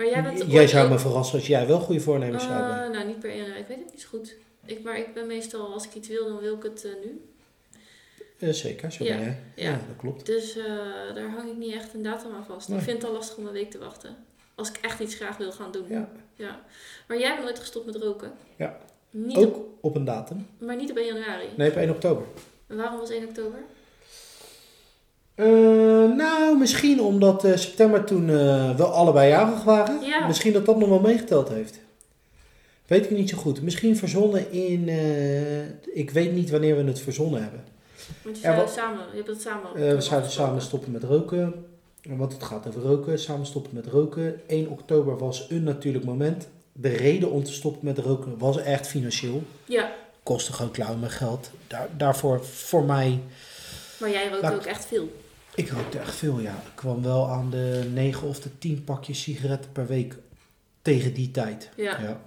Maar 0.00 0.08
jij 0.08 0.22
bent 0.22 0.52
jij 0.52 0.66
zou 0.66 0.88
me 0.88 0.98
verrassen 0.98 1.38
als 1.38 1.46
jij 1.46 1.66
wel 1.66 1.80
goede 1.80 2.00
voornemens 2.00 2.42
zou 2.42 2.54
hebben. 2.54 2.84
Eh, 2.84 2.90
nou, 2.90 3.06
niet 3.06 3.18
per 3.18 3.30
1 3.30 3.56
Ik 3.56 3.66
weet 3.66 3.78
het 3.78 3.90
niet 3.90 4.00
zo 4.00 4.08
goed. 4.08 4.34
Ik, 4.64 4.82
maar 4.82 4.98
ik 4.98 5.14
ben 5.14 5.26
meestal, 5.26 5.72
als 5.72 5.84
ik 5.84 5.94
iets 5.94 6.08
wil, 6.08 6.28
dan 6.28 6.38
wil 6.38 6.54
ik 6.56 6.62
het 6.62 6.84
eh, 6.84 6.90
nu. 7.04 7.24
Eh, 8.38 8.52
zeker, 8.52 8.92
zo 8.92 9.04
ja, 9.04 9.16
ben 9.16 9.24
jij. 9.24 9.38
ja. 9.54 9.70
Ja, 9.70 9.80
dat 9.88 9.96
klopt. 9.96 10.26
Dus 10.26 10.56
eh, 10.56 10.64
daar 11.14 11.30
hang 11.30 11.50
ik 11.50 11.56
niet 11.56 11.74
echt 11.74 11.94
een 11.94 12.02
datum 12.02 12.32
aan 12.34 12.44
vast. 12.44 12.68
Nee. 12.68 12.78
Ik 12.78 12.84
vind 12.84 12.96
het 12.96 13.06
al 13.06 13.16
lastig 13.16 13.36
om 13.36 13.46
een 13.46 13.52
week 13.52 13.70
te 13.70 13.78
wachten. 13.78 14.16
Als 14.54 14.68
ik 14.68 14.76
echt 14.76 15.00
iets 15.00 15.14
graag 15.14 15.36
wil 15.36 15.52
gaan 15.52 15.72
doen. 15.72 15.84
Ja. 15.88 16.08
Ja. 16.34 16.60
Maar 17.08 17.18
jij 17.18 17.32
bent 17.32 17.44
nooit 17.44 17.58
gestopt 17.58 17.86
met 17.86 17.96
roken? 17.96 18.32
Ja. 18.56 18.78
Niet 19.10 19.36
op, 19.36 19.44
Ook 19.44 19.66
op 19.80 19.94
een 19.94 20.04
datum. 20.04 20.46
maar 20.58 20.76
niet 20.76 20.90
op 20.90 20.96
1 20.96 21.06
januari. 21.06 21.46
Nee, 21.56 21.70
op 21.70 21.76
1 21.76 21.90
oktober. 21.90 22.24
En 22.66 22.76
waarom 22.76 22.98
was 22.98 23.10
1 23.10 23.24
oktober? 23.28 23.58
Eh, 25.34 25.46
nou, 26.16 26.58
misschien 26.58 27.00
omdat 27.00 27.44
eh, 27.44 27.56
september 27.56 28.04
toen 28.04 28.30
eh, 28.30 28.76
we 28.76 28.84
allebei 28.84 29.28
jarig 29.28 29.64
waren. 29.64 30.00
Ja. 30.02 30.26
Misschien 30.26 30.52
dat 30.52 30.66
dat 30.66 30.78
nog 30.78 30.88
wel 30.88 31.00
meegeteld 31.00 31.48
heeft. 31.48 31.78
Weet 32.86 33.04
ik 33.04 33.10
niet 33.10 33.30
zo 33.30 33.36
goed. 33.36 33.62
Misschien 33.62 33.96
verzonnen 33.96 34.52
in... 34.52 34.88
ik 35.92 36.10
weet 36.10 36.32
niet 36.32 36.50
wanneer 36.50 36.76
we 36.76 36.82
het 36.82 37.00
verzonnen 37.00 37.42
hebben. 37.42 37.64
Want 38.22 38.36
je, 38.36 38.42
zou 38.42 38.68
samen, 38.68 39.04
je 39.10 39.16
hebt 39.16 39.28
het 39.28 39.40
samen. 39.40 39.96
We 39.96 40.00
zouden 40.00 40.30
samen 40.30 40.62
stoppen 40.62 40.92
met 40.92 41.04
roken. 41.04 41.64
Want 42.02 42.32
het 42.32 42.42
gaat 42.42 42.68
over 42.68 42.82
roken. 42.82 43.18
Samen 43.18 43.46
stoppen 43.46 43.74
met 43.74 43.86
roken. 43.86 44.40
1 44.46 44.68
oktober 44.68 45.18
was 45.18 45.46
een 45.48 45.62
natuurlijk 45.62 46.04
moment. 46.04 46.48
De 46.72 46.88
reden 46.88 47.30
om 47.30 47.44
te 47.44 47.52
stoppen 47.52 47.84
met 47.84 47.98
roken 47.98 48.38
was 48.38 48.56
echt 48.56 48.86
financieel. 48.86 49.42
Ja, 49.64 49.92
Kostte 50.22 50.52
gewoon 50.52 50.70
klauwen 50.70 51.00
met 51.00 51.10
geld. 51.10 51.50
Daar, 51.66 51.88
daarvoor, 51.96 52.44
voor 52.44 52.84
mij... 52.84 53.20
maar 53.98 54.10
jij 54.10 54.28
rookt 54.28 54.54
ook 54.54 54.64
echt 54.64 54.84
veel. 54.84 55.08
Ik 55.60 55.68
rookte 55.70 55.98
echt 55.98 56.14
veel, 56.14 56.38
ja. 56.40 56.50
Ik 56.52 56.72
kwam 56.74 57.02
wel 57.02 57.28
aan 57.28 57.50
de 57.50 57.90
9 57.92 58.28
of 58.28 58.40
de 58.40 58.58
10 58.58 58.84
pakjes 58.84 59.22
sigaretten 59.22 59.72
per 59.72 59.86
week 59.86 60.16
tegen 60.82 61.14
die 61.14 61.30
tijd. 61.30 61.70
Ja. 61.76 62.00
Ja. 62.00 62.20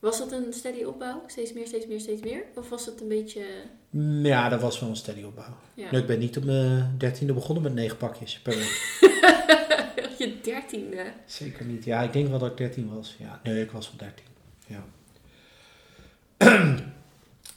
Was 0.00 0.18
dat 0.18 0.32
een 0.32 0.52
steady 0.52 0.82
opbouw? 0.82 1.22
Steeds 1.26 1.52
meer, 1.52 1.66
steeds 1.66 1.86
meer, 1.86 2.00
steeds 2.00 2.22
meer? 2.22 2.42
Of 2.54 2.68
was 2.68 2.86
het 2.86 3.00
een 3.00 3.08
beetje... 3.08 3.42
Mm, 3.90 4.24
Ja, 4.26 4.48
dat 4.48 4.60
was 4.60 4.80
wel 4.80 4.88
een 4.88 4.96
steady 4.96 5.22
opbouw. 5.22 5.56
Ja. 5.74 5.84
Nou, 5.84 5.96
ik 5.96 6.06
ben 6.06 6.18
niet 6.18 6.36
op 6.36 6.44
mijn 6.44 6.94
dertiende 6.98 7.32
begonnen 7.32 7.62
met 7.62 7.74
9 7.74 7.96
pakjes 7.96 8.38
per 8.38 8.54
week. 8.56 8.98
je 10.18 10.38
dertiende. 10.42 11.04
Zeker 11.26 11.64
niet. 11.64 11.84
Ja, 11.84 12.02
ik 12.02 12.12
denk 12.12 12.28
wel 12.28 12.38
dat 12.38 12.50
ik 12.50 12.56
13 12.56 12.94
was. 12.94 13.16
Ja, 13.18 13.40
nee, 13.42 13.62
ik 13.62 13.70
was 13.70 13.92
wel 13.96 14.08
13. 14.08 14.24
Ja. 14.66 14.84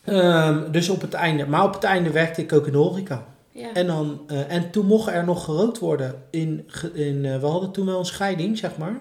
Ehm, 0.04 0.72
dus 0.72 0.90
op 0.90 1.02
het 1.02 1.14
einde, 1.14 1.48
maar 1.48 1.64
op 1.64 1.74
het 1.74 1.84
einde 1.84 2.12
werkte 2.12 2.42
ik 2.42 2.54
ook 2.54 2.66
in 2.66 2.72
de 2.72 2.78
horeca. 2.78 3.26
Ja. 3.58 3.74
En, 3.74 3.88
dan, 3.88 4.22
eh, 4.28 4.52
en 4.52 4.72
toen 4.72 4.86
mocht 4.86 5.08
er 5.08 5.24
nog 5.26 5.44
gerookt 5.44 5.80
worden. 5.80 6.24
In, 6.30 6.70
in, 6.94 7.26
eh, 7.26 7.40
we 7.40 7.46
hadden 7.46 7.72
toen 7.72 7.86
wel 7.86 8.00
een 8.00 8.06
scheiding, 8.06 8.58
zeg 8.58 8.78
maar. 8.78 9.00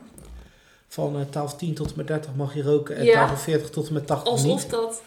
Van 0.88 1.16
eh 1.16 1.22
tafel 1.30 1.56
10 1.58 1.74
tot 1.74 1.86
en 1.90 1.92
met 1.96 2.06
30 2.06 2.30
mag 2.36 2.54
je 2.54 2.62
roken 2.62 2.96
en 2.96 3.04
Ja. 3.04 3.14
tafel 3.14 3.36
40 3.36 3.70
tot 3.70 3.86
en 3.88 3.92
met 3.94 4.06
80 4.06 4.32
Alsof 4.32 4.46
niet. 4.62 4.70
dat... 4.70 5.02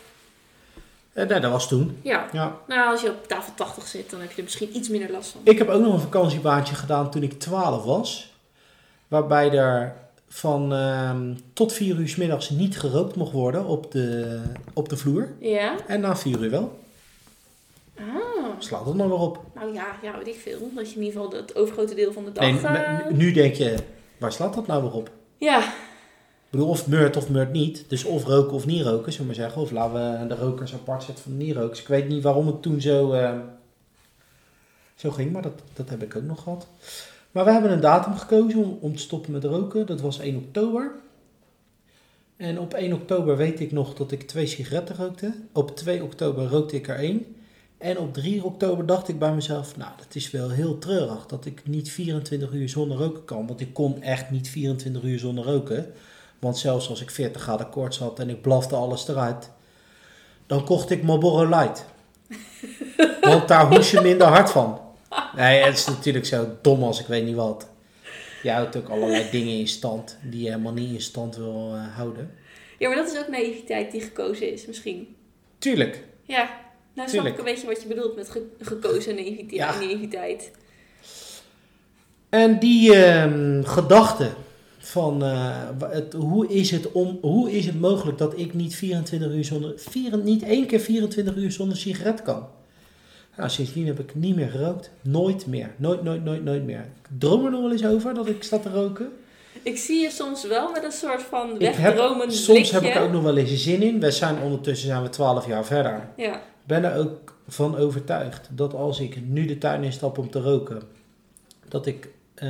Nee, 1.14 1.26
dat 1.40 1.52
was 1.52 1.68
toen. 1.68 1.98
Ja. 2.02 2.28
Ja. 2.32 2.58
Nou, 2.68 2.92
als 2.92 3.02
je 3.02 3.10
op 3.10 3.28
tafel 3.28 3.54
80 3.56 3.88
zit, 3.88 4.10
dan 4.10 4.20
heb 4.20 4.30
je 4.32 4.38
er 4.38 4.44
misschien 4.44 4.76
iets 4.76 4.90
minder 4.90 5.12
last 5.12 5.30
van. 5.30 5.42
Ik 5.44 5.58
heb 5.58 5.70
ook 5.70 5.82
nog 5.82 5.94
een 5.94 6.00
vakantiebaantje 6.00 6.76
gedaan 6.76 7.12
toen 7.12 7.24
ik 7.24 7.40
12 7.40 7.84
was. 7.84 8.34
Waarbij 9.08 9.52
er 9.52 9.96
van 10.28 10.74
ehm, 10.74 11.34
tot 11.54 11.74
4 11.74 11.96
uur 11.96 12.08
's 12.10 12.16
middags 12.16 12.50
niet 12.50 12.80
gerookt 12.80 13.16
mocht 13.16 13.32
worden 13.32 13.66
op 13.66 13.92
de, 13.92 14.40
op 14.74 14.90
de 14.90 14.98
vloer. 14.98 15.30
Ja? 15.40 15.76
En 15.88 16.00
na 16.00 16.16
4 16.16 16.40
uur 16.40 16.50
wel. 16.50 16.80
Ah. 17.98 18.06
Slaat 18.60 18.86
dat 18.86 18.96
nog 18.96 19.08
weer 19.08 19.18
op. 19.18 19.42
Nou 19.56 19.74
ja, 19.74 19.96
ja, 20.02 20.18
weet 20.18 20.28
ik 20.28 20.40
veel. 20.40 20.60
Dat 20.76 20.90
je 20.90 20.96
in 20.96 21.04
ieder 21.04 21.22
geval 21.22 21.40
het 21.40 21.56
overgrote 21.56 21.96
deel 21.96 22.14
van 22.14 22.26
de 22.26 22.32
dag... 22.32 22.44
Nee, 22.52 22.60
eh, 22.60 23.12
nu 23.12 23.32
denk 23.32 23.54
je, 23.54 23.76
waar 24.18 24.32
slaat 24.32 24.54
dat 24.54 24.68
nou 24.68 24.82
weer 24.84 24.94
op? 24.94 25.10
Ja. 25.38 25.60
Ik 26.50 26.56
bedoel, 26.56 26.70
of 26.70 26.88
meurt 26.88 27.18
of 27.18 27.30
meurt 27.30 27.52
niet. 27.52 27.86
Dus 27.88 28.04
of 28.04 28.24
roken 28.26 28.54
of 28.54 28.66
niet 28.66 28.82
roken, 28.82 29.12
zullen 29.12 29.18
we 29.20 29.26
maar 29.26 29.46
zeggen. 29.46 29.62
Of 29.62 29.72
laten 29.72 30.20
we 30.20 30.28
de 30.28 30.36
rokers 30.36 30.74
apart 30.74 31.04
zetten 31.04 31.24
van 31.24 31.38
de 31.38 31.44
niet-rokers. 31.44 31.82
Ik 31.82 31.88
weet 31.88 32.08
niet 32.08 32.24
waarom 32.24 32.48
het 32.48 32.62
toen 32.62 32.82
zo, 32.82 33.12
eh, 33.12 33.38
zo 34.96 35.12
ging, 35.12 35.32
maar 35.32 35.42
dat, 35.42 35.62
dat 35.74 35.90
heb 35.90 36.04
ik 36.04 36.16
ook 36.16 36.24
nog 36.24 36.44
gehad. 36.44 36.68
Maar 37.32 37.46
we 37.46 37.52
hebben 37.52 37.72
een 37.72 37.80
datum 37.80 38.16
gekozen 38.16 38.64
om, 38.64 38.78
om 38.82 38.96
te 38.96 39.02
stoppen 39.02 39.32
met 39.32 39.44
roken. 39.44 39.86
Dat 39.86 40.02
was 40.02 40.20
1 40.20 40.36
oktober. 40.36 40.92
En 42.38 42.60
op 42.60 42.74
1 42.74 42.94
oktober 42.94 43.38
weet 43.38 43.60
ik 43.60 43.72
nog 43.72 43.94
dat 43.94 44.12
ik 44.12 44.28
twee 44.28 44.46
sigaretten 44.46 44.96
rookte. 44.96 45.34
Op 45.52 45.76
2 45.76 46.04
oktober 46.04 46.48
rookte 46.48 46.76
ik 46.76 46.88
er 46.88 46.96
één. 46.96 47.36
En 47.80 47.98
op 47.98 48.14
3 48.14 48.44
oktober 48.44 48.86
dacht 48.86 49.08
ik 49.08 49.20
bij 49.20 49.34
mezelf, 49.34 49.78
nou, 49.78 49.92
dat 49.98 50.16
is 50.16 50.32
wel 50.32 50.50
heel 50.50 50.78
treurig 50.78 51.26
dat 51.26 51.46
ik 51.46 51.68
niet 51.68 51.90
24 51.90 52.52
uur 52.52 52.70
zonder 52.70 52.98
roken 52.98 53.26
kan. 53.26 53.48
Want 53.48 53.60
ik 53.60 53.74
kon 53.74 54.02
echt 54.02 54.30
niet 54.30 54.50
24 54.50 55.04
uur 55.04 55.20
zonder 55.20 55.44
roken. 55.44 55.94
Want 56.40 56.58
zelfs 56.58 56.90
als 56.90 57.02
ik 57.02 57.12
40 57.12 57.42
graden 57.42 57.70
koorts 57.70 57.98
had 57.98 58.20
en 58.20 58.30
ik 58.30 58.42
blafte 58.42 58.76
alles 58.76 59.08
eruit, 59.08 59.50
dan 60.48 60.66
kocht 60.66 60.90
ik 60.90 61.04
Marlboro 61.04 61.50
Light. 61.50 61.86
Want 63.22 63.48
daar 63.48 63.68
hoes 63.68 63.92
je 63.92 64.02
minder 64.02 64.28
hard 64.28 64.52
van. 64.52 64.82
Nee, 65.36 65.64
het 65.64 65.78
is 65.78 65.86
natuurlijk 65.86 66.26
zo 66.26 66.48
dom 66.62 66.84
als 66.84 67.00
ik 67.00 67.08
weet 67.08 67.26
niet 67.26 67.36
wat. 67.36 67.68
Je 68.44 68.52
houdt 68.52 68.76
ook 68.76 68.90
allerlei 68.90 69.30
dingen 69.32 69.60
in 69.60 69.68
stand 69.68 70.18
die 70.24 70.42
je 70.42 70.50
helemaal 70.50 70.74
niet 70.74 70.94
in 70.94 71.02
stand 71.02 71.36
wil 71.36 71.72
eh, 71.74 71.96
houden. 71.96 72.32
ja, 72.78 72.88
maar 72.88 72.98
dat 72.98 73.12
is 73.12 73.20
ook 73.20 73.28
naïviteit 73.28 73.92
die 73.92 74.02
gekozen 74.02 74.52
is, 74.52 74.66
misschien. 74.66 75.16
Tuurlijk. 75.58 76.04
Ja. 76.24 76.50
Nou, 77.00 77.12
snap 77.12 77.26
ik 77.26 77.38
een 77.38 77.44
beetje 77.44 77.68
wat 77.68 77.82
je 77.82 77.88
bedoelt 77.88 78.16
met 78.16 78.30
ge- 78.30 78.48
gekozen 78.60 79.16
naïviteit. 79.16 79.52
Ja. 79.52 79.76
naïviteit. 79.80 80.52
En 82.30 82.60
die 82.60 82.96
ehm, 82.96 83.64
gedachte 83.64 84.30
van 84.78 85.24
eh, 85.24 85.56
het, 85.90 86.14
hoe, 86.14 86.48
is 86.48 86.72
het 86.72 86.92
om, 86.92 87.18
hoe 87.22 87.52
is 87.52 87.66
het 87.66 87.80
mogelijk 87.80 88.18
dat 88.18 88.40
ik 88.40 88.54
niet 88.54 88.76
24 88.76 89.32
uur 89.32 89.44
zonder, 89.46 89.74
vier, 89.76 90.18
niet 90.18 90.44
één 90.44 90.66
keer 90.66 90.80
24 90.80 91.36
uur 91.36 91.52
zonder 91.52 91.78
sigaret 91.78 92.22
kan? 92.22 92.48
Nou, 93.38 93.50
sindsdien 93.50 93.86
heb 93.88 94.00
ik 94.00 94.16
niet 94.16 94.36
meer 94.36 94.50
gerookt. 94.50 94.90
Nooit 95.02 95.46
meer. 95.46 95.72
Nooit, 95.78 96.04
nooit, 96.04 96.24
nooit, 96.24 96.44
nooit 96.44 96.64
meer. 96.64 96.80
Ik 96.80 97.10
droom 97.20 97.46
er 97.46 97.52
nog 97.52 97.62
wel 97.62 97.72
eens 97.72 97.86
over 97.86 98.14
dat 98.14 98.28
ik 98.28 98.44
sta 98.44 98.58
te 98.58 98.70
roken. 98.70 99.10
Ik 99.64 99.78
zie 99.78 100.02
je 100.02 100.10
soms 100.10 100.48
wel 100.48 100.72
met 100.72 100.84
een 100.84 100.92
soort 100.92 101.22
van 101.22 101.58
wegdromend 101.58 102.34
soms 102.34 102.46
blikje. 102.70 102.88
heb 102.88 102.96
ik 102.96 103.02
ook 103.02 103.12
nog 103.12 103.24
wel 103.24 103.38
eens 103.38 103.64
zin 103.64 103.82
in. 103.82 104.00
We 104.00 104.12
zijn 104.12 104.42
ondertussen 104.42 104.88
zijn 104.88 105.04
we 105.04 105.10
12 105.10 105.48
jaar 105.48 105.66
verder. 105.66 106.08
Ja. 106.18 106.42
Ik 106.70 106.82
ben 106.82 106.92
er 106.92 106.98
ook 106.98 107.36
van 107.48 107.78
overtuigd 107.78 108.50
dat 108.52 108.74
als 108.74 109.00
ik 109.00 109.22
nu 109.22 109.46
de 109.46 109.58
tuin 109.58 109.84
instap 109.84 110.18
om 110.18 110.30
te 110.30 110.42
roken, 110.42 110.82
dat 111.68 111.86
ik 111.86 112.10
eh, 112.34 112.50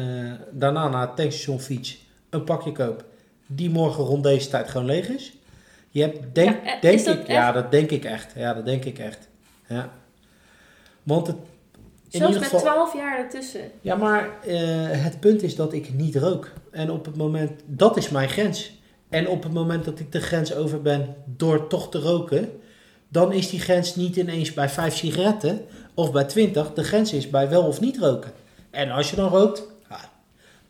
daarna 0.51 0.87
naar 0.87 1.01
het 1.01 1.15
tankstation 1.15 1.59
fiets, 1.59 2.05
een 2.29 2.43
pakje 2.43 2.71
koop, 2.71 3.05
die 3.45 3.69
morgen 3.69 4.03
rond 4.03 4.23
deze 4.23 4.49
tijd 4.49 4.69
gewoon 4.69 4.87
leeg 4.87 5.07
is. 5.07 5.33
Je 5.89 6.01
hebt, 6.01 6.35
denk, 6.35 6.65
Ja, 6.65 6.75
eh, 6.75 6.81
denk 6.81 6.99
ik, 6.99 7.27
ja, 7.27 7.51
dat 7.51 7.71
denk 7.71 7.91
ik 7.91 8.05
echt. 8.05 8.33
Ja, 8.35 8.53
dat 8.53 8.65
denk 8.65 8.85
ik 8.85 8.99
echt. 8.99 9.27
Ja. 9.67 9.91
Want 11.03 11.27
het, 11.27 11.37
in 12.09 12.19
Zelfs 12.19 12.39
met 12.39 12.49
12 12.49 12.93
jaar 12.95 13.17
ertussen. 13.17 13.71
ja, 13.81 13.95
maar 13.95 14.39
eh, 14.41 14.59
het 15.03 15.19
punt 15.19 15.43
is 15.43 15.55
dat 15.55 15.73
ik 15.73 15.93
niet 15.93 16.15
rook. 16.15 16.51
En 16.71 16.91
op 16.91 17.05
het 17.05 17.15
moment, 17.15 17.61
dat 17.65 17.97
is 17.97 18.09
mijn 18.09 18.29
grens. 18.29 18.81
En 19.09 19.27
op 19.27 19.43
het 19.43 19.53
moment 19.53 19.85
dat 19.85 19.99
ik 19.99 20.11
de 20.11 20.21
grens 20.21 20.53
over 20.53 20.81
ben 20.81 21.15
door 21.25 21.67
toch 21.67 21.89
te 21.89 21.99
roken, 21.99 22.61
dan 23.09 23.31
is 23.33 23.49
die 23.49 23.59
grens 23.59 23.95
niet 23.95 24.15
ineens 24.15 24.53
bij 24.53 24.69
5 24.69 24.95
sigaretten 24.95 25.65
of 25.93 26.11
bij 26.11 26.23
20. 26.23 26.73
De 26.73 26.83
grens 26.83 27.13
is 27.13 27.29
bij 27.29 27.49
wel 27.49 27.63
of 27.63 27.79
niet 27.79 27.97
roken. 27.97 28.31
En 28.69 28.89
als 28.91 29.09
je 29.09 29.15
dan 29.15 29.29
rookt, 29.29 29.63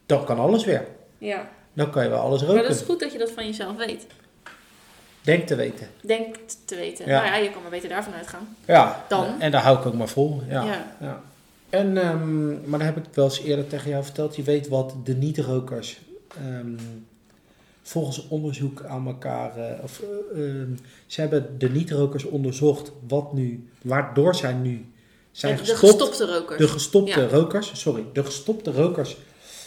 dan 0.05 0.25
kan 0.25 0.39
alles 0.39 0.65
weer. 0.65 0.87
Ja. 1.17 1.49
Dan 1.73 1.91
kan 1.91 2.03
je 2.03 2.09
wel 2.09 2.19
alles 2.19 2.41
Maar 2.41 2.49
roken. 2.49 2.63
dat 2.67 2.75
is 2.75 2.81
goed 2.85 2.99
dat 2.99 3.11
je 3.11 3.17
dat 3.17 3.31
van 3.31 3.45
jezelf 3.45 3.75
weet. 3.77 4.05
Denk 5.21 5.47
te 5.47 5.55
weten. 5.55 5.87
Denk 6.01 6.35
te 6.65 6.75
weten. 6.75 7.05
Ja. 7.07 7.21
Nou 7.21 7.25
ja, 7.25 7.35
je 7.35 7.51
kan 7.51 7.61
maar 7.61 7.71
beter 7.71 7.89
daarvan 7.89 8.13
uitgaan. 8.13 8.55
Ja, 8.65 9.05
Dan? 9.07 9.41
en 9.41 9.51
daar 9.51 9.61
hou 9.61 9.79
ik 9.79 9.85
ook 9.85 9.93
maar 9.93 10.07
vol. 10.07 10.41
Ja. 10.47 10.63
Ja. 10.63 10.95
Ja. 10.99 11.21
En, 11.69 11.97
ehm, 11.97 12.69
maar 12.69 12.79
dat 12.79 12.87
heb 12.87 12.97
ik 12.97 13.03
wel 13.13 13.25
eens 13.25 13.41
eerder 13.41 13.67
tegen 13.67 13.89
jou 13.89 14.03
verteld. 14.03 14.35
Je 14.35 14.43
weet 14.43 14.67
wat 14.67 14.93
de 15.03 15.13
niet-rokers 15.15 15.99
ehm, 16.37 16.75
volgens 17.89 18.27
onderzoek 18.27 18.83
aan 18.83 19.07
elkaar... 19.07 19.57
eh, 19.57 19.83
of, 19.83 20.01
eh, 20.33 20.49
ehm, 20.61 20.71
ze 21.07 21.21
hebben 21.21 21.55
de 21.57 21.69
niet-rokers 21.69 22.23
onderzocht 22.23 22.91
wat 23.07 23.33
nu, 23.33 23.69
waardoor 23.81 24.35
zij 24.35 24.53
nu 24.53 24.85
zijn 25.31 25.55
de 25.55 25.59
gestopt. 25.65 25.79
gestopte 25.79 26.25
rokers. 26.25 26.59
De 26.59 26.67
gestopte 26.67 27.19
Ja. 27.19 27.27
rokers, 27.27 27.71
sorry, 27.79 28.05
de 28.13 28.23
gestopte 28.23 28.71
rokers. 28.71 29.17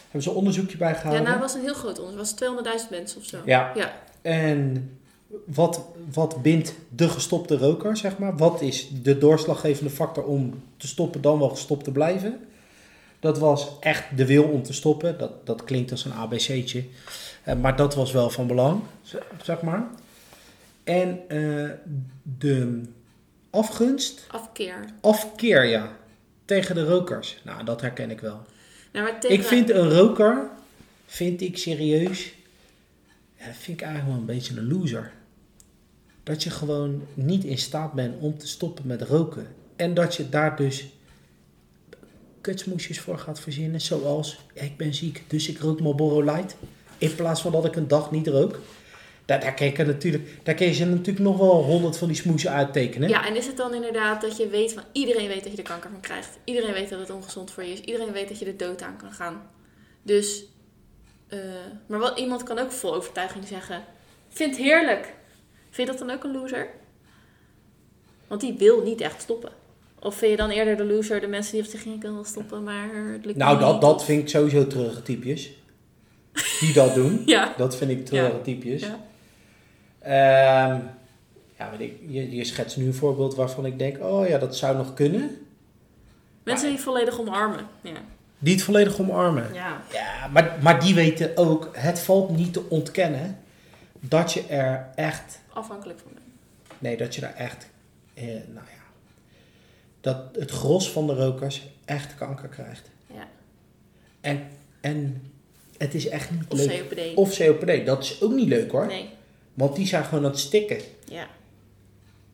Hebben 0.03 0.23
ze 0.23 0.31
een 0.31 0.37
onderzoekje 0.37 0.77
bij 0.77 1.01
ja, 1.05 1.19
nou 1.21 1.41
was 1.41 1.55
een 1.55 1.61
heel 1.61 1.75
groot 1.75 1.99
onderzoek. 1.99 2.41
Het 2.41 2.65
was 2.65 2.85
200.000 2.85 2.91
mensen 2.91 3.19
of 3.21 3.25
zo. 3.25 3.39
Ja. 3.45 3.73
Ja. 3.75 3.93
En 4.23 4.91
wat, 5.45 5.85
wat 6.13 6.43
bindt 6.43 6.75
de 6.89 7.09
gestopte 7.09 7.57
roker, 7.57 7.97
zeg 7.97 8.19
maar? 8.19 8.37
Wat 8.37 8.61
is 8.61 8.89
de 9.03 9.19
doorslaggevende 9.19 9.91
factor 9.91 10.25
om 10.25 10.63
te 10.77 10.87
stoppen 10.87 11.21
dan 11.21 11.39
wel 11.39 11.49
gestopt 11.49 11.85
te 11.85 11.91
blijven? 11.91 12.41
Dat 13.21 13.39
was 13.39 13.69
echt 13.81 14.17
de 14.17 14.27
wil 14.27 14.43
om 14.45 14.63
te 14.63 14.73
stoppen. 14.73 15.19
Dat, 15.19 15.47
dat 15.47 15.65
klinkt 15.65 15.91
als 15.91 16.05
een 16.05 16.13
ABC'tje. 16.13 16.85
Eh, 17.43 17.57
maar 17.57 17.77
dat 17.77 17.95
was 17.95 18.13
wel 18.13 18.31
van 18.31 18.47
belang, 18.47 18.81
zeg 19.43 19.63
maar. 19.63 19.87
En 20.85 21.29
eh, 21.29 21.71
de 22.23 22.83
afgunst, 23.51 24.25
Afkeer. 24.29 24.85
afkeer 25.01 25.65
ja, 25.65 25.97
tegen 26.45 26.75
de 26.75 26.85
rokers. 26.85 27.41
Nou, 27.45 27.65
dat 27.65 27.81
herken 27.81 28.11
ik 28.11 28.21
wel. 28.21 28.41
Nou, 28.93 29.05
maar 29.11 29.21
tegen... 29.21 29.37
Ik 29.37 29.45
vind 29.45 29.71
een 29.71 29.91
roker, 29.91 30.51
vind 31.07 31.41
ik 31.41 31.59
serieus, 31.59 32.33
ja, 33.39 33.47
dat 33.47 33.57
vind 33.57 33.81
ik 33.81 33.87
eigenlijk 33.87 34.13
wel 34.13 34.21
een 34.21 34.37
beetje 34.37 34.57
een 34.57 34.69
loser. 34.69 35.13
Dat 36.23 36.43
je 36.43 36.51
gewoon 36.51 37.07
niet 37.15 37.45
in 37.45 37.59
staat 37.59 37.93
bent 37.93 38.21
om 38.21 38.39
te 38.39 38.49
stoppen 38.49 38.87
met 38.87 39.03
roken. 39.03 39.47
En 39.77 39.95
dat 39.95 40.15
je 40.15 40.29
daar 40.29 40.57
dus 40.57 40.87
kutsmoesjes 42.41 43.01
voor 43.01 43.19
gaat 43.19 43.41
verzinnen. 43.41 43.81
Zoals, 43.81 44.41
ja, 44.55 44.63
ik 44.63 44.77
ben 44.77 44.95
ziek, 44.95 45.25
dus 45.27 45.49
ik 45.49 45.59
rook 45.59 45.81
Marlboro 45.81 46.23
Light. 46.23 46.57
In 47.03 47.15
plaats 47.15 47.41
van 47.41 47.53
dat 47.53 47.65
ik 47.65 47.77
een 47.77 47.89
dag 47.89 48.11
niet 48.11 48.27
rook. 48.27 48.59
Daar, 49.25 49.41
daar, 49.41 49.55
kun 49.55 49.67
je 49.77 49.85
natuurlijk, 49.85 50.39
daar 50.43 50.55
kun 50.55 50.75
je 50.75 50.85
natuurlijk 50.85 51.19
nog 51.19 51.39
wel 51.39 51.63
honderd 51.63 51.97
van 51.99 52.09
die 52.09 52.17
smoesen 52.17 52.51
uittekenen. 52.51 53.09
Ja, 53.09 53.27
en 53.27 53.37
is 53.37 53.47
het 53.47 53.57
dan 53.57 53.75
inderdaad 53.75 54.21
dat 54.21 54.37
je 54.37 54.49
weet 54.49 54.73
van 54.73 54.83
iedereen 54.93 55.29
weet 55.29 55.43
dat 55.43 55.53
je 55.53 55.59
er 55.59 55.65
kanker 55.69 55.91
van 55.91 56.01
krijgt. 56.01 56.39
Iedereen 56.45 56.73
weet 56.73 56.89
dat 56.89 56.99
het 57.01 57.11
ongezond 57.11 57.51
voor 57.51 57.63
je 57.65 57.73
is. 57.73 57.81
Iedereen 57.81 58.13
weet 58.13 58.29
dat 58.29 58.39
je 58.39 58.45
de 58.45 58.57
dood 58.57 58.83
aan 58.83 58.97
kan 58.97 59.13
gaan. 59.13 59.43
Dus, 60.03 60.45
eh, 61.29 61.39
maar 61.87 61.99
wat, 61.99 62.19
iemand 62.19 62.43
kan 62.43 62.59
ook 62.59 62.73
vol 62.73 62.95
overtuiging 62.95 63.47
zeggen: 63.47 63.85
Vind 64.29 64.57
het 64.57 64.65
heerlijk. 64.65 65.15
Vind 65.71 65.89
je 65.89 65.97
dat 65.97 66.07
dan 66.07 66.17
ook 66.17 66.25
een 66.25 66.33
loser? 66.33 66.69
Want 68.27 68.41
die 68.41 68.55
wil 68.59 68.83
niet 68.83 69.01
echt 69.01 69.23
stoppen. 69.23 69.53
Of 70.01 70.15
vind 70.15 70.31
je 70.31 70.37
dan 70.37 70.51
eerder 70.51 70.77
de 70.77 70.85
loser, 70.85 71.21
de 71.21 71.27
mensen 71.27 71.53
die 71.53 71.63
op 71.63 71.69
zich 71.69 71.85
ik 71.85 72.03
wil 72.03 72.25
stoppen, 72.25 72.63
maar 72.63 72.89
het 73.13 73.25
lukt 73.25 73.39
Nou, 73.39 73.59
dat, 73.59 73.73
niet? 73.73 73.81
dat 73.81 73.95
Of- 73.95 74.05
vind 74.05 74.23
ik 74.23 74.29
sowieso 74.29 74.67
treurige 74.67 75.03
typjes. 75.03 75.51
Die 76.61 76.73
dat 76.73 76.95
doen. 76.95 77.23
Ja. 77.27 77.55
Dat 77.57 77.77
vind 77.77 77.91
ik 77.91 78.07
treurige 78.07 78.37
Ja. 78.37 78.43
typjes. 78.43 78.83
Ja. 78.83 78.99
Ehm, 79.99 80.81
ja, 81.59 81.71
weet 81.71 81.81
ik, 81.81 81.97
je, 82.09 82.35
je 82.37 82.45
schetst 82.45 82.77
nu 82.77 82.87
een 82.87 82.95
voorbeeld 82.95 83.35
waarvan 83.35 83.67
ik 83.67 83.79
denk, 83.79 84.03
oh 84.03 84.29
ja, 84.29 84.39
dat 84.39 84.57
zou 84.57 84.77
nog 84.77 84.95
kunnen. 84.95 85.37
Mensen 86.43 86.69
die 86.69 86.79
volledig 86.79 87.21
omarmen. 87.21 87.67
Ja. 87.81 87.93
Die 88.39 88.55
het 88.55 88.63
volledig 88.63 89.01
omarmen. 89.01 89.55
ja. 89.55 89.81
Ja, 89.93 90.29
maar, 90.33 90.59
maar 90.63 90.81
die 90.81 90.95
weten 90.95 91.37
ook, 91.37 91.69
het 91.73 92.01
valt 92.01 92.37
niet 92.37 92.53
te 92.53 92.63
ontkennen 92.69 93.39
dat 94.01 94.33
je 94.33 94.43
er 94.47 94.89
echt, 94.95 95.41
Afhankelijk 95.53 95.99
van 95.99 96.11
bent. 96.15 96.27
nee, 96.79 96.97
dat 96.97 97.15
je 97.15 97.21
daar 97.21 97.35
echt, 97.35 97.67
eh, 98.15 98.25
nou 98.25 98.67
ja, 98.67 98.83
dat 100.01 100.17
het 100.39 100.51
gros 100.51 100.91
van 100.91 101.07
de 101.07 101.15
rokers 101.15 101.63
echt 101.85 102.15
kanker 102.15 102.49
krijgt. 102.49 102.91
Ja. 103.07 103.27
En, 104.21 104.47
en 104.81 105.32
het 105.83 105.95
is 105.95 106.09
echt 106.09 106.31
niet 106.31 106.45
Of 106.49 106.59
leuk. 106.59 106.89
COPD. 106.89 107.15
Of 107.15 107.37
COPD, 107.37 107.87
dat 107.87 108.03
is 108.03 108.23
ook 108.23 108.33
niet 108.33 108.49
leuk 108.49 108.71
hoor. 108.71 108.87
Nee. 108.87 109.09
Want 109.55 109.77
die 109.77 109.87
zijn 109.87 110.05
gewoon 110.05 110.25
aan 110.25 110.31
het 110.31 110.39
stikken. 110.39 110.79
Ja. 111.09 111.27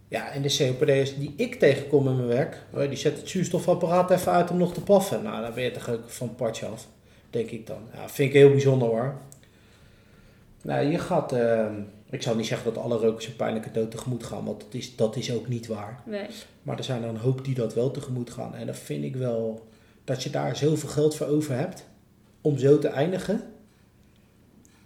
Ja, 0.08 0.30
en 0.30 0.42
de 0.42 0.56
COPD'ers 0.56 1.16
die 1.16 1.32
ik 1.36 1.54
tegenkom 1.54 2.08
in 2.08 2.16
mijn 2.16 2.28
werk, 2.28 2.56
die 2.88 2.96
zetten 2.96 3.20
het 3.20 3.30
zuurstofapparaat 3.30 4.10
even 4.10 4.32
uit 4.32 4.50
om 4.50 4.56
nog 4.56 4.74
te 4.74 4.80
paffen. 4.80 5.22
Nou, 5.22 5.42
dan 5.42 5.54
ben 5.54 5.64
je 5.64 5.70
toch 5.70 5.90
ook 5.90 6.10
van 6.10 6.28
het 6.28 6.36
padje 6.36 6.66
af, 6.66 6.86
denk 7.30 7.50
ik 7.50 7.66
dan. 7.66 7.80
Ja, 7.94 8.08
vind 8.08 8.28
ik 8.28 8.34
heel 8.34 8.50
bijzonder 8.50 8.88
hoor. 8.88 9.14
Nou, 10.62 10.86
je 10.86 10.98
gaat, 10.98 11.32
ehm, 11.32 11.74
ik 12.10 12.22
zou 12.22 12.36
niet 12.36 12.46
zeggen 12.46 12.74
dat 12.74 12.82
alle 12.82 12.96
rokers 12.96 13.26
een 13.26 13.36
pijnlijke 13.36 13.70
dood 13.70 13.90
tegemoet 13.90 14.24
gaan, 14.24 14.44
want 14.44 14.60
dat 14.60 14.74
is, 14.74 14.96
dat 14.96 15.16
is 15.16 15.32
ook 15.32 15.48
niet 15.48 15.66
waar. 15.66 16.02
Nee. 16.06 16.26
Maar 16.62 16.78
er 16.78 16.84
zijn 16.84 17.02
er 17.02 17.08
een 17.08 17.16
hoop 17.16 17.44
die 17.44 17.54
dat 17.54 17.74
wel 17.74 17.90
tegemoet 17.90 18.30
gaan. 18.30 18.54
En 18.54 18.66
dan 18.66 18.74
vind 18.74 19.04
ik 19.04 19.16
wel 19.16 19.66
dat 20.04 20.22
je 20.22 20.30
daar 20.30 20.56
zoveel 20.56 20.88
geld 20.88 21.16
voor 21.16 21.26
over 21.26 21.56
hebt 21.56 21.84
om 22.40 22.58
zo 22.58 22.78
te 22.78 22.88
eindigen. 22.88 23.52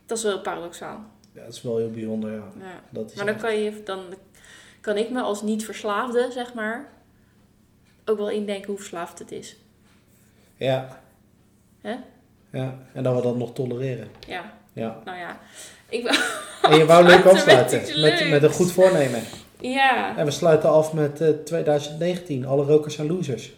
Dat 0.07 0.19
is 0.19 0.25
wel 0.25 0.41
paradoxaal. 0.41 1.05
Ja, 1.33 1.45
dat 1.45 1.53
is 1.53 1.63
wel 1.63 1.77
heel 1.77 1.91
bijzonder, 1.91 2.31
ja. 2.33 2.45
Ja. 2.59 2.81
Dat 2.91 3.11
is 3.11 3.17
Maar 3.17 3.25
dan 3.27 3.35
echt- 3.35 3.45
kan, 3.45 3.59
je, 3.61 3.83
dan 3.85 4.01
kan 4.81 4.97
ik 4.97 5.11
me 5.11 5.21
als 5.21 5.43
niet-verslaafde, 5.43 6.29
zeg 6.33 6.55
maar, 6.55 6.89
ook 8.05 8.19
wel 8.19 8.31
indenken 8.31 8.67
hoe 8.69 8.77
verslaafd 8.79 9.19
het 9.19 9.33
is. 9.33 9.57
Ja. 10.57 11.01
Hè? 11.81 11.97
Ja, 12.51 12.79
en 12.93 13.03
dat 13.03 13.15
we 13.17 13.23
dat 13.23 13.37
nog 13.37 13.53
tolereren. 13.53 14.09
Ja, 14.27 14.53
Ja. 14.73 15.01
nou 15.05 15.19
ja. 15.19 15.39
Ik. 15.89 16.05
En 16.63 16.77
je 16.79 16.85
wou 16.87 17.05
leuk 17.07 17.25
met 17.25 17.33
afsluiten. 17.33 18.01
Met, 18.01 18.29
met 18.31 18.43
een 18.43 18.51
goed 18.53 18.73
voornemen. 18.73 19.23
Ja, 19.61 20.17
En 20.17 20.25
we 20.25 20.31
sluiten 20.31 20.71
af 20.71 20.93
met 20.93 21.21
eh, 21.21 21.29
2019. 21.29 22.47
Alle 22.47 22.65
rokers 22.65 22.95
zijn 22.95 23.07
losers. 23.07 23.53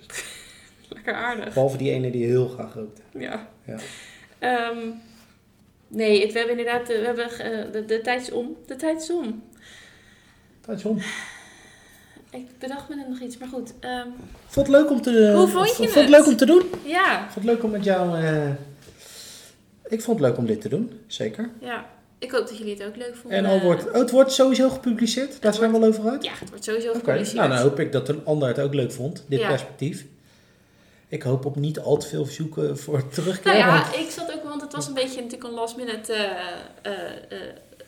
lekker 0.88 1.14
aardig. 1.14 1.54
Behalve 1.54 1.76
die 1.76 1.90
ene 1.90 2.10
die 2.10 2.26
heel 2.26 2.48
graag 2.48 2.74
rookt. 2.74 3.00
Ja. 3.18 3.48
Ja. 3.66 3.76
Ehm, 4.38 4.78
nee, 5.88 6.20
het, 6.22 6.32
we 6.32 6.38
hebben 6.38 6.58
inderdaad... 6.58 6.88
eh, 6.88 6.98
We 6.98 7.04
hebben, 7.04 7.30
eh, 7.30 7.72
de, 7.72 7.84
de 7.84 8.00
tijd 8.00 8.20
is 8.22 8.30
om. 8.30 8.56
De 8.66 8.76
tijd 8.76 9.02
is 9.02 9.10
om. 9.10 9.42
Dat 10.66 10.76
is 10.78 10.84
om. 10.84 10.98
Ik 12.30 12.46
bedacht 12.58 12.88
me 12.88 12.94
net 12.96 13.08
nog 13.08 13.20
iets, 13.20 13.38
maar 13.38 13.48
goed. 13.48 13.72
ehm, 13.80 14.08
Vond 14.46 14.66
het 14.66 14.76
leuk 14.76 14.90
om 14.90 15.02
te 15.02 15.32
Hoe 15.36 15.48
vond 15.48 15.68
je 15.68 15.74
vond 15.74 15.88
het? 15.88 15.94
het 15.94 16.08
leuk 16.08 16.26
om 16.26 16.36
te 16.36 16.46
doen? 16.46 16.62
ja, 16.84 17.18
Vond 17.30 17.34
het 17.34 17.44
leuk 17.54 17.62
om 17.64 17.70
met 17.70 17.84
jou... 17.84 18.18
eh, 18.22 18.48
Ik 19.88 20.00
vond 20.02 20.18
het 20.20 20.28
leuk 20.28 20.38
om 20.38 20.46
dit 20.46 20.60
te 20.60 20.68
doen. 20.68 21.00
Zeker. 21.06 21.50
ja. 21.60 21.92
Ik 22.18 22.30
hoop 22.30 22.46
dat 22.48 22.58
jullie 22.58 22.74
het 22.74 22.84
ook 22.86 22.96
leuk 22.96 23.16
vonden. 23.16 23.38
En 23.38 23.44
al 23.44 23.60
wordt... 23.60 23.86
Oh, 23.88 23.92
het 23.94 24.10
wordt 24.10 24.32
sowieso 24.32 24.68
gepubliceerd. 24.70 25.42
Daar 25.42 25.54
zijn 25.54 25.72
we 25.72 25.78
wel 25.78 25.88
over 25.88 26.10
uit. 26.10 26.24
Ja, 26.24 26.32
het 26.40 26.48
wordt 26.48 26.64
sowieso 26.64 26.92
gepubliceerd. 26.92 27.36
Nou, 27.36 27.48
dan 27.48 27.58
hoop 27.58 27.80
ik 27.80 27.92
dat 27.92 28.08
een 28.08 28.20
ander 28.24 28.48
het 28.48 28.58
ook 28.60 28.74
leuk 28.74 28.92
vond. 28.92 29.24
Dit 29.28 29.40
Ja. 29.40 29.48
perspectief. 29.48 30.04
Ik 31.14 31.22
hoop 31.22 31.44
op 31.44 31.56
niet 31.56 31.78
al 31.78 31.96
te 31.96 32.06
veel 32.06 32.24
verzoeken 32.24 32.78
voor 32.78 33.08
terugkeer. 33.08 33.52
Nou 33.52 33.64
ja, 33.64 33.94
ik 33.94 34.10
zat 34.10 34.32
ook, 34.32 34.42
want 34.42 34.60
het 34.60 34.72
was 34.72 34.86
een 34.86 34.94
beetje 34.94 35.22
natuurlijk 35.22 35.44
een 35.44 35.54
last 35.54 35.76
minute 35.76 36.12
eh, 36.12 36.92
eh, 36.92 37.38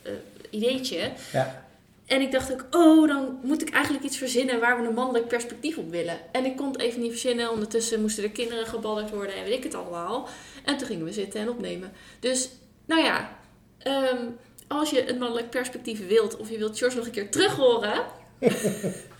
eh, 0.03 0.11
ideetje. 0.49 1.11
Ja. 1.31 1.65
En 2.05 2.21
ik 2.21 2.31
dacht 2.31 2.51
ook, 2.51 2.65
oh, 2.71 3.07
dan 3.07 3.39
moet 3.43 3.61
ik 3.61 3.69
eigenlijk 3.69 4.03
iets 4.03 4.17
verzinnen 4.17 4.59
waar 4.59 4.81
we 4.81 4.87
een 4.87 4.93
mannelijk 4.93 5.27
perspectief 5.27 5.77
op 5.77 5.89
willen. 5.89 6.17
En 6.31 6.45
ik 6.45 6.55
kon 6.55 6.71
het 6.71 6.79
even 6.79 7.01
niet 7.01 7.11
verzinnen. 7.11 7.51
Ondertussen 7.51 8.01
moesten 8.01 8.23
de 8.23 8.31
kinderen 8.31 8.65
gebadderd 8.65 9.09
worden 9.09 9.35
en 9.35 9.43
weet 9.43 9.57
ik 9.57 9.63
het 9.63 9.75
allemaal. 9.75 10.27
En 10.65 10.77
toen 10.77 10.87
gingen 10.87 11.05
we 11.05 11.11
zitten 11.11 11.41
en 11.41 11.49
opnemen. 11.49 11.91
Dus, 12.19 12.49
nou 12.85 13.03
ja, 13.03 13.29
ehm, 13.77 14.25
als 14.67 14.89
je 14.89 15.09
een 15.09 15.17
mannelijk 15.17 15.49
perspectief 15.49 16.07
wilt 16.07 16.37
of 16.37 16.49
je 16.49 16.57
wilt 16.57 16.77
George 16.77 16.97
nog 16.97 17.05
een 17.05 17.11
keer 17.11 17.31
terug 17.31 17.55
horen, 17.55 18.05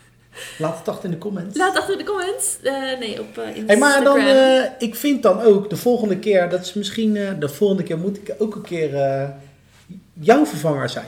Laat 0.57 0.77
het 0.77 0.87
achter 0.87 1.05
in 1.05 1.11
de 1.11 1.17
comments. 1.17 1.57
laat 1.57 1.75
achter 1.77 1.91
in 1.91 1.97
de 2.05 2.11
comments. 2.11 2.57
Eh, 2.63 2.73
nee, 2.99 3.21
op 3.21 3.37
eh, 3.37 3.47
Instagram. 3.47 3.65
Hey, 3.67 3.77
maar 3.77 4.03
dan, 4.03 4.17
eh, 4.19 4.63
ik 4.79 4.95
vind 4.95 5.23
dan 5.23 5.41
ook 5.41 5.69
de 5.69 5.77
volgende 5.77 6.19
keer, 6.19 6.49
dat 6.49 6.61
is 6.61 6.73
misschien, 6.73 7.15
eh, 7.15 7.31
de 7.39 7.49
volgende 7.49 7.83
keer 7.83 7.97
moet 7.97 8.17
ik 8.17 8.35
ook 8.37 8.55
een 8.55 8.61
keer 8.61 8.95
eh, 8.95 9.29
jouw 10.13 10.45
vervanger 10.45 10.89
zijn. 10.89 11.05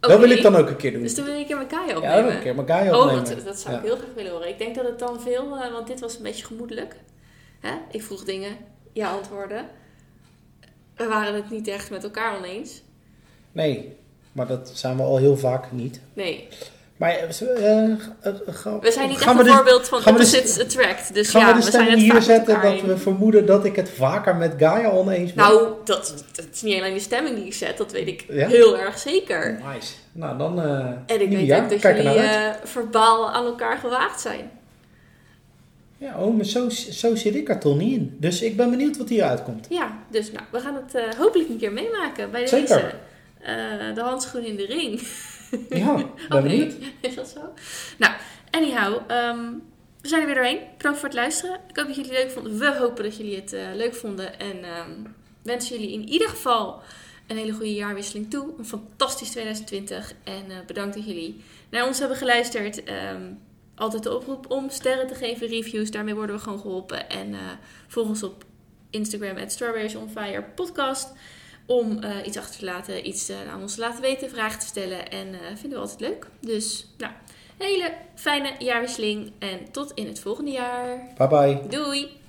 Dat 0.00 0.18
wil 0.20 0.30
ik 0.30 0.42
dan 0.42 0.56
ook 0.56 0.68
een 0.68 0.76
keer 0.76 0.92
doen. 0.92 1.02
Dus 1.02 1.14
dan 1.14 1.24
wil 1.24 1.34
je 1.34 1.40
een 1.40 1.46
keer 1.46 1.56
ja, 1.56 1.96
opnemen. 1.96 2.22
wil 2.24 2.28
ik 2.32 2.44
een 2.44 2.54
keer 2.54 2.64
Gaia 2.76 2.94
Oh, 2.96 3.00
opnemen. 3.00 3.24
dat, 3.24 3.44
dat 3.44 3.58
zou 3.58 3.74
ik 3.76 3.80
Ja. 3.82 3.86
heel 3.88 3.96
graag 3.96 4.14
willen 4.14 4.32
horen. 4.32 4.48
Ik 4.48 4.58
denk 4.58 4.74
dat 4.74 4.84
het 4.84 4.98
dan 4.98 5.20
veel, 5.20 5.56
eh, 5.56 5.72
want 5.72 5.86
dit 5.86 6.00
was 6.00 6.16
een 6.16 6.22
beetje 6.22 6.44
gemoedelijk. 6.44 6.96
Hè? 7.60 7.70
Ik 7.90 8.02
vroeg 8.02 8.24
dingen, 8.24 8.56
ja 8.92 9.10
antwoorden. 9.10 9.64
We 10.96 11.06
waren 11.06 11.34
het 11.34 11.50
niet 11.50 11.68
echt 11.68 11.90
met 11.90 12.04
elkaar 12.04 12.36
oneens. 12.36 12.82
Nee, 13.52 13.96
maar 14.32 14.46
dat 14.46 14.70
zijn 14.74 14.96
we 14.96 15.02
al 15.02 15.16
heel 15.16 15.36
vaak 15.36 15.72
niet. 15.72 16.00
Nee, 16.12 16.48
Maar 17.02 17.10
eh, 17.10 17.40
eh, 17.40 17.90
eh, 18.20 18.80
we 18.80 18.90
zijn 18.90 19.08
niet 19.08 19.20
echt 19.20 19.26
een 19.26 19.44
de, 19.44 19.50
voorbeeld 19.50 19.88
van 19.88 20.02
de- 20.02 20.10
opposites 20.10 20.60
attract. 20.60 21.14
Dus 21.14 21.30
gaan 21.30 21.40
ja, 21.40 21.46
we 21.46 21.58
de 21.58 21.64
we 21.64 21.70
zijn 21.70 21.84
stemming 21.84 22.06
het 22.06 22.12
hier 22.12 22.22
zetten 22.22 22.60
dat 22.62 22.80
we 22.80 22.96
vermoeden 22.98 23.46
dat 23.46 23.64
ik 23.64 23.76
het 23.76 23.90
vaker 23.90 24.36
met 24.36 24.54
Gaia 24.58 24.90
oneens 24.90 25.32
ben? 25.32 25.44
Nou, 25.44 25.68
dat, 25.84 26.24
dat 26.32 26.46
is 26.52 26.62
niet 26.62 26.80
alleen 26.80 26.94
de 26.94 27.00
stemming 27.00 27.36
die 27.36 27.44
ik 27.44 27.54
zet, 27.54 27.76
dat 27.76 27.92
weet 27.92 28.06
ik 28.06 28.24
Ja? 28.28 28.48
heel 28.48 28.78
erg 28.78 28.98
zeker. 28.98 29.60
Nice. 29.74 29.92
Nou, 30.12 30.38
dan 30.38 30.62
eh 30.62 30.86
En 31.06 31.20
ik 31.20 31.28
weet 31.28 31.52
ook 31.52 31.70
dat 31.70 31.78
Kijk 31.78 31.98
er 31.98 32.04
jullie 32.04 32.54
verbaal 32.64 33.30
aan 33.30 33.44
elkaar 33.44 33.78
gewaagd 33.78 34.20
zijn. 34.20 34.50
Ja, 35.98 36.18
oh, 36.18 36.36
maar 36.36 36.44
zo, 36.44 36.68
zo 36.68 37.14
zit 37.14 37.34
ik 37.34 37.48
er 37.48 37.58
toch 37.58 37.76
niet 37.76 37.92
in. 37.98 38.16
Dus 38.20 38.42
ik 38.42 38.56
ben 38.56 38.70
benieuwd 38.70 38.96
wat 38.96 39.08
hier 39.08 39.24
uitkomt. 39.24 39.66
Ja, 39.68 39.98
dus 40.10 40.32
nou, 40.32 40.44
we 40.50 40.60
gaan 40.60 40.74
het 40.74 41.16
hopelijk 41.16 41.48
een 41.48 41.58
keer 41.58 41.72
meemaken 41.72 42.30
bij 42.30 42.46
Zeker. 42.46 42.94
deze. 43.40 43.92
De 43.94 44.00
handschoen 44.00 44.44
in 44.44 44.56
de 44.56 44.66
ring. 44.66 45.00
Ja, 45.68 45.94
ben 45.94 46.04
Oh, 46.28 46.42
nee. 46.42 46.42
benieuwd. 46.42 46.74
Is 47.00 47.14
dat 47.14 47.28
zo? 47.28 47.40
Nou, 47.98 48.14
anyhow. 48.50 49.00
ehm, 49.10 49.50
we 50.00 50.08
zijn 50.08 50.20
er 50.20 50.26
weer 50.26 50.34
doorheen. 50.34 50.60
Bedankt 50.76 50.98
voor 50.98 51.08
het 51.08 51.16
luisteren. 51.18 51.60
Ik 51.68 51.76
hoop 51.76 51.86
dat 51.86 51.96
jullie 51.96 52.10
het 52.10 52.20
leuk 52.22 52.30
vonden. 52.30 52.58
We 52.58 52.76
hopen 52.76 53.04
dat 53.04 53.16
jullie 53.16 53.36
het 53.36 53.52
eh, 53.52 53.62
leuk 53.74 53.94
vonden. 53.94 54.38
En 54.38 54.64
ehm, 54.64 54.90
wensen 55.42 55.76
jullie 55.78 55.92
in 55.92 56.08
ieder 56.08 56.28
geval 56.28 56.82
een 57.26 57.36
hele 57.36 57.52
goede 57.52 57.74
jaarwisseling 57.74 58.30
toe. 58.30 58.54
Een 58.58 58.64
fantastisch 58.66 59.30
2020. 59.30 60.12
En 60.24 60.50
eh, 60.50 60.56
bedankt 60.66 60.94
dat 60.94 61.04
jullie 61.06 61.40
naar 61.70 61.86
ons 61.86 61.98
hebben 61.98 62.16
geluisterd. 62.16 62.84
Ehm, 62.84 63.22
altijd 63.74 64.02
de 64.02 64.14
oproep 64.16 64.50
om 64.50 64.70
sterren 64.70 65.06
te 65.06 65.14
geven, 65.14 65.46
reviews. 65.46 65.90
Daarmee 65.90 66.14
worden 66.14 66.36
we 66.36 66.42
gewoon 66.42 66.60
geholpen. 66.60 67.08
En 67.10 67.34
eh 67.34 67.40
volg 67.88 68.08
ons 68.08 68.22
op 68.22 68.44
Instagram, 68.90 69.36
at 69.36 69.52
Strawberries 69.52 69.94
on 69.94 70.08
Fire 70.08 70.42
podcast 70.54 71.12
om 71.66 72.02
eh, 72.02 72.26
iets 72.26 72.36
achter 72.36 72.58
te 72.58 72.64
laten, 72.64 73.08
iets 73.08 73.28
eh, 73.28 73.36
aan 73.52 73.62
ons 73.62 73.74
te 73.74 73.80
laten 73.80 74.00
weten, 74.00 74.30
vragen 74.30 74.58
te 74.58 74.66
stellen. 74.66 75.10
En 75.10 75.34
eh, 75.34 75.40
vinden 75.54 75.78
we 75.78 75.84
altijd 75.84 76.00
leuk. 76.00 76.26
Dus 76.40 76.86
nou, 76.98 77.12
hele 77.58 77.92
fijne 78.14 78.50
jaarwisseling 78.58 79.32
en 79.38 79.70
tot 79.70 79.92
in 79.94 80.06
het 80.06 80.20
volgende 80.20 80.50
jaar. 80.50 80.98
Bye 81.16 81.28
bye. 81.28 81.68
Doei. 81.68 82.20